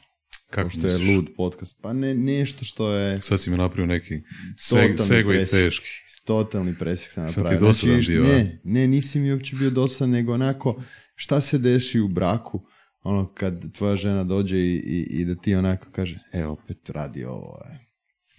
Kako 0.50 0.70
što 0.70 0.88
je 0.88 0.98
lud 0.98 1.30
podcast. 1.38 1.78
Pa 1.82 1.94
ne, 1.94 2.14
nešto 2.14 2.66
što 2.66 2.92
je... 2.92 3.18
Sad 3.18 3.40
si 3.40 3.50
mi 3.50 3.58
napravio 3.58 3.86
neki 3.86 4.22
seg, 4.58 4.92
segway 4.96 5.52
teški. 5.52 5.88
Totalni 6.26 6.76
presjek 6.80 7.12
sam 7.12 7.24
napravio. 7.24 7.74
Sam 7.74 7.90
ti 7.90 7.94
znači, 7.94 8.12
bio. 8.12 8.24
Ne, 8.24 8.62
ne, 8.64 8.88
nisi 8.88 9.20
mi 9.20 9.32
uopće 9.32 9.56
bio 9.56 9.70
dosadan, 9.70 10.10
nego 10.10 10.34
onako 10.34 10.84
šta 11.16 11.42
se 11.42 11.58
deši 11.58 12.00
u 12.00 12.08
braku 12.08 12.66
ono 13.04 13.34
kad 13.34 13.74
tvoja 13.74 13.96
žena 13.96 14.24
dođe 14.24 14.58
i, 14.58 14.76
i, 14.76 15.08
i 15.10 15.26
da 15.26 15.36
ti 15.36 15.56
onako 15.56 15.88
kaže, 15.92 16.20
e 16.34 16.46
opet 16.46 16.90
radi 16.90 17.24
ovo. 17.26 17.60
E. 17.66 17.78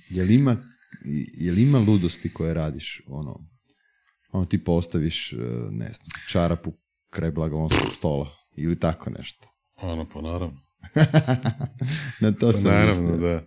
Jel 0.08 0.30
ima, 0.30 0.56
jel 1.34 1.58
ima 1.58 1.78
ludosti 1.78 2.32
koje 2.32 2.54
radiš, 2.54 3.02
ono, 3.06 3.48
ono 4.32 4.44
ti 4.44 4.64
postaviš, 4.64 5.32
e, 5.32 5.36
ne 5.70 5.92
znam, 5.92 6.06
čarapu 6.28 6.72
kraj 7.10 7.30
blagonskog 7.30 7.92
stola 7.92 8.28
ili 8.56 8.80
tako 8.80 9.10
nešto. 9.10 9.48
Ono, 9.76 10.08
pa 10.08 10.20
naravno. 10.20 10.60
Na 12.20 12.32
to 12.32 12.46
pa 12.46 12.52
sam 12.52 12.70
naravno, 12.70 13.16
da. 13.16 13.46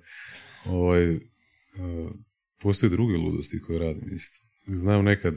Ovaj, 0.65 1.15
uh, 1.15 1.21
postoje 2.61 2.89
druge 2.89 3.17
ludosti 3.17 3.61
koje 3.61 3.79
radim 3.79 4.15
isto. 4.15 4.45
Znam 4.67 5.05
nekad 5.05 5.33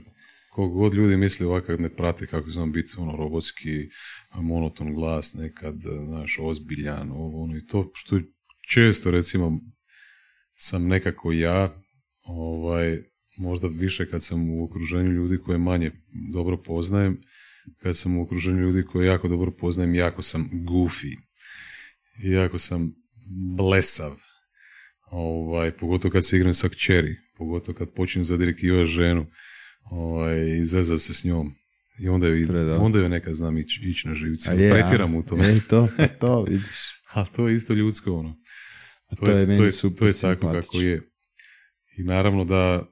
koliko 0.59 0.75
god 0.75 0.95
ljudi 0.95 1.17
misli 1.17 1.47
ovakav 1.47 1.81
ne 1.81 1.97
prate 1.97 2.27
kako 2.27 2.51
znam 2.51 2.73
biti 2.73 2.93
ono 2.99 3.17
robotski 3.17 3.89
monoton 4.35 4.95
glas 4.95 5.35
nekad 5.35 5.75
znaš 5.81 6.39
ozbiljan 6.41 7.11
ovo 7.11 7.43
ono 7.43 7.57
i 7.57 7.67
to 7.67 7.91
što 7.95 8.21
često 8.73 9.11
recimo 9.11 9.61
sam 10.55 10.87
nekako 10.87 11.33
ja 11.33 11.83
ovaj 12.23 13.03
možda 13.37 13.69
više 13.69 14.11
kad 14.11 14.25
sam 14.25 14.51
u 14.51 14.65
okruženju 14.65 15.11
ljudi 15.11 15.39
koje 15.39 15.59
manje 15.59 15.93
dobro 16.33 16.57
poznajem 16.57 17.21
kad 17.83 17.97
sam 17.97 18.19
u 18.19 18.23
okruženju 18.23 18.61
ljudi 18.61 18.85
koje 18.85 19.07
jako 19.07 19.29
dobro 19.29 19.51
poznajem 19.51 19.95
jako 19.95 20.23
sam 20.23 20.51
goofy 20.53 21.17
jako 22.19 22.59
sam 22.59 22.95
blesav 23.57 24.17
ovaj, 25.11 25.77
pogotovo 25.77 26.13
kad 26.13 26.27
se 26.27 26.37
igram 26.37 26.55
sa 26.55 26.69
kćeri 26.69 27.17
pogotovo 27.37 27.79
kad 27.79 27.93
počnem 27.95 28.25
za 28.25 28.37
direktiva 28.37 28.85
ženu 28.85 29.27
ovaj, 29.91 30.59
izveza 30.59 30.99
se 30.99 31.15
s 31.15 31.25
njom. 31.25 31.55
I 31.99 32.09
onda 32.09 32.27
ju, 32.29 32.49
onda 32.81 32.99
ju 32.99 33.09
nekad 33.09 33.35
znam 33.35 33.59
ići 33.59 33.81
ić 33.85 34.05
na 34.05 34.15
živci. 34.15 34.51
Pretiram 34.73 35.15
u 35.15 35.23
tome. 35.23 35.45
E, 35.49 35.61
to, 35.69 35.89
to 36.21 36.43
vidiš. 36.43 36.77
A 37.15 37.25
to 37.25 37.49
je 37.49 37.55
isto 37.55 37.75
ljudsko 37.75 38.13
ono. 38.13 38.37
A 39.07 39.17
to, 39.17 39.25
to 39.25 39.31
je, 39.31 39.47
meni 39.47 39.59
to 39.59 39.65
je, 39.65 39.71
super 39.71 39.99
to 39.99 40.07
je 40.07 40.13
tako 40.13 40.53
kako 40.53 40.81
je. 40.81 41.11
I 41.99 42.03
naravno 42.03 42.45
da 42.45 42.83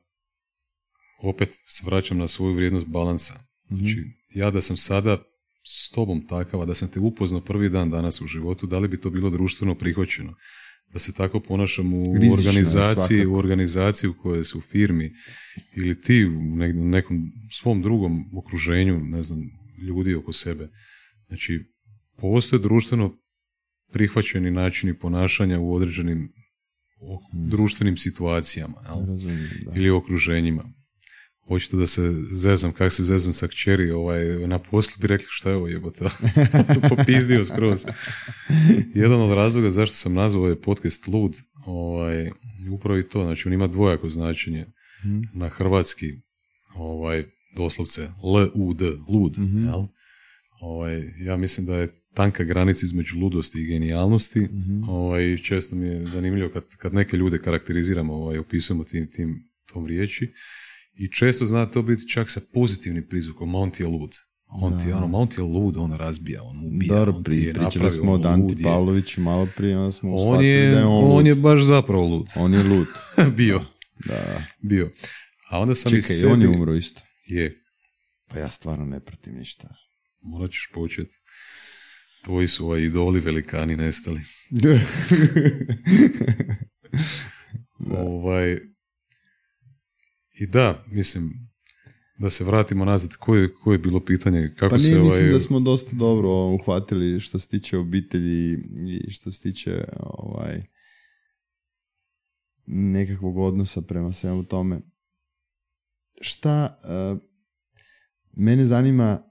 opet 1.22 1.52
se 1.52 1.82
vraćam 1.86 2.18
na 2.18 2.28
svoju 2.28 2.54
vrijednost 2.54 2.86
balansa. 2.86 3.34
Znači, 3.68 4.04
ja 4.28 4.50
da 4.50 4.60
sam 4.60 4.76
sada 4.76 5.22
s 5.64 5.90
tobom 5.90 6.26
takav, 6.26 6.66
da 6.66 6.74
sam 6.74 6.88
te 6.88 7.00
upoznao 7.00 7.40
prvi 7.40 7.68
dan 7.68 7.90
danas 7.90 8.20
u 8.20 8.26
životu, 8.26 8.66
da 8.66 8.78
li 8.78 8.88
bi 8.88 9.00
to 9.00 9.10
bilo 9.10 9.30
društveno 9.30 9.74
prihvaćeno? 9.74 10.34
Da 10.96 11.00
se 11.00 11.12
tako 11.12 11.40
ponašam 11.40 11.94
u 11.94 11.98
organizaciji, 12.38 13.26
u 13.26 13.34
organizaciji 13.34 14.10
u 14.10 14.14
kojoj 14.22 14.44
su 14.44 14.60
firmi 14.60 15.12
ili 15.76 16.00
ti 16.00 16.24
u 16.24 16.56
nekom 16.72 17.32
svom 17.50 17.82
drugom 17.82 18.38
okruženju, 18.38 19.00
ne 19.00 19.22
znam, 19.22 19.40
ljudi 19.86 20.14
oko 20.14 20.32
sebe. 20.32 20.68
Znači, 21.28 21.60
postoje 22.16 22.60
društveno 22.60 23.18
prihvaćeni 23.92 24.50
načini 24.50 24.98
ponašanja 24.98 25.60
u 25.60 25.74
određenim 25.74 26.32
društvenim 27.32 27.96
situacijama 27.96 28.76
ili 29.76 29.90
okruženjima 29.90 30.64
očito 31.46 31.76
da 31.76 31.86
se 31.86 32.02
zezam, 32.30 32.72
kak 32.72 32.92
se 32.92 33.02
zezam 33.02 33.32
sa 33.32 33.48
kćeri, 33.48 33.90
ovaj, 33.90 34.24
na 34.46 34.58
poslu 34.58 35.00
bi 35.00 35.06
rekli 35.06 35.26
šta 35.30 35.50
je 35.50 35.56
ovo 35.56 35.68
jebote, 35.68 36.04
popizdio 36.96 37.44
skroz. 37.44 37.84
Jedan 38.94 39.20
od 39.20 39.34
razloga 39.34 39.70
zašto 39.70 39.96
sam 39.96 40.14
nazvao 40.14 40.44
ovaj 40.44 40.56
podcast 40.56 41.06
Lud, 41.06 41.36
ovaj, 41.66 42.30
upravo 42.72 42.98
i 42.98 43.08
to, 43.08 43.24
znači 43.24 43.48
on 43.48 43.54
ima 43.54 43.66
dvojako 43.66 44.08
značenje 44.08 44.66
hmm. 45.02 45.22
na 45.34 45.48
hrvatski, 45.48 46.06
ovaj, 46.74 47.24
doslovce 47.56 48.02
L-U-D, 48.02 48.90
lud, 49.08 49.38
mm 49.38 49.64
jel? 49.64 49.86
Ovaj, 50.60 51.12
ja 51.18 51.36
mislim 51.36 51.66
da 51.66 51.76
je 51.76 51.94
tanka 52.14 52.44
granica 52.44 52.86
između 52.86 53.18
ludosti 53.18 53.62
i 53.62 53.66
genijalnosti. 53.66 54.40
mm 54.40 54.88
Ovaj, 54.88 55.36
često 55.36 55.76
mi 55.76 55.86
je 55.86 56.06
zanimljivo 56.06 56.50
kad, 56.50 56.64
kad 56.78 56.94
neke 56.94 57.16
ljude 57.16 57.38
karakteriziramo, 57.38 58.14
ovaj, 58.14 58.38
opisujemo 58.38 58.84
tim, 58.84 59.10
tim 59.10 59.50
tom 59.72 59.86
riječi. 59.86 60.32
I 60.98 61.12
često 61.12 61.46
zna 61.46 61.66
to 61.66 61.82
biti 61.82 62.08
čak 62.08 62.30
sa 62.30 62.40
pozitivnim 62.52 63.06
prizvukom, 63.08 63.50
Monty 63.50 63.80
je 63.80 63.86
lud. 63.86 64.14
On 64.48 64.78
ti, 64.78 64.92
ono, 64.92 65.06
Monty 65.06 65.38
je 65.38 65.42
lud, 65.42 65.76
on 65.76 65.92
razbija, 65.92 66.42
on 66.42 66.66
ubija. 66.66 66.94
Dobro, 66.94 67.12
on 67.16 67.24
pri, 67.24 67.52
pričali 67.52 67.90
smo 67.90 68.12
o 68.12 68.18
Danti 68.18 68.62
Pavloviću 68.62 69.20
malo 69.20 69.48
prije, 69.56 69.78
onda 69.78 69.92
smo 69.92 70.14
on 70.14 70.44
je, 70.44 70.70
da 70.70 70.78
je 70.78 70.84
on, 70.84 71.18
on 71.18 71.26
je 71.26 71.34
baš 71.34 71.62
zapravo 71.62 72.06
lud. 72.06 72.26
On 72.36 72.54
je 72.54 72.62
lud. 72.62 72.86
Bio. 73.36 73.64
Da. 74.06 74.42
Bio. 74.62 74.90
A 75.48 75.60
onda 75.60 75.74
sam 75.74 75.90
Čekaj, 75.90 76.02
sebi... 76.02 76.32
on 76.32 76.42
je 76.42 76.48
umro 76.48 76.74
isto. 76.74 77.02
Je. 77.26 77.62
Pa 78.28 78.38
ja 78.38 78.50
stvarno 78.50 78.84
ne 78.84 79.00
pratim 79.00 79.34
ništa. 79.34 79.68
Morat 80.20 80.50
ćeš 80.50 80.70
početi. 80.74 81.14
Tvoji 82.24 82.48
su 82.48 82.66
ovaj 82.66 82.80
idoli 82.80 83.20
velikani 83.20 83.76
nestali. 83.76 84.20
ovaj, 87.90 88.58
i 90.38 90.46
da, 90.46 90.84
mislim, 90.86 91.48
da 92.18 92.30
se 92.30 92.44
vratimo 92.44 92.84
nazad, 92.84 93.16
koje, 93.16 93.54
koje 93.54 93.74
je 93.74 93.78
bilo 93.78 94.00
pitanje? 94.00 94.54
Kako 94.58 94.74
pa 94.74 94.78
se 94.78 95.00
ovaj... 95.00 95.04
mislim 95.04 95.32
da 95.32 95.40
smo 95.40 95.60
dosta 95.60 95.96
dobro 95.96 96.28
uhvatili 96.30 97.20
što 97.20 97.38
se 97.38 97.48
tiče 97.48 97.78
obitelji 97.78 98.58
i 98.88 99.10
što 99.10 99.30
se 99.30 99.42
tiče 99.42 99.84
ovaj, 100.00 100.62
nekakvog 102.66 103.36
odnosa 103.38 103.82
prema 103.82 104.12
svemu 104.12 104.44
tome. 104.44 104.80
Šta 106.20 106.78
uh, 107.12 107.18
mene 108.36 108.66
zanima... 108.66 109.22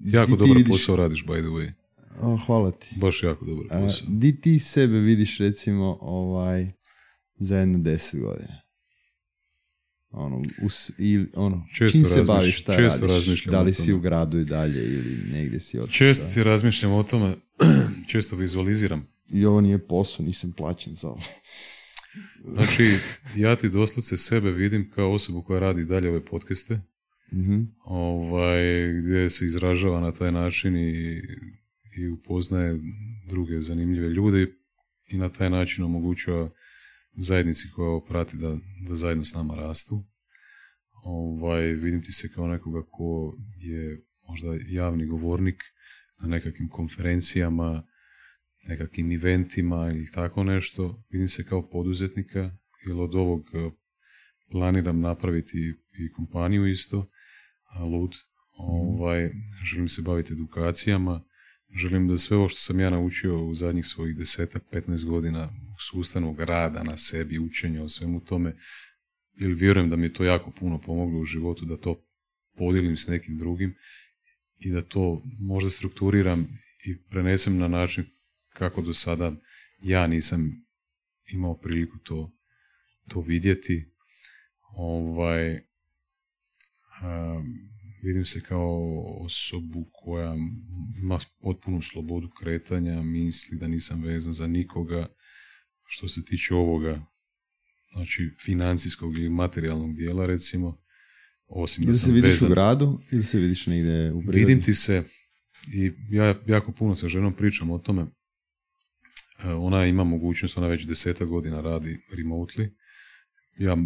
Jako 0.00 0.36
dobar 0.36 0.56
vidiš... 0.56 0.72
posao 0.72 0.96
radiš, 0.96 1.24
by 1.24 1.40
the 1.40 1.48
way. 1.48 1.72
O, 2.20 2.38
hvala 2.46 2.70
ti. 2.70 2.94
Baš 3.00 3.22
jako 3.22 3.44
dobar 3.44 3.66
posao. 3.68 4.08
di 4.10 4.40
ti 4.40 4.58
sebe 4.58 4.98
vidiš 4.98 5.38
recimo 5.38 5.98
ovaj, 6.00 6.72
za 7.34 7.58
jedno 7.58 7.78
deset 7.78 8.20
godina? 8.20 8.61
Ono, 10.12 10.42
us, 10.62 10.90
ili, 10.98 11.30
ono 11.34 11.66
često 11.74 11.98
čim 11.98 12.04
se 12.04 12.22
baviš, 12.22 12.58
šta 12.58 12.76
često 12.76 13.06
radiš, 13.06 13.44
da 13.44 13.62
li 13.62 13.72
si 13.72 13.92
u 13.92 14.00
gradu 14.00 14.40
i 14.40 14.44
dalje 14.44 14.82
ili 14.84 15.18
negdje 15.32 15.60
si 15.60 15.78
otišao. 15.78 15.98
Često 15.98 16.28
si 16.28 16.42
razmišljam 16.42 16.92
o 16.92 17.02
tome, 17.02 17.36
često 18.10 18.36
vizualiziram. 18.36 19.04
I 19.32 19.46
ovo 19.46 19.60
nije 19.60 19.86
posao, 19.86 20.26
nisam 20.26 20.52
plaćen 20.52 20.94
za 20.94 21.08
ovo. 21.08 21.22
znači, 22.54 22.84
ja 23.36 23.56
ti 23.56 23.68
doslovce 23.68 24.16
sebe 24.16 24.50
vidim 24.50 24.90
kao 24.90 25.12
osobu 25.12 25.42
koja 25.42 25.60
radi 25.60 25.84
dalje 25.84 26.08
ove 26.08 26.24
podcaste, 26.24 26.80
mm 27.32 27.62
ovaj, 27.84 28.92
gdje 28.92 29.30
se 29.30 29.44
izražava 29.44 30.00
na 30.00 30.12
taj 30.12 30.32
način 30.32 30.76
i, 30.76 31.22
i 31.96 32.08
upoznaje 32.08 32.78
druge 33.28 33.60
zanimljive 33.60 34.08
ljude 34.08 34.46
i 35.06 35.16
na 35.16 35.28
taj 35.28 35.50
način 35.50 35.84
omogućava 35.84 36.50
zajednici 37.16 37.68
koja 37.74 37.88
ovo 37.88 38.04
prati 38.04 38.36
da, 38.36 38.58
da 38.88 38.94
zajedno 38.94 39.24
s 39.24 39.34
nama 39.34 39.54
rastu. 39.54 40.04
Ovaj, 41.04 41.62
vidim 41.62 42.02
ti 42.02 42.12
se 42.12 42.32
kao 42.34 42.46
nekoga 42.46 42.82
ko 42.90 43.36
je 43.58 44.04
možda 44.28 44.48
javni 44.66 45.06
govornik 45.06 45.62
na 46.20 46.28
nekakvim 46.28 46.68
konferencijama, 46.68 47.86
nekakvim 48.68 49.12
eventima 49.12 49.90
ili 49.90 50.10
tako 50.10 50.44
nešto. 50.44 51.04
Vidim 51.10 51.28
se 51.28 51.44
kao 51.44 51.70
poduzetnika, 51.70 52.50
jer 52.86 52.96
od 52.96 53.14
ovog 53.14 53.40
eh, 53.54 53.70
planiram 54.50 55.00
napraviti 55.00 55.74
i 55.98 56.12
kompaniju 56.12 56.66
isto, 56.66 57.08
Lud. 57.92 58.12
Ovaj, 58.58 59.30
želim 59.64 59.88
se 59.88 60.02
baviti 60.02 60.32
edukacijama, 60.32 61.24
želim 61.74 62.08
da 62.08 62.16
sve 62.16 62.36
ovo 62.36 62.48
što 62.48 62.58
sam 62.58 62.80
ja 62.80 62.90
naučio 62.90 63.46
u 63.46 63.54
zadnjih 63.54 63.86
svojih 63.86 64.16
deseta, 64.16 64.58
15 64.72 65.04
godina 65.04 65.52
sustavnog 65.90 66.40
rada 66.40 66.82
na 66.82 66.96
sebi, 66.96 67.38
učenja 67.38 67.82
o 67.82 67.88
svemu 67.88 68.20
tome, 68.20 68.56
jer 69.34 69.52
vjerujem 69.52 69.90
da 69.90 69.96
mi 69.96 70.06
je 70.06 70.12
to 70.12 70.24
jako 70.24 70.50
puno 70.50 70.80
pomoglo 70.80 71.20
u 71.20 71.24
životu, 71.24 71.64
da 71.64 71.76
to 71.76 72.04
podijelim 72.56 72.96
s 72.96 73.08
nekim 73.08 73.38
drugim 73.38 73.74
i 74.58 74.70
da 74.70 74.82
to 74.82 75.22
možda 75.40 75.70
strukturiram 75.70 76.48
i 76.84 77.02
prenesem 77.02 77.58
na 77.58 77.68
način 77.68 78.04
kako 78.48 78.82
do 78.82 78.94
sada 78.94 79.32
ja 79.82 80.06
nisam 80.06 80.66
imao 81.32 81.58
priliku 81.58 81.98
to, 81.98 82.32
to 83.08 83.20
vidjeti. 83.20 83.92
Ovaj, 84.76 85.60
vidim 88.02 88.24
se 88.24 88.40
kao 88.40 89.02
osobu 89.20 89.90
koja 89.92 90.36
ima 91.02 91.18
potpunu 91.40 91.82
slobodu 91.82 92.30
kretanja, 92.30 93.02
misli 93.02 93.58
da 93.58 93.66
nisam 93.66 94.02
vezan 94.02 94.32
za 94.32 94.46
nikoga, 94.46 95.06
što 95.92 96.08
se 96.08 96.24
tiče 96.24 96.54
ovoga 96.54 97.06
znači 97.92 98.30
financijskog 98.44 99.16
ili 99.18 99.28
materijalnog 99.28 99.94
dijela 99.94 100.26
recimo, 100.26 100.76
osim 101.46 101.84
da 101.84 101.88
Ili 101.88 101.94
sam 101.98 102.06
se 102.06 102.12
vidiš 102.12 102.34
vezan- 102.34 102.46
u 102.46 102.50
gradu, 102.50 103.00
ili 103.12 103.22
se 103.22 103.38
vidiš 103.38 103.66
negdje 103.66 104.12
u 104.12 104.20
prirodi? 104.20 104.38
Vidim 104.38 104.62
ti 104.62 104.74
se 104.74 105.02
i 105.74 105.92
ja 106.10 106.40
jako 106.46 106.72
puno 106.72 106.94
sa 106.94 107.08
ženom 107.08 107.36
pričam 107.36 107.70
o 107.70 107.78
tome. 107.78 108.02
E, 109.44 109.48
Ona 109.48 109.86
ima 109.86 110.04
mogućnost, 110.04 110.56
ona 110.58 110.66
već 110.66 110.86
deseta 110.86 111.24
godina 111.24 111.60
radi 111.60 111.98
remotely. 112.12 112.68
Ja 113.58 113.76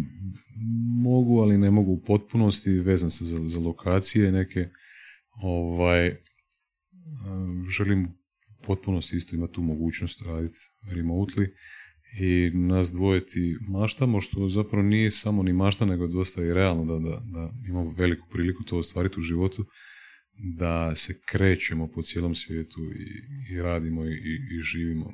mogu, 1.03 1.39
ali 1.39 1.57
ne 1.57 1.71
mogu 1.71 1.91
u 1.91 2.01
potpunosti, 2.03 2.71
vezan 2.71 3.11
sam 3.11 3.27
za, 3.27 3.37
za 3.47 3.59
lokacije 3.59 4.31
neke. 4.31 4.69
Ovaj, 5.41 6.07
e, 6.07 6.17
želim 7.77 8.05
u 8.05 8.63
potpunosti 8.65 9.17
isto 9.17 9.35
imati 9.35 9.53
tu 9.53 9.61
mogućnost 9.61 10.21
raditi 10.21 10.57
remotely 10.83 11.47
i 12.19 12.51
nas 12.53 12.91
dvoje 12.91 13.25
ti 13.25 13.57
maštamo, 13.67 14.21
što 14.21 14.49
zapravo 14.49 14.83
nije 14.83 15.11
samo 15.11 15.43
ni 15.43 15.53
mašta, 15.53 15.85
nego 15.85 16.07
dosta 16.07 16.43
i 16.43 16.53
realno 16.53 16.85
da, 16.85 17.09
da, 17.09 17.21
da 17.25 17.51
imamo 17.67 17.93
veliku 17.97 18.27
priliku 18.29 18.63
to 18.63 18.77
ostvariti 18.77 19.19
u 19.19 19.23
životu, 19.23 19.65
da 20.37 20.95
se 20.95 21.21
krećemo 21.25 21.87
po 21.87 22.01
cijelom 22.01 22.35
svijetu 22.35 22.79
i, 22.81 23.53
i 23.53 23.61
radimo 23.61 24.05
i, 24.05 24.13
i, 24.57 24.61
živimo. 24.61 25.13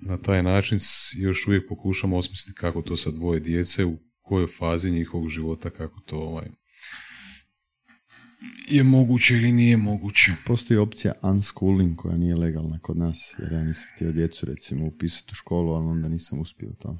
Na 0.00 0.18
taj 0.18 0.42
način 0.42 0.78
još 1.18 1.46
uvijek 1.46 1.68
pokušamo 1.68 2.16
osmisliti 2.16 2.60
kako 2.60 2.82
to 2.82 2.96
sa 2.96 3.10
dvoje 3.10 3.40
djece, 3.40 3.84
u 3.84 3.98
kojoj 4.20 4.46
fazi 4.46 4.90
njihovog 4.90 5.28
života, 5.28 5.70
kako 5.70 6.00
to 6.00 6.16
ovaj, 6.16 6.48
je 8.68 8.82
moguće 8.82 9.34
ili 9.34 9.52
nije 9.52 9.76
moguće. 9.76 10.32
Postoji 10.46 10.78
opcija 10.78 11.12
unschooling 11.22 11.96
koja 11.96 12.16
nije 12.16 12.36
legalna 12.36 12.78
kod 12.78 12.96
nas, 12.96 13.34
jer 13.38 13.52
ja 13.52 13.64
nisam 13.64 13.88
htio 13.94 14.12
djecu 14.12 14.46
recimo 14.46 14.86
upisati 14.86 15.28
u 15.32 15.34
školu, 15.34 15.72
ali 15.72 15.86
onda 15.86 16.08
nisam 16.08 16.38
uspio 16.38 16.72
tome. 16.78 16.98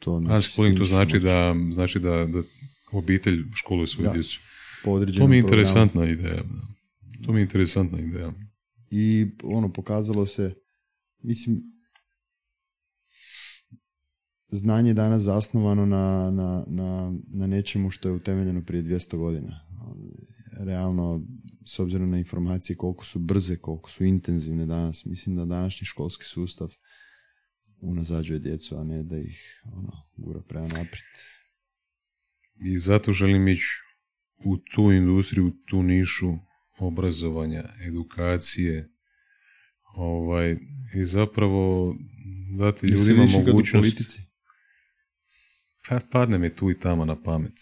To 0.00 0.20
znači, 0.20 0.34
Unschooling 0.34 0.78
to 0.78 0.84
znači 0.84 1.18
da, 1.18 1.54
znači 1.70 1.98
da, 1.98 2.26
da 2.26 2.42
obitelj 2.92 3.44
školuje 3.54 3.86
svoju 3.86 4.10
djecu. 4.12 4.40
po 4.84 4.90
To 4.90 5.00
mi 5.00 5.04
je 5.04 5.12
programu. 5.12 5.36
interesantna 5.38 6.04
ideja. 6.04 6.44
To 7.24 7.32
mi 7.32 7.40
je 7.40 7.42
interesantna 7.42 8.00
ideja. 8.00 8.32
I 8.90 9.26
ono, 9.42 9.72
pokazalo 9.72 10.26
se, 10.26 10.54
mislim, 11.22 11.62
znanje 14.48 14.90
je 14.90 14.94
danas 14.94 15.22
zasnovano 15.22 15.86
na, 15.86 16.30
na, 16.30 16.64
na, 16.66 17.14
na 17.28 17.46
nečemu 17.46 17.90
što 17.90 18.08
je 18.08 18.12
utemeljeno 18.12 18.62
prije 18.62 18.82
200 18.82 19.16
godina. 19.16 19.60
Realno, 20.60 21.26
s 21.66 21.78
obzirom 21.78 22.10
na 22.10 22.18
informacije 22.18 22.76
koliko 22.76 23.04
su 23.04 23.18
brze, 23.18 23.56
koliko 23.56 23.90
su 23.90 24.04
intenzivne 24.04 24.66
danas, 24.66 25.04
mislim 25.04 25.36
da 25.36 25.44
današnji 25.44 25.84
školski 25.84 26.24
sustav 26.24 26.74
unazađuje 27.80 28.38
djecu, 28.38 28.76
a 28.76 28.84
ne 28.84 29.02
da 29.02 29.18
ih 29.18 29.62
ono, 29.72 29.92
gura 30.16 30.40
prema 30.40 30.66
naprijed. 30.66 31.04
I 32.60 32.78
zato 32.78 33.12
želim 33.12 33.48
ići 33.48 33.68
u 34.44 34.56
tu 34.56 34.92
industriju, 34.92 35.46
u 35.46 35.50
tu 35.50 35.82
nišu 35.82 36.34
obrazovanja, 36.78 37.64
edukacije, 37.86 38.88
ovaj, 39.96 40.56
i 40.94 41.04
zapravo 41.04 41.96
dati 42.58 42.86
ljudima 42.86 43.26
mogućnost... 43.26 43.72
politici? 43.72 44.27
Pa, 45.88 46.00
padne 46.12 46.38
mi 46.38 46.54
tu 46.54 46.70
i 46.70 46.78
tamo 46.78 47.04
na 47.04 47.22
pamet. 47.22 47.54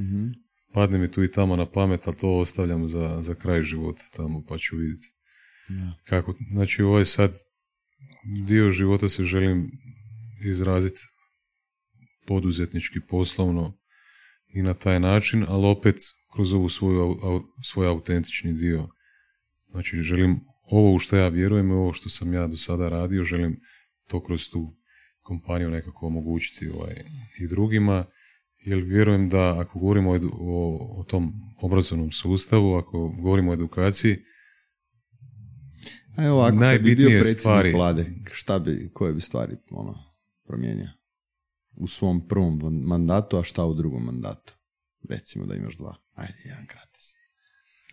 Mhm. 0.00 0.28
Padne 0.72 0.98
mi 0.98 1.10
tu 1.10 1.24
i 1.24 1.30
tamo 1.30 1.56
na 1.56 1.66
pamet, 1.66 2.06
ali 2.06 2.16
to 2.16 2.38
ostavljam 2.38 2.88
za, 2.88 3.18
za 3.22 3.34
kraj 3.34 3.62
života 3.62 4.02
tamo, 4.16 4.44
pa 4.48 4.58
ću 4.58 4.76
vidjeti. 4.76 5.06
Da. 5.68 5.94
kako, 6.04 6.34
znači 6.50 6.82
ovaj 6.82 7.04
sad 7.04 7.34
dio 8.46 8.70
života 8.70 9.08
se 9.08 9.24
želim 9.24 9.70
izraziti 10.44 11.00
poduzetnički, 12.26 13.00
poslovno 13.08 13.78
i 14.48 14.62
na 14.62 14.74
taj 14.74 15.00
način, 15.00 15.44
ali 15.48 15.66
opet 15.66 15.96
kroz 16.32 16.54
ovu 16.54 16.68
svoju, 16.68 17.20
svoj 17.64 17.88
autentični 17.88 18.52
dio. 18.52 18.88
Znači 19.70 19.96
želim 19.96 20.40
ovo 20.62 20.94
u 20.94 20.98
što 20.98 21.18
ja 21.18 21.28
vjerujem 21.28 21.70
i 21.70 21.74
ovo 21.74 21.92
što 21.92 22.08
sam 22.08 22.32
ja 22.32 22.46
do 22.46 22.56
sada 22.56 22.88
radio, 22.88 23.24
želim 23.24 23.60
to 24.06 24.24
kroz 24.24 24.50
tu 24.50 24.77
kompaniju 25.28 25.70
nekako 25.70 26.06
omogućiti 26.06 26.68
ovaj, 26.68 26.94
i 27.38 27.46
drugima, 27.46 28.04
jer 28.64 28.78
vjerujem 28.78 29.28
da 29.28 29.60
ako 29.60 29.78
govorimo 29.78 30.10
o, 30.10 30.98
o, 31.00 31.04
tom 31.04 31.32
obrazovnom 31.60 32.10
sustavu, 32.12 32.74
ako 32.74 33.08
govorimo 33.08 33.50
o 33.50 33.54
edukaciji, 33.54 34.16
A 36.18 36.24
evo 36.24 36.36
ovako, 36.36 36.50
kad 36.50 36.58
bi 36.58 36.64
Najbitnije 36.64 37.08
bio 37.08 37.18
predsjednik 37.18 37.40
stvari. 37.40 37.72
vlade, 37.72 38.06
šta 38.32 38.58
bi, 38.58 38.90
koje 38.92 39.12
bi 39.12 39.20
stvari 39.20 39.56
ono, 39.70 39.94
promijenio? 40.46 40.90
U 41.76 41.88
svom 41.88 42.28
prvom 42.28 42.60
mandatu, 42.86 43.38
a 43.38 43.42
šta 43.42 43.64
u 43.64 43.74
drugom 43.74 44.04
mandatu? 44.04 44.54
Recimo 45.08 45.46
da 45.46 45.54
imaš 45.54 45.76
dva. 45.76 45.96
Ajde, 46.14 46.34
jedan 46.44 46.66
gratis. 46.66 47.14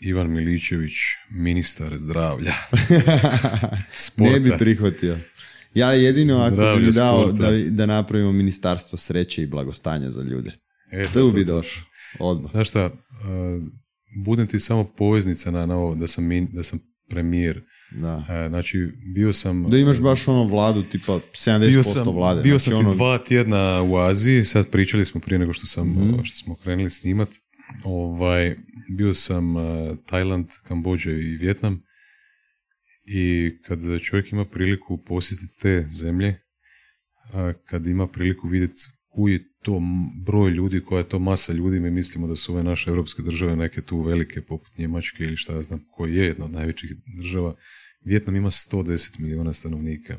Ivan 0.01 0.31
Miličević, 0.31 0.93
ministar 1.29 1.97
zdravlja. 1.97 2.53
Ne 4.17 4.39
bi 4.39 4.51
prihvatio. 4.59 5.17
Ja 5.75 5.91
jedino 5.91 6.37
ako 6.37 6.49
bi 6.49 6.55
Zdravlje, 6.55 6.85
mi 6.85 6.91
dao 6.91 7.31
da, 7.31 7.51
da 7.69 7.85
napravimo 7.85 8.31
ministarstvo 8.31 8.97
sreće 8.97 9.41
i 9.43 9.47
blagostanja 9.47 10.11
za 10.11 10.23
ljude. 10.23 10.51
Eto, 10.91 11.11
Tu 11.13 11.29
to, 11.29 11.35
bi 11.35 11.45
došao. 11.45 11.83
Odmah. 12.19 12.51
Znaš 12.51 12.69
šta, 12.69 12.85
uh, 12.85 13.63
budem 14.25 14.47
ti 14.47 14.59
samo 14.59 14.83
poveznica 14.83 15.51
na, 15.51 15.65
na 15.65 15.75
ovo 15.75 15.95
da 15.95 16.07
sam, 16.07 16.23
min, 16.25 16.47
da 16.53 16.63
sam 16.63 16.79
premijer. 17.09 17.61
Da. 17.91 18.15
Uh, 18.17 18.49
znači, 18.49 18.77
bio 19.15 19.33
sam... 19.33 19.63
Da 19.63 19.77
imaš 19.77 20.01
baš 20.01 20.27
ono 20.27 20.43
vladu, 20.43 20.83
tipa 20.83 21.19
70% 21.33 21.69
bio 21.71 21.83
sam, 21.83 22.07
vlade. 22.13 22.41
bio 22.41 22.51
znači 22.57 22.63
sam 22.63 22.73
ti 22.73 22.79
ono, 22.79 22.95
dva 22.95 23.17
tjedna 23.17 23.81
u 23.81 23.97
Aziji, 23.97 24.45
sad 24.45 24.69
pričali 24.69 25.05
smo 25.05 25.21
prije 25.21 25.39
nego 25.39 25.53
što 25.53 25.65
sam 25.67 25.87
Mhm. 25.89 26.23
što 26.23 26.37
smo 26.37 26.55
krenuli 26.55 26.89
snimat. 26.89 27.29
Ovaj, 27.83 28.55
bio 28.97 29.13
sam 29.13 29.55
uh, 29.55 29.63
Tajland, 30.05 30.47
Kambođa 30.67 31.11
i 31.11 31.37
Vjetnam 31.37 31.81
i 33.05 33.51
kad 33.63 33.79
čovjek 34.01 34.31
ima 34.31 34.45
priliku 34.45 34.97
posjetiti 34.97 35.59
te 35.61 35.87
zemlje, 35.89 36.37
kad 37.65 37.85
ima 37.85 38.07
priliku 38.07 38.47
vidjeti 38.47 38.79
koji 39.09 39.33
je 39.33 39.49
to 39.61 39.81
broj 40.25 40.51
ljudi, 40.51 40.81
koja 40.81 40.99
je 40.99 41.09
to 41.09 41.19
masa 41.19 41.53
ljudi, 41.53 41.79
mi 41.79 41.91
mislimo 41.91 42.27
da 42.27 42.35
su 42.35 42.53
ove 42.53 42.63
naše 42.63 42.89
europske 42.89 43.21
države 43.21 43.55
neke 43.55 43.81
tu 43.81 44.01
velike, 44.01 44.41
poput 44.41 44.77
Njemačke 44.77 45.23
ili 45.23 45.37
šta 45.37 45.53
ja 45.53 45.61
znam, 45.61 45.85
koji 45.91 46.15
je 46.15 46.25
jedna 46.25 46.45
od 46.45 46.51
najvećih 46.51 46.91
država. 47.17 47.55
Vjetnam 48.05 48.35
ima 48.35 48.49
110 48.49 49.19
milijuna 49.19 49.53
stanovnika. 49.53 50.17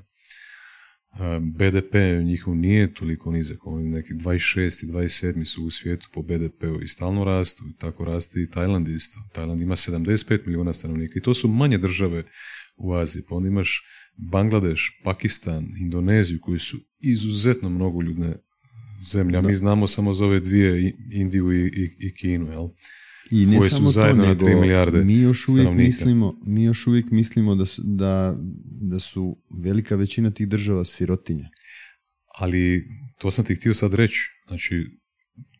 BDP 1.40 1.94
njihov 2.24 2.56
nije 2.56 2.94
toliko 2.94 3.30
nizak, 3.30 3.66
oni 3.66 3.88
neki 3.88 4.14
26 4.14 4.84
i 4.84 4.86
27 4.86 5.44
su 5.44 5.64
u 5.64 5.70
svijetu 5.70 6.08
po 6.12 6.22
BDP-u 6.22 6.82
i 6.82 6.88
stalno 6.88 7.24
rastu, 7.24 7.64
tako 7.78 8.04
raste 8.04 8.42
i 8.42 8.50
Tajland 8.50 8.88
isto. 8.88 9.20
Tajland 9.32 9.62
ima 9.62 9.76
75 9.76 10.40
milijuna 10.46 10.72
stanovnika 10.72 11.14
i 11.16 11.22
to 11.22 11.34
su 11.34 11.48
manje 11.48 11.78
države 11.78 12.24
u 12.76 12.94
Aziji, 12.94 13.22
pa 13.28 13.34
onda 13.34 13.48
imaš 13.48 13.82
Bangladeš, 14.16 15.00
Pakistan, 15.04 15.66
Indoneziju 15.78 16.38
koji 16.42 16.58
su 16.58 16.76
izuzetno 17.00 17.68
mnogo 17.68 18.02
ljudne 18.02 18.36
zemlje, 19.12 19.38
a 19.38 19.42
mi 19.42 19.54
znamo 19.54 19.86
samo 19.86 20.12
za 20.12 20.26
ove 20.26 20.40
dvije, 20.40 20.94
Indiju 21.12 21.52
i, 21.52 21.66
i, 21.66 21.96
i 21.98 22.14
Kinu, 22.14 22.50
jel? 22.50 22.68
I 23.30 23.46
ne 23.46 23.58
koje 23.58 23.70
su 23.70 23.76
samo 23.76 23.86
to, 23.86 23.90
zajedno 23.90 24.22
na 24.22 24.28
nego 24.28 24.44
tri 24.44 24.54
milijarde 24.54 25.04
mi 25.04 25.14
još 25.14 25.48
uvijek 25.48 25.62
stanovnika. 25.62 25.86
mislimo, 25.86 26.32
mi 26.46 26.64
još 26.64 26.86
uvijek 26.86 27.10
mislimo 27.10 27.54
da 27.54 27.66
su, 27.66 27.82
da, 27.84 28.36
da 28.80 28.98
su 28.98 29.36
velika 29.62 29.96
većina 29.96 30.30
tih 30.30 30.48
država 30.48 30.84
sirotinje. 30.84 31.48
Ali 32.38 32.88
to 33.18 33.30
sam 33.30 33.44
ti 33.44 33.54
htio 33.54 33.74
sad 33.74 33.94
reći, 33.94 34.20
znači 34.48 34.86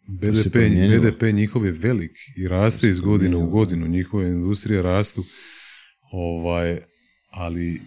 BDP. 0.08 0.54
BDP 0.54 1.22
njihov 1.34 1.66
je 1.66 1.72
velik 1.72 2.16
i 2.36 2.48
raste 2.48 2.88
iz 2.88 3.00
godine 3.00 3.36
u 3.36 3.50
godinu, 3.50 3.86
njihove 3.86 4.28
industrije 4.28 4.82
rastu, 4.82 5.24
ovaj, 6.12 6.80
ali 7.36 7.80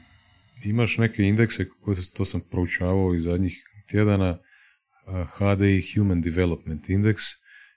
imaš 0.63 0.97
neke 0.97 1.23
indekse, 1.23 1.69
koje 1.81 1.95
to 2.13 2.25
sam 2.25 2.41
proučavao 2.51 3.15
iz 3.15 3.23
zadnjih 3.23 3.63
tjedana, 3.87 4.39
HDI 5.37 5.83
Human 5.95 6.21
Development 6.21 6.89
Index, 6.89 7.15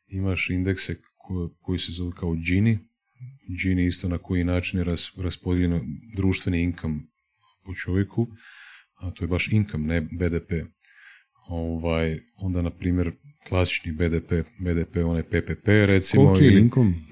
imaš 0.08 0.50
indekse 0.50 0.96
ko- 1.16 1.50
koji 1.60 1.78
se 1.78 1.92
zove 1.92 2.12
kao 2.16 2.34
Gini, 2.34 2.78
Gini 3.62 3.86
isto 3.86 4.08
na 4.08 4.18
koji 4.18 4.44
način 4.44 4.78
je 4.78 4.84
ras, 4.84 5.12
društveni 6.16 6.62
income 6.62 7.00
po 7.64 7.74
čovjeku, 7.74 8.26
a 8.94 9.10
to 9.10 9.24
je 9.24 9.28
baš 9.28 9.48
income, 9.52 9.86
ne 9.86 10.00
BDP. 10.00 10.52
Ovaj, 11.48 12.20
onda, 12.36 12.62
na 12.62 12.70
primjer, 12.70 13.12
klasični 13.48 13.92
BDP, 13.92 14.30
BDP, 14.58 14.96
onaj 14.96 15.22
PPP, 15.22 15.66
recimo, 15.66 16.22
ili, 16.46 16.60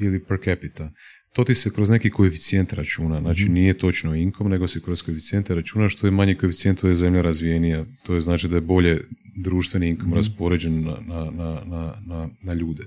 ili 0.01 0.25
per 0.25 0.39
capita. 0.45 0.93
To 1.33 1.45
ti 1.45 1.55
se 1.55 1.71
kroz 1.71 1.91
neki 1.91 2.11
koeficijent 2.11 2.73
računa, 2.73 3.21
znači 3.21 3.45
Mhm. 3.45 3.53
nije 3.53 3.75
točno 3.75 4.15
income, 4.15 4.51
nego 4.51 4.69
se 4.69 4.81
kroz 4.83 5.03
koeficijente 5.03 5.55
računa, 5.55 5.89
što 5.89 6.07
je 6.07 6.11
manji 6.11 6.35
koeficijent, 6.37 6.81
to 6.81 6.89
je 6.89 6.95
zemlja 6.95 7.23
razvijenija, 7.23 7.85
to 8.03 8.15
je 8.15 8.21
znači 8.21 8.49
da 8.49 8.57
je 8.57 8.61
bolje 8.61 9.01
društveni 9.37 9.89
income 9.89 10.09
Mhm. 10.09 10.17
raspoređen 10.17 10.85
na, 10.85 10.97
na, 11.01 11.25
na, 11.25 11.63
na, 11.67 12.03
na, 12.07 12.29
na 12.43 12.53
ljude 12.55 12.85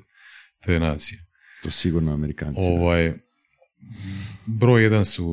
te 0.63 0.79
nacije. 0.79 1.19
To 1.63 1.71
sigurno 1.71 2.13
Amerikanci. 2.13 2.61
da. 2.61 2.67
Ovaj, 2.67 3.13
broj 4.45 4.83
jedan 4.83 5.05
su 5.05 5.25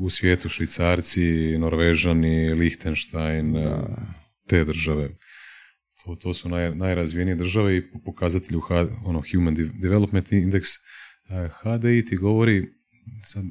u 0.00 0.10
svijetu 0.10 0.48
Švicarci, 0.48 1.24
Norvežani, 1.58 2.48
Liechtenstein, 2.50 3.54
te 4.46 4.64
države. 4.64 5.08
To, 6.04 6.14
to 6.14 6.34
su 6.34 6.48
naj, 6.48 6.74
najrazvijenije 6.74 7.34
države 7.34 7.76
i 7.76 7.90
po 7.92 7.98
pokazatelju 8.04 8.62
ono, 9.04 9.22
Human 9.32 9.54
Development 9.80 10.26
Index 10.26 10.60
uh, 10.60 10.97
HDI 11.28 12.04
ti 12.04 12.16
govori, 12.16 12.68
sad 13.22 13.44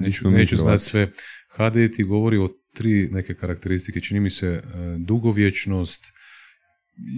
neću, 0.00 0.30
neću 0.30 0.56
znati 0.56 0.84
sve, 0.84 1.10
HDI 1.48 1.90
ti 1.90 2.02
govori 2.02 2.38
o 2.38 2.48
tri 2.74 3.08
neke 3.12 3.34
karakteristike, 3.34 4.00
čini 4.00 4.20
mi 4.20 4.30
se 4.30 4.62
uh, 4.64 4.70
dugovječnost, 4.98 6.04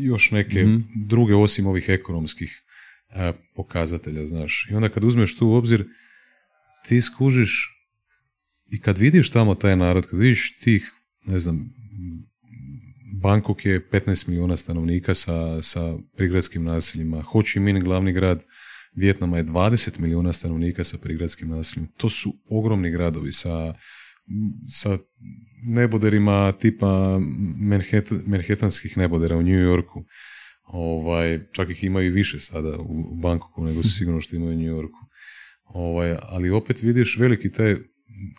još 0.03 0.31
neke 0.31 0.65
mm 0.65 0.89
druge 1.07 1.35
osim 1.35 1.67
ovih 1.67 1.85
ekonomskih 1.89 2.63
uh, 3.09 3.37
pokazatelja, 3.55 4.27
znaš. 4.27 4.69
I 4.71 4.75
onda 4.75 4.89
kad 4.89 5.05
uzmeš 5.05 5.37
tu 5.37 5.49
u 5.49 5.55
obzir, 5.55 5.85
ti 6.89 7.03
skužiš 7.03 7.69
i 8.71 8.81
kad 8.81 8.99
vidiš 8.99 9.31
tamo 9.31 9.55
taj 9.55 9.77
narod, 9.77 10.07
kad 10.07 10.19
vidiš 10.19 10.59
tih, 10.59 10.93
ne 11.27 11.39
znam, 11.39 11.71
Bangkok 13.23 13.65
je 13.65 13.89
15 13.91 14.29
milijuna 14.29 14.57
stanovnika 14.57 15.15
sa, 15.15 15.63
sa 15.63 15.97
prigradskim 16.17 16.65
naseljima. 16.65 17.23
Ho 17.23 17.43
Chi 17.43 17.61
Minh, 17.61 17.85
glavni 17.85 18.13
grad 18.13 18.45
Vjetnama 18.95 19.37
je 19.37 19.45
20 19.45 20.01
milijuna 20.01 20.33
stanovnika 20.33 20.85
sa 20.85 20.99
prigradskim 20.99 21.49
naseljima. 21.49 21.89
To 21.97 22.09
su 22.09 22.33
ogromni 22.51 22.91
gradovi 22.91 23.33
sa, 23.33 23.75
sa 24.69 24.99
neboderima 25.63 26.53
tipa 26.53 27.19
Manhattan, 27.61 28.23
Manhattanskih 28.27 28.99
nebodera 28.99 29.37
u 29.37 29.43
New 29.43 29.61
Yorku. 29.61 30.05
Ovaj, 30.65 31.47
čak 31.53 31.71
ih 31.71 31.85
imaju 31.85 32.13
više 32.13 32.41
sada 32.41 32.79
u 32.79 33.17
Bangkoku 33.17 33.65
nego 33.65 33.83
sigurno 33.99 34.21
što 34.21 34.37
imaju 34.37 34.53
u 34.53 34.61
New 34.61 34.77
Yorku. 34.77 34.99
Ovaj, 35.65 36.17
ali 36.23 36.51
opet 36.51 36.83
vidiš 36.83 37.17
veliki 37.19 37.53
taj, 37.53 37.77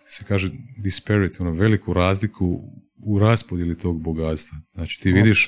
se 0.07 0.23
kaže 0.27 0.51
disparity, 0.83 1.41
ono, 1.41 1.51
veliku 1.51 1.93
razliku 1.93 2.61
u 3.05 3.19
raspodjeli 3.19 3.77
tog 3.77 4.01
bogatstva. 4.01 4.57
Znači 4.73 5.01
ti 5.01 5.11
vidiš, 5.11 5.47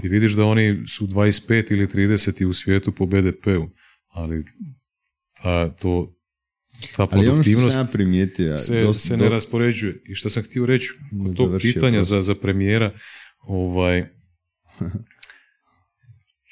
ti 0.00 0.08
vidiš 0.08 0.32
da 0.32 0.44
oni 0.44 0.84
su 0.86 1.06
25 1.06 1.72
ili 1.72 1.86
30 1.86 2.44
u 2.44 2.52
svijetu 2.52 2.92
po 2.92 3.06
BDP-u, 3.06 3.70
ali 4.10 4.44
ta, 5.42 5.76
to, 5.76 6.14
ta 6.96 7.06
produktivnost 7.06 7.78
ono 7.78 7.88
primijetio, 7.92 8.56
se, 8.56 8.94
se 8.94 9.16
ne 9.16 9.28
raspoređuje. 9.28 10.02
I 10.06 10.14
što 10.14 10.30
sam 10.30 10.42
htio 10.42 10.66
reći 10.66 10.92
od 11.26 11.36
tog 11.36 11.60
pitanja 11.60 12.02
za, 12.02 12.22
za 12.22 12.34
premijera, 12.34 12.98
ovaj, 13.38 14.08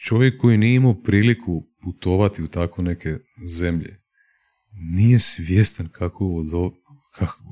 čovjek 0.05 0.41
koji 0.41 0.59
nije 0.59 0.75
imao 0.75 1.03
priliku 1.03 1.67
putovati 1.83 2.43
u 2.43 2.49
tako 2.49 2.83
neke 2.83 3.19
zemlje, 3.47 4.03
nije 4.73 5.19
svjestan 5.19 5.89
kako, 5.89 6.45
kako 7.15 7.43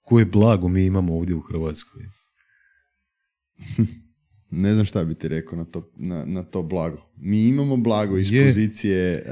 koje 0.00 0.24
blago 0.24 0.68
mi 0.68 0.84
imamo 0.86 1.14
ovdje 1.14 1.34
u 1.34 1.40
Hrvatskoj. 1.40 2.02
ne 4.56 4.74
znam 4.74 4.84
šta 4.84 5.04
bi 5.04 5.14
ti 5.14 5.28
rekao 5.28 5.58
na 5.58 5.64
to, 5.64 5.90
na, 5.96 6.24
na 6.24 6.42
to 6.42 6.62
blago. 6.62 6.96
Mi 7.16 7.46
imamo 7.46 7.76
blago 7.76 8.16
iz 8.16 8.30
pozicije 8.44 9.22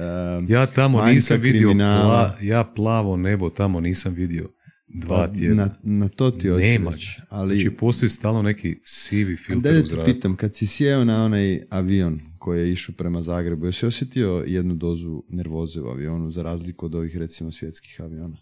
uh, 0.43 0.51
Ja 0.51 0.67
tamo 0.67 1.07
nisam 1.07 1.41
vidio 1.41 1.73
pla, 1.73 2.37
ja 2.43 2.65
plavo 2.77 3.17
nebo 3.17 3.51
tamo 3.51 3.81
nisam 3.81 4.15
vidio 4.15 4.49
dva 4.89 5.17
pa, 5.17 5.33
tjedna. 5.33 5.65
Na, 5.65 5.77
na 5.83 6.09
to 6.09 6.31
ti 6.31 6.49
Nemaš. 6.49 7.19
Ali... 7.29 7.59
Znači 7.59 7.77
postoji 7.77 8.11
stalno 8.11 8.43
neki 8.43 8.77
sivi 8.83 9.37
filter 9.37 9.85
u 9.85 9.87
zraku. 9.87 10.13
pitam, 10.13 10.37
kad 10.37 10.57
si 10.57 10.67
sjeo 10.67 11.05
na 11.05 11.25
onaj 11.25 11.61
avion 11.71 12.21
koji 12.39 12.61
je 12.61 12.73
išao 12.73 12.95
prema 12.99 13.23
Zagrebu, 13.23 13.67
jesi 13.67 13.87
osjetio 13.87 14.45
jednu 14.47 14.75
dozu 14.75 15.23
nervoze 15.29 15.81
u 15.81 15.87
avionu 15.87 16.31
za 16.31 16.43
razliku 16.43 16.87
od 16.87 16.95
ovih 16.95 17.17
recimo 17.17 17.53
svjetskih 17.53 18.01
aviona? 18.01 18.37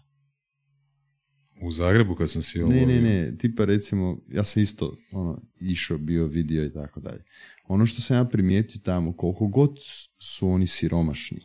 U 1.63 1.71
Zagrebu 1.71 2.15
kad 2.15 2.29
sam 2.29 2.41
si 2.41 2.61
ovo... 2.61 2.73
Ne, 2.73 2.85
ne, 2.85 3.01
ne, 3.01 3.37
tipa 3.37 3.65
recimo, 3.65 4.17
ja 4.31 4.43
sam 4.43 4.63
isto 4.63 4.97
ono, 5.11 5.41
išao, 5.59 5.97
bio, 5.97 6.27
vidio 6.27 6.65
i 6.65 6.73
tako 6.73 6.99
dalje. 6.99 7.23
Ono 7.67 7.85
što 7.85 8.01
sam 8.01 8.17
ja 8.17 8.25
primijetio 8.25 8.81
tamo, 8.83 9.13
koliko 9.13 9.47
god 9.47 9.77
su 10.19 10.49
oni 10.49 10.67
siromašni, 10.67 11.39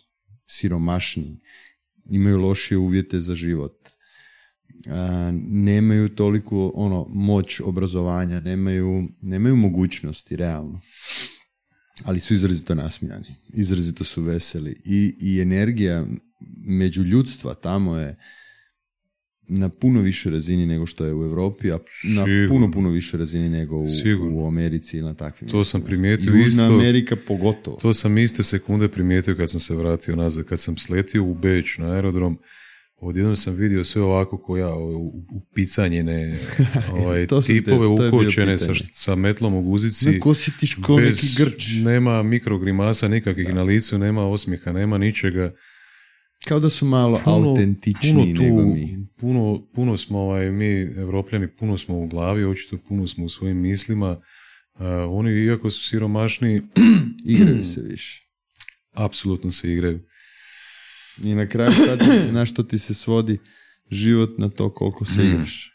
siromašni, 0.46 1.40
imaju 2.10 2.38
lošije 2.38 2.78
uvjete 2.78 3.20
za 3.20 3.34
život, 3.34 3.88
a, 4.86 5.30
nemaju 5.48 6.08
toliko 6.08 6.72
ono, 6.74 7.06
moć 7.08 7.60
obrazovanja, 7.60 8.40
nemaju, 8.40 9.08
nemaju 9.22 9.56
mogućnosti, 9.56 10.36
realno. 10.36 10.80
Ali 12.04 12.20
su 12.20 12.34
izrazito 12.34 12.74
nasmijani, 12.74 13.34
izrazito 13.48 14.04
su 14.04 14.22
veseli 14.22 14.82
i, 14.84 15.14
i 15.20 15.40
energija 15.40 16.06
među 16.66 17.02
ljudstva 17.02 17.54
tamo 17.54 17.96
je 17.96 18.16
na 19.48 19.68
puno 19.68 20.00
više 20.00 20.30
razini 20.30 20.66
nego 20.66 20.86
što 20.86 21.04
je 21.04 21.14
u 21.14 21.22
Europi, 21.22 21.72
a 21.72 21.78
na 22.16 22.24
puno, 22.48 22.70
puno 22.70 22.90
više 22.90 23.16
razini 23.16 23.48
nego 23.48 23.76
u, 23.76 23.86
u 24.32 24.46
Americi 24.46 24.96
ili 24.96 25.06
na 25.06 25.14
takvim. 25.14 25.50
To 25.50 25.64
sam 25.64 25.80
primijetio 25.80 26.32
Južna 26.32 26.48
isto. 26.48 26.64
Amerika 26.64 27.16
pogotovo. 27.26 27.76
To 27.76 27.94
sam 27.94 28.18
iste 28.18 28.42
sekunde 28.42 28.88
primijetio 28.88 29.36
kad 29.36 29.50
sam 29.50 29.60
se 29.60 29.74
vratio 29.74 30.16
nazad, 30.16 30.44
kad 30.44 30.60
sam 30.60 30.76
sletio 30.76 31.24
u 31.24 31.34
Beč 31.34 31.78
na 31.78 31.92
aerodrom, 31.92 32.38
odjednom 32.96 33.36
sam 33.36 33.54
vidio 33.54 33.84
sve 33.84 34.02
ovako 34.02 34.38
ko 34.38 34.56
ja, 34.56 34.74
upicanjene 35.32 36.38
ovaj, 37.02 37.26
tipove 37.46 37.86
ukočene 37.86 38.58
sa, 38.58 38.72
sa 38.92 39.14
metlom 39.14 39.54
u 39.54 39.62
guzici. 39.62 40.10
Neko 40.10 40.30
osjetiš 40.30 40.74
ko 40.74 41.00
neki 41.00 41.26
grč. 41.38 41.64
Nema 41.84 42.22
mikrogrimasa 42.22 43.08
nikakvih 43.08 43.54
na 43.54 43.62
licu, 43.62 43.98
nema 43.98 44.26
osmijeha, 44.26 44.72
nema 44.72 44.98
ničega. 44.98 45.52
Kao 46.44 46.60
da 46.60 46.70
su 46.70 46.86
malo 46.86 47.20
puno, 47.24 47.50
autentičniji 47.50 48.34
puno 48.34 48.48
nego 48.48 48.74
mi. 48.74 49.06
Puno, 49.16 49.66
puno 49.74 49.96
smo, 49.96 50.18
ovaj, 50.18 50.50
mi 50.50 50.80
evropljani, 50.80 51.48
puno 51.48 51.78
smo 51.78 51.98
u 51.98 52.06
glavi, 52.06 52.44
očito 52.44 52.78
puno 52.88 53.06
smo 53.06 53.24
u 53.24 53.28
svojim 53.28 53.56
mislima. 53.56 54.10
Uh, 54.74 54.82
oni, 55.08 55.30
iako 55.30 55.70
su 55.70 55.88
siromašni... 55.88 56.62
igraju 57.34 57.64
se 57.64 57.82
više. 57.82 58.28
Apsolutno 58.92 59.52
se 59.52 59.72
igraju. 59.72 60.00
I 61.22 61.34
na 61.34 61.48
kraju 61.48 61.70
sad, 61.72 62.00
na 62.32 62.46
što 62.46 62.62
ti 62.62 62.78
se 62.78 62.94
svodi 62.94 63.38
život 63.90 64.38
na 64.38 64.48
to 64.48 64.74
koliko 64.74 65.04
se 65.04 65.22
mm. 65.22 65.26
igraš. 65.26 65.72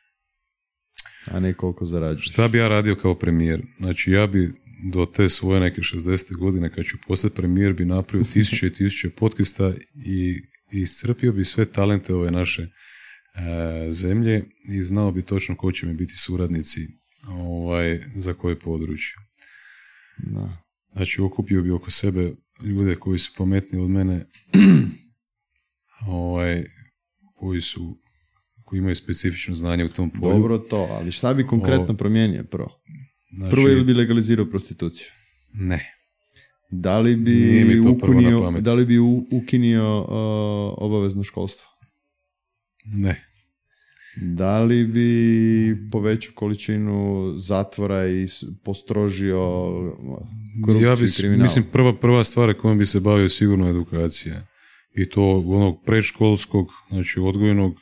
A 1.32 1.40
ne 1.40 1.54
koliko 1.54 1.86
zarađuješ. 1.86 2.32
Šta 2.32 2.48
bi 2.48 2.58
ja 2.58 2.68
radio 2.68 2.96
kao 2.96 3.16
premijer? 3.16 3.62
Znači, 3.80 4.12
ja 4.12 4.28
bi 4.28 4.54
do 4.92 5.06
te 5.06 5.30
svoje 5.30 5.62
neke 5.62 5.82
60. 5.82 6.38
godine 6.38 6.70
kad 6.70 6.86
ću 6.86 6.98
postati 7.08 7.36
premijer 7.36 7.74
bi 7.74 7.86
napravio 7.86 8.28
tisuće 8.34 8.68
i 8.68 8.74
tisuće 8.74 9.10
podcasta 9.10 9.74
i 10.06 10.42
i 10.74 10.82
iscrpio 10.82 11.34
bi 11.34 11.46
sve 11.46 11.66
talente 11.66 12.14
ove 12.14 12.32
naše 12.32 12.62
e, 12.62 12.68
zemlje 13.92 14.44
i 14.70 14.84
znao 14.84 15.12
bi 15.12 15.22
točno 15.22 15.56
ko 15.56 15.72
će 15.72 15.86
mi 15.86 15.94
biti 15.94 16.14
suradnici 16.18 16.88
ovaj, 17.28 18.04
za 18.16 18.34
koje 18.34 18.60
područje. 18.60 19.14
Da. 20.18 20.58
Znači, 20.94 21.22
okupio 21.22 21.62
bi 21.62 21.72
oko 21.72 21.92
sebe 21.92 22.36
ljude 22.64 22.96
koji 22.96 23.20
su 23.20 23.32
pametni 23.38 23.80
od 23.80 23.90
mene, 23.90 24.26
ovaj, 26.08 26.64
koji 27.36 27.62
su 27.62 28.00
koji 28.64 28.80
imaju 28.80 28.96
specifično 28.96 29.56
znanje 29.56 29.86
u 29.86 29.90
tom 29.90 30.10
polju. 30.10 30.34
Dobro 30.34 30.58
to, 30.58 30.88
ali 30.92 31.12
šta 31.12 31.34
bi 31.34 31.48
konkretno 31.48 31.98
promijenio 31.98 32.44
prvo? 32.44 32.82
Znači, 33.38 33.52
prvo 33.52 33.70
ili 33.70 33.84
bi 33.84 33.94
legalizirao 33.94 34.46
prostituciju? 34.46 35.08
Ne. 35.54 35.93
Da 36.76 37.00
li 37.00 37.16
bi, 37.16 37.80
ukunio, 37.90 38.52
da 38.60 38.74
li 38.74 38.86
bi 38.86 39.00
ukinio 39.32 40.00
uh, 40.00 40.08
obavezno 40.78 41.24
školstvo? 41.24 41.68
Ne. 42.86 43.24
Da 44.16 44.62
li 44.62 44.86
bi 44.88 45.90
povećao 45.92 46.34
količinu 46.36 47.34
zatvora 47.38 48.08
i 48.08 48.28
postrožio 48.64 49.40
korupciju 50.66 50.90
ja 50.90 50.96
bi, 50.96 51.06
kriminal? 51.18 51.44
Mislim, 51.44 51.66
prva, 51.72 51.96
prva 51.96 52.24
stvar 52.24 52.54
kojom 52.54 52.78
bi 52.80 52.86
se 52.86 53.00
bavio 53.00 53.30
sigurno 53.30 53.70
edukacija. 53.70 54.48
I 54.96 55.10
to 55.10 55.44
onog 55.48 55.84
predškolskog, 55.86 56.68
znači 56.90 57.20
odgojnog, 57.20 57.74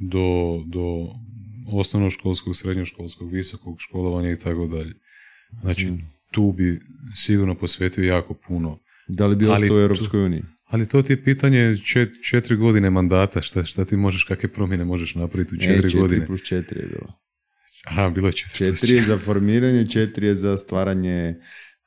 do, 0.00 0.62
do 0.66 1.08
osnovnoškolskog, 1.72 2.56
srednjoškolskog, 2.56 3.32
visokog 3.32 3.76
školovanja 3.80 4.32
i 4.32 4.38
tako 4.38 4.66
dalje. 4.66 4.94
Znači, 5.62 5.92
tu 6.30 6.52
bi 6.52 6.80
sigurno 7.14 7.54
posvetio 7.54 8.04
jako 8.04 8.34
puno. 8.34 8.78
Da 9.08 9.26
li 9.26 9.36
bi 9.36 9.46
ostao 9.46 9.76
u 9.76 9.80
Europskoj 9.80 10.24
uniji? 10.24 10.42
Ali 10.64 10.88
to 10.88 11.02
ti 11.02 11.12
je 11.12 11.24
pitanje 11.24 11.76
četiri 12.30 12.56
godine 12.56 12.90
mandata, 12.90 13.42
šta, 13.42 13.62
šta 13.62 13.84
ti 13.84 13.96
možeš, 13.96 14.24
kakve 14.24 14.48
promjene 14.48 14.84
možeš 14.84 15.14
napraviti 15.14 15.54
u 15.54 15.58
četiri, 15.58 15.76
ne, 15.76 15.82
četiri 15.82 16.00
godine? 16.00 16.26
plus 16.26 16.42
četiri 16.42 16.80
je 16.80 16.86
bilo. 16.86 17.12
Aha, 17.84 18.10
bilo 18.10 18.28
je 18.28 18.32
četiri. 18.32 18.58
Četiri 18.58 18.94
je 18.94 19.02
za 19.02 19.18
formiranje, 19.18 19.86
četiri 19.88 20.26
je 20.26 20.34
za 20.34 20.58
stvaranje 20.58 21.34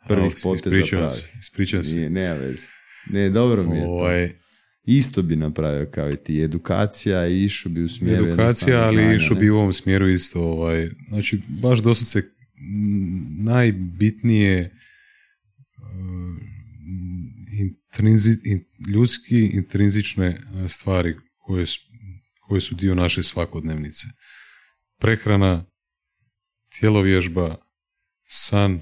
prvih 0.07 0.33
A, 0.37 0.39
poteza 0.43 0.77
ispričavam 0.77 1.09
se, 1.09 1.29
ispričavam 1.39 1.83
se. 1.83 1.95
Nije, 1.95 2.09
nema 2.09 2.33
veze. 2.33 2.67
Ne, 3.09 3.29
dobro 3.29 3.63
mi 3.63 3.77
je 3.77 3.83
to. 3.83 3.89
Ovaj- 3.89 4.33
isto 4.85 5.21
bi 5.21 5.35
napravio 5.35 5.85
kao 5.91 6.11
i 6.11 6.15
ti. 6.15 6.41
Edukacija 6.41 7.27
i 7.27 7.43
išao 7.43 7.71
bi 7.71 7.83
u 7.83 7.87
smjeru 7.87 8.25
Edukacija, 8.25 8.83
ali 8.83 9.15
išao 9.15 9.37
bi 9.37 9.49
u 9.49 9.57
ovom 9.57 9.73
smjeru 9.73 10.09
isto. 10.09 10.41
Ovaj. 10.41 10.89
Znači, 11.09 11.41
baš 11.61 11.79
dosta 11.79 12.05
se 12.05 12.31
najbitnije 13.39 14.59
e, 14.59 14.71
intrinzi, 17.59 18.29
ljudski 18.93 19.45
intrinzične 19.45 20.25
e, 20.25 20.67
stvari 20.67 21.15
koje 21.37 21.65
su, 21.65 21.81
koje 22.39 22.61
su 22.61 22.75
dio 22.75 22.95
naše 22.95 23.23
svakodnevnice. 23.23 24.07
Prehrana, 24.99 25.65
tjelovježba, 26.79 27.55
san, 28.25 28.81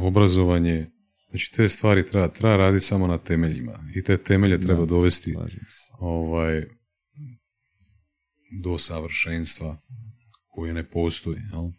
obrazovanje, 0.00 0.90
znači 1.28 1.52
te 1.52 1.68
stvari 1.68 2.04
treba, 2.04 2.28
treba 2.28 2.56
raditi 2.56 2.84
samo 2.84 3.06
na 3.06 3.18
temeljima 3.18 3.84
i 3.94 4.02
te 4.02 4.16
temelje 4.16 4.60
treba 4.60 4.80
Da, 4.80 4.86
dovesti 4.86 5.34
ovaj, 5.98 6.64
do 8.62 8.78
savršenstva 8.78 9.82
koje 10.46 10.74
ne 10.74 10.90
postoji. 10.90 11.38
Jel? 11.52 11.70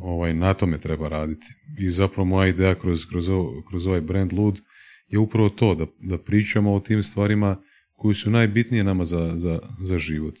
Ovaj, 0.00 0.34
na 0.34 0.54
tome 0.54 0.78
treba 0.78 1.08
raditi. 1.08 1.46
I 1.78 1.90
zapravo 1.90 2.24
moja 2.24 2.48
ideja 2.48 2.74
kroz, 2.74 3.06
kroz, 3.06 3.28
ovo- 3.28 3.62
kroz 3.68 3.86
ovaj 3.86 4.00
brand 4.00 4.32
Lud 4.32 4.60
je 5.08 5.18
upravo 5.18 5.48
to, 5.48 5.74
da, 5.74 5.86
da 6.00 6.18
pričamo 6.18 6.74
o 6.74 6.80
tim 6.80 7.02
stvarima 7.02 7.56
koji 7.92 8.14
su 8.14 8.30
najbitnije 8.30 8.84
nama 8.84 9.04
za, 9.04 9.32
za, 9.36 9.58
za 9.80 9.98
život, 9.98 10.34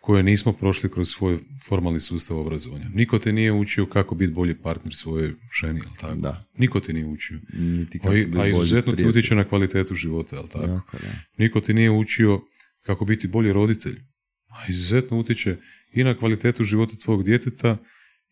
koje 0.00 0.22
nismo 0.22 0.52
prošli 0.52 0.90
kroz 0.90 1.08
svoj 1.08 1.38
formalni 1.68 2.00
sustav 2.00 2.38
obrazovanja. 2.38 2.84
Niko 2.94 3.18
te 3.18 3.32
nije 3.32 3.52
učio 3.52 3.86
kako 3.86 4.14
biti 4.14 4.32
bolji 4.32 4.54
partner 4.62 4.94
svojoj 4.94 5.34
ženi, 5.60 5.80
jel 5.80 5.90
tako? 6.00 6.14
Da. 6.14 6.44
Niko 6.58 6.80
ti 6.80 6.92
nije 6.92 7.06
učio. 7.06 7.40
Niti 7.52 7.98
kako 7.98 8.14
A, 8.38 8.42
a 8.42 8.46
izuzetno 8.46 8.92
ti 8.92 9.06
utječe 9.06 9.34
na 9.34 9.44
kvalitetu 9.44 9.94
života, 9.94 10.36
jel 10.36 10.48
tako? 10.48 10.70
Jako, 10.72 10.96
da. 10.96 11.08
Niko 11.38 11.60
ti 11.60 11.74
nije 11.74 11.90
učio 11.90 12.40
kako 12.82 13.04
biti 13.04 13.28
bolji 13.28 13.52
roditelj. 13.52 14.00
A 14.48 14.68
izuzetno 14.68 15.18
utječe 15.18 15.56
i 15.92 16.04
na 16.04 16.14
kvalitetu 16.14 16.64
života 16.64 16.96
tvojeg 16.96 17.22
djeteta 17.24 17.76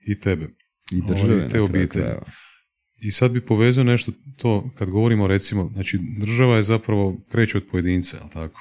i 0.07 0.20
tebe. 0.20 0.49
I 0.93 1.01
Ovaj, 1.01 1.15
države 1.15 1.39
te 1.39 1.45
na 1.45 1.49
kraju 1.49 1.65
obitelji. 1.65 2.05
I 2.97 3.11
sad 3.11 3.33
bi 3.33 3.41
povezao 3.41 3.85
nešto 3.85 4.12
to, 4.37 4.70
kad 4.78 4.91
govorimo 4.91 5.27
recimo, 5.27 5.70
znači 5.74 5.99
država 6.19 6.57
je 6.57 6.62
zapravo 6.62 7.24
kreće 7.31 7.59
od 7.59 7.65
pojedinca, 7.70 8.16
jel 8.16 8.28
tako? 8.28 8.61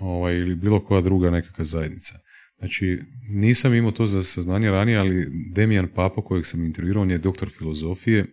Ovaj, 0.00 0.36
ili 0.36 0.54
bilo 0.54 0.84
koja 0.84 1.00
druga 1.00 1.30
nekakva 1.30 1.64
zajednica. 1.64 2.18
Znači, 2.58 3.02
nisam 3.28 3.74
imao 3.74 3.90
to 3.90 4.06
za 4.06 4.22
saznanje 4.22 4.70
ranije, 4.70 4.98
ali 4.98 5.30
Demijan 5.54 5.88
Papo, 5.94 6.22
kojeg 6.22 6.46
sam 6.46 6.64
intervjuirao, 6.64 7.02
on 7.02 7.10
je 7.10 7.18
doktor 7.18 7.50
filozofije 7.50 8.26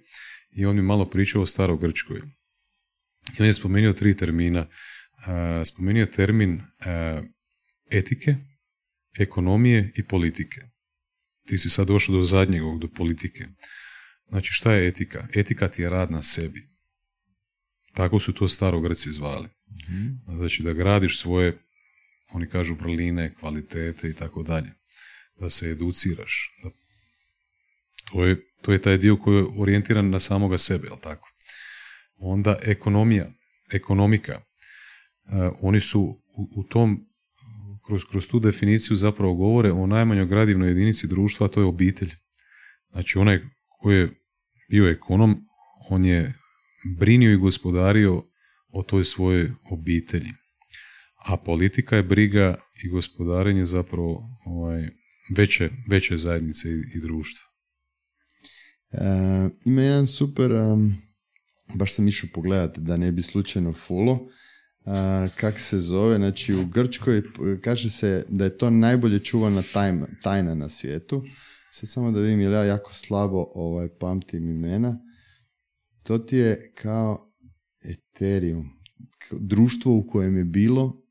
i 0.52 0.66
on 0.66 0.76
mi 0.76 0.82
malo 0.82 1.10
pričao 1.10 1.42
o 1.42 1.46
starogrčkoj. 1.46 2.22
I 3.40 3.42
on 3.42 3.48
je 3.48 3.54
spomenuo 3.54 3.94
tri 3.94 4.18
termina. 4.18 4.60
E, 4.60 5.66
spomenuo 5.66 6.00
je 6.00 6.12
termin 6.12 6.62
e, 6.80 7.22
etike, 7.92 8.36
ekonomije 9.20 9.92
i 9.96 10.04
politike. 10.04 10.62
Ti 11.52 11.58
si 11.58 11.70
sad 11.70 11.88
došao 11.88 12.16
do 12.16 12.22
zadnjeg, 12.22 12.64
ovog, 12.64 12.80
do 12.80 12.88
politike. 12.88 13.48
Znači, 14.30 14.54
šta 14.54 14.74
je 14.74 14.88
etika? 14.88 15.28
Etika 15.36 15.68
ti 15.68 15.82
je 15.82 15.90
rad 15.90 16.12
na 16.12 16.22
sebi. 16.22 16.70
Tako 17.94 18.20
su 18.20 18.34
to 18.34 18.48
starogrci 18.48 19.12
zvali. 19.12 19.48
Znači, 20.26 20.64
da 20.64 20.74
gradiš 20.74 21.20
svoje, 21.20 21.58
oni 22.34 22.50
kažu, 22.50 22.74
vrline, 22.74 23.34
kvalitete 23.36 24.10
i 24.10 24.14
tako 24.14 24.44
dalje. 24.44 24.74
Da 25.40 25.50
se 25.50 25.70
educiraš. 25.70 26.50
Da... 26.64 26.70
To, 28.12 28.26
je, 28.26 28.46
to 28.62 28.72
je 28.72 28.82
taj 28.82 28.98
dio 28.98 29.18
koji 29.18 29.38
je 29.38 29.46
orijentiran 29.58 30.10
na 30.10 30.20
samoga 30.20 30.58
sebe, 30.58 30.88
jel 30.88 30.98
tako? 30.98 31.30
Onda 32.16 32.58
ekonomija, 32.62 33.32
ekonomika. 33.72 34.34
E, 34.34 34.42
oni 35.62 35.80
su 35.80 36.02
u, 36.38 36.50
u 36.56 36.64
tom, 36.64 37.11
kroz, 37.86 38.06
kroz 38.06 38.28
tu 38.28 38.40
definiciju 38.40 38.98
zapravo 38.98 39.34
govore 39.34 39.72
o 39.72 39.88
najmanjoj 39.88 40.26
gradivnoj 40.26 40.70
jedinici 40.70 41.08
društva, 41.08 41.46
a 41.46 41.50
to 41.50 41.62
je 41.62 41.66
obitelj. 41.66 42.10
Znači, 42.92 43.18
onaj 43.18 43.40
koji 43.80 43.98
je 43.98 44.10
bio 44.70 44.90
ekonom, 44.90 45.48
on 45.90 46.06
je 46.06 46.34
brinio 47.00 47.34
i 47.34 47.38
gospodario 47.38 48.24
o 48.70 48.84
toj 48.84 49.06
svojoj 49.06 49.52
obitelji. 49.72 50.32
A 51.26 51.38
politika 51.38 51.96
je 51.96 52.04
briga 52.04 52.56
i 52.84 52.90
gospodarenje 52.90 53.66
zapravo 53.66 54.40
ovaj, 54.46 54.90
veće, 55.38 55.70
veće 55.88 56.18
zajednice 56.18 56.70
i, 56.70 56.84
i 56.96 57.02
društva. 57.02 57.50
E, 58.92 59.50
ima 59.66 59.82
jedan 59.82 60.08
super, 60.08 60.52
um, 60.52 60.96
baš 61.74 61.94
sam 61.94 62.08
išao 62.08 62.30
pogledati 62.34 62.82
da 62.82 62.98
ne 62.98 63.12
bi 63.12 63.22
slučajno 63.22 63.74
fulo, 63.74 64.20
a, 64.86 65.28
kak 65.36 65.60
se 65.60 65.80
zove, 65.80 66.16
znači 66.16 66.54
u 66.54 66.66
Grčkoj 66.66 67.24
kaže 67.62 67.90
se 67.90 68.26
da 68.30 68.44
je 68.44 68.58
to 68.58 68.70
najbolje 68.70 69.20
čuvana 69.20 69.62
tajna, 69.74 70.08
tajna 70.22 70.56
na 70.56 70.70
svijetu. 70.70 71.24
Sad 71.72 71.90
samo 71.90 72.12
da 72.12 72.20
vidim, 72.20 72.42
jer 72.42 72.52
ja 72.52 72.64
jako 72.64 72.94
slabo 72.94 73.52
ovaj, 73.56 73.90
pamtim 74.00 74.50
imena. 74.50 75.00
To 76.04 76.18
ti 76.18 76.38
je 76.38 76.72
kao 76.76 77.34
Ethereum, 77.84 78.70
društvo 79.32 79.98
u 79.98 80.08
kojem 80.08 80.38
je 80.38 80.46
bilo 80.46 81.02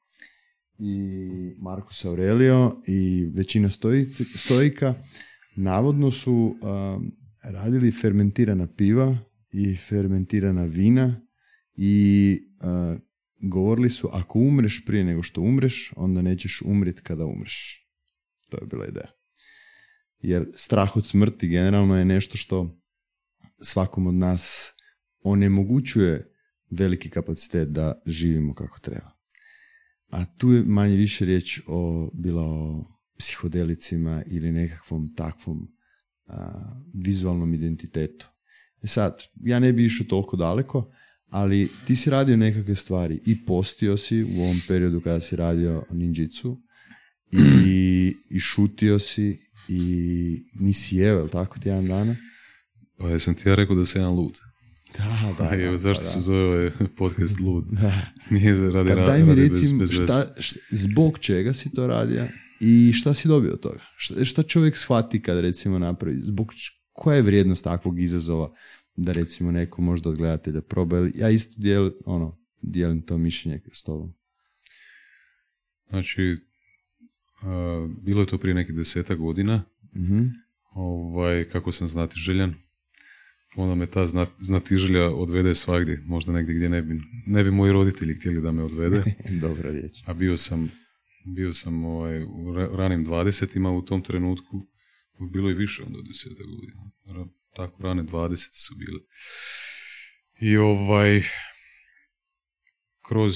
i 0.78 1.28
Marcus 1.58 2.04
Aurelio 2.04 2.82
i 2.86 3.30
većina 3.34 3.68
stojici- 3.68 4.36
stojika 4.36 4.94
navodno 5.56 6.10
su 6.10 6.32
um, 6.32 7.12
radili 7.42 7.92
fermentirana 7.92 8.66
piva 8.76 9.18
i 9.52 9.76
fermentirana 9.76 10.64
vina 10.64 11.20
i 11.76 12.38
govorili 13.40 13.90
su 13.90 14.08
ako 14.12 14.38
umreš 14.38 14.84
prije 14.86 15.04
nego 15.04 15.22
što 15.22 15.40
umreš, 15.40 15.92
onda 15.96 16.22
nećeš 16.22 16.62
umrit 16.64 17.00
kada 17.00 17.24
umreš. 17.24 17.86
To 18.48 18.56
je 18.60 18.66
bila 18.66 18.86
ideja. 18.86 19.08
Jer 20.18 20.46
strah 20.54 20.96
od 20.96 21.06
smrti 21.06 21.48
generalno 21.48 21.98
je 21.98 22.04
nešto 22.04 22.36
što 22.36 22.80
svakom 23.62 24.06
od 24.06 24.14
nas 24.14 24.72
onemogućuje 25.22 26.34
veliki 26.70 27.10
kapacitet 27.10 27.68
da 27.68 28.02
živimo 28.06 28.54
kako 28.54 28.78
treba. 28.78 29.10
A 30.10 30.24
tu 30.24 30.52
je 30.52 30.62
manje 30.62 30.96
više 30.96 31.24
riječ 31.24 31.60
o, 31.66 32.10
bila 32.14 32.42
o 32.42 32.84
psihodelicima 33.18 34.22
ili 34.26 34.52
nekakvom 34.52 35.14
takvom 35.14 35.68
a, 36.26 36.50
vizualnom 36.94 37.54
identitetu. 37.54 38.28
E 38.82 38.86
sad, 38.86 39.22
ja 39.44 39.58
ne 39.58 39.72
bi 39.72 39.84
išao 39.84 40.06
toliko 40.06 40.36
daleko, 40.36 40.92
ali 41.30 41.68
ti 41.86 41.96
si 41.96 42.10
radio 42.10 42.36
nekakve 42.36 42.74
stvari 42.74 43.20
i 43.26 43.44
postio 43.44 43.96
si 43.96 44.22
u 44.24 44.42
ovom 44.42 44.56
periodu 44.68 45.00
kada 45.00 45.20
si 45.20 45.36
radio 45.36 45.84
ninjitsu 45.90 46.58
i, 47.66 48.14
i 48.30 48.38
šutio 48.38 48.98
si 48.98 49.38
i 49.68 49.82
nisi 50.54 50.96
jeo, 50.96 51.28
tako, 51.28 51.58
tjedan 51.58 51.86
dana? 51.86 52.16
Pa 52.98 53.08
jesam 53.08 53.34
ti 53.34 53.48
ja 53.48 53.54
rekao 53.54 53.76
da 53.76 53.84
sam 53.84 54.00
jedan 54.00 54.14
lud. 54.14 54.38
Da, 54.98 55.34
da, 55.38 55.50
A 55.50 55.54
evo, 55.54 55.70
da, 55.70 55.76
zašto 55.76 56.04
da, 56.04 56.08
se 56.08 56.20
zove 56.20 56.44
ovaj 56.44 56.70
podcast 56.98 57.40
lud? 57.40 57.64
da. 57.70 57.92
Nije 58.30 58.56
za- 58.56 58.68
radi, 58.68 58.88
Pa 58.88 58.94
daj 58.96 59.22
mi 59.24 59.34
reci 59.34 59.60
bez, 59.60 59.72
bez 59.72 59.90
veze. 59.90 60.04
šta, 60.04 60.26
št- 60.36 60.58
zbog 60.70 61.18
čega 61.18 61.54
si 61.54 61.70
to 61.70 61.86
radio 61.86 62.26
i 62.60 62.92
šta 62.94 63.14
si 63.14 63.28
dobio 63.28 63.52
od 63.52 63.60
toga? 63.60 63.80
Šta, 63.96 64.24
šta 64.24 64.42
čovjek 64.42 64.76
shvati 64.76 65.22
kad 65.22 65.38
recimo 65.38 65.78
napravi? 65.78 66.18
Zbog 66.18 66.52
koja 66.92 67.16
je 67.16 67.22
vrijednost 67.22 67.64
takvog 67.64 68.00
izazova 68.00 68.52
da 68.96 69.12
recimo 69.12 69.50
neko 69.52 69.82
možda 69.82 70.10
od 70.10 70.16
gledatelja 70.16 70.60
proba? 70.62 71.08
Ja 71.14 71.30
isto 71.30 71.54
dijelim, 71.58 71.92
ono, 72.06 72.38
dijelim 72.62 73.02
to 73.02 73.18
mišljenje 73.18 73.60
s 73.72 73.82
tobom. 73.82 74.14
Znači, 75.88 76.36
a, 77.42 77.88
bilo 77.98 78.20
je 78.20 78.26
to 78.26 78.38
prije 78.38 78.54
nekih 78.54 78.74
deseta 78.74 79.14
godina, 79.14 79.62
Mhm. 79.94 80.22
ovaj, 80.70 81.44
kako 81.44 81.72
sam 81.72 81.88
znati 81.88 82.14
željan, 82.16 82.54
onda 83.56 83.74
me 83.74 83.86
ta 83.86 84.06
zna, 84.06 84.26
znatiželja 84.38 85.10
odvede 85.10 85.54
svagdje, 85.54 86.02
možda 86.04 86.32
negdje 86.32 86.54
gdje 86.54 86.68
ne 86.68 86.82
bi, 86.82 87.00
ne 87.26 87.44
bi 87.44 87.50
moji 87.50 87.72
roditelji 87.72 88.14
htjeli 88.14 88.42
da 88.42 88.52
me 88.52 88.62
odvede, 88.62 89.02
Dobra 89.40 89.70
riječ. 89.70 89.92
a 90.06 90.14
bio 90.14 90.36
sam, 90.36 90.70
bio 91.26 91.52
sam 91.52 91.84
ovaj, 91.84 92.22
u 92.22 92.52
ra- 92.52 92.76
ranim 92.76 93.04
dvadesetima 93.04 93.70
u 93.70 93.82
tom 93.82 94.02
trenutku, 94.02 94.66
bilo 95.32 95.48
je 95.48 95.54
više 95.54 95.82
onda 95.82 95.98
od 95.98 96.06
deseta 96.08 96.42
godina, 96.44 96.90
tako 97.60 97.82
rane 97.82 98.02
dvadesete 98.02 98.56
su 98.58 98.74
bile. 98.74 99.00
I 100.40 100.56
ovaj, 100.56 101.22
kroz 103.08 103.34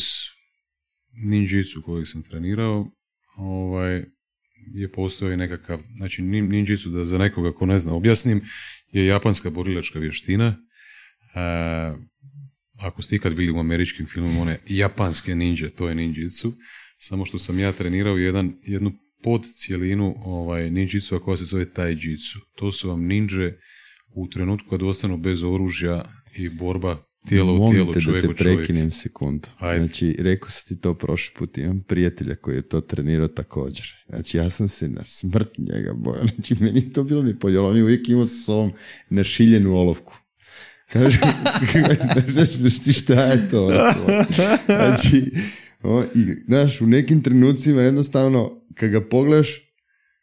ninjitsu 1.12 1.82
kojeg 1.82 2.06
sam 2.06 2.22
trenirao, 2.22 2.90
ovaj, 3.36 4.04
je 4.74 4.92
postojao 4.92 5.32
i 5.32 5.36
nekakav, 5.36 5.80
znači 5.96 6.22
nin- 6.22 6.48
ninjitsu, 6.48 6.90
da 6.90 7.04
za 7.04 7.18
nekoga 7.18 7.52
ko 7.52 7.66
ne 7.66 7.78
zna 7.78 7.94
objasnim, 7.94 8.40
je 8.92 9.06
japanska 9.06 9.50
borilačka 9.50 9.98
vještina. 9.98 10.46
E, 10.46 11.40
ako 12.78 13.02
ste 13.02 13.16
ikad 13.16 13.32
vidjeli 13.32 13.58
u 13.58 13.60
američkim 13.60 14.06
filmima 14.06 14.40
one 14.40 14.58
japanske 14.66 15.34
ninja, 15.34 15.68
to 15.68 15.88
je 15.88 15.94
ninjitsu. 15.94 16.52
Samo 16.98 17.26
što 17.26 17.38
sam 17.38 17.58
ja 17.58 17.72
trenirao 17.72 18.16
jedan, 18.16 18.56
jednu 18.62 18.92
podcijelinu 19.22 20.14
ovaj, 20.18 20.70
ninjitsu, 20.70 21.20
koja 21.20 21.36
se 21.36 21.44
zove 21.44 21.72
taijitsu. 21.72 22.40
To 22.56 22.72
su 22.72 22.88
vam 22.88 23.06
ninje 23.06 23.58
u 24.14 24.28
trenutku 24.28 24.70
kad 24.70 24.82
ostanu 24.82 25.16
bez 25.16 25.42
oružja 25.42 26.04
i 26.36 26.48
borba 26.48 27.04
tijelo 27.28 27.54
u 27.54 27.70
tijelo, 27.70 27.92
te 27.92 27.98
da 27.98 28.04
čovjek 28.04 28.24
te 28.24 28.30
u 28.30 28.34
čovjek. 28.34 28.58
prekinem 28.58 28.90
sekundu. 28.90 29.48
Ajde. 29.58 29.84
Znači, 29.84 30.16
rekao 30.18 30.50
sam 30.50 30.68
ti 30.68 30.80
to 30.80 30.94
prošli 30.94 31.34
put, 31.38 31.58
imam 31.58 31.80
prijatelja 31.80 32.34
koji 32.34 32.56
je 32.56 32.62
to 32.62 32.80
trenirao 32.80 33.28
također. 33.28 33.94
Znači, 34.08 34.36
ja 34.36 34.50
sam 34.50 34.68
se 34.68 34.88
na 34.88 35.04
smrt 35.04 35.50
njega 35.58 35.92
bojao. 35.94 36.24
Znači, 36.34 36.54
meni 36.60 36.80
je 36.80 36.92
to 36.92 37.04
bilo 37.04 37.22
mi 37.22 37.38
podjelo. 37.38 37.70
On 37.70 37.76
je 37.76 37.82
uvijek 37.82 38.08
imao 38.08 38.24
sa 38.24 38.42
sobom 38.44 38.72
našiljenu 39.10 39.76
olovku. 39.76 40.18
Kaže, 40.92 41.18
znaš 42.52 42.80
ti 42.80 42.92
šta 42.92 43.24
je 43.24 43.48
to? 43.50 43.72
Znači, 44.66 45.32
o, 45.82 46.02
i, 46.14 46.24
znaš, 46.46 46.80
u 46.80 46.86
nekim 46.86 47.22
trenucima 47.22 47.82
jednostavno, 47.82 48.62
kad 48.74 48.90
ga 48.90 49.08
pogledaš, 49.08 49.63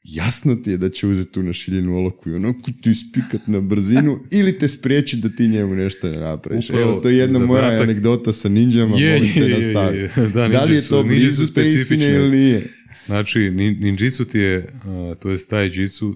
jasno 0.06 0.56
ti 0.56 0.72
je 0.72 0.78
da 0.78 0.90
će 0.90 1.08
uzeti 1.08 1.32
tu 1.32 1.44
našiljenu 1.44 1.96
olovku 1.96 2.30
i 2.30 2.34
onako 2.34 2.60
ti 2.82 2.96
spikat 2.96 3.48
na 3.48 3.62
brzinu 3.62 4.20
ili 4.32 4.60
te 4.60 4.68
spriječi 4.68 5.18
da 5.18 5.30
ti 5.30 5.48
njemu 5.48 5.76
nešto 5.76 6.10
ne 6.10 6.18
napraviš. 6.18 6.70
Upravo 6.70 6.84
Evo, 6.84 6.96
to 6.96 7.10
je 7.10 7.18
jedna 7.18 7.40
moja 7.40 7.82
anegdota 7.82 8.34
sa 8.34 8.50
ninjama, 8.50 8.98
Je, 8.98 9.14
molim 9.14 9.34
te 9.34 9.40
je, 9.40 9.50
je, 9.50 9.56
nastavi. 9.58 9.98
je. 9.98 10.10
Da, 10.28 10.48
Da 10.48 10.64
li 10.64 10.76
je 10.76 10.82
to 10.84 11.04
blizu 11.04 11.46
te 11.48 11.62
istine 11.64 12.06
ili 12.08 12.30
nije? 12.32 12.62
Znači, 13.06 13.40
nin- 13.40 13.80
ninjitsu 13.80 14.26
ti 14.26 14.40
je, 14.40 14.74
a, 14.84 15.16
to 15.16 15.30
jest 15.30 15.50
taj 15.50 15.70
jitsu, 15.74 16.16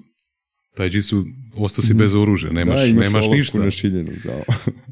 taj 0.76 0.88
jitsu 0.88 1.26
ostao 1.53 1.84
si 1.84 1.94
bez 1.94 2.16
oružja, 2.16 2.52
nemaš, 2.52 2.76
Mhm. 2.76 2.84
da, 2.90 3.06
imaš 3.06 3.07
nemaš 3.14 3.28
ništa. 3.30 3.60
našiljenu 3.60 4.12
za. 4.16 4.41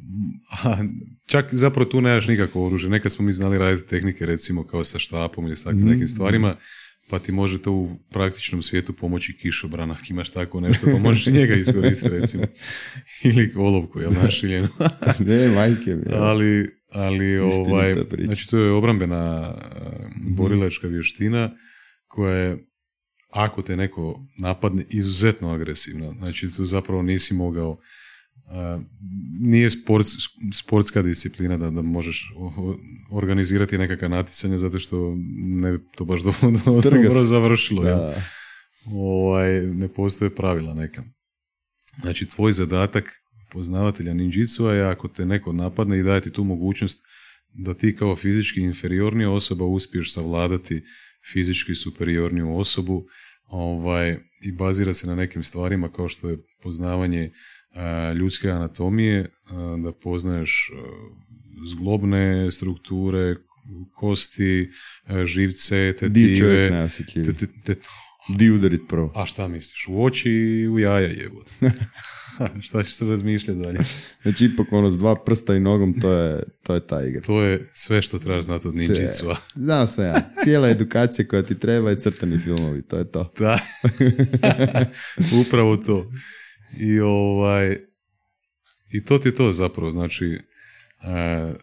A, 0.64 0.78
čak 1.26 1.46
zapravo 1.52 1.86
tu 1.86 2.02
nemaš 2.02 2.28
nikakvo 2.28 2.66
oružje. 2.66 2.90
Nekad 2.90 3.12
smo 3.12 3.26
mi 3.26 3.34
znali 3.34 3.58
raditi 3.58 3.88
tehnike 3.88 4.26
recimo 4.26 4.64
kao 4.64 4.84
sa 4.84 5.00
štapom 5.00 5.46
ili 5.46 5.56
s 5.56 5.64
takvim 5.64 5.80
Mhm. 5.80 5.90
nekim 5.90 6.08
stvarima, 6.08 6.56
pa 7.10 7.20
ti 7.20 7.32
može 7.32 7.62
to 7.62 7.72
u 7.72 7.98
praktičnom 8.10 8.62
svijetu 8.62 8.94
pomoći 8.94 9.38
kišobran 9.38 9.92
ako 9.92 10.02
imaš 10.10 10.30
tako 10.30 10.60
nešto, 10.60 10.86
pa 10.86 10.98
možeš 10.98 11.28
i 11.28 11.32
njega 11.32 11.56
iskoristiti 11.56 12.10
recimo. 12.10 12.44
ili 13.34 13.54
olovku, 13.56 14.00
jel 14.00 14.12
našiljenu. 14.24 14.68
ne, 15.28 15.48
majke 15.48 15.96
mi. 15.96 16.04
ali, 16.14 16.70
ali 16.92 17.38
ovaj, 17.38 17.96
znači 18.26 18.50
to 18.50 18.58
je 18.58 18.72
obrambena 18.72 19.54
uh, 19.54 20.36
borilačka 20.36 20.88
vještina 20.88 21.52
koja 22.08 22.38
je 22.38 22.58
ako 23.30 23.62
te 23.62 23.78
neko 23.78 24.26
napadne, 24.40 24.86
izuzetno 24.90 25.52
agresivna. 25.52 26.14
Znači, 26.20 26.56
tu 26.56 26.66
zapravo 26.66 27.02
nisi 27.02 27.34
mogao 27.34 27.70
uh, 27.70 27.78
nije 29.40 29.70
sports, 29.70 30.08
sportska 30.54 31.02
disciplina 31.02 31.58
da, 31.58 31.70
da 31.70 31.82
možeš 31.82 32.34
organizirati 33.12 33.78
nekakva 33.78 34.08
natjecanja 34.08 34.58
zato 34.58 34.80
što 34.80 35.16
ne 35.38 35.72
bi 35.72 35.84
to 35.96 36.06
baš 36.06 36.22
do, 36.28 36.34
do, 36.66 36.82
Trga 36.82 37.04
dobro 37.04 37.26
završilo. 37.26 37.84
Da. 37.84 38.14
ovaj, 38.86 39.62
ne 39.62 39.88
postoje 39.88 40.36
pravila 40.36 40.74
neka. 40.74 41.04
Znači, 42.02 42.26
tvoj 42.26 42.52
zadatak 42.52 43.12
poznavatelja 43.52 44.14
ninjitsua 44.14 44.74
je 44.74 44.84
ako 44.84 45.08
te 45.08 45.26
neko 45.26 45.54
napadne 45.54 46.00
i 46.00 46.04
daje 46.04 46.22
ti 46.22 46.32
tu 46.32 46.44
mogućnost 46.44 47.04
da 47.54 47.74
ti 47.74 47.96
kao 47.96 48.16
fizički 48.16 48.62
inferiornija 48.62 49.32
osoba 49.32 49.66
uspiješ 49.66 50.14
savladati 50.14 50.84
fizički 51.34 51.76
superiorniju 51.76 52.58
osobu 52.58 53.06
ovaj, 53.46 54.18
i 54.42 54.52
bazira 54.52 54.94
se 54.94 55.08
na 55.08 55.16
nekim 55.16 55.44
stvarima 55.44 55.92
kao 55.92 56.10
što 56.10 56.30
je 56.30 56.38
poznavanje 56.64 57.32
ljudske 58.16 58.50
anatomije, 58.50 59.30
a, 59.46 59.78
da 59.84 59.92
poznaješ 59.92 60.72
a, 60.74 60.82
zglobne 61.76 62.52
strukture, 62.52 63.36
kosti, 63.96 64.70
živce, 65.26 65.94
Di 66.02 66.28
tetive, 66.28 66.70
najosjetljiviji? 66.70 67.34
te, 67.34 67.46
te, 67.46 67.76
te, 67.76 67.82
Di 68.30 68.52
udarit 68.52 68.82
prvo? 68.90 69.12
a 69.16 69.26
šta 69.26 69.48
misliš? 69.48 69.88
U 69.90 70.04
oči 70.04 70.32
i 70.32 70.68
u 70.68 70.80
jaja 70.80 71.08
jebot. 71.08 71.50
šta 72.66 72.84
ćeš 72.84 72.94
se 72.94 73.06
razmišljati 73.06 73.60
dalje? 73.60 73.80
Znači, 74.22 74.46
ipak 74.46 74.74
ono 74.74 74.92
s 74.92 74.98
dva 74.98 75.16
prsta 75.16 75.56
i 75.56 75.60
nogom, 75.60 76.02
to 76.02 76.12
je, 76.12 76.44
to 76.64 76.74
je 76.74 76.88
ta 76.88 77.06
igra. 77.06 77.22
To 77.22 77.44
je 77.44 77.70
sve 77.74 78.02
što 78.02 78.20
trebaš 78.20 78.46
znati 78.46 78.68
od 78.68 78.76
ninjitsua. 78.76 79.38
Znao 79.56 79.88
sam 79.88 80.06
ja. 80.06 80.30
Cijela 80.44 80.70
edukacija 80.70 81.28
koja 81.28 81.42
ti 81.42 81.60
treba 81.60 81.90
je 81.90 82.00
crtani 82.00 82.38
filmovi, 82.38 82.82
to 82.82 82.98
je 82.98 83.12
to. 83.12 83.34
Da. 83.40 83.60
Upravo 85.48 85.78
to. 85.78 86.10
I 86.80 87.00
ovaj 87.00 87.78
i 88.94 89.06
to 89.06 89.18
ti 89.18 89.28
je 89.28 89.36
to 89.36 89.52
zapravo, 89.52 89.92
znači 89.92 90.40
e, 91.02 91.54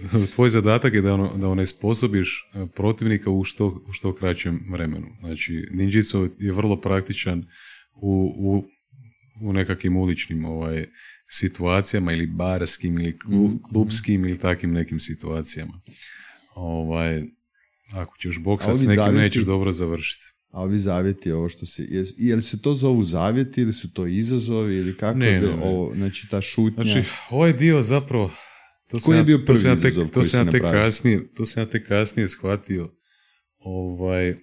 tvoj 0.34 0.50
zadatak 0.50 0.94
je 0.94 1.02
da, 1.02 1.14
ono, 1.14 1.36
da 1.36 1.48
onesposobiš 1.48 2.50
e, 2.54 2.66
protivnika 2.66 3.30
u 3.30 3.44
što, 3.44 3.66
u 3.66 3.92
što 3.92 4.14
kraćem 4.14 4.66
vremenu. 4.70 5.06
Znači, 5.20 5.68
ninjitsu 5.72 6.28
je 6.38 6.52
vrlo 6.52 6.80
praktičan 6.80 7.46
u, 7.94 8.34
u, 8.38 8.64
u 9.48 9.52
nekakvim 9.52 9.96
uličnim 9.96 10.44
ovaj, 10.44 10.86
situacijama 11.28 12.12
ili 12.12 12.26
barskim 12.26 12.98
ili 12.98 13.18
klu- 13.18 13.58
klubskim 13.62 14.24
ili 14.24 14.38
takvim 14.38 14.72
nekim 14.72 15.00
situacijama. 15.00 15.80
Ovaj, 16.54 17.22
ako 17.92 18.16
ćeš 18.18 18.38
boksat 18.38 18.76
s 18.76 18.84
nekim, 18.84 19.14
nećeš 19.14 19.42
dobro 19.42 19.72
završiti. 19.72 20.24
A 20.50 20.62
ovi 20.62 20.78
zavjeti, 20.78 21.32
ovo 21.32 21.48
što 21.48 21.66
jes- 21.78 22.14
Je 22.16 22.36
li 22.36 22.42
se 22.42 22.62
to 22.62 22.74
zovu 22.74 23.02
zavjeti 23.02 23.60
ili 23.60 23.72
su 23.72 23.92
to 23.92 24.06
izazovi 24.06 24.76
ili 24.76 24.96
kako 24.96 25.18
Ne, 25.18 25.26
je 25.26 25.40
bilo 25.40 25.52
ne, 25.52 25.58
ne. 25.58 25.64
ovo? 25.64 25.94
Znači, 25.94 26.28
ta 26.28 26.40
šutnja... 26.40 26.84
Znači, 26.84 27.08
ovaj 27.30 27.52
dio 27.52 27.82
zapravo... 27.82 28.30
To 28.88 28.98
Koji 28.98 29.16
je 29.18 29.24
bio 29.24 29.38
to 29.38 29.44
prvi 29.44 29.58
sam 29.58 29.70
ja 29.70 29.76
tek- 29.76 30.10
To 30.10 30.24
sam 30.24 30.46
ja 30.46 30.50
tek 30.52 30.62
kasnije, 30.62 31.32
to 31.32 31.46
sam 31.46 31.62
ja 31.62 31.66
tek 31.66 31.88
kasnije 31.88 32.28
shvatio. 32.28 32.90
Ovaj, 33.58 34.36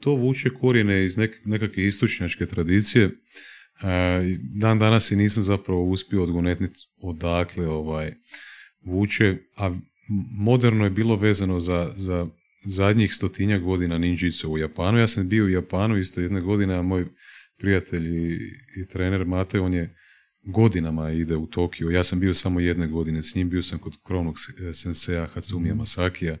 to 0.00 0.10
vuče 0.12 0.50
korijene 0.50 1.04
iz 1.04 1.16
nek, 1.16 1.30
nekakve 1.44 1.86
istočnjačke 1.86 2.46
tradicije. 2.46 3.04
E, 3.04 3.10
dan 4.54 4.78
danas 4.78 5.10
i 5.10 5.16
nisam 5.16 5.42
zapravo 5.42 5.84
uspio 5.84 6.22
odgonetniti 6.22 6.74
odakle 6.96 7.68
ovaj, 7.68 8.12
vuče, 8.82 9.36
a 9.56 9.74
moderno 10.32 10.84
je 10.84 10.90
bilo 10.90 11.16
vezano 11.16 11.60
za, 11.60 11.92
za 11.96 12.26
zadnjih 12.66 13.14
stotinjak 13.14 13.62
godina 13.62 13.98
ninjitsu 13.98 14.52
u 14.52 14.58
Japanu. 14.58 14.98
Ja 14.98 15.06
sam 15.06 15.28
bio 15.28 15.44
u 15.44 15.48
Japanu 15.48 15.98
isto 15.98 16.20
jedne 16.20 16.40
godine, 16.40 16.74
a 16.74 16.82
moj 16.82 17.06
prijatelj 17.58 18.08
i, 18.08 18.34
i 18.76 18.88
trener 18.88 19.24
Mate, 19.24 19.60
on 19.60 19.74
je 19.74 19.96
godinama 20.42 21.10
ide 21.10 21.36
u 21.36 21.46
Tokio. 21.46 21.90
Ja 21.90 22.04
sam 22.04 22.20
bio 22.20 22.34
samo 22.34 22.60
jedne 22.60 22.86
godine 22.86 23.22
s 23.22 23.34
njim, 23.34 23.50
bio 23.50 23.62
sam 23.62 23.78
kod 23.78 23.96
krovnog 24.04 24.38
se- 24.38 24.74
sensea 24.74 25.26
Hatsumija 25.26 25.74
Masakija 25.74 26.36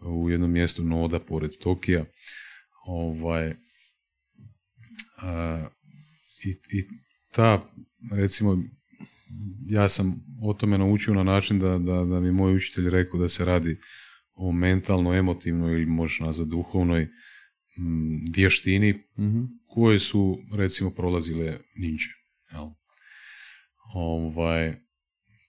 u 0.00 0.30
jednom 0.30 0.50
mjestu 0.50 0.84
Noda 0.84 1.20
pored 1.20 1.50
Tokija. 1.58 2.04
Ovaj, 2.86 3.54
a, 5.16 5.68
i, 6.44 6.50
I 6.50 6.84
ta, 7.32 7.70
recimo, 8.12 8.64
ja 9.66 9.88
sam 9.88 10.24
o 10.42 10.54
tome 10.54 10.78
naučio 10.78 11.14
na 11.14 11.22
način 11.22 11.58
da, 11.58 11.78
da, 11.78 12.04
da 12.04 12.20
mi 12.20 12.32
moj 12.32 12.54
učitelj 12.54 12.90
rekao 12.90 13.20
da 13.20 13.28
se 13.28 13.44
radi 13.44 13.78
o 14.42 14.52
mentalno, 14.52 15.14
emotivnoj 15.14 15.72
ili 15.72 15.86
možeš 15.86 16.20
nazvati 16.20 16.50
duhovnoj 16.50 17.04
mm, 17.78 18.24
vještini 18.34 18.94
Mhm. 19.18 19.40
koje 19.66 19.98
su 19.98 20.38
recimo 20.56 20.90
prolazile 20.90 21.58
ninja. 21.76 21.98
Jel? 22.52 22.68
Ovaj, 23.94 24.76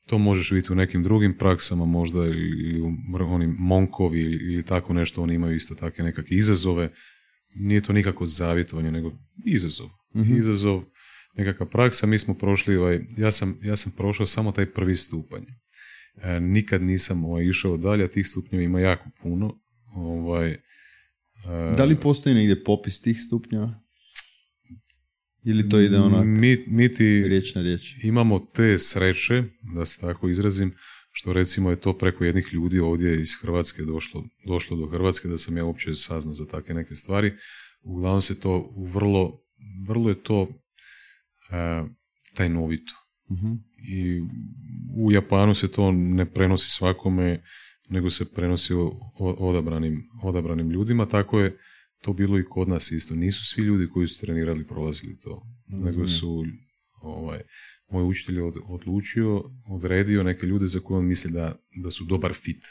to 0.07 0.17
možeš 0.17 0.51
vidjeti 0.51 0.71
u 0.73 0.75
nekim 0.75 1.03
drugim 1.03 1.37
praksama 1.37 1.85
možda 1.85 2.19
ili, 2.25 2.81
u 2.81 2.91
onim 3.27 3.55
monkovi 3.59 4.19
ili, 4.21 4.53
ili 4.53 4.63
tako 4.63 4.93
nešto, 4.93 5.21
oni 5.23 5.35
imaju 5.35 5.55
isto 5.55 5.75
takve 5.75 6.03
nekakve 6.03 6.37
izazove. 6.37 6.91
Nije 7.55 7.81
to 7.81 7.93
nikako 7.93 8.25
zavjetovanje, 8.25 8.91
nego 8.91 9.11
izazov. 9.45 9.87
Izazov, 10.37 10.83
nekakva 11.37 11.65
praksa, 11.65 12.07
mi 12.07 12.19
smo 12.19 12.33
prošli, 12.33 12.75
ovaj, 12.77 12.99
ja, 13.17 13.31
sam, 13.31 13.57
ja 13.63 13.75
sam 13.75 13.91
prošao 13.91 14.25
samo 14.25 14.51
taj 14.51 14.65
prvi 14.71 14.95
stupanj. 14.95 15.43
E, 16.15 16.39
nikad 16.39 16.81
nisam 16.81 17.25
ovaj, 17.25 17.45
išao 17.45 17.77
dalje, 17.77 18.03
a 18.03 18.07
tih 18.07 18.27
stupnjeva 18.27 18.63
ima 18.63 18.79
jako 18.79 19.09
puno. 19.21 19.59
Ovaj, 19.95 20.51
e, 20.51 20.59
Da 21.77 21.83
li 21.83 21.95
postoji 21.95 22.35
negdje 22.35 22.63
popis 22.63 23.01
tih 23.01 23.21
stupnjeva? 23.21 23.73
Ili 25.43 25.69
to 25.69 25.79
ide 25.79 25.99
onak 25.99 26.25
mi, 26.25 26.57
mi 26.67 26.93
ti 26.93 27.23
riječ 27.27 27.55
na 27.55 27.61
riječ? 27.61 28.03
imamo 28.03 28.39
te 28.39 28.77
sreće, 28.77 29.43
da 29.75 29.85
se 29.85 29.99
tako 29.99 30.29
izrazim, 30.29 30.73
što 31.11 31.33
recimo 31.33 31.69
je 31.69 31.79
to 31.79 31.97
preko 31.97 32.23
jednih 32.23 32.53
ljudi 32.53 32.79
ovdje 32.79 33.21
iz 33.21 33.35
Hrvatske 33.41 33.83
došlo, 33.83 34.23
došlo 34.47 34.77
do 34.77 34.85
Hrvatske, 34.85 35.27
da 35.27 35.37
sam 35.37 35.57
ja 35.57 35.65
uopće 35.65 35.93
saznao 35.93 36.33
za 36.33 36.45
takve 36.45 36.73
neke 36.73 36.95
stvari. 36.95 37.33
Uglavnom 37.83 38.21
se 38.21 38.39
to 38.39 38.73
vrlo, 38.93 39.41
vrlo 39.87 40.09
je 40.09 40.23
to 40.23 40.47
e, 41.51 41.83
tajnovito. 42.35 42.93
Mhm. 43.31 43.51
I 43.87 44.21
u 44.95 45.11
Japanu 45.11 45.55
se 45.55 45.67
to 45.67 45.91
ne 45.91 46.25
prenosi 46.25 46.71
svakome, 46.71 47.43
nego 47.89 48.09
se 48.09 48.33
prenosi 48.33 48.73
o- 48.73 48.99
o- 49.19 49.35
odabranim, 49.49 50.09
odabranim 50.23 50.69
ljudima, 50.69 51.05
tako 51.05 51.39
je 51.39 51.57
to 52.01 52.13
bilo 52.13 52.39
i 52.39 52.45
kod 52.49 52.67
nas 52.67 52.91
isto. 52.91 53.15
Nisu 53.15 53.45
svi 53.45 53.63
ljudi 53.63 53.87
koji 53.87 54.07
su 54.07 54.21
trenirali 54.25 54.67
prolazili 54.67 55.15
to, 55.23 55.43
nego 55.67 56.07
su 56.07 56.45
ovaj, 57.01 57.41
moj 57.91 58.03
učitelj 58.03 58.35
je 58.35 58.43
od, 58.43 58.55
odlučio, 58.65 59.43
odredio 59.65 60.23
neke 60.23 60.45
ljude 60.47 60.67
za 60.67 60.79
koje 60.79 60.97
on 60.97 61.05
misli 61.05 61.31
da, 61.31 61.55
da 61.83 61.91
su 61.91 62.05
dobar 62.05 62.33
fit 62.33 62.63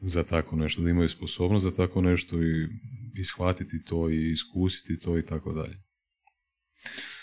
za 0.00 0.22
tako 0.24 0.56
nešto, 0.56 0.82
da 0.82 0.90
imaju 0.90 1.08
sposobnost 1.08 1.62
za 1.64 1.70
tako 1.70 2.00
nešto 2.00 2.42
i 2.42 2.68
ishvatiti 3.14 3.84
to 3.84 4.10
i 4.10 4.30
iskusiti 4.30 4.98
to 4.98 5.18
i 5.18 5.22
tako 5.22 5.52
dalje. 5.52 5.82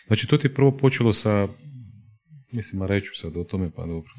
Znači, 0.08 0.28
to 0.28 0.38
ti 0.38 0.48
je 0.48 0.54
prvo 0.54 0.78
počelo 0.78 1.14
sa, 1.14 1.48
mislim, 2.54 2.82
a 2.82 2.86
reću 2.86 3.12
sad 3.16 3.38
o 3.38 3.44
tome, 3.44 3.72
pa 3.72 3.86
dobro. 3.86 4.12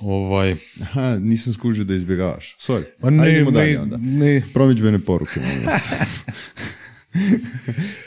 Ovaj, 0.00 0.54
Aha, 0.80 1.18
nisam 1.18 1.52
skužio 1.52 1.84
da 1.84 1.94
izbjegavaš. 1.94 2.56
Sorry. 2.58 2.84
pa 3.00 3.10
ne, 3.10 3.22
Ajde 3.22 3.34
idemo 3.36 3.50
dalje 3.50 3.72
ne, 3.72 3.80
onda. 3.80 3.96
ne, 3.96 4.42
Promidžbene 4.54 4.98
poruke. 4.98 5.40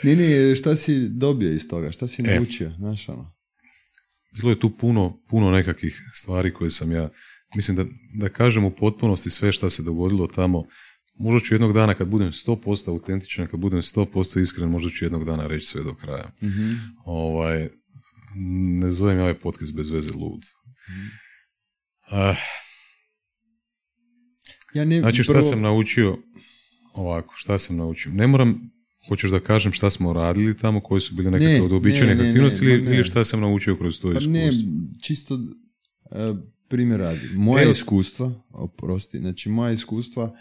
ne, 0.04 0.16
ne, 0.16 0.56
šta 0.56 0.76
si 0.76 1.08
dobio 1.08 1.52
iz 1.52 1.68
toga? 1.68 1.92
Šta 1.92 2.06
si 2.06 2.22
E. 2.22 2.34
naučio? 2.34 2.72
Znaš 2.78 3.08
ono? 3.08 3.36
bilo 4.36 4.50
je 4.50 4.60
tu 4.60 4.76
puno, 4.76 5.20
puno 5.28 5.50
nekakvih 5.50 6.02
stvari 6.12 6.54
koje 6.54 6.70
sam 6.70 6.92
ja, 6.92 7.08
mislim 7.56 7.76
da, 7.76 7.84
da 8.14 8.28
kažem 8.28 8.64
u 8.64 8.70
potpunosti 8.70 9.30
sve 9.30 9.52
šta 9.52 9.70
se 9.70 9.82
dogodilo 9.82 10.26
tamo, 10.26 10.64
možda 11.18 11.46
ću 11.46 11.54
jednog 11.54 11.72
dana 11.72 11.94
kad 11.94 12.08
budem 12.08 12.28
100% 12.28 12.88
autentičan, 12.88 13.46
kad 13.46 13.60
budem 13.60 13.78
100% 13.82 14.40
iskren, 14.40 14.68
možda 14.68 14.90
ću 14.90 15.04
jednog 15.04 15.24
dana 15.24 15.46
reći 15.46 15.66
sve 15.66 15.82
do 15.82 15.94
kraja. 15.94 16.30
Mhm. 16.42 16.72
Ovaj, 17.04 17.68
ne 18.78 18.90
zovem 18.90 19.16
ja 19.16 19.22
ovaj 19.22 19.38
podcast 19.38 19.74
bez 19.74 19.90
veze 19.90 20.10
lud. 20.12 20.42
Ah, 22.04 22.36
Ja 24.74 24.84
ne, 24.84 25.00
znači 25.00 25.22
šta 25.22 25.32
prvo- 25.32 25.42
sam 25.42 25.60
naučio, 25.60 26.18
ovako, 26.94 27.34
šta 27.36 27.58
sam 27.58 27.76
naučio? 27.76 28.12
Ne 28.12 28.26
moram, 28.26 28.70
hoćeš 29.08 29.30
da 29.30 29.40
kažem 29.40 29.72
šta 29.72 29.90
smo 29.90 30.12
radili 30.12 30.56
tamo, 30.56 30.80
koje 30.80 31.00
su 31.00 31.14
bile 31.14 31.30
nekakve 31.30 31.52
Ne, 31.52 31.62
od 31.62 31.72
uobičajene 31.72 32.14
ne, 32.14 32.22
ne, 32.22 32.28
aktivnosti 32.28 32.64
ili, 32.64 32.94
ili 32.94 33.04
šta 33.04 33.24
sam 33.24 33.40
naučio 33.40 33.76
kroz 33.76 34.00
to 34.00 34.02
Pa 34.04 34.10
iskustvo? 34.10 34.32
ne, 34.32 34.50
čisto 35.02 35.34
e, 35.34 36.32
primjer 36.68 37.00
radi. 37.00 37.20
Moja 37.34 37.62
Evo- 37.62 37.70
iskustva, 37.70 38.32
oprosti, 38.50 39.18
znači 39.18 39.48
moja 39.48 39.72
iskustva 39.72 40.36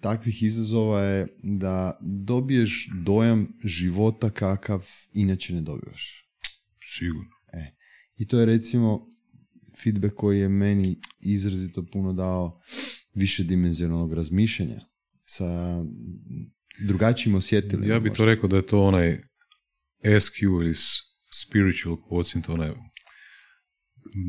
takvih 0.00 0.42
izazova 0.42 1.00
je 1.00 1.26
da 1.38 1.98
dobiješ 2.02 2.88
dojam 2.94 3.48
života 3.64 4.30
kakav 4.30 4.84
inače 5.12 5.54
ne 5.54 5.60
dobivaš. 5.62 6.28
Sigurno. 6.84 7.30
I 8.18 8.26
to 8.26 8.40
je 8.40 8.46
recimo 8.46 9.06
feedback 9.82 10.14
koji 10.14 10.38
je 10.38 10.48
meni 10.48 11.00
izrazito 11.20 11.86
puno 11.92 12.12
dao 12.12 12.60
više 13.14 13.44
dimenzionalnog 13.44 14.12
razmišljanja 14.12 14.80
sa 15.22 15.84
drugačijim 16.80 17.36
osjetilima. 17.36 17.94
Ja 17.94 18.00
bi 18.00 18.12
to 18.12 18.24
rekao 18.24 18.48
da 18.48 18.56
je 18.56 18.66
to 18.66 18.82
onaj 18.82 19.20
SQ 20.20 20.42
ili 20.42 20.74
spiritual 21.32 21.96
quotient, 21.96 22.52
onaj 22.52 22.72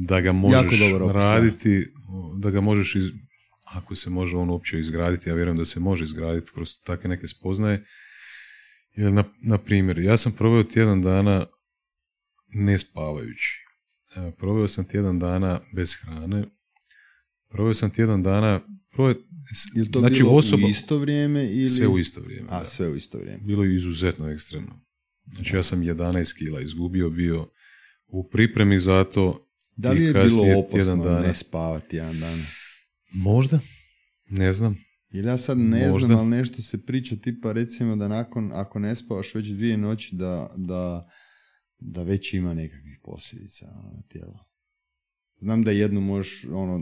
da 0.07 0.21
ga 0.21 0.31
možeš 0.31 0.71
raditi, 1.13 1.85
da 2.37 2.51
ga 2.51 2.61
možeš, 2.61 2.95
iz, 2.95 3.05
ako 3.63 3.95
se 3.95 4.09
može 4.09 4.37
on 4.37 4.49
uopće 4.49 4.79
izgraditi, 4.79 5.29
ja 5.29 5.35
vjerujem 5.35 5.57
da 5.57 5.65
se 5.65 5.79
može 5.79 6.03
izgraditi 6.03 6.51
kroz 6.53 6.69
takve 6.83 7.09
neke 7.09 7.27
spoznaje. 7.27 7.85
Jer, 8.95 9.13
na, 9.13 9.23
na 9.41 9.57
primjer, 9.57 9.99
ja 9.99 10.17
sam 10.17 10.31
proveo 10.31 10.63
tjedan 10.63 11.01
dana 11.01 11.45
ne 12.47 12.77
spavajući. 12.77 13.68
Proveo 14.37 14.67
sam 14.67 14.85
tjedan 14.85 15.19
dana 15.19 15.61
bez 15.75 15.95
hrane. 16.01 16.43
Proveo 17.49 17.73
sam 17.73 17.89
tjedan 17.89 18.23
dana... 18.23 18.61
Proveo, 18.91 19.15
Jel 19.75 19.85
to 19.91 19.99
znači, 19.99 20.15
bilo 20.15 20.31
osoba, 20.31 20.65
u 20.65 20.69
isto 20.69 20.97
vrijeme 20.97 21.45
ili... 21.45 21.67
Sve 21.67 21.87
u 21.87 21.99
isto 21.99 22.21
vrijeme. 22.21 22.47
A, 22.49 22.59
da 22.59 22.65
sve 22.65 22.87
u 22.87 22.95
isto 22.95 23.17
vrijeme. 23.17 23.43
bilo 23.43 23.63
je 23.63 23.75
izuzetno 23.75 24.29
ekstremno. 24.29 24.85
Znači 25.33 25.55
ja 25.55 25.63
sam 25.63 25.81
11 25.81 26.37
kila 26.37 26.61
izgubio 26.61 27.09
bio 27.09 27.49
u 28.07 28.29
pripremi 28.29 28.79
za 28.79 29.03
to. 29.03 29.49
Da 29.75 29.91
li 29.91 30.03
je 30.03 30.13
bilo 30.13 30.59
opasno 30.59 31.03
dana. 31.03 31.19
ne 31.19 31.33
spavati 31.33 31.95
jedan 31.95 32.19
dan? 32.19 32.39
Možda? 33.13 33.59
Ne 34.29 34.53
znam. 34.53 34.77
Jer 35.11 35.25
ja 35.25 35.37
sad 35.37 35.57
ne 35.57 35.89
Možda. 35.89 36.07
znam, 36.07 36.19
ali 36.19 36.29
nešto 36.29 36.61
se 36.61 36.85
priča 36.85 37.15
tipa 37.15 37.51
recimo 37.51 37.95
da 37.95 38.07
nakon, 38.07 38.51
ako 38.53 38.79
ne 38.79 38.95
spavaš 38.95 39.35
već 39.35 39.47
dvije 39.47 39.77
noći, 39.77 40.15
da, 40.15 40.49
da, 40.57 41.09
da 41.79 42.03
već 42.03 42.33
ima 42.33 42.53
nekakvih 42.53 42.88
posljedica 43.09 43.65
ono, 43.79 43.91
na 43.95 44.01
tijelo. 44.07 44.45
Znam 45.41 45.63
da 45.63 45.71
jednu 45.71 46.01
možeš, 46.01 46.45
ono, 46.51 46.81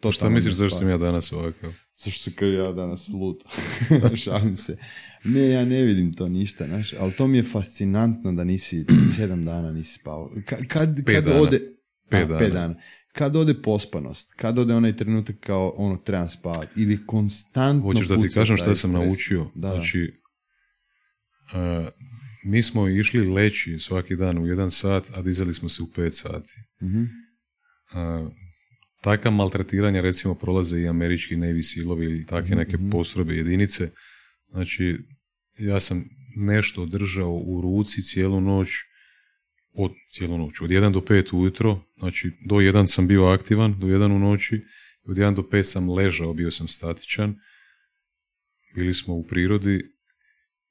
to 0.00 0.12
Šta 0.12 0.28
misliš 0.28 0.54
zašto 0.54 0.78
sam 0.78 0.88
ja 0.90 0.98
danas 0.98 1.32
ovakav? 1.32 1.72
Zašto 1.96 2.30
se 2.30 2.36
kao 2.36 2.48
ja 2.48 2.72
danas 2.72 3.08
lud? 3.08 3.36
Šalim 4.24 4.56
se. 4.56 4.76
Ne, 5.24 5.48
ja 5.48 5.64
ne 5.64 5.82
vidim 5.84 6.12
to 6.14 6.28
ništa, 6.28 6.66
znaš, 6.66 6.92
ali 7.00 7.12
to 7.12 7.26
mi 7.26 7.36
je 7.36 7.42
fascinantno 7.42 8.32
da 8.32 8.44
nisi 8.44 8.84
sedam 9.16 9.44
dana 9.44 9.72
nisi 9.72 9.98
spavao. 9.98 10.30
Ka- 10.34 10.66
kad, 10.68 10.96
Pet 11.06 11.14
kad 11.14 11.24
dana. 11.24 11.40
ode... 11.40 11.60
Pet 12.10 12.22
A, 12.22 12.26
dana. 12.26 12.38
pet 12.38 12.52
dana. 12.52 12.74
Kad 13.12 13.36
ode 13.36 13.62
pospanost, 13.62 14.32
kad 14.36 14.58
ode 14.58 14.74
onaj 14.74 14.96
trenutak 14.96 15.36
kao 15.40 15.74
ono 15.76 15.96
trebam 15.96 16.28
spavati 16.28 16.82
ili 16.82 17.06
konstantno 17.06 17.82
Hoćeš 17.82 18.08
da 18.08 18.16
ti 18.20 18.28
kažem 18.28 18.56
šta 18.56 18.74
sam 18.74 18.92
stres. 18.92 19.06
naučio? 19.06 19.50
Da. 19.54 19.68
Znači, 19.68 20.20
a, 21.52 21.88
mi 22.44 22.62
smo 22.62 22.88
išli 22.88 23.28
leći 23.28 23.78
svaki 23.78 24.16
dan 24.16 24.38
u 24.38 24.46
jedan 24.46 24.70
sat, 24.70 25.10
a 25.14 25.22
dizali 25.22 25.54
smo 25.54 25.68
se 25.68 25.82
u 25.82 25.90
pet 25.94 26.14
sati. 26.14 26.60
Mhm. 26.82 27.04
A, 27.92 28.30
taka 29.02 29.30
maltretiranja 29.30 30.00
recimo 30.00 30.34
prolaze 30.34 30.80
i 30.80 30.88
američki 30.88 31.36
Navy 31.36 31.62
Sealovi 31.62 32.04
ili 32.04 32.26
takve 32.26 32.56
neke 32.56 32.78
postrojbe 32.90 33.34
jedinice. 33.34 33.88
Znači, 34.48 34.98
ja 35.58 35.80
sam 35.80 36.04
nešto 36.36 36.86
držao 36.86 37.32
u 37.32 37.60
ruci 37.60 38.02
cijelu 38.02 38.40
noć, 38.40 38.68
od 39.72 39.92
cijelu 40.10 40.38
noć, 40.38 40.60
od 40.60 40.70
1 40.70 40.92
do 40.92 41.00
5 41.00 41.36
ujutro, 41.36 41.80
znači 41.96 42.32
do 42.46 42.54
1 42.54 42.86
sam 42.86 43.06
bio 43.06 43.24
aktivan, 43.24 43.78
do 43.78 43.86
1 43.86 44.16
u 44.16 44.18
noći, 44.18 44.60
od 45.04 45.16
1 45.16 45.34
do 45.34 45.42
5 45.42 45.62
sam 45.62 45.90
ležao, 45.90 46.34
bio 46.34 46.50
sam 46.50 46.68
statičan, 46.68 47.36
bili 48.74 48.94
smo 48.94 49.14
u 49.14 49.26
prirodi 49.26 49.93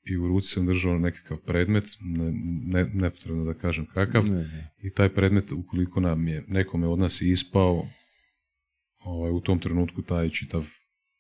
i 0.06 0.18
u 0.18 0.28
ruci 0.28 0.48
sam 0.48 0.66
držao 0.66 0.98
nekakav 0.98 1.38
predmet, 1.38 1.84
ne, 2.02 2.32
ne, 2.66 2.90
nepotrebno 2.94 3.46
da 3.46 3.54
kažem 3.54 3.86
kakav, 3.94 4.26
Ne, 4.26 4.36
ne. 4.36 4.74
i 4.84 4.94
taj 4.94 5.10
predmet, 5.10 5.52
ukoliko 5.52 6.00
nam 6.00 6.28
je 6.28 6.44
nekome 6.48 6.88
od 6.88 7.00
nas 7.00 7.22
ispao, 7.22 7.88
ovaj, 9.00 9.32
u 9.32 9.40
tom 9.40 9.60
trenutku 9.60 10.02
taj 10.02 10.30
čitav, 10.30 10.68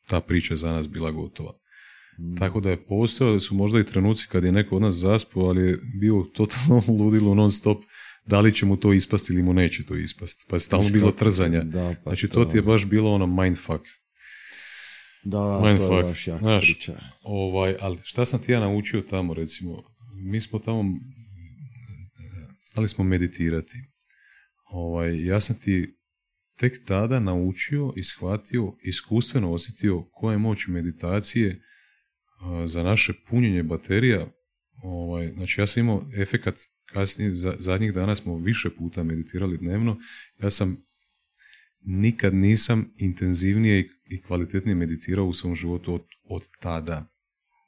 ta 0.07 0.21
priča 0.21 0.55
za 0.55 0.71
nas 0.71 0.89
bila 0.89 1.11
gotova. 1.11 1.53
Mm. 2.19 2.35
Tako 2.35 2.59
da 2.59 2.69
je 2.69 2.85
postojali 2.85 3.39
su 3.39 3.55
možda 3.55 3.79
i 3.79 3.85
trenuci 3.85 4.27
kad 4.31 4.43
je 4.43 4.51
neko 4.51 4.75
od 4.75 4.81
nas 4.81 4.95
zaspao, 4.95 5.43
ali 5.43 5.61
je 5.61 5.79
bio 5.99 6.25
totalno 6.33 6.83
ludilo 7.03 7.35
non 7.35 7.51
stop, 7.51 7.83
da 8.25 8.39
li 8.39 8.53
će 8.53 8.65
mu 8.65 8.77
to 8.77 8.93
ispasti 8.93 9.33
ili 9.33 9.43
mu 9.43 9.53
neće 9.53 9.83
to 9.83 9.95
ispasti. 9.95 10.45
Pa 10.49 10.55
je 10.55 10.59
stalno 10.59 10.89
bilo 10.89 11.11
trzanja. 11.11 11.63
Da, 11.63 11.93
pa 12.03 12.09
znači 12.09 12.27
to 12.27 12.45
ti 12.45 12.57
je 12.57 12.61
baš 12.61 12.85
bilo 12.85 13.13
ono 13.13 13.27
mindfuck. 13.27 13.83
Da, 15.23 15.59
to 15.77 15.97
je 15.97 16.03
baš 16.03 16.27
jaka 16.27 16.39
znaš. 16.39 16.63
priča. 16.65 16.93
Ovaj, 17.21 17.75
ali 17.79 17.97
šta 18.03 18.25
sam 18.25 18.41
ti 18.41 18.51
ja 18.51 18.59
naučio 18.59 19.01
tamo, 19.01 19.33
recimo, 19.33 19.83
mi 20.23 20.41
smo 20.41 20.59
tamo, 20.59 20.99
znali 22.73 22.87
smo 22.87 23.03
meditirati. 23.03 23.77
Ovaj, 24.71 25.25
ja 25.25 25.41
sam 25.41 25.59
ti 25.59 25.97
tek 26.57 26.85
tada 26.85 27.19
naučio 27.19 27.93
i 27.95 28.03
shvatio, 28.03 28.73
iskustveno 28.83 29.51
osjetio 29.51 30.03
koja 30.11 30.31
je 30.31 30.37
moć 30.37 30.67
meditacije 30.67 31.61
za 32.65 32.83
naše 32.83 33.13
punjenje 33.27 33.63
baterija. 33.63 34.27
Ovaj, 34.83 35.33
znači 35.33 35.61
ja 35.61 35.67
sam 35.67 35.83
imao 35.83 36.07
efekat 36.17 36.55
kasnije, 36.85 37.35
za, 37.35 37.55
zadnjih 37.59 37.93
dana 37.93 38.15
smo 38.15 38.37
više 38.37 38.69
puta 38.77 39.03
meditirali 39.03 39.57
dnevno. 39.57 39.97
Ja 40.41 40.49
sam 40.49 40.77
nikad 41.85 42.33
nisam 42.33 42.93
intenzivnije 42.97 43.79
i- 44.05 44.21
kvalitetnije 44.21 44.75
meditirao 44.75 45.25
u 45.25 45.33
svom 45.33 45.55
životu 45.55 45.93
od, 45.93 46.01
od 46.23 46.41
tada, 46.59 47.09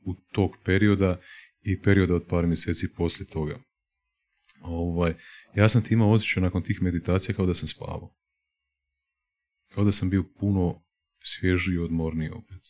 u 0.01 0.13
tog 0.31 0.51
perioda 0.65 1.19
i 1.61 1.81
perioda 1.81 2.15
od 2.15 2.25
par 2.29 2.47
mjeseci 2.47 2.93
poslije 2.93 3.27
toga. 3.27 3.59
Ovaj, 4.61 5.13
ja 5.55 5.69
sam 5.69 5.83
ti 5.83 5.93
imao 5.93 6.11
osjećaj 6.11 6.43
nakon 6.43 6.61
tih 6.63 6.81
meditacija 6.81 7.35
kao 7.35 7.45
da 7.45 7.53
sam 7.53 7.67
spavao. 7.67 8.15
Kao 9.71 9.83
da 9.83 9.91
sam 9.91 10.09
bio 10.09 10.23
puno 10.39 10.83
svježiji 11.23 11.75
i 11.75 11.79
odmorniji 11.79 12.29
opet. 12.29 12.61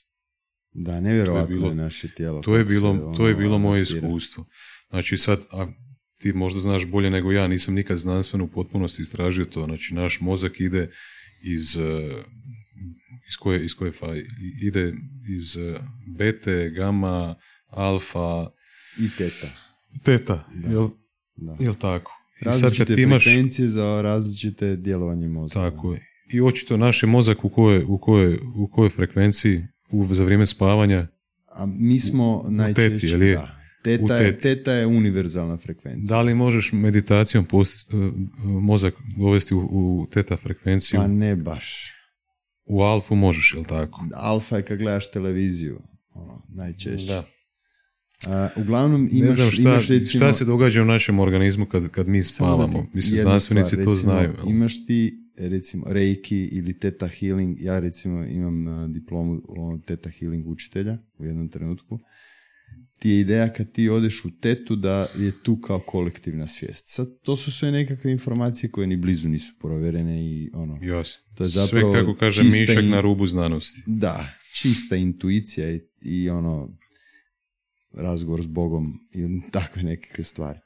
Da, 0.72 1.00
nevjerojatno 1.00 1.48
To 1.48 1.54
je 1.54 1.58
bilo- 1.58 1.70
je 1.70 1.76
naše 1.76 2.08
tijelo. 2.08 2.42
To 2.42 2.58
je 2.58 2.66
bilo, 2.66 3.14
to 3.18 3.28
je 3.28 3.34
ono, 3.34 3.40
bilo 3.44 3.58
moje 3.58 3.82
adaptira. 3.82 4.08
iskustvo. 4.08 4.46
Znači 4.90 5.18
sad, 5.18 5.46
a 5.52 5.68
ti 6.18 6.34
možda 6.34 6.60
znaš 6.60 6.86
bolje 6.86 7.10
nego 7.10 7.32
ja, 7.32 7.48
nisam 7.48 7.74
nikad 7.74 7.98
znanstveno 7.98 8.44
u 8.46 8.52
potpunosti 8.52 9.02
istražio 9.02 9.46
to. 9.46 9.66
Znači 9.66 9.94
naš 9.94 10.20
mozak 10.22 10.60
ide 10.60 10.92
iz, 11.46 11.78
eh, 11.78 12.24
iz 13.28 13.36
koje, 13.40 13.66
iz 13.66 13.74
koje 13.76 13.92
fa, 13.92 14.08
ide 14.62 14.94
iz 15.30 15.58
eh, 15.58 15.80
bete, 16.08 16.70
gama, 16.70 17.36
alfa, 17.68 18.48
I 19.00 19.10
teta. 19.18 19.48
teta, 20.04 20.48
Da. 20.56 20.70
jel, 20.70 20.90
Da. 21.36 21.56
jel 21.60 21.76
tako? 21.76 22.12
I 22.42 22.44
sad 22.44 22.62
Različite 22.62 22.86
kad 22.86 23.00
imaš, 23.00 23.24
frekvencije 23.24 23.70
za 23.70 24.02
različite 24.02 24.76
djelovanje 24.76 25.28
mozga. 25.28 25.54
tako 25.62 25.94
je, 25.94 26.02
i 26.34 26.42
očito 26.42 26.78
naš 26.78 27.04
je 27.04 27.08
mozak 27.08 27.46
u 27.46 27.50
kojoj, 27.50 27.84
u 27.88 27.98
kojoj, 27.98 28.40
u 28.56 28.68
kojoj 28.72 28.90
frekvenciji 28.90 29.64
u, 29.90 30.14
za 30.14 30.24
vrijeme 30.24 30.46
spavanja 30.46 31.08
A 31.56 31.66
mi 31.66 32.00
smo 32.00 32.46
najčešće... 32.50 32.90
teti, 32.90 33.08
jel 33.08 33.24
je? 33.24 33.34
Da. 33.36 33.65
Teta, 33.86 34.16
je, 34.16 34.38
teta 34.38 34.74
je 34.74 34.88
univerzalna 34.88 35.58
frekvencija. 35.58 36.18
Da 36.18 36.22
li 36.22 36.36
možeš 36.36 36.72
meditacijom 36.74 37.46
post, 37.46 37.94
uh, 37.94 38.14
mozak 38.44 38.94
dovesti 39.18 39.54
u, 39.54 39.60
u 39.72 40.08
teta 40.12 40.38
frekvenciju? 40.38 41.00
Pa 41.00 41.08
ne 41.08 41.36
baš. 41.36 41.92
U 42.66 42.82
alfu 42.82 43.16
možeš, 43.16 43.54
jel 43.54 43.64
tako? 43.64 44.08
Alfa 44.14 44.58
je 44.58 44.64
kad 44.64 44.78
gledaš 44.78 45.12
televiziju. 45.12 45.82
Ono, 46.10 46.46
najčešće. 46.50 47.08
Da. 47.08 47.26
A, 48.28 48.50
uglavnom 48.56 49.10
imaš, 49.12 49.28
ne 49.28 49.34
znam 49.34 49.52
šta, 49.52 49.62
imaš 49.62 49.88
recimo... 49.88 50.20
šta 50.20 50.34
se 50.34 50.46
događa 50.46 50.82
u 50.82 50.86
našem 50.86 51.20
organizmu 51.20 51.66
kad, 51.66 51.90
kad 51.90 52.08
mi 52.08 52.20
da 52.20 52.24
ti 52.24 52.34
spavamo. 52.34 52.86
Mislim, 52.94 53.18
znanstvenici 53.18 53.70
stvar, 53.70 53.86
to 53.86 53.94
znaju. 53.94 54.34
jel? 54.38 54.50
Imaš 54.50 54.86
ti 54.86 55.18
recimo 55.38 55.86
reiki 55.88 56.50
ili 56.52 56.80
teta 56.80 57.08
healing, 57.08 57.62
ja 57.62 57.80
recimo 57.80 58.26
imam 58.26 58.68
a, 58.68 58.88
diplomu 58.88 59.42
o 59.48 59.78
teta 59.86 60.10
healing 60.10 60.48
učitelja 60.48 60.98
u 61.18 61.26
jednom 61.26 61.50
trenutku. 61.50 62.00
Ti 63.00 63.10
je 63.10 63.20
ideja 63.20 63.48
kad 63.50 63.72
ti 63.72 63.90
odeš 63.90 64.26
u 64.26 64.32
tetu 64.32 64.76
da 64.76 65.08
je 65.16 65.44
tu 65.44 65.58
kao 65.58 65.80
kolektivna 65.80 66.48
svijest. 66.48 66.88
Sad, 66.88 67.08
to 67.22 67.36
su 67.36 67.52
sve 67.52 67.72
nekakve 67.72 68.12
informacije 68.12 68.72
koje 68.72 68.88
ni 68.88 68.98
blizu 68.98 69.30
nisu 69.30 69.54
provjerene 69.60 70.26
i 70.26 70.50
ono, 70.54 70.80
Jasno. 70.84 71.24
To 71.36 71.44
je 71.44 71.48
zapravo 71.50 71.92
Sve, 71.92 72.02
kako 72.02 72.16
kaže 72.16 72.44
Mišak, 72.44 72.84
i- 72.84 72.88
na 72.88 73.02
rubu 73.02 73.28
znanosti. 73.28 73.82
da, 73.88 74.28
čista 74.54 74.96
intuicija 74.96 75.72
i, 75.72 75.80
i 76.02 76.30
ono 76.30 76.78
razgovor 77.94 78.44
s 78.44 78.48
Bogom 78.48 78.94
i 79.12 79.20
takve 79.52 79.84
nekakve 79.84 80.24
stvari. 80.24 80.60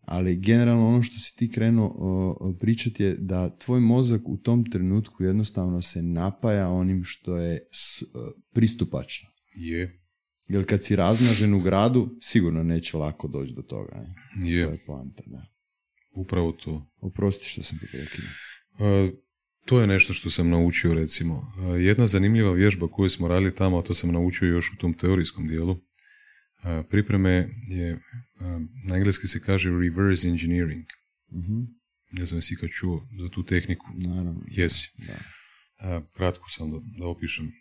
Ali 0.00 0.36
generalno 0.36 0.88
ono 0.88 1.02
što 1.02 1.18
si 1.18 1.36
ti 1.36 1.50
krenuo 1.50 2.36
pričati 2.60 3.02
je 3.02 3.16
da 3.16 3.56
tvoj 3.56 3.80
mozak 3.80 4.20
u 4.24 4.36
tom 4.36 4.64
trenutku 4.64 5.24
jednostavno 5.24 5.82
se 5.82 6.02
napaja 6.02 6.68
onim 6.68 7.00
što 7.04 7.36
je 7.36 7.58
pristupačno. 8.52 9.28
Je. 9.54 10.01
Jer 10.48 10.66
kad 10.66 10.84
si 10.84 10.96
raznažen 10.96 11.54
u 11.54 11.60
gradu, 11.60 12.18
sigurno 12.20 12.62
neće 12.62 12.96
lako 12.96 13.28
doći 13.28 13.52
do 13.52 13.62
toga. 13.62 14.04
Ne? 14.36 14.50
Je. 14.50 14.66
To 14.66 14.72
je 14.72 14.78
poanta, 14.86 15.22
da. 15.26 15.46
Upravo 16.14 16.52
to. 16.52 16.90
Oprosti 17.00 17.48
što 17.48 17.62
sam 17.62 17.78
ti 17.78 17.86
prekinuo. 17.86 18.30
Uh, 18.78 19.14
to 19.66 19.80
je 19.80 19.86
nešto 19.86 20.12
što 20.12 20.30
sam 20.30 20.50
naučio 20.50 20.94
recimo. 20.94 21.34
Uh, 21.34 21.82
jedna 21.82 22.06
zanimljiva 22.06 22.52
vježba 22.52 22.88
koju 22.88 23.10
smo 23.10 23.28
radili 23.28 23.54
tamo, 23.54 23.78
a 23.78 23.82
to 23.82 23.94
sam 23.94 24.12
naučio 24.12 24.48
još 24.48 24.72
u 24.72 24.76
tom 24.76 24.94
teorijskom 24.94 25.48
dijelu, 25.48 25.72
uh, 25.72 25.78
pripreme 26.90 27.48
je, 27.68 28.00
na 28.88 28.96
engleski 28.96 29.26
se 29.26 29.40
kaže 29.40 29.70
reverse 29.70 30.28
engineering. 30.28 30.84
Mhm. 31.32 31.60
Ne 32.12 32.26
znam 32.26 32.38
jesi 32.38 32.54
ikad 32.54 32.70
čuo 32.70 33.06
za 33.20 33.28
tu 33.28 33.42
tehniku. 33.44 33.86
Naravno. 33.94 34.42
Jesi. 34.48 34.90
Da. 35.06 36.02
Kratko 36.12 36.50
sam 36.50 36.70
da, 36.70 36.78
da 36.98 37.06
opišem. 37.06 37.52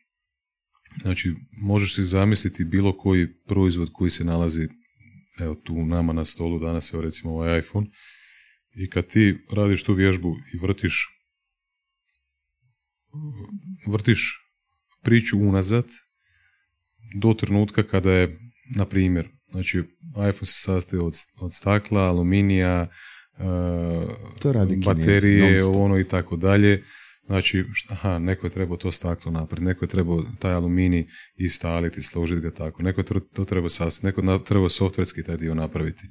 Znači, 0.97 1.35
možeš 1.51 1.95
si 1.95 2.03
zamisliti 2.03 2.65
bilo 2.65 2.97
koji 2.97 3.33
proizvod 3.47 3.89
koji 3.93 4.09
se 4.09 4.23
nalazi 4.23 4.67
evo 5.39 5.55
tu 5.55 5.85
nama 5.85 6.13
na 6.13 6.25
stolu 6.25 6.59
danas, 6.59 6.93
evo 6.93 7.01
recimo 7.01 7.33
ovaj 7.33 7.59
iPhone, 7.59 7.87
i 8.73 8.89
kad 8.89 9.07
ti 9.07 9.37
radiš 9.51 9.83
tu 9.83 9.93
vježbu 9.93 10.35
i 10.53 10.57
vrtiš 10.57 11.07
vrtiš 13.87 14.39
priču 15.01 15.39
unazad 15.39 15.85
do 17.15 17.33
trenutka 17.33 17.83
kada 17.83 18.11
je, 18.11 18.39
na 18.77 18.85
primjer, 18.85 19.29
znači 19.51 19.77
iPhone 20.09 20.33
se 20.33 20.61
sastoji 20.61 21.01
od, 21.01 21.13
od 21.39 21.53
stakla, 21.53 22.01
aluminija, 22.01 22.87
To 24.39 24.51
radi 24.53 24.79
Kinezi, 24.81 24.99
baterije, 24.99 25.65
ono 25.65 25.99
i 25.99 26.03
tako 26.03 26.35
dalje. 26.35 26.83
Znači, 27.25 27.65
aha, 27.89 28.19
neko 28.19 28.47
je 28.47 28.51
trebao 28.51 28.77
to 28.77 28.91
staklo 28.91 29.31
napred, 29.31 29.63
neko 29.63 29.85
je 29.85 29.89
trebao 29.89 30.25
taj 30.39 30.53
aluminij 30.53 31.07
istaliti, 31.35 32.03
složiti 32.03 32.41
ga 32.41 32.53
tako, 32.53 32.83
neko 32.83 33.01
je 33.01 33.05
to, 33.33 33.45
trebao 33.45 33.69
sastaviti, 33.69 34.05
neko 34.05 34.31
je 34.31 34.43
trebao 34.43 34.69
softverski 34.69 35.23
taj 35.23 35.37
dio 35.37 35.55
napraviti. 35.55 36.07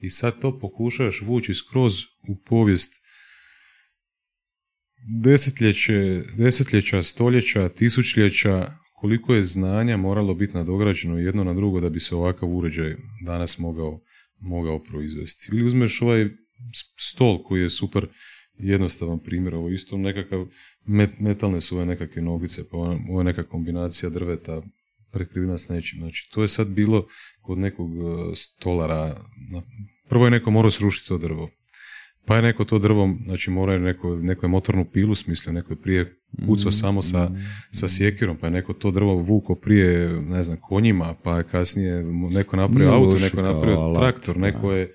I 0.00 0.10
sad 0.10 0.40
to 0.40 0.58
pokušaš 0.58 1.20
vući 1.20 1.54
skroz 1.54 1.92
u 2.28 2.42
povijest 2.46 3.04
desetljeće, 5.22 6.22
desetljeća, 6.36 7.02
stoljeća, 7.02 7.68
tisućljeća, 7.68 8.76
koliko 8.94 9.34
je 9.34 9.44
znanja 9.44 9.96
moralo 9.96 10.34
biti 10.34 10.54
nadograđeno 10.54 11.18
jedno 11.18 11.44
na 11.44 11.54
drugo 11.54 11.80
da 11.80 11.88
bi 11.90 12.00
se 12.00 12.14
ovakav 12.14 12.48
uređaj 12.48 12.96
danas 13.24 13.58
mogao, 13.58 14.00
mogao 14.40 14.82
proizvesti. 14.82 15.48
Ili 15.52 15.64
uzmeš 15.64 16.02
ovaj 16.02 16.28
stol 16.98 17.44
koji 17.44 17.62
je 17.62 17.70
super 17.70 18.06
jednostavan 18.58 19.18
primjer, 19.18 19.54
ovo 19.54 19.68
isto 19.70 19.96
nekakav, 19.96 20.46
met- 20.86 21.20
metalne 21.20 21.60
su 21.60 21.76
ove 21.76 21.86
nekakve 21.86 22.22
nogice, 22.22 22.68
pa 22.70 22.76
ovo 22.76 23.20
je 23.20 23.24
neka 23.24 23.42
kombinacija 23.42 24.10
drveta 24.10 24.62
prekrivena 25.10 25.58
s 25.58 25.68
nečim. 25.68 25.98
Znači, 25.98 26.30
to 26.32 26.42
je 26.42 26.48
sad 26.48 26.68
bilo 26.68 27.06
kod 27.40 27.58
nekog 27.58 27.90
e, 27.92 28.00
stolara. 28.36 29.04
na- 29.52 29.62
Prvo 30.08 30.24
je 30.24 30.30
neko 30.30 30.50
morao 30.50 30.70
srušiti 30.70 31.08
to 31.08 31.18
drvo. 31.18 31.50
Pa 32.26 32.36
je 32.36 32.42
neko 32.42 32.64
to 32.64 32.78
drvo, 32.78 33.14
znači 33.24 33.50
mora 33.50 33.72
je 33.72 33.78
neko, 33.78 34.16
neko 34.16 34.46
je 34.46 34.50
motornu 34.50 34.84
pilu 34.84 35.14
smislio, 35.14 35.52
neko 35.52 35.72
je 35.72 35.76
prije 35.76 36.14
kucao 36.46 36.70
samo 36.70 37.02
sa, 37.02 37.30
sa 37.72 37.88
sjekirom, 37.88 38.36
pa 38.36 38.46
je 38.46 38.50
neko 38.50 38.72
to 38.72 38.90
drvo 38.90 39.14
vuko 39.14 39.54
prije, 39.54 39.88
ne 40.08 40.42
znam, 40.42 40.58
konjima, 40.60 41.14
pa 41.14 41.36
je 41.38 41.44
kasnije 41.44 42.02
neko 42.30 42.56
napravio 42.56 42.92
auto, 42.94 43.10
neko 43.20 43.36
je 43.38 43.42
napravio 43.44 43.76
traktor, 43.94 44.36
neko 44.38 44.72
je, 44.72 44.92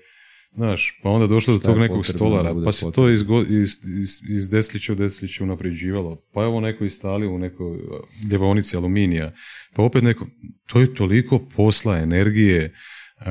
znaš, 0.54 1.00
pa 1.02 1.10
onda 1.10 1.26
došlo 1.26 1.54
do 1.54 1.60
tog 1.60 1.78
nekog 1.78 2.06
stolara, 2.06 2.54
pa 2.64 2.72
se 2.72 2.92
to 2.92 3.08
iz, 3.08 3.20
iz, 3.48 3.76
iz, 4.28 4.50
desetljeća 4.50 4.92
u 4.92 4.96
desetljeće 4.96 5.42
unapređivalo, 5.42 6.16
pa 6.32 6.42
je 6.42 6.48
ovo 6.48 6.60
neko 6.60 6.84
istalio 6.84 7.32
u 7.32 7.38
nekoj 7.38 7.78
ljevonici 8.30 8.76
aluminija, 8.76 9.32
pa 9.74 9.82
opet 9.82 10.02
neko, 10.02 10.26
to 10.66 10.80
je 10.80 10.94
toliko 10.94 11.46
posla, 11.56 11.98
energije, 11.98 12.72
uh, 13.20 13.26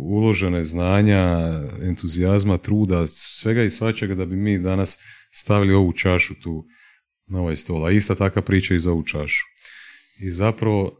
uložene 0.00 0.64
znanja, 0.64 1.38
entuzijazma, 1.82 2.58
truda, 2.58 3.06
svega 3.06 3.62
i 3.62 3.70
svačega 3.70 4.14
da 4.14 4.26
bi 4.26 4.36
mi 4.36 4.58
danas 4.58 4.98
stavili 5.30 5.74
ovu 5.74 5.92
čašu 5.92 6.34
tu 6.34 6.64
na 7.26 7.40
ovaj 7.40 7.56
stol. 7.56 7.86
A 7.86 7.90
ista 7.90 8.14
takva 8.14 8.42
priča 8.42 8.74
i 8.74 8.78
za 8.78 8.92
ovu 8.92 9.02
čašu. 9.02 9.44
I 10.20 10.30
zapravo, 10.30 10.98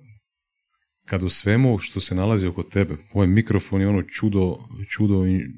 kad 1.05 1.23
u 1.23 1.29
svemu 1.29 1.79
što 1.79 2.01
se 2.01 2.15
nalazi 2.15 2.47
oko 2.47 2.63
tebe, 2.63 2.97
ovaj 3.13 3.29
mikrofon 3.29 3.81
je 3.81 3.89
ono 3.89 4.03
čudo, 4.03 4.59
čudo 4.89 5.27
in- 5.27 5.53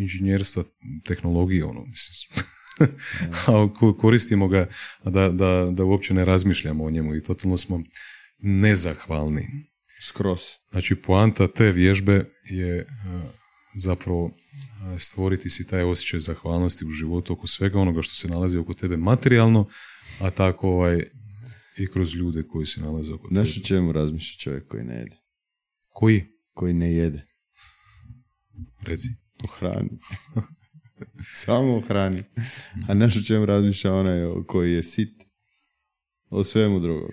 inženjerstva, 0.00 0.64
tehnologije, 1.04 1.64
ono, 1.64 1.84
mislim. 1.84 2.44
a 3.46 3.68
ko- 3.78 3.96
koristimo 3.96 4.48
ga 4.48 4.68
da, 5.04 5.28
da, 5.28 5.70
da 5.72 5.84
uopće 5.84 6.14
ne 6.14 6.24
razmišljamo 6.24 6.84
o 6.84 6.90
njemu 6.90 7.14
i 7.14 7.22
totalno 7.22 7.56
smo 7.56 7.82
nezahvalni. 8.38 9.48
Skroz. 10.02 10.40
Znači, 10.70 10.94
poanta 10.94 11.48
te 11.48 11.72
vježbe 11.72 12.24
je 12.44 12.78
e, 12.78 12.86
zapravo 13.74 14.30
e, 14.30 14.98
stvoriti 14.98 15.50
si 15.50 15.66
taj 15.66 15.82
osjećaj 15.82 16.20
zahvalnosti 16.20 16.84
u 16.84 16.90
životu 16.90 17.32
oko 17.32 17.46
svega 17.46 17.78
onoga 17.78 18.02
što 18.02 18.14
se 18.14 18.28
nalazi 18.28 18.58
oko 18.58 18.74
tebe 18.74 18.96
materijalno, 18.96 19.68
a 20.20 20.30
tako 20.30 20.68
ovaj, 20.68 21.02
i 21.78 21.86
kroz 21.86 22.14
ljude 22.14 22.42
koji 22.42 22.66
se 22.66 22.80
nalaze 22.80 23.14
oko 23.14 23.28
Znaš 23.30 23.56
o 23.56 23.60
čemu 23.60 23.92
razmišlja 23.92 24.38
čovjek 24.38 24.66
koji 24.66 24.84
ne 24.84 24.94
jede? 24.94 25.16
Koji? 25.92 26.24
Koji 26.54 26.72
ne 26.72 26.92
jede? 26.92 27.26
Reci. 28.86 29.08
O 29.44 29.48
hrani. 29.48 29.90
Samo 31.44 31.76
o 31.76 31.80
hrani. 31.80 32.22
A 32.88 32.94
znaš 32.94 33.16
o 33.16 33.22
čemu 33.22 33.46
razmišlja 33.46 33.94
onaj 33.94 34.20
koji 34.46 34.72
je 34.72 34.82
sit? 34.82 35.22
O 36.30 36.44
svemu 36.44 36.80
drugom. 36.80 37.10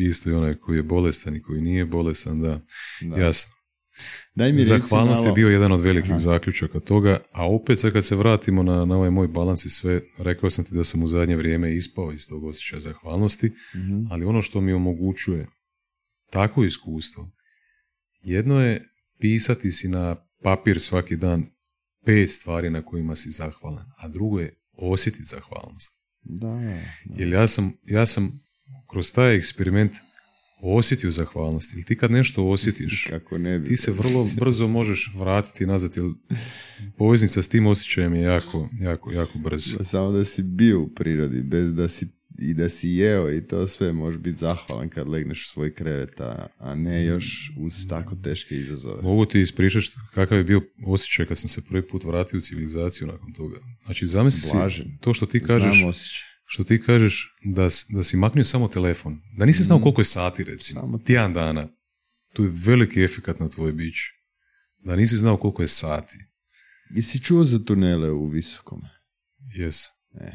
Isto 0.00 0.30
i 0.30 0.32
onaj 0.32 0.54
koji 0.54 0.76
je 0.76 0.82
bolestan 0.82 1.36
i 1.36 1.42
koji 1.42 1.60
nije 1.60 1.86
bolestan, 1.86 2.40
da. 2.40 2.60
Da. 3.00 3.16
Jasno. 3.16 3.55
Daj 4.34 4.52
mi 4.52 4.62
Zahvalnost 4.62 5.20
je 5.20 5.24
malo- 5.24 5.34
bio 5.34 5.48
jedan 5.48 5.72
od 5.72 5.80
velikih 5.80 6.10
Aha. 6.10 6.18
zaključaka 6.18 6.80
toga, 6.80 7.20
a 7.32 7.48
opet 7.48 7.78
sad 7.78 7.92
kad 7.92 8.04
se 8.04 8.16
vratimo 8.16 8.62
na, 8.62 8.84
na 8.84 8.96
ovaj 8.96 9.10
moj 9.10 9.28
balans 9.28 9.64
i 9.64 9.70
sve, 9.70 10.00
rekao 10.18 10.50
sam 10.50 10.64
ti 10.64 10.74
da 10.74 10.84
sam 10.84 11.02
u 11.02 11.08
zadnje 11.08 11.36
vrijeme 11.36 11.74
ispao 11.76 12.12
iz 12.12 12.28
tog 12.28 12.44
osjećaja 12.44 12.80
zahvalnosti, 12.80 13.52
Mhm. 13.76 14.00
ali 14.10 14.24
ono 14.24 14.42
što 14.42 14.60
mi 14.60 14.72
omogućuje 14.72 15.46
takvo 16.30 16.64
iskustvo, 16.64 17.30
jedno 18.20 18.60
je 18.60 18.88
pisati 19.20 19.72
si 19.72 19.88
na 19.88 20.16
papir 20.42 20.80
svaki 20.80 21.16
dan 21.16 21.46
pet 22.04 22.30
stvari 22.30 22.70
na 22.70 22.82
kojima 22.82 23.16
si 23.16 23.30
zahvalan, 23.30 23.86
a 23.98 24.08
drugo 24.08 24.40
je 24.40 24.54
osjetiti 24.72 25.24
zahvalnost. 25.24 26.02
Da, 26.22 26.46
da. 26.48 26.80
Jer 27.16 27.28
ja 27.28 27.46
sam, 27.46 27.72
ja 27.84 28.06
sam 28.06 28.32
kroz 28.90 29.12
taj 29.12 29.36
eksperiment 29.36 29.92
osjetio 30.74 31.10
zahvalnost. 31.10 31.74
Ili 31.74 31.84
ti 31.84 31.96
kad 31.96 32.10
nešto 32.10 32.46
osjetiš, 32.48 33.06
Kako 33.10 33.38
ne 33.38 33.58
bi. 33.58 33.68
ti 33.68 33.76
se 33.76 33.92
vrlo 33.92 34.28
brzo 34.36 34.68
možeš 34.68 35.12
vratiti 35.14 35.66
nazad, 35.66 35.92
jer 35.96 36.06
poveznica 36.96 37.42
s 37.42 37.48
tim 37.48 37.66
osjećajem 37.66 38.14
je 38.14 38.22
jako, 38.22 38.68
jako, 38.80 39.12
jako 39.12 39.38
brzo. 39.38 39.84
Samo 39.84 40.12
da 40.12 40.24
si 40.24 40.42
bio 40.42 40.80
u 40.80 40.88
prirodi, 40.88 41.42
bez 41.42 41.74
da 41.74 41.88
si 41.88 42.16
i 42.38 42.54
da 42.54 42.68
si 42.68 42.88
jeo 42.88 43.32
i 43.32 43.40
to 43.40 43.66
sve, 43.66 43.92
možeš 43.92 44.20
biti 44.20 44.36
zahvalan 44.36 44.88
kad 44.88 45.08
legneš 45.08 45.46
u 45.46 45.48
svoj 45.48 45.74
krevet, 45.74 46.20
a, 46.20 46.74
ne 46.74 47.04
još 47.04 47.52
uz 47.58 47.88
tako 47.88 48.16
teške 48.16 48.56
izazove. 48.56 49.02
Mogu 49.02 49.26
ti 49.26 49.40
ispričati 49.40 49.96
kakav 50.14 50.38
je 50.38 50.44
bio 50.44 50.60
osjećaj 50.86 51.26
kad 51.26 51.38
sam 51.38 51.48
se 51.48 51.64
prvi 51.64 51.88
put 51.88 52.04
vratio 52.04 52.38
u 52.38 52.40
civilizaciju 52.40 53.06
nakon 53.06 53.32
toga. 53.32 53.56
Znači, 53.84 54.06
zamisli 54.06 54.40
si 54.40 54.82
to 55.00 55.14
što 55.14 55.26
ti 55.26 55.40
kažeš, 55.42 55.76
Znam 55.78 55.88
osjećaj. 55.88 56.35
Što 56.46 56.64
ti 56.64 56.82
kažeš 56.82 57.36
da, 57.44 57.62
da 57.88 58.02
si 58.02 58.16
maknio 58.16 58.44
samo 58.44 58.68
telefon, 58.68 59.20
da 59.38 59.44
nisi 59.44 59.62
znao 59.62 59.78
koliko 59.78 60.00
je 60.00 60.04
sati 60.04 60.44
recimo, 60.44 60.80
Samo- 60.80 60.98
tjedan 60.98 61.32
dana, 61.32 61.68
tu 62.32 62.44
je 62.44 62.52
veliki 62.54 63.00
efekat 63.02 63.40
na 63.40 63.48
tvoje 63.48 63.72
biće. 63.72 64.12
Da 64.78 64.96
nisi 64.96 65.16
znao 65.16 65.36
koliko 65.36 65.62
je 65.62 65.68
sati. 65.68 66.18
Jesi 66.90 67.22
čuo 67.22 67.44
za 67.44 67.58
tunele 67.58 68.10
u 68.10 68.26
Visokom? 68.26 68.80
Jes. 69.54 69.84
E. 70.20 70.32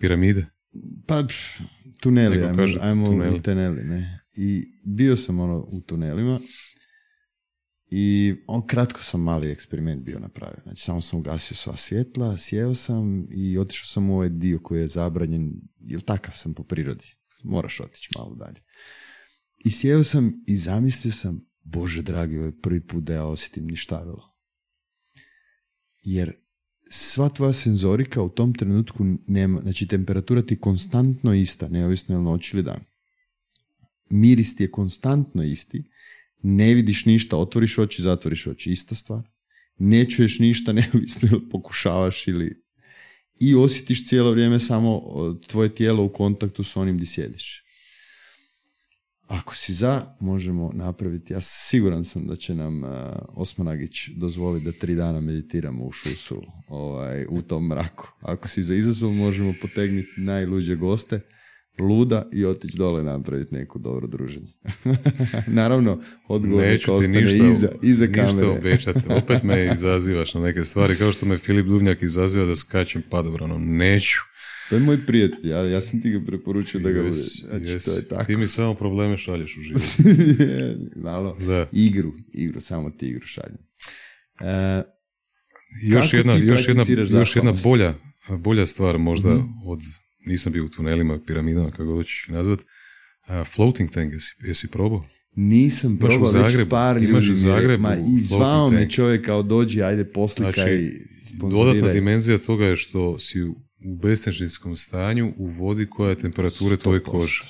Piramide? 0.00 0.46
Pa, 1.06 1.22
pff, 1.28 1.36
tuneli, 2.00 2.36
Neko 2.36 2.46
ajmo, 2.46 2.56
kaže 2.56 2.78
ajmo 2.82 3.06
tuneli. 3.06 3.36
u 3.36 3.42
tuneli, 3.42 3.84
ne. 3.84 4.20
I 4.36 4.64
bio 4.86 5.16
sam 5.16 5.40
ono 5.40 5.58
u 5.58 5.80
tunelima 5.80 6.40
i 7.94 8.34
on, 8.46 8.66
kratko 8.66 9.02
sam 9.02 9.22
mali 9.22 9.50
eksperiment 9.50 10.04
bio 10.04 10.18
napravio. 10.18 10.60
Znači, 10.62 10.82
samo 10.82 11.00
sam 11.00 11.18
ugasio 11.18 11.56
sva 11.56 11.76
svjetla, 11.76 12.36
sjeo 12.38 12.74
sam 12.74 13.26
i 13.30 13.58
otišao 13.58 13.86
sam 13.86 14.10
u 14.10 14.14
ovaj 14.14 14.28
dio 14.28 14.58
koji 14.62 14.80
je 14.80 14.88
zabranjen, 14.88 15.52
jer 15.80 16.00
takav 16.00 16.34
sam 16.36 16.54
po 16.54 16.62
prirodi. 16.62 17.04
Moraš 17.44 17.80
otići 17.80 18.08
malo 18.18 18.34
dalje. 18.34 18.60
I 19.64 19.70
sjeo 19.70 20.04
sam 20.04 20.32
i 20.46 20.56
zamislio 20.56 21.12
sam, 21.12 21.46
Bože 21.64 22.02
dragi, 22.02 22.36
ovo 22.36 22.46
je 22.46 22.60
prvi 22.60 22.86
put 22.86 23.04
da 23.04 23.14
ja 23.14 23.24
osjetim 23.24 23.66
ništavilo. 23.66 24.34
Jer 26.02 26.32
sva 26.90 27.28
tvoja 27.28 27.52
senzorika 27.52 28.22
u 28.22 28.28
tom 28.28 28.54
trenutku 28.54 29.04
nema, 29.26 29.60
znači 29.60 29.86
temperatura 29.86 30.42
ti 30.42 30.54
je 30.54 30.60
konstantno 30.60 31.34
ista, 31.34 31.68
neovisno 31.68 32.14
je 32.14 32.18
li 32.18 32.24
noć 32.24 32.52
ili 32.52 32.62
dan. 32.62 32.80
miris 34.10 34.56
ti 34.56 34.62
je 34.62 34.70
konstantno 34.70 35.42
isti, 35.42 35.90
ne 36.42 36.74
vidiš 36.74 37.04
ništa, 37.06 37.36
otvoriš 37.36 37.78
oči, 37.78 38.02
zatvoriš 38.02 38.46
oči, 38.46 38.72
ista 38.72 38.94
stvar. 38.94 39.22
Ne 39.78 40.04
čuješ 40.10 40.38
ništa, 40.38 40.72
neovisno 40.78 41.40
pokušavaš 41.50 42.28
ili... 42.28 42.62
I 43.40 43.54
osjetiš 43.54 44.08
cijelo 44.08 44.30
vrijeme 44.30 44.58
samo 44.58 45.02
tvoje 45.46 45.74
tijelo 45.74 46.04
u 46.04 46.08
kontaktu 46.08 46.64
s 46.64 46.76
onim 46.76 46.96
gdje 46.96 47.06
sjediš. 47.06 47.62
Ako 49.28 49.56
si 49.56 49.74
za, 49.74 50.14
možemo 50.20 50.70
napraviti. 50.74 51.32
Ja 51.32 51.40
siguran 51.40 52.04
sam 52.04 52.26
da 52.26 52.36
će 52.36 52.54
nam 52.54 52.84
uh, 52.84 52.90
Osmanagić 53.28 54.08
dozvoliti 54.08 54.64
da 54.64 54.72
tri 54.72 54.94
dana 54.94 55.20
meditiramo 55.20 55.84
u 55.84 55.92
šusu 55.92 56.42
ovaj, 56.68 57.26
u 57.28 57.42
tom 57.42 57.66
mraku. 57.66 58.08
Ako 58.20 58.48
si 58.48 58.62
za 58.62 58.74
izazov, 58.74 59.12
možemo 59.12 59.54
potegnuti 59.62 60.08
najluđe 60.16 60.76
goste 60.76 61.20
luda 61.80 62.28
i 62.32 62.44
otići 62.44 62.78
dole 62.78 63.02
napraviti 63.02 63.54
neku 63.54 63.78
dobro 63.78 64.06
druženje. 64.06 64.52
Naravno, 65.46 65.98
odgovor 66.28 66.64
Neću 66.64 67.00
ti 67.00 67.08
ništa, 67.08 67.46
iza, 67.46 67.68
iza 67.82 68.06
ništa 68.06 68.26
kamere. 68.26 68.48
obećati. 68.48 69.00
Opet 69.08 69.42
me 69.42 69.70
izazivaš 69.74 70.34
na 70.34 70.40
neke 70.40 70.64
stvari, 70.64 70.96
kao 70.96 71.12
što 71.12 71.26
me 71.26 71.38
Filip 71.38 71.66
Duvnjak 71.66 72.02
izaziva 72.02 72.46
da 72.46 72.56
skačem 72.56 73.02
padobranom. 73.10 73.76
Neću. 73.76 74.16
To 74.70 74.76
je 74.76 74.80
moj 74.80 75.06
prijatelj, 75.06 75.50
ja, 75.50 75.58
ja 75.60 75.80
sam 75.80 76.02
ti 76.02 76.10
ga 76.10 76.20
preporučio 76.26 76.80
da 76.80 76.90
ga 76.90 77.02
bude. 77.02 77.14
Znači, 77.14 77.68
jes. 77.68 77.84
to 77.84 77.92
je 77.92 78.08
tako. 78.08 78.24
Ti 78.24 78.36
mi 78.36 78.46
samo 78.46 78.74
probleme 78.74 79.16
šalješ 79.16 79.56
u 79.56 79.62
život. 79.62 79.82
Malo. 81.04 81.36
Da. 81.40 81.66
Igru, 81.72 82.12
igru, 82.34 82.60
samo 82.60 82.90
ti 82.90 83.06
igru 83.06 83.26
šaljem. 83.26 83.58
E, 84.40 84.82
Još 85.82 86.14
jedna, 86.14 86.34
još 86.34 86.68
jedna, 86.68 86.84
još 87.10 87.36
jedna 87.36 87.52
bolja, 87.64 87.94
bolja 88.38 88.66
stvar 88.66 88.98
možda 88.98 89.34
Mhm. 89.34 89.42
od, 89.66 89.80
nisam 90.26 90.52
bio 90.52 90.64
u 90.64 90.68
tunelima, 90.68 91.18
piramidama, 91.26 91.70
kako 91.70 91.84
god 91.84 91.96
hoćeš 91.96 92.26
nazvat, 92.28 92.60
a, 93.26 93.44
floating 93.44 93.90
tank, 93.90 94.12
jesi, 94.12 94.34
jesi 94.40 94.70
probao? 94.70 95.04
nisam 95.36 95.96
probao 95.96 96.30
već 96.30 96.68
par 96.70 96.96
Imaš 97.02 97.24
ljudi. 97.24 97.30
u 97.32 97.34
Zagrebu 97.34 97.82
Ma, 97.82 97.94
I 97.94 98.20
zvao 98.20 98.70
me 98.70 98.90
čovjek 98.90 99.26
kao 99.26 99.42
dođi, 99.42 99.82
ajde 99.82 100.04
poslikaj, 100.04 100.52
Znači. 100.52 100.92
Dodatna 101.50 101.88
dimenzija 101.92 102.38
toga 102.38 102.66
je 102.66 102.76
što 102.76 103.18
si 103.18 103.42
u 103.42 103.54
bestežinskom 104.02 104.76
stanju 104.76 105.34
u 105.36 105.46
vodi 105.46 105.86
koja 105.90 106.10
je 106.10 106.16
temperature 106.16 106.76
tvoje 106.76 107.00
100%. 107.00 107.04
kože. 107.04 107.42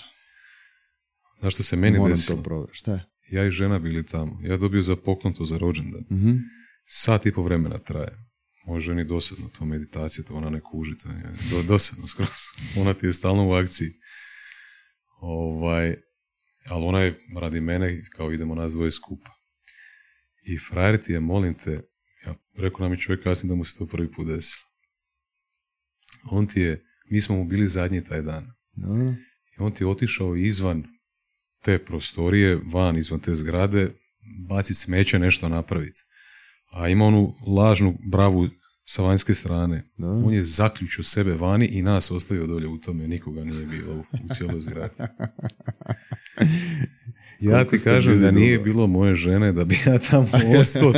Znaš 1.41 1.55
što 1.55 1.63
se 1.63 1.77
meni 1.77 1.99
Moram 1.99 2.13
desilo? 2.13 2.37
to 2.37 2.43
probati. 2.43 2.71
Šta 2.75 2.93
je? 2.93 3.05
Ja 3.31 3.47
i 3.47 3.51
žena 3.51 3.79
bili 3.79 4.05
tamo. 4.05 4.41
Ja 4.43 4.57
dobio 4.57 4.83
za 4.83 4.97
poklon 4.97 5.35
to 5.35 5.45
za 5.45 5.59
rođendan. 5.59 6.05
Mhm. 6.13 6.37
Sat 6.87 7.27
i 7.27 7.33
po 7.33 7.43
vremena 7.43 7.79
traje. 7.79 8.22
Može 8.67 8.87
ženi 8.87 9.05
dosadno 9.05 9.49
to 9.49 9.65
meditacija, 9.65 10.25
to 10.25 10.35
ona 10.35 10.51
ne 10.51 10.61
kuži, 10.61 10.97
to 10.97 11.09
je 11.09 11.33
do, 11.51 11.63
dosadno 11.63 12.07
skroz. 12.07 12.29
Ona 12.81 12.95
ti 12.95 13.07
je 13.07 13.13
stalno 13.13 13.49
u 13.49 13.53
akciji. 13.53 13.91
Ovaj, 15.21 15.97
ali 16.69 16.85
ona 16.85 17.01
je 17.01 17.19
radi 17.41 17.61
mene 17.61 18.05
kao 18.11 18.33
idemo 18.33 18.55
nas 18.55 18.73
dvoje 18.73 18.91
skupa. 18.91 19.31
I 20.43 20.59
frajer 20.59 21.03
ti 21.03 21.13
je, 21.13 21.21
molim 21.21 21.55
te, 21.55 21.83
ja, 22.27 22.35
rekao 22.59 22.81
nam 22.81 22.93
je 22.93 22.99
čovjek 22.99 23.25
kasnije 23.25 23.49
da 23.49 23.55
mu 23.55 23.65
se 23.65 23.79
to 23.79 23.87
prvi 23.87 24.13
put 24.13 24.27
desilo. 24.27 24.63
On 26.31 26.47
ti 26.47 26.61
je, 26.61 26.85
mi 27.11 27.21
smo 27.21 27.37
mu 27.37 27.45
bili 27.45 27.69
zadnji 27.69 28.05
taj 28.05 28.23
dan. 28.23 28.53
I 29.59 29.63
on 29.63 29.75
ti 29.75 29.85
je 29.85 29.89
otišao 29.89 30.37
izvan 30.37 30.85
te 31.63 31.85
prostorije, 31.85 32.61
van 32.73 32.99
izvan 32.99 33.21
te 33.21 33.35
zgrade, 33.35 33.95
baciti 34.49 34.75
smeće, 34.75 35.19
nešto 35.19 35.49
napraviti. 35.49 36.01
A 36.73 36.89
ima 36.89 37.05
onu 37.05 37.35
lažnu 37.47 37.99
bravu 38.11 38.49
sa 38.85 39.03
vanjske 39.03 39.35
strane. 39.35 39.91
Dobro. 39.97 40.27
On 40.27 40.35
je 40.35 40.45
zaključio 40.45 41.05
sebe 41.05 41.35
vani 41.35 41.67
i 41.67 41.83
nas 41.83 42.11
ostavio 42.11 42.47
dolje 42.47 42.69
u 42.69 42.79
tome, 42.79 43.09
nikoga 43.09 43.45
nije 43.45 43.67
bilo 43.67 43.95
u, 43.95 43.99
u 43.99 44.29
cijeloj 44.35 44.61
zgradi. 44.61 44.95
Ja 47.41 47.65
ti 47.65 47.79
kažem 47.79 48.21
da 48.21 48.31
nije 48.31 48.57
dugo? 48.57 48.65
bilo 48.65 48.87
moje 48.87 49.15
žene, 49.15 49.53
da 49.53 49.65
bi 49.65 49.79
ja 49.87 49.99
tamo 49.99 50.29
ostao 50.61 50.93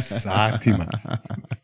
satima. 0.00 0.86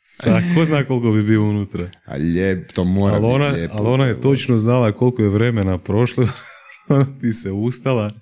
Sa, 0.01 0.41
ko 0.55 0.65
zna 0.65 0.85
koliko 0.85 1.13
bi 1.13 1.23
bio 1.23 1.45
unutra. 1.49 1.91
A 2.05 2.17
lijep, 2.17 2.73
to 2.73 2.85
mora 2.85 3.15
Ali 3.15 3.25
ona, 3.27 3.47
biti 3.49 3.59
lijepo. 3.61 3.77
ali 3.77 3.89
ona 3.89 4.05
je 4.05 4.21
točno 4.21 4.59
znala 4.59 4.93
koliko 4.93 5.23
je 5.23 5.29
vremena 5.29 5.79
prošlo, 5.79 6.29
ona 6.89 7.07
ti 7.21 7.33
se 7.33 7.51
ustala 7.51 8.13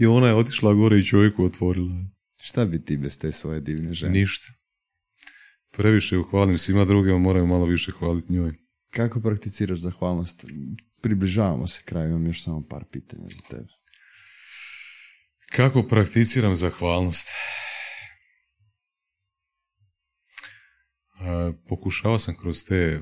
i 0.00 0.06
ona 0.06 0.28
je 0.28 0.34
otišla 0.34 0.74
gore 0.74 0.98
i 0.98 1.04
čovjeku 1.04 1.44
otvorila. 1.44 1.94
Šta 2.36 2.64
bi 2.64 2.84
ti 2.84 2.96
bez 2.96 3.18
te 3.18 3.32
svoje 3.32 3.60
divne 3.60 3.94
žene? 3.94 4.12
Ništa. 4.12 4.52
Previše 5.76 6.14
ju 6.14 6.22
hvalim 6.22 6.58
svima 6.58 6.84
drugima, 6.84 7.18
moraju 7.18 7.46
malo 7.46 7.64
više 7.66 7.92
hvaliti 7.92 8.32
njoj. 8.32 8.54
Kako 8.90 9.20
prakticiraš 9.20 9.78
zahvalnost? 9.78 10.44
Približavamo 11.02 11.66
se 11.66 11.82
kraju, 11.84 12.08
imam 12.08 12.26
još 12.26 12.44
samo 12.44 12.62
par 12.70 12.84
pitanja 12.92 13.28
za 13.28 13.42
tebe. 13.50 13.68
Kako 15.52 15.82
prakticiram 15.82 16.56
zahvalnost? 16.56 17.28
E, 21.20 21.52
pokušao 21.68 22.18
sam 22.18 22.34
kroz 22.34 22.64
te 22.64 23.00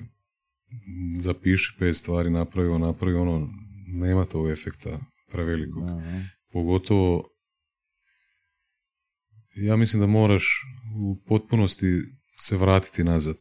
zapiši 1.16 1.76
pet 1.78 1.96
stvari, 1.96 2.30
napravi 2.30 2.68
ovo, 2.68 2.78
napravi 2.78 3.16
ono, 3.16 3.48
nema 3.86 4.24
tog 4.24 4.50
efekta 4.50 5.00
prevelikog. 5.32 5.84
Da, 5.84 6.02
Pogotovo, 6.52 7.28
ja 9.56 9.76
mislim 9.76 10.00
da 10.00 10.06
moraš 10.06 10.62
u 11.00 11.24
potpunosti 11.26 12.02
se 12.40 12.56
vratiti 12.56 13.04
nazad. 13.04 13.36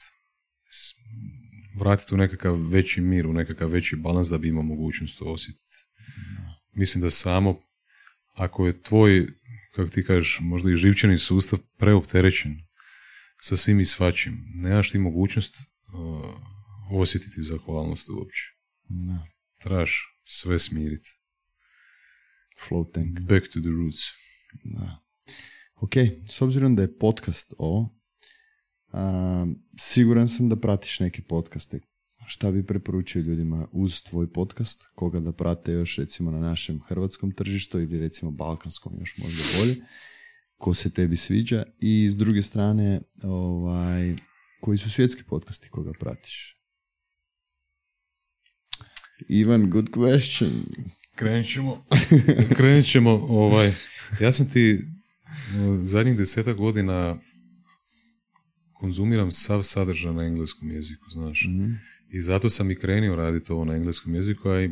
Vratiti 1.80 2.15
u 2.15 2.18
nekakav 2.18 2.70
veći 2.70 3.02
mir, 3.02 3.28
u 3.28 3.34
nekakav 3.34 3.70
veći 3.70 3.95
balans 3.95 4.30
da 4.30 4.38
bi 4.38 4.48
imao 4.48 4.64
mogućnost 4.64 5.20
to 5.20 5.26
osjetiti. 5.26 5.74
Mislim 6.72 7.02
da 7.02 7.10
samo 7.10 7.60
ako 8.34 8.68
je 8.68 8.82
tvoj, 8.82 9.28
kako 9.76 9.90
ti 9.90 10.06
kažeš, 10.06 10.38
možda 10.41 10.72
i 10.72 10.76
živčani 10.76 11.18
sustav 11.18 11.60
preopterećen 11.78 12.68
sa 13.41 13.57
svim 13.57 13.80
i 13.80 13.86
svačim, 13.86 14.45
nemaš 14.56 14.91
ti 14.91 14.98
mogućnost 14.98 15.56
uh, 15.57 16.99
osjetiti 16.99 17.41
zahvalnost 17.41 18.10
uopće. 18.10 18.41
da. 18.90 19.24
Trebaš 19.60 20.20
sve 20.24 20.60
smiriti. 20.60 21.10
Flow 22.70 22.94
tank. 22.94 23.20
Back 23.20 23.48
to 23.48 23.60
the 23.60 23.70
roots. 23.70 23.99
Da. 24.64 25.03
Ok, 25.76 25.94
s 26.30 26.41
obzirom 26.41 26.76
da 26.76 26.82
je 26.82 26.98
podcast 26.98 27.53
ovo, 27.57 27.93
siguran 29.80 30.28
sam 30.28 30.49
da 30.49 30.56
pratiš 30.56 30.99
neke 30.99 31.22
podcaste. 31.22 31.80
Šta 32.28 32.52
bi 32.52 32.65
preporučio 32.65 33.22
ljudima 33.22 33.68
uz 33.72 34.02
tvoj 34.02 34.34
podcast, 34.34 34.86
koga 34.95 35.20
da 35.20 35.32
prate 35.32 35.72
još 35.72 35.98
recimo 35.98 36.32
na 36.32 36.40
našem 36.40 36.82
hrvatskom 36.82 37.32
tržištu 37.32 37.80
ili 37.80 37.99
recimo 37.99 38.32
balkanskom 38.32 38.94
još 38.99 39.18
možda 39.18 39.44
bolje, 39.60 39.76
ko 40.57 40.74
se 40.74 40.90
tebi 40.90 41.18
sviđa 41.18 41.64
i 41.80 42.10
s 42.10 42.15
druge 42.15 42.41
strane 42.41 43.02
ovaj, 43.24 44.14
koji 44.61 44.78
su 44.78 44.90
svjetski 44.90 45.24
podcasti 45.24 45.70
koga 45.70 45.91
pratiš? 45.99 46.57
Ivan, 49.30 49.70
good 49.70 49.90
question. 49.90 50.49
Krenut 51.15 51.48
ćemo. 51.48 51.86
Krenut 52.56 52.86
ćemo, 52.86 53.11
ovaj, 53.11 53.72
ja 54.20 54.32
sam 54.32 54.49
ti 54.49 54.86
zadnjih 55.82 56.18
deseta 56.18 56.53
godina 56.53 57.20
konzumiram 58.84 59.31
sav 59.31 59.64
sadržaj 59.64 60.14
na 60.14 60.23
engleskom 60.23 60.72
jeziku, 60.72 61.10
znaš. 61.10 61.47
I 62.10 62.22
zato 62.22 62.49
sam 62.49 62.72
i 62.72 62.76
krenio 62.76 63.15
raditi 63.15 63.51
ovo 63.51 63.65
na 63.65 63.76
engleskom 63.76 64.15
jeziku, 64.15 64.49
a 64.49 64.61
i 64.61 64.69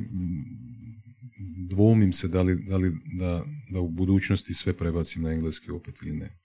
dvoumim 1.69 2.13
se 2.13 2.27
da 2.27 2.41
li, 2.41 2.55
da, 2.67 2.77
li 2.77 2.91
da, 3.19 3.45
da 3.69 3.79
u 3.79 3.89
budućnosti 3.89 4.53
sve 4.53 4.73
prebacim 4.73 5.23
na 5.23 5.31
engleski 5.31 5.71
opet 5.71 6.01
ili 6.01 6.13
ne. 6.13 6.39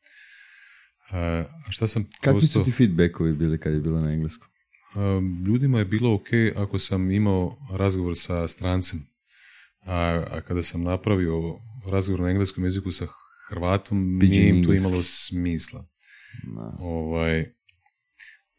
A, 1.10 1.18
a 1.66 1.70
šta 1.70 1.86
sam 1.86 2.05
Kakvi 2.20 2.40
prosto- 2.40 2.59
su 2.59 2.64
ti 2.64 2.70
feedbackovi 2.70 3.32
bili 3.32 3.59
kad 3.59 3.72
je 3.72 3.80
bilo 3.80 4.01
na 4.01 4.12
engleskom? 4.12 4.48
Ljudima 5.47 5.78
je 5.78 5.84
bilo 5.84 6.14
ok 6.14 6.28
ako 6.56 6.78
sam 6.78 7.10
imao 7.10 7.56
razgovor 7.70 8.16
sa 8.16 8.48
strancem, 8.48 9.06
a, 9.80 10.24
a 10.30 10.40
kada 10.40 10.62
sam 10.62 10.82
napravio 10.82 11.59
razgovor 11.93 12.20
na 12.20 12.30
engleskom 12.30 12.64
jeziku 12.64 12.90
sa 12.90 13.06
Hrvatom, 13.48 14.18
Pidgin 14.20 14.40
nije 14.40 14.48
im 14.48 14.64
to 14.64 14.72
imalo 14.72 15.02
smisla. 15.02 15.84
Ovaj, 16.78 17.55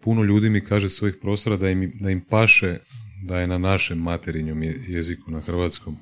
puno 0.01 0.23
ljudi 0.23 0.49
mi 0.49 0.61
kaže 0.61 0.89
s 0.89 1.01
ovih 1.01 1.15
prostora 1.21 1.57
da 1.57 1.69
im, 1.69 1.91
da 2.01 2.09
im 2.09 2.21
paše 2.29 2.79
da 3.25 3.39
je 3.39 3.47
na 3.47 3.57
našem 3.57 3.97
materinjom 3.97 4.63
je- 4.63 4.83
jeziku, 4.87 5.31
na 5.31 5.39
hrvatskom 5.41 5.95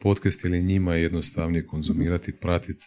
podcast, 0.00 0.44
njima 0.44 0.94
je 0.94 1.02
jednostavnije 1.02 1.66
konzumirati, 1.66 2.36
pratiti, 2.40 2.84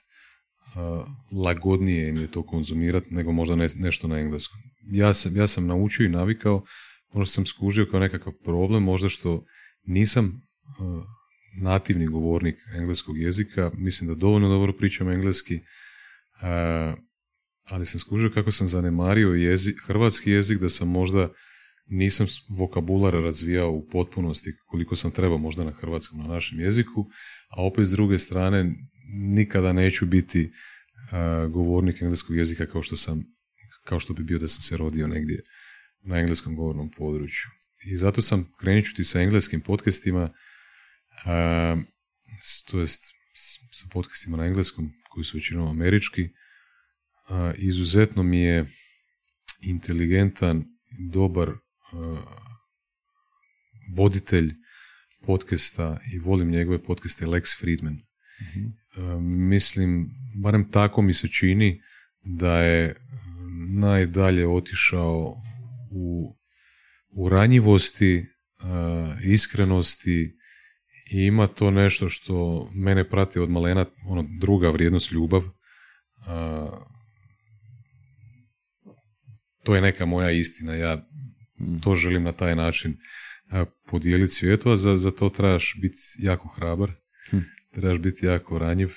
lagodnije 1.43 2.09
im 2.09 2.17
je 2.17 2.27
to 2.31 2.43
konzumirati 2.45 3.13
nego 3.13 3.31
možda 3.31 3.55
ne- 3.55 3.69
nešto 3.76 4.07
na 4.07 4.19
engleskom. 4.19 4.59
Ja 4.91 5.13
sam, 5.13 5.35
ja 5.35 5.47
sam 5.47 5.67
naučio 5.67 6.05
i 6.05 6.09
navikao, 6.09 6.63
možda 7.13 7.31
sam 7.31 7.45
skužio 7.45 7.88
kao 7.91 7.99
nekakav 7.99 8.34
problem, 8.43 8.84
možda 8.84 9.09
što 9.09 9.45
nisam 9.84 10.41
nativni 11.61 12.07
govornik 12.07 12.55
engleskog 12.76 13.17
jezika, 13.17 13.72
mislim 13.77 14.07
da 14.07 14.15
dovoljno 14.15 14.49
dobro 14.49 14.73
pričam 14.73 15.09
engleski, 15.11 15.59
ali 17.66 17.86
sam 17.86 18.00
skužio 18.00 18.32
kako 18.34 18.52
sam 18.52 18.68
zanemario 18.68 19.30
jezi, 19.30 19.74
hrvatski 19.86 20.32
jezik, 20.32 20.60
da 20.60 20.70
sam 20.70 20.88
možda 20.88 21.34
nisam 21.88 22.28
vokabular 22.50 23.14
razvijao 23.14 23.72
u 23.72 23.88
potpunosti 23.90 24.54
koliko 24.66 24.96
sam 24.96 25.12
trebao 25.12 25.38
možda 25.38 25.64
na 25.64 25.72
hrvatskom, 25.72 26.20
na 26.20 26.28
našem 26.28 26.60
jeziku, 26.60 27.06
a 27.50 27.64
opet 27.64 27.86
s 27.86 27.92
druge 27.92 28.20
strane 28.20 28.76
nikada 29.14 29.74
neću 29.74 30.06
biti 30.06 30.52
govornik 31.50 32.02
engleskog 32.02 32.38
jezika 32.38 32.66
kao 32.66 32.82
što 32.82 32.96
sam 32.96 33.24
kao 33.84 34.00
što 34.00 34.14
bi 34.14 34.24
bio 34.24 34.40
da 34.40 34.48
sam 34.48 34.62
se 34.62 34.78
rodio 34.78 35.08
negdje 35.08 35.42
na 36.02 36.20
engleskom 36.20 36.56
govornom 36.56 36.92
području. 36.98 37.50
I 37.86 37.96
zato 37.96 38.22
sam 38.22 38.52
krenut 38.60 38.86
ću 38.86 38.94
ti 38.96 39.04
sa 39.04 39.22
engleskim 39.22 39.62
podcastima, 39.62 40.34
to 42.68 42.80
jest 42.80 43.04
sa 43.72 43.88
podcastima 43.92 44.38
na 44.38 44.46
engleskom 44.46 44.90
koji 45.10 45.24
su 45.24 45.38
većinom 45.38 45.68
američki. 45.68 46.30
Izuzetno 47.57 48.23
mi 48.23 48.39
je 48.39 48.65
inteligentan, 49.61 50.65
dobar 51.11 51.52
voditelj 53.95 54.53
podcasta 55.26 55.99
i 56.14 56.19
volim 56.19 56.49
njegove 56.49 56.84
podcaste 56.84 57.26
Lex 57.26 57.60
Friedman. 57.60 57.93
mm 57.93 58.85
mislim, 59.47 60.10
barem 60.41 60.72
tako 60.72 61.02
mi 61.02 61.14
se 61.14 61.27
čini 61.27 61.81
da 62.23 62.61
je 62.61 62.95
najdalje 63.69 64.47
otišao 64.47 65.41
u, 65.91 66.35
u 67.10 67.30
ranjivosti, 67.30 68.26
iskrenosti 69.23 70.38
i 71.11 71.26
ima 71.26 71.47
to 71.47 71.72
nešto 71.72 72.10
što 72.10 72.68
mene 72.73 73.10
prati 73.10 73.39
od 73.39 73.49
malena, 73.49 73.85
ono 74.06 74.26
druga 74.39 74.69
vrijednost 74.69 75.11
ljubav. 75.11 75.43
To 79.66 79.76
je 79.76 79.82
neka 79.82 80.06
moja 80.06 80.32
istina, 80.32 80.74
ja 80.74 81.08
hmm. 81.58 81.82
to 81.82 81.96
želim 81.96 82.24
na 82.24 82.32
taj 82.32 82.56
način 82.56 82.98
podijeliti 83.88 84.34
svijetu, 84.34 84.72
a 84.72 84.78
za, 84.78 84.98
za 84.98 85.12
to 85.12 85.30
trebaš 85.30 85.76
biti 85.82 85.98
jako 86.20 86.48
hrabar, 86.48 86.92
hm. 87.30 87.38
trebaš 87.72 88.00
biti 88.00 88.26
jako 88.26 88.60
ranjiv, 88.60 88.90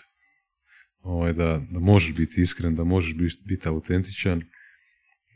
ovaj, 1.00 1.32
da, 1.32 1.66
da 1.70 1.78
možeš 1.78 2.14
biti 2.14 2.40
iskren, 2.40 2.74
da 2.74 2.84
možeš 2.84 3.14
biti, 3.14 3.42
biti 3.44 3.68
autentičan 3.68 4.42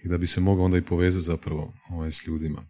i 0.04 0.08
da 0.08 0.18
bi 0.18 0.26
se 0.26 0.40
mogao 0.40 0.64
onda 0.64 0.76
i 0.78 0.82
povezati 0.82 1.24
zapravo 1.24 1.74
ovaj, 1.90 2.10
s 2.10 2.26
ljudima. 2.26 2.66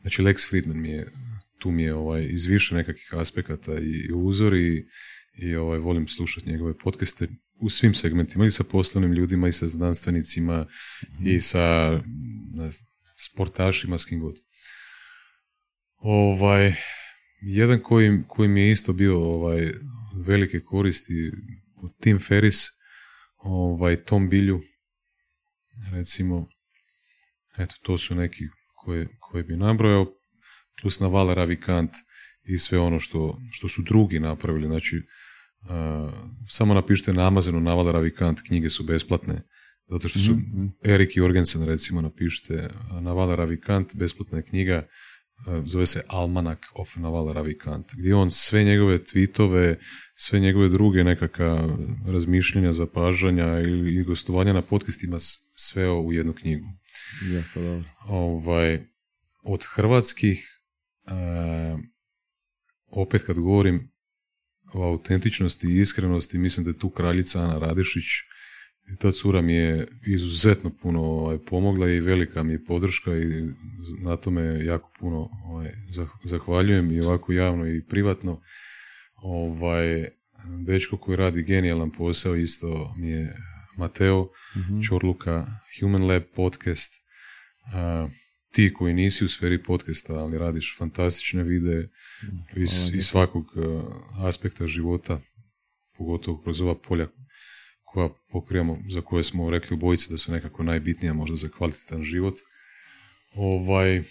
Znači 0.00 0.22
Lex 0.22 0.48
Friedman 0.48 0.80
mi 0.80 0.88
je, 0.88 1.12
tu 1.58 1.70
mi 1.70 1.82
je 1.82 1.94
ovaj, 1.94 2.26
iz 2.30 2.46
više 2.46 2.74
nekakvih 2.74 3.14
aspekata 3.14 3.78
i, 3.78 4.12
uzor 4.14 4.54
i, 4.54 4.86
i 5.32 5.56
ovaj, 5.56 5.78
volim 5.78 6.08
slušati 6.08 6.50
njegove 6.50 6.78
podcaste 6.78 7.28
u 7.58 7.70
svim 7.70 7.94
segmentima, 7.94 8.46
i 8.46 8.50
sa 8.50 8.64
poslovnim 8.64 9.12
ljudima, 9.12 9.48
i 9.48 9.52
sa 9.52 9.66
znanstvenicima, 9.66 10.66
i 11.24 11.40
sa 11.40 11.90
ne 12.54 12.70
znam, 12.70 12.86
sportašima, 13.16 13.98
s 13.98 14.04
kim 14.04 14.20
god. 14.20 14.34
Ovaj, 15.96 16.74
jedan 17.40 17.80
koji, 17.80 18.22
koji 18.28 18.48
mi 18.48 18.60
je 18.60 18.70
isto 18.70 18.92
bio 18.92 19.18
ovaj, 19.18 19.72
velike 20.14 20.60
koristi, 20.60 21.32
Tim 22.00 22.18
Ferris, 22.18 22.56
ovaj, 23.36 23.96
Tom 23.96 24.28
Bilju, 24.28 24.62
recimo, 25.90 26.48
eto, 27.58 27.74
to 27.82 27.98
su 27.98 28.14
neki 28.14 28.44
koje, 28.74 29.08
koje 29.20 29.44
bi 29.44 29.56
nabrojao, 29.56 30.06
plus 30.80 31.00
Navala 31.00 31.34
Ravikant 31.34 31.90
i 32.44 32.58
sve 32.58 32.78
ono 32.78 33.00
što, 33.00 33.40
što 33.52 33.68
su 33.68 33.82
drugi 33.82 34.20
napravili. 34.20 34.66
Znači, 34.66 35.02
samo 36.48 36.74
napišite 36.74 37.12
na 37.12 37.26
Amazonu 37.26 37.60
Navala 37.60 37.92
Ravikant, 37.92 38.40
knjige 38.46 38.70
su 38.70 38.84
besplatne. 38.84 39.42
Zato 39.88 40.08
što 40.08 40.18
su 40.18 40.32
mm 40.32 40.72
Erik 40.84 41.16
Jorgensen, 41.16 41.64
recimo, 41.66 42.00
napišite 42.00 42.68
Navala 43.00 43.34
Ravikant, 43.34 43.94
besplatna 43.94 44.38
je 44.38 44.44
knjiga, 44.44 44.86
zove 45.64 45.86
se 45.86 46.02
Almanak 46.08 46.66
of 46.74 46.96
Navala 46.96 47.32
Ravikant, 47.32 47.86
gdje 47.98 48.14
on 48.14 48.30
sve 48.30 48.64
njegove 48.64 48.98
tweetove, 48.98 49.76
sve 50.16 50.40
njegove 50.40 50.68
druge 50.68 51.04
nekakva 51.04 51.78
razmišljenja, 52.06 52.72
zapažanja 52.72 53.60
ili 53.60 54.04
gostovanja 54.04 54.52
na 54.52 54.62
podcastima 54.62 55.16
sveo 55.56 56.00
u 56.00 56.12
jednu 56.12 56.32
knjigu. 56.32 56.66
Jako 57.34 57.60
dobro. 57.60 57.88
Ovaj, 58.08 58.86
od 59.42 59.64
hrvatskih, 59.74 60.62
opet 62.86 63.22
kad 63.22 63.38
govorim 63.38 63.95
o 64.76 64.82
autentičnosti 64.82 65.66
i 65.66 65.80
iskrenosti, 65.80 66.38
mislim 66.38 66.64
da 66.64 66.70
je 66.70 66.78
tu 66.78 66.90
kraljica 66.90 67.40
Ana 67.40 67.58
Radišić, 67.58 68.04
i 68.92 68.96
ta 68.96 69.10
cura 69.10 69.40
mi 69.40 69.54
je 69.54 69.88
izuzetno 70.06 70.70
puno 70.82 71.00
ovaj, 71.00 71.38
pomogla 71.38 71.88
i 71.88 72.00
velika 72.00 72.42
mi 72.42 72.52
je 72.52 72.64
podrška 72.64 73.16
i 73.16 73.48
na 74.02 74.16
tome 74.16 74.64
jako 74.64 74.90
puno 74.98 75.28
ovaj, 75.44 75.72
zahvaljujem 76.24 76.92
i 76.92 77.00
ovako 77.00 77.32
javno 77.32 77.68
i 77.68 77.84
privatno. 77.86 78.40
Ovaj, 79.22 80.08
dečko 80.66 80.96
koji 80.96 81.16
radi 81.16 81.42
genijalan 81.42 81.90
posao 81.90 82.36
isto 82.36 82.94
mi 82.98 83.08
je 83.08 83.36
Mateo 83.76 84.28
mm 84.56 84.82
Čorluka, 84.88 85.46
Human 85.80 86.06
Lab 86.06 86.22
podcast. 86.34 86.92
Ti 88.56 88.72
koji 88.74 88.94
nisi 88.94 89.24
u 89.24 89.28
sferi 89.28 89.62
podcasta, 89.62 90.14
ali 90.14 90.38
radiš 90.38 90.76
fantastične 90.78 91.42
videe 91.42 91.82
mm, 91.82 92.62
iz, 92.62 92.94
iz 92.94 93.04
svakog 93.04 93.44
aspekta 94.18 94.66
života, 94.66 95.20
pogotovo 95.98 96.42
kroz 96.42 96.60
ova 96.60 96.78
polja 96.80 97.08
koja 97.84 98.08
pokrivamo, 98.30 98.78
za 98.90 99.00
koje 99.00 99.24
smo 99.24 99.50
rekli 99.50 99.74
u 99.74 99.78
bojici 99.78 100.10
da 100.10 100.16
su 100.16 100.32
nekako 100.32 100.62
najbitnija 100.62 101.12
možda 101.12 101.36
za 101.36 101.48
kvalitetan 101.48 102.02
život. 102.02 102.34
Ovaj, 103.34 104.02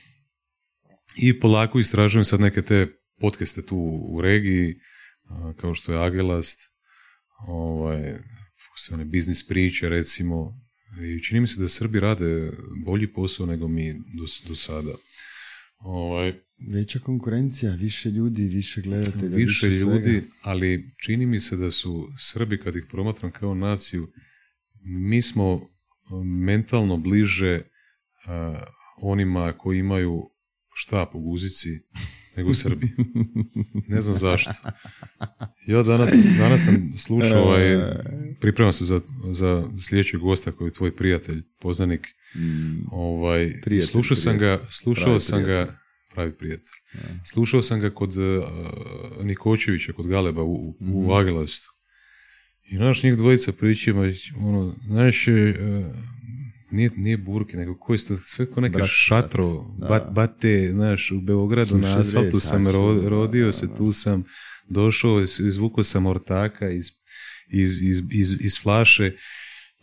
I 1.16 1.40
polako 1.40 1.80
istražujem 1.80 2.26
sad 2.26 2.40
neke 2.40 2.62
te 2.62 2.88
podcaste 3.20 3.66
tu 3.66 3.78
u 4.10 4.22
regiji, 4.22 4.76
kao 5.56 5.74
što 5.74 5.92
je 5.92 6.06
Agelast, 6.06 6.60
ovaj, 7.48 8.14
one 8.92 9.06
biznis 9.06 9.48
priče 9.48 9.90
recimo, 9.90 10.65
i 11.04 11.24
čini 11.24 11.42
mi 11.42 11.48
se 11.48 11.62
da 11.62 11.68
Srbi 11.68 12.00
rade 12.00 12.52
bolji 12.86 13.14
posao 13.14 13.46
nego 13.46 13.68
mi 13.68 13.94
do, 13.94 14.26
do 14.48 14.56
sada. 14.56 14.96
Ovaj, 15.78 16.34
Veća 16.72 17.00
konkurencija, 17.00 17.76
više 17.76 18.10
ljudi, 18.10 18.48
više 18.48 18.82
gledatelja, 18.82 19.36
više, 19.36 19.68
više 19.68 19.80
ljudi, 19.80 20.24
ali 20.42 20.96
čini 21.06 21.26
mi 21.26 21.40
se 21.40 21.58
da 21.58 21.72
su 21.72 22.08
Srbi, 22.18 22.58
kad 22.58 22.76
ih 22.76 22.84
promatram 22.92 23.32
kao 23.32 23.56
naciju, 23.56 24.12
mi 24.84 25.22
smo 25.22 25.70
mentalno 26.24 26.98
bliže 26.98 27.62
onima 29.02 29.54
koji 29.58 29.80
imaju 29.80 30.22
štap 30.76 31.16
u 31.16 31.20
guzici 31.20 31.70
nego 32.38 32.54
Srbi. 32.54 32.92
Ne 33.88 34.02
znam 34.02 34.16
zašto. 34.16 34.52
Ja 35.68 35.84
danas, 35.84 36.12
danas 36.38 36.66
sam 36.66 36.94
slušao, 36.98 37.44
ovaj, 37.44 37.78
pripremam 38.40 38.74
se 38.74 38.86
za, 38.86 39.02
za 39.32 39.70
sljedećeg 39.88 40.20
gosta 40.20 40.52
koji 40.52 40.68
je 40.68 40.74
tvoj 40.74 40.96
prijatelj, 40.96 41.44
poznanik. 41.60 42.08
Mm. 42.36 42.88
ovaj, 42.92 43.62
slušao 43.92 44.18
sam 44.18 44.38
ga, 44.38 44.60
slušao 44.70 45.20
sam 45.20 45.44
ga, 45.44 45.80
pravi 46.14 46.38
prijatelj. 46.38 46.74
Slušao 47.24 47.62
sam 47.62 47.80
ga 47.80 47.90
kod 47.90 48.18
uh, 48.18 49.26
Nikočevića, 49.26 49.94
kod 49.94 50.08
Galeba 50.08 50.44
u, 50.44 50.76
u 50.80 51.08
mm 51.08 51.12
Agelastu. 51.12 51.72
I 52.64 52.78
naš 52.78 53.04
njih 53.04 53.16
dvojica 53.16 53.52
pričaju, 53.52 54.14
ono, 54.38 54.76
znaš, 54.88 55.28
uh, 55.28 55.34
nije, 56.76 56.90
nije 56.96 57.18
burke, 57.18 57.58
nego 57.58 57.78
koji 57.78 58.00
su 58.00 58.18
sve 58.18 58.52
ko 58.52 58.62
neke 58.62 58.80
šatro, 58.86 59.62
bat, 59.90 60.04
bate, 60.12 60.70
znaš, 60.74 61.12
u 61.12 61.22
Beogradu 61.22 61.78
na 61.78 62.00
asfaltu 62.00 62.40
sam 62.40 62.68
rodio 63.08 63.52
se, 63.52 63.76
tu 63.78 63.92
sam 63.92 64.24
došao, 64.70 65.22
izvukao 65.22 65.84
sam 65.84 66.06
ortaka 66.06 66.70
iz, 66.70 66.86
iz, 67.52 67.82
iz, 67.82 68.04
iz, 68.12 68.38
iz 68.40 68.62
flaše 68.62 69.12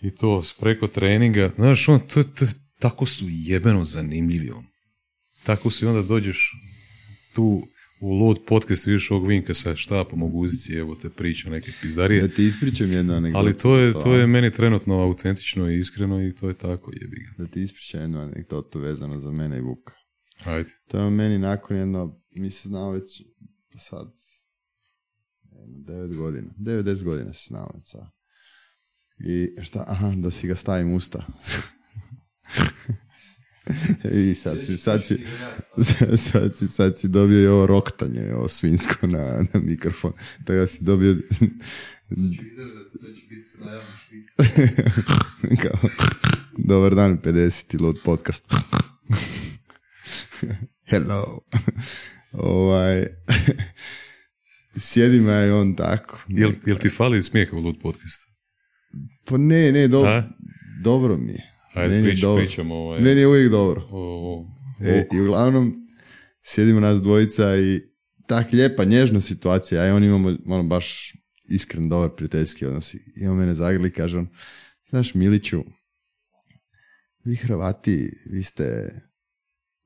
i 0.02 0.14
to 0.14 0.42
preko 0.60 0.86
treninga, 0.88 1.50
znaš, 1.56 1.88
on, 1.88 2.00
to, 2.00 2.22
to, 2.22 2.46
tako 2.78 3.06
su 3.06 3.24
jebeno 3.28 3.84
zanimljivi 3.84 4.50
on. 4.50 4.64
Tako 5.44 5.70
su 5.70 5.84
i 5.84 5.88
onda 5.88 6.02
dođeš 6.02 6.52
tu 7.34 7.66
u 8.02 8.12
lud 8.12 8.38
podcast 8.46 8.86
vidiš 8.86 9.10
ovog 9.10 9.28
vinka 9.28 9.54
sa 9.54 9.76
štapom 9.76 10.22
u 10.22 10.28
guzici, 10.28 10.74
evo 10.74 10.94
te 10.94 11.10
priča 11.10 11.50
neke 11.50 11.72
pizdarije. 11.82 12.22
Da 12.22 12.34
ti 12.34 12.46
ispričam 12.46 12.90
jednu 12.90 13.14
anegdotu. 13.14 13.38
Ali 13.38 13.58
to 13.58 13.78
je, 13.78 13.92
to 13.92 14.14
je 14.14 14.26
meni 14.26 14.50
trenutno 14.50 15.02
autentično 15.02 15.70
i 15.70 15.78
iskreno 15.78 16.22
i 16.22 16.34
to 16.34 16.48
je 16.48 16.54
tako, 16.54 16.90
jebi. 16.94 17.28
Da 17.38 17.46
ti 17.46 17.62
ispričam 17.62 18.00
jednu 18.00 18.20
anegdotu 18.20 18.80
vezano 18.80 19.20
za 19.20 19.30
mene 19.30 19.58
i 19.58 19.60
Vuka. 19.60 19.94
Ajde. 20.44 20.70
To 20.88 20.98
je 20.98 21.10
meni 21.10 21.38
nakon 21.38 21.76
jedno, 21.76 22.20
mi 22.30 22.50
se 22.50 22.68
znao 22.68 22.90
već 22.90 23.22
sad, 23.76 24.12
devet 25.66 26.16
godina, 26.16 26.54
90 26.58 27.04
godina 27.04 27.32
se 27.32 27.44
znao 27.48 27.70
već 27.74 27.90
sad. 27.90 28.10
I 29.18 29.62
šta, 29.62 29.84
aha, 29.88 30.12
da 30.16 30.30
si 30.30 30.46
ga 30.46 30.54
stavim 30.54 30.94
usta. 30.94 31.26
I 34.12 34.34
sad 34.34 34.64
si, 34.64 34.76
sad 34.76 35.04
si, 35.04 35.18
sad 36.16 36.56
si, 36.56 36.68
sad 36.68 36.98
si 36.98 37.08
dobio 37.08 37.40
i 37.40 37.46
ovo 37.46 37.66
roktanje, 37.66 38.34
ovo 38.34 38.48
svinsko 38.48 39.06
na, 39.06 39.44
na 39.52 39.60
mikrofon. 39.60 40.12
Tako 40.38 40.52
da 40.52 40.66
si 40.66 40.84
dobio... 40.84 41.16
Kao, 45.62 45.90
dobar 46.58 46.94
dan, 46.94 47.18
50. 47.18 47.80
lud 47.80 47.98
podcast. 48.04 48.52
hello. 50.90 51.40
ovaj, 52.32 53.06
sjedim 54.76 55.28
ja 55.28 55.46
i 55.46 55.50
on 55.50 55.76
tako. 55.76 56.18
Jel, 56.28 56.50
jel 56.66 56.78
ti 56.78 56.90
fali 56.90 57.22
smijeh 57.22 57.52
u 57.52 57.60
Lud 57.60 57.76
podcastu? 57.82 58.32
Pa 59.24 59.36
ne, 59.36 59.72
ne, 59.72 59.88
do, 59.88 60.22
dobro 60.82 61.16
mi 61.16 61.32
je. 61.32 61.51
Ajde, 61.74 61.94
Meni 61.94 62.06
je 62.06 62.10
prič, 62.10 62.20
dobro. 62.20 62.44
pričamo 62.44 62.74
ovaj, 62.74 63.00
Meni 63.00 63.20
je 63.20 63.26
uvijek 63.26 63.50
dobro. 63.50 63.88
o, 63.90 63.98
o, 63.98 64.52
E, 64.84 65.06
I 65.14 65.20
uglavnom, 65.20 65.88
sjedimo 66.42 66.80
nas 66.80 67.02
dvojica 67.02 67.56
i 67.56 67.80
tak 68.26 68.52
lijepa, 68.52 68.84
nježna 68.84 69.20
situacija, 69.20 69.82
a 69.82 69.86
i 69.86 69.90
on 69.90 70.04
imamo 70.04 70.36
ono, 70.46 70.62
baš 70.62 71.12
iskren, 71.48 71.88
dobar 71.88 72.10
prijateljski 72.16 72.66
odnos. 72.66 72.94
I 72.94 73.26
on 73.26 73.36
mene 73.36 73.54
zagrli 73.54 73.88
i 73.88 73.92
kaže 73.92 74.18
on, 74.18 74.28
znaš 74.88 75.14
Miliću, 75.14 75.64
vi 77.24 77.36
Hrvati, 77.36 78.22
vi 78.26 78.42
ste 78.42 78.88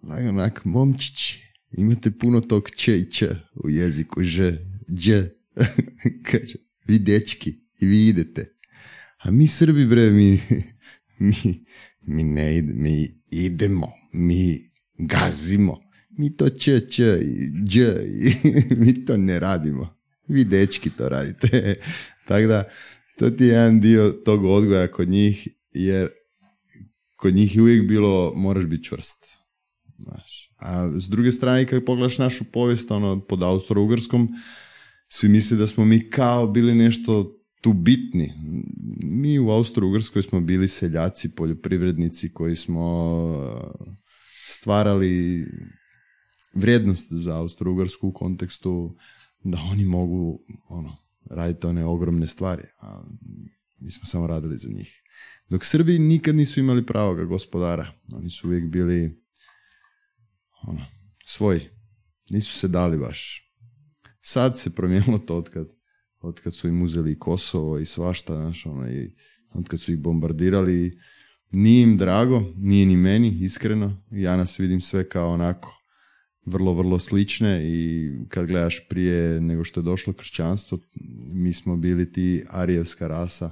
onak 0.02 0.64
momčići, 0.64 1.54
imate 1.72 2.10
puno 2.10 2.40
tog 2.40 2.70
č 2.70 2.98
i 2.98 3.10
č 3.10 3.26
u 3.64 3.70
jeziku, 3.70 4.22
ž, 4.22 4.52
dž, 4.88 5.10
kaže, 6.30 6.54
vi 6.86 6.98
dečki 6.98 7.50
i 7.80 7.86
vi 7.86 8.08
idete. 8.08 8.56
A 9.18 9.30
mi 9.30 9.48
Srbi, 9.48 9.86
bre, 9.86 10.10
mi, 10.10 10.40
mi, 11.18 11.64
mi 12.00 12.24
ne 12.24 12.56
ide, 12.56 12.72
mi 12.72 13.22
idemo, 13.30 13.92
mi 14.12 14.70
gazimo, 14.98 15.80
mi 16.18 16.36
to 16.36 16.48
č, 16.48 16.80
č 16.80 17.02
dž, 17.64 17.80
mi 18.80 19.04
to 19.04 19.16
ne 19.16 19.40
radimo. 19.40 19.96
Vi 20.28 20.44
dečki 20.44 20.90
to 20.90 21.08
radite. 21.08 21.74
Tako 22.28 22.46
da, 22.46 22.64
to 23.18 23.30
ti 23.30 23.44
je 23.44 23.48
jedan 23.48 23.80
dio 23.80 24.10
tog 24.10 24.44
odgoja 24.44 24.90
kod 24.90 25.08
njih, 25.08 25.48
jer 25.72 26.08
kod 27.16 27.34
njih 27.34 27.56
je 27.56 27.62
uvijek 27.62 27.88
bilo 27.88 28.32
moraš 28.34 28.64
biti 28.64 28.84
čvrst. 28.84 29.26
Znaš. 29.98 30.52
A 30.56 30.92
s 30.98 31.08
druge 31.08 31.32
strane, 31.32 31.66
kad 31.66 31.84
pogledaš 31.84 32.18
našu 32.18 32.44
povijest, 32.44 32.90
ono, 32.90 33.20
pod 33.20 33.42
Austro-Ugarskom, 33.42 34.28
svi 35.08 35.28
misle 35.28 35.56
da 35.56 35.66
smo 35.66 35.84
mi 35.84 36.10
kao 36.10 36.46
bili 36.46 36.74
nešto 36.74 37.35
tu 37.60 37.72
bitni. 37.72 38.32
Mi 39.02 39.38
u 39.38 39.50
Austro-Ugrskoj 39.50 40.22
smo 40.22 40.40
bili 40.40 40.68
seljaci, 40.68 41.34
poljoprivrednici 41.34 42.32
koji 42.32 42.56
smo 42.56 43.12
uh, 43.80 43.94
stvarali 44.48 45.46
vrijednost 46.54 47.12
za 47.12 47.36
Austro-Ugarsku 47.36 48.08
u 48.08 48.12
kontekstu 48.12 48.96
da 49.44 49.58
oni 49.72 49.84
mogu 49.84 50.38
ono, 50.68 50.96
raditi 51.30 51.66
one 51.66 51.84
ogromne 51.84 52.26
stvari, 52.26 52.62
a 52.80 53.02
mi 53.78 53.90
smo 53.90 54.04
samo 54.04 54.26
radili 54.26 54.58
za 54.58 54.68
njih. 54.68 55.02
Dok 55.48 55.64
Srbi 55.64 55.98
nikad 55.98 56.34
nisu 56.34 56.60
imali 56.60 56.86
pravoga 56.86 57.24
gospodara. 57.24 57.92
Oni 58.14 58.30
su 58.30 58.48
uvijek 58.48 58.66
bili 58.66 59.22
ono, 60.62 60.86
svoji. 61.26 61.68
Nisu 62.30 62.52
se 62.52 62.68
dali 62.68 62.98
baš. 62.98 63.42
Sad 64.20 64.58
se 64.58 64.74
promijenilo 64.74 65.18
to 65.18 65.36
otkad, 65.36 65.72
otkad 66.28 66.54
su 66.54 66.68
im 66.68 66.82
uzeli 66.82 67.18
Kosovo 67.18 67.78
i 67.78 67.84
svašta, 67.84 68.34
znaš, 68.34 68.66
ono, 68.66 68.90
i 68.90 69.10
otkad 69.54 69.80
su 69.80 69.92
ih 69.92 69.98
bombardirali. 69.98 70.98
Nije 71.52 71.82
im 71.82 71.96
drago, 71.96 72.42
nije 72.56 72.86
ni 72.86 72.96
meni, 72.96 73.38
iskreno. 73.40 74.02
Ja 74.10 74.36
nas 74.36 74.58
vidim 74.58 74.80
sve 74.80 75.08
kao 75.08 75.32
onako 75.32 75.76
vrlo, 76.46 76.74
vrlo 76.74 76.98
slične 76.98 77.62
i 77.64 78.10
kad 78.28 78.46
gledaš 78.46 78.88
prije 78.88 79.40
nego 79.40 79.64
što 79.64 79.80
je 79.80 79.84
došlo 79.84 80.12
kršćanstvo, 80.12 80.78
mi 81.32 81.52
smo 81.52 81.76
bili 81.76 82.12
ti 82.12 82.44
arijevska 82.50 83.08
rasa, 83.08 83.50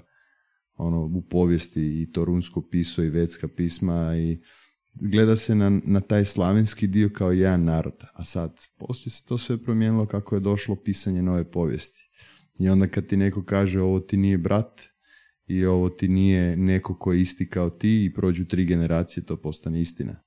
ono, 0.74 1.05
u 1.05 1.22
povijesti 1.22 2.02
i 2.02 2.12
to 2.12 2.24
runsko 2.24 2.68
piso 2.70 3.02
i 3.02 3.10
vetska 3.10 3.48
pisma 3.48 4.16
i 4.16 4.38
gleda 4.94 5.36
se 5.36 5.55
na, 5.55 5.80
na 5.84 6.01
taj 6.01 6.24
slavenski 6.24 6.86
dio 6.86 7.10
kao 7.14 7.32
jedan 7.32 7.64
narod, 7.64 8.05
a 8.14 8.24
sad 8.24 8.56
poslije 8.78 9.10
se 9.10 9.24
to 9.26 9.38
sve 9.38 9.62
promijenilo 9.62 10.06
kako 10.06 10.34
je 10.34 10.40
došlo 10.40 10.76
pisanje 10.76 11.22
nove 11.22 11.51
povijesti. 11.51 12.03
I 12.59 12.68
onda 12.68 12.86
kad 12.86 13.06
ti 13.06 13.16
neko 13.16 13.44
kaže 13.44 13.81
ovo 13.81 14.01
ti 14.01 14.16
nije 14.16 14.39
brat 14.39 14.82
i 15.47 15.64
ovo 15.64 15.89
ti 15.89 16.09
nije 16.09 16.56
neko 16.56 16.98
ko 16.98 17.12
je 17.12 17.20
isti 17.20 17.48
kao 17.48 17.70
ti 17.70 18.05
i 18.05 18.12
prođu 18.14 18.44
tri 18.44 18.64
generacije, 18.64 19.24
to 19.24 19.36
postane 19.36 19.81
istina. 19.81 20.22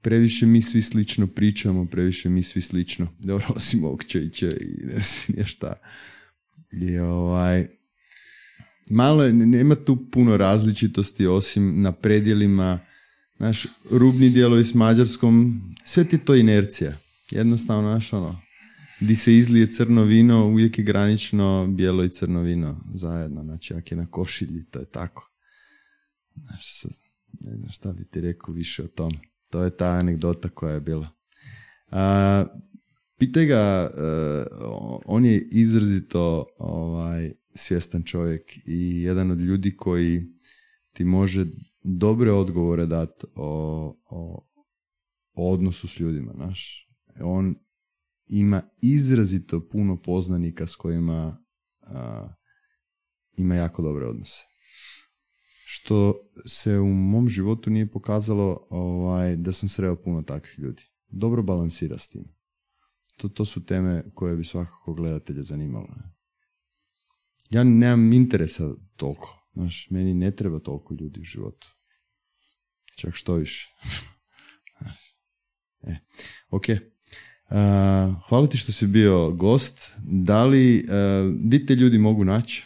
Previše 0.00 0.46
mi 0.46 0.62
svi 0.62 0.82
slično 0.82 1.26
pričamo, 1.26 1.86
previše 1.86 2.28
mi 2.28 2.42
svi 2.42 2.60
slično, 2.60 3.16
dobro, 3.18 3.46
osim 3.56 3.82
će 4.32 4.48
i 4.48 4.86
ne 4.86 4.98
znam 4.98 5.46
šta. 5.46 5.74
I 6.72 6.98
ovaj, 6.98 7.68
malo 8.90 9.28
nema 9.28 9.74
tu 9.74 10.10
puno 10.10 10.36
različitosti 10.36 11.26
osim 11.26 11.82
na 11.82 11.92
predjelima, 11.92 12.78
znaš, 13.36 13.66
rubni 13.90 14.30
dijelovi 14.30 14.64
s 14.64 14.74
Mađarskom, 14.74 15.60
sve 15.84 16.04
ti 16.04 16.18
to 16.18 16.34
inercija. 16.34 16.92
Jednostavno, 17.30 17.90
znaš, 17.90 18.12
ono, 18.12 18.40
di 19.00 19.16
se 19.16 19.36
izlije 19.36 19.70
crno 19.70 20.02
vino, 20.02 20.46
uvijek 20.46 20.78
je 20.78 20.84
granično 20.84 21.66
bijelo 21.66 22.04
i 22.04 22.08
crno 22.08 22.42
vino 22.42 22.80
zajedno, 22.94 23.40
znači 23.40 23.74
ako 23.74 23.88
je 23.90 23.96
na 23.96 24.06
košilji, 24.06 24.64
to 24.64 24.78
je 24.78 24.86
tako. 24.86 25.32
Znaš, 26.34 26.84
ne 27.40 27.56
znam 27.56 27.70
šta 27.70 27.92
bi 27.92 28.04
ti 28.04 28.20
rekao 28.20 28.54
više 28.54 28.82
o 28.82 28.88
tome. 28.88 29.18
To 29.50 29.62
je 29.62 29.76
ta 29.76 29.86
anegdota 29.86 30.48
koja 30.48 30.74
je 30.74 30.80
bila. 30.80 31.08
A, 31.90 32.44
pitaj 33.18 33.46
ga, 33.46 33.90
e, 33.94 34.44
on 35.04 35.24
je 35.24 35.48
izrazito 35.52 36.46
ovaj, 36.58 37.32
svjestan 37.54 38.02
čovjek 38.02 38.42
i 38.66 39.02
jedan 39.02 39.30
od 39.30 39.40
ljudi 39.40 39.76
koji 39.76 40.22
ti 40.92 41.04
može 41.04 41.46
dobre 41.82 42.32
odgovore 42.32 42.86
dati 42.86 43.26
o, 43.34 43.48
o, 44.10 44.48
o 45.32 45.52
odnosu 45.52 45.88
s 45.88 46.00
ljudima, 46.00 46.32
znaš. 46.36 46.88
On 47.20 47.54
ima 48.28 48.62
izrazito 48.82 49.68
puno 49.68 50.02
poznanika 50.02 50.66
s 50.66 50.76
kojima 50.76 51.44
a, 51.80 52.22
ima 53.36 53.54
jako 53.54 53.82
dobre 53.82 54.06
odnose. 54.06 54.44
Što 55.66 56.14
se 56.46 56.78
u 56.78 56.86
mom 56.86 57.28
životu 57.28 57.70
nije 57.70 57.90
pokazalo 57.90 58.66
ovaj, 58.70 59.36
da 59.36 59.52
sam 59.52 59.68
sreo 59.68 60.02
puno 60.02 60.22
takvih 60.22 60.58
ljudi. 60.58 60.82
Dobro 61.08 61.42
balansira 61.42 61.98
s 61.98 62.08
tim. 62.08 62.24
To, 63.16 63.28
to 63.28 63.44
su 63.44 63.64
teme 63.64 64.04
koje 64.14 64.36
bi 64.36 64.44
svakako 64.44 64.94
gledatelje 64.94 65.42
zanimalo. 65.42 65.88
Ja 67.50 67.64
nemam 67.64 68.12
interesa 68.12 68.74
toliko. 68.96 69.48
Znaš, 69.54 69.90
meni 69.90 70.14
ne 70.14 70.30
treba 70.30 70.58
toliko 70.58 70.94
ljudi 70.94 71.20
u 71.20 71.24
životu. 71.24 71.68
Čak 72.96 73.14
što 73.14 73.34
više. 73.34 73.68
e, 75.88 75.96
ok. 76.50 76.66
Uh, 77.50 77.56
hvala 78.28 78.46
ti 78.46 78.56
što 78.56 78.72
si 78.72 78.86
bio 78.86 79.30
gost. 79.30 79.90
Da 79.98 80.44
li, 80.44 80.84
uh, 80.88 81.34
di 81.40 81.66
te 81.66 81.74
ljudi 81.74 81.98
mogu 81.98 82.24
naći? 82.24 82.64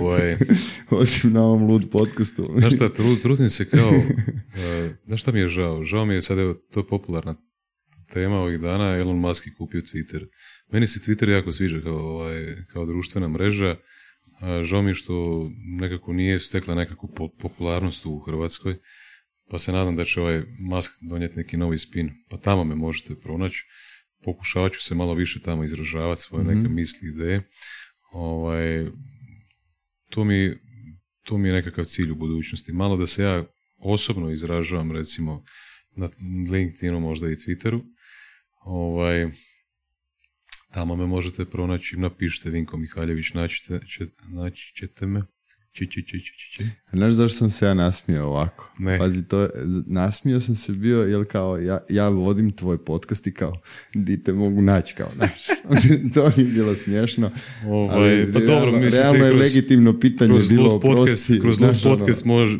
ovaj, 0.00 0.36
Osim 1.00 1.32
na 1.32 1.42
ovom 1.42 1.62
lud 1.66 1.88
podcastu. 1.90 2.50
Znaš 2.58 2.74
šta, 2.74 2.88
tru- 2.88 3.22
trudim 3.22 3.48
se 3.48 3.64
kao, 3.64 3.88
uh, 3.88 4.90
znaš 5.06 5.20
šta 5.20 5.32
mi 5.32 5.40
je 5.40 5.48
žao? 5.48 5.84
Žao 5.84 6.06
mi 6.06 6.14
je 6.14 6.22
sad, 6.22 6.38
evo, 6.38 6.54
to 6.54 6.80
je 6.80 6.86
popularna 6.86 7.34
tema 8.12 8.36
ovih 8.36 8.60
dana, 8.60 8.96
Elon 8.96 9.18
Musk 9.18 9.46
je 9.46 9.52
kupio 9.58 9.80
Twitter. 9.80 10.26
Meni 10.72 10.86
se 10.86 11.00
Twitter 11.00 11.28
jako 11.28 11.52
sviđa 11.52 11.80
kao, 11.80 11.98
ovaj, 11.98 12.56
kao 12.72 12.86
društvena 12.86 13.28
mreža, 13.28 13.76
žao 14.62 14.82
mi 14.82 14.90
je 14.90 14.94
što 14.94 15.46
nekako 15.80 16.12
nije 16.12 16.40
stekla 16.40 16.74
nekakvu 16.74 17.08
po- 17.16 17.28
popularnost 17.28 18.06
u 18.06 18.18
Hrvatskoj, 18.18 18.76
pa 19.52 19.58
se 19.58 19.72
nadam 19.72 19.96
da 19.96 20.04
će 20.04 20.20
ovaj 20.20 20.42
Musk 20.58 20.92
donijeti 21.00 21.36
neki 21.36 21.56
novi 21.56 21.78
spin, 21.78 22.10
pa 22.28 22.36
tamo 22.36 22.64
me 22.64 22.74
možete 22.74 23.14
pronaći. 23.14 23.64
Pokušavat 24.24 24.72
ću 24.72 24.82
se 24.82 24.94
malo 24.94 25.14
više 25.14 25.40
tamo 25.40 25.64
izražavati 25.64 26.20
svoje 26.20 26.44
neke 26.44 26.68
misli, 26.68 27.08
ideje. 27.08 27.42
Ovaj, 28.12 28.86
to 30.10 30.24
mi, 30.24 30.58
to 31.22 31.38
mi 31.38 31.48
je 31.48 31.54
nekakav 31.54 31.84
cilj 31.84 32.10
u 32.10 32.14
budućnosti. 32.14 32.72
Malo 32.72 32.96
da 32.96 33.06
se 33.06 33.22
ja 33.22 33.44
osobno 33.78 34.30
izražavam, 34.30 34.92
recimo, 34.92 35.44
na 35.96 36.08
LinkedInu, 36.50 37.00
možda 37.00 37.28
i 37.28 37.36
Twitteru. 37.36 37.82
Ovaj, 38.64 39.30
tamo 40.74 40.96
me 40.96 41.06
možete 41.06 41.44
pronaći, 41.44 41.96
napišite 41.96 42.50
Vinko 42.50 42.76
Mihaljević, 42.76 43.32
naći 44.28 44.74
ćete 44.74 45.06
me. 45.06 45.22
Či, 45.72 45.90
či, 45.90 46.06
či, 46.06 46.22
či. 46.22 46.64
Znaš 46.92 47.12
zašto 47.14 47.38
sam 47.38 47.50
se 47.50 47.66
ja 47.66 47.74
nasmio 47.74 48.26
ovako? 48.26 48.72
Ne. 48.78 48.98
Pazi, 48.98 49.28
to 49.28 49.48
nasmio 49.86 50.40
sam 50.40 50.54
se 50.54 50.72
bio, 50.72 51.02
jer 51.02 51.24
kao, 51.24 51.58
ja, 51.58 51.80
ja 51.88 52.08
vodim 52.08 52.50
tvoj 52.50 52.84
podcast 52.84 53.26
i 53.26 53.34
kao, 53.34 53.60
di 53.94 54.22
te 54.22 54.32
mogu 54.32 54.62
naći, 54.62 54.94
kao, 54.94 55.08
znaš. 55.16 55.46
to 56.14 56.32
mi 56.36 56.42
je 56.42 56.48
bilo 56.48 56.74
smiješno. 56.74 57.30
Ovaj, 57.66 57.88
ali 57.90 58.32
pa 58.32 58.38
realno, 58.38 58.54
dobro, 58.54 58.72
mislim, 58.72 59.02
realno 59.02 59.24
je 59.24 59.32
kroz- 59.32 59.40
legitimno 59.40 60.00
pitanje 60.00 60.34
kroz 60.34 60.48
bilo, 60.48 60.74
oprosti, 60.74 61.40
kroz 61.40 61.56
znaš, 61.56 61.84
ono, 61.86 61.98
podcast 61.98 62.24
može, 62.24 62.58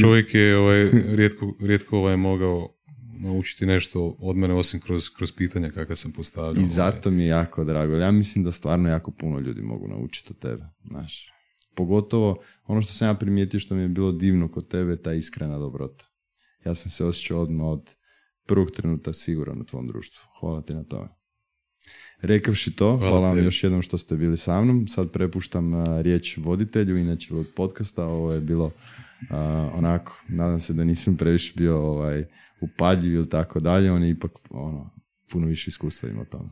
čovjek 0.00 0.34
je 0.34 0.56
ovaj, 0.56 0.90
rijetko, 0.92 1.54
rijetko 1.60 1.98
ovaj, 1.98 2.16
mogao 2.16 2.76
naučiti 3.20 3.66
nešto 3.66 4.16
od 4.18 4.36
mene 4.36 4.54
osim 4.54 4.80
kroz, 4.80 5.08
kroz 5.08 5.32
pitanja 5.32 5.70
kakva 5.70 5.96
sam 5.96 6.12
postavljao. 6.12 6.52
I 6.52 6.56
ovaj. 6.56 6.66
zato 6.66 7.10
mi 7.10 7.22
je 7.22 7.28
jako 7.28 7.64
drago. 7.64 7.94
Ja 7.94 8.10
mislim 8.10 8.44
da 8.44 8.52
stvarno 8.52 8.88
jako 8.88 9.10
puno 9.10 9.38
ljudi 9.40 9.62
mogu 9.62 9.88
naučiti 9.88 10.28
od 10.30 10.38
tebe, 10.38 10.64
znaš. 10.84 11.35
Pogotovo 11.76 12.38
ono 12.64 12.82
što 12.82 12.92
sam 12.92 13.08
ja 13.08 13.14
primijetio 13.14 13.60
što 13.60 13.74
mi 13.74 13.82
je 13.82 13.88
bilo 13.88 14.12
divno 14.12 14.48
kod 14.48 14.68
tebe, 14.68 14.96
ta 15.02 15.12
iskrena 15.12 15.58
dobrota. 15.58 16.04
Ja 16.64 16.74
sam 16.74 16.90
se 16.90 17.04
osjećao 17.04 17.42
odmah 17.42 17.66
od 17.66 17.96
prvog 18.46 18.70
trenutka 18.70 19.12
siguran 19.12 19.60
u 19.60 19.64
tvom 19.64 19.86
društvu. 19.86 20.20
Hvala 20.40 20.62
ti 20.62 20.74
na 20.74 20.84
tome. 20.84 21.08
Rekavši 22.20 22.76
to, 22.76 22.96
hvala, 22.96 23.20
vam 23.20 23.44
još 23.44 23.64
jednom 23.64 23.82
što 23.82 23.98
ste 23.98 24.16
bili 24.16 24.36
sa 24.36 24.60
mnom. 24.60 24.88
Sad 24.88 25.10
prepuštam 25.10 25.72
riječ 26.02 26.36
voditelju, 26.36 26.96
inače 26.96 27.34
od 27.34 27.46
podcasta. 27.56 28.06
Ovo 28.06 28.32
je 28.32 28.40
bilo 28.40 28.70
onako, 29.74 30.22
nadam 30.28 30.60
se 30.60 30.72
da 30.72 30.84
nisam 30.84 31.16
previše 31.16 31.52
bio 31.56 31.78
ovaj, 31.78 32.24
upadljiv 32.60 33.14
ili 33.14 33.28
tako 33.28 33.60
dalje. 33.60 33.92
On 33.92 34.02
je 34.02 34.10
ipak 34.10 34.32
ono, 34.50 34.90
puno 35.30 35.46
više 35.46 35.68
iskustva 35.68 36.08
ima 36.08 36.24
tome. 36.24 36.48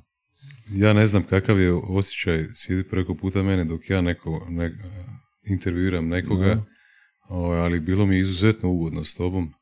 Ja 0.77 0.93
ne 0.93 1.07
znam 1.07 1.23
kakav 1.23 1.61
je 1.61 1.73
osjećaj 1.73 2.47
sjedi 2.55 2.89
preko 2.89 3.15
puta 3.15 3.43
mene 3.43 3.65
dok 3.65 3.91
ja 3.91 4.01
neko, 4.01 4.47
ne, 4.51 4.73
intervjuiram 5.49 6.09
nekoga, 6.09 6.59
ovaj, 7.29 7.59
ali 7.59 7.81
bilo 7.81 8.07
mi 8.07 8.19
izuzetno 8.19 8.71
ugodno 8.71 9.05
s 9.05 9.15
tobom. 9.15 9.53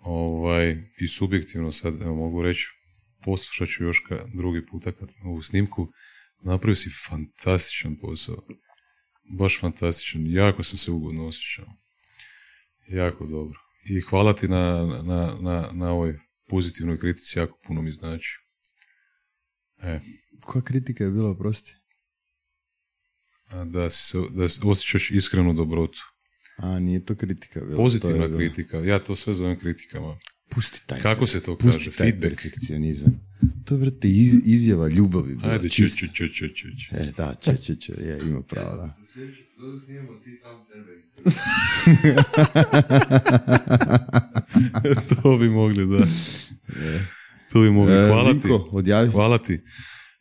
Ovaj, 0.00 0.76
i 1.00 1.08
subjektivno 1.08 1.72
sad 1.72 2.02
evo, 2.02 2.14
mogu 2.14 2.42
reći 2.42 2.66
poslušat 3.24 3.68
ću 3.68 3.84
još 3.84 4.00
ka, 4.08 4.24
drugi 4.34 4.66
puta 4.66 4.92
kad 4.92 5.08
ovu 5.24 5.42
snimku. 5.42 5.88
Napravio 6.42 6.76
si 6.76 6.90
fantastičan 7.08 7.96
posao. 7.96 8.46
Baš 9.38 9.60
fantastičan. 9.60 10.26
Jako 10.26 10.62
sam 10.62 10.78
se 10.78 10.90
ugodno 10.90 11.26
osjećao. 11.26 11.66
Jako 12.88 13.26
dobro. 13.26 13.58
I 13.84 14.00
hvala 14.00 14.32
ti 14.32 14.48
na, 14.48 14.86
na, 15.04 15.36
na, 15.40 15.70
na 15.72 15.92
ovoj 15.92 16.18
pozitivnoj 16.48 16.98
kritici 16.98 17.38
jako 17.38 17.58
puno 17.66 17.82
mi 17.82 17.90
znači 17.90 18.38
e. 19.82 20.00
koja 20.40 20.62
kritika 20.62 21.04
je 21.04 21.10
bila 21.10 21.36
prosti 21.36 21.76
da, 23.64 23.90
si 23.90 24.06
se, 24.06 24.18
da 24.30 24.68
osjećaš 24.68 25.10
iskrenu 25.10 25.54
dobrotu 25.54 26.00
a, 26.62 26.78
nije 26.78 27.04
to 27.04 27.14
kritika. 27.14 27.60
Bilo. 27.60 27.76
Pozitivna 27.76 28.28
to 28.28 28.36
kritika. 28.36 28.76
Ja 28.78 28.98
to 28.98 29.16
sve 29.16 29.34
zovem 29.34 29.58
kritikama. 29.58 30.16
Pusti 30.48 30.82
taj. 30.86 31.00
Kako 31.00 31.26
se 31.26 31.40
to 31.42 31.58
pusti 31.58 31.78
kaže? 31.78 31.90
Taj 31.90 32.10
Feedback. 32.10 32.34
perfekcionizam. 32.34 33.20
To 33.64 33.74
je, 33.74 33.78
vrte, 33.78 34.08
iz, 34.08 34.40
izjava 34.44 34.88
ljubavi. 34.88 35.34
Bila, 35.34 35.52
Ajde, 35.52 35.68
ču, 35.68 35.88
ču, 35.88 36.06
ču, 36.06 36.28
ču, 36.28 36.48
ču. 36.54 36.68
E, 36.92 37.04
da, 37.16 37.34
ču, 37.40 37.50
ču, 37.66 37.74
ču. 37.74 37.92
Je, 37.92 38.20
ima 38.22 38.42
pravo, 38.42 38.76
da. 38.76 38.94
ti 40.24 40.34
sam 40.34 40.62
sebe. 40.62 41.02
to 45.22 45.36
bi 45.38 45.48
mogli, 45.48 45.86
da. 45.86 46.06
Mogli. 47.54 47.92
E, 47.92 48.06
Hvala 48.08 48.32
ti. 48.32 48.48
odjavi. 48.70 49.10
Hvala 49.10 49.38
ti. 49.38 49.60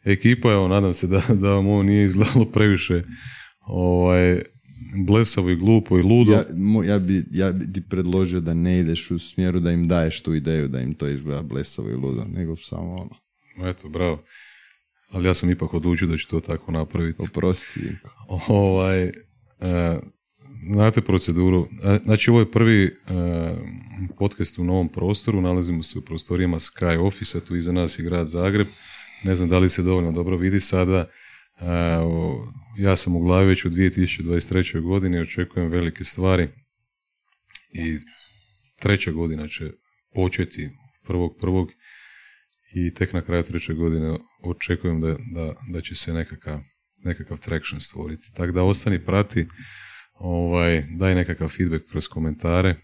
Ekipa, 0.03 0.51
evo, 0.51 0.67
nadam 0.67 0.93
se 0.93 1.07
da, 1.07 1.21
da 1.29 1.49
vam 1.49 1.67
ovo 1.67 1.83
nije 1.83 2.05
izgledalo 2.05 2.45
previše 2.45 3.01
ovaj, 3.59 4.41
blesavo 5.07 5.49
i 5.49 5.55
glupo 5.55 5.99
i 5.99 6.01
ludo. 6.01 6.31
Ja, 6.31 6.43
mo, 6.55 6.83
ja, 6.83 6.99
bi, 6.99 7.23
ja 7.31 7.51
bi 7.51 7.73
ti 7.73 7.81
predložio 7.89 8.39
da 8.39 8.53
ne 8.53 8.79
ideš 8.79 9.11
u 9.11 9.19
smjeru 9.19 9.59
da 9.59 9.71
im 9.71 9.87
daješ 9.87 10.21
tu 10.21 10.35
ideju 10.35 10.67
da 10.67 10.79
im 10.79 10.93
to 10.93 11.07
izgleda 11.07 11.41
blesavo 11.41 11.89
i 11.89 11.95
ludo, 11.95 12.25
nego 12.33 12.55
samo 12.55 12.95
ono. 12.95 13.15
Eto, 13.69 13.89
bravo. 13.89 14.23
Ali 15.11 15.27
ja 15.27 15.33
sam 15.33 15.49
ipak 15.49 15.73
odlučio 15.73 16.07
da 16.07 16.17
ću 16.17 16.27
to 16.27 16.39
tako 16.39 16.71
napraviti. 16.71 17.23
Oprosti. 17.29 17.79
Ovaj, 18.47 19.03
e, 19.03 19.11
znate 20.73 21.01
proceduru. 21.01 21.67
E, 21.83 21.99
Znači, 22.05 22.29
ovo 22.29 22.39
je 22.39 22.51
prvi 22.51 22.83
e, 22.83 22.91
podcast 24.17 24.59
u 24.59 24.63
novom 24.63 24.89
prostoru. 24.89 25.41
Nalazimo 25.41 25.83
se 25.83 25.99
u 25.99 26.01
prostorijama 26.01 26.59
Sky 26.59 26.99
Office, 26.99 27.45
tu 27.45 27.55
iza 27.55 27.71
nas 27.71 27.99
je 27.99 28.05
grad 28.05 28.27
Zagreb. 28.27 28.67
Ne 29.23 29.35
znam 29.35 29.49
da 29.49 29.59
li 29.59 29.69
se 29.69 29.83
dovoljno 29.83 30.11
dobro 30.11 30.37
vidi 30.37 30.59
sada. 30.59 30.99
E, 30.99 31.65
ja 32.77 32.95
sam 32.95 33.15
u 33.15 33.19
glavi 33.19 33.47
već 33.47 33.65
u 33.65 33.69
2023. 33.69 34.81
godini, 34.81 35.19
očekujem 35.19 35.71
velike 35.71 36.03
stvari 36.03 36.47
i 37.73 37.97
treća 38.79 39.11
godina 39.11 39.47
će 39.47 39.71
početi 40.13 40.69
prvog 41.05 41.37
prvog 41.39 41.71
i 42.73 42.93
tek 42.93 43.13
na 43.13 43.21
kraju 43.21 43.43
treće 43.43 43.73
godine 43.73 44.17
očekujem 44.43 45.01
da, 45.01 45.07
da, 45.07 45.55
da 45.69 45.81
će 45.81 45.95
se 45.95 46.13
nekakav, 46.13 46.59
nekakav 47.03 47.37
traction 47.37 47.79
stvoriti. 47.79 48.33
Tako 48.33 48.51
da 48.51 48.63
ostani, 48.63 49.05
prati, 49.05 49.47
ovaj, 50.19 50.81
daj 50.89 51.15
nekakav 51.15 51.47
feedback 51.47 51.89
kroz 51.89 52.07
komentare, 52.07 52.75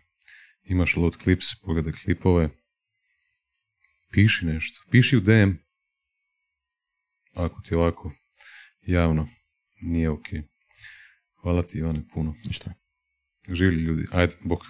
imaš 0.63 0.95
load 0.95 1.17
clips, 1.23 1.45
pogledaj 1.61 1.93
klipove, 1.93 2.49
piši 4.11 4.45
nešto, 4.45 4.83
piši 4.91 5.17
u 5.17 5.19
DM, 5.19 5.51
ako 7.33 7.61
ti 7.61 7.75
ovako 7.75 8.11
javno 8.81 9.27
nije 9.81 10.09
ok. 10.09 10.25
Hvala 11.41 11.63
ti 11.63 11.77
Ivane 11.77 12.07
puno. 12.13 12.33
Ništa. 12.47 12.73
Živjeli 13.49 13.83
ljudi, 13.83 14.07
ajde, 14.11 14.35
bok. 14.43 14.61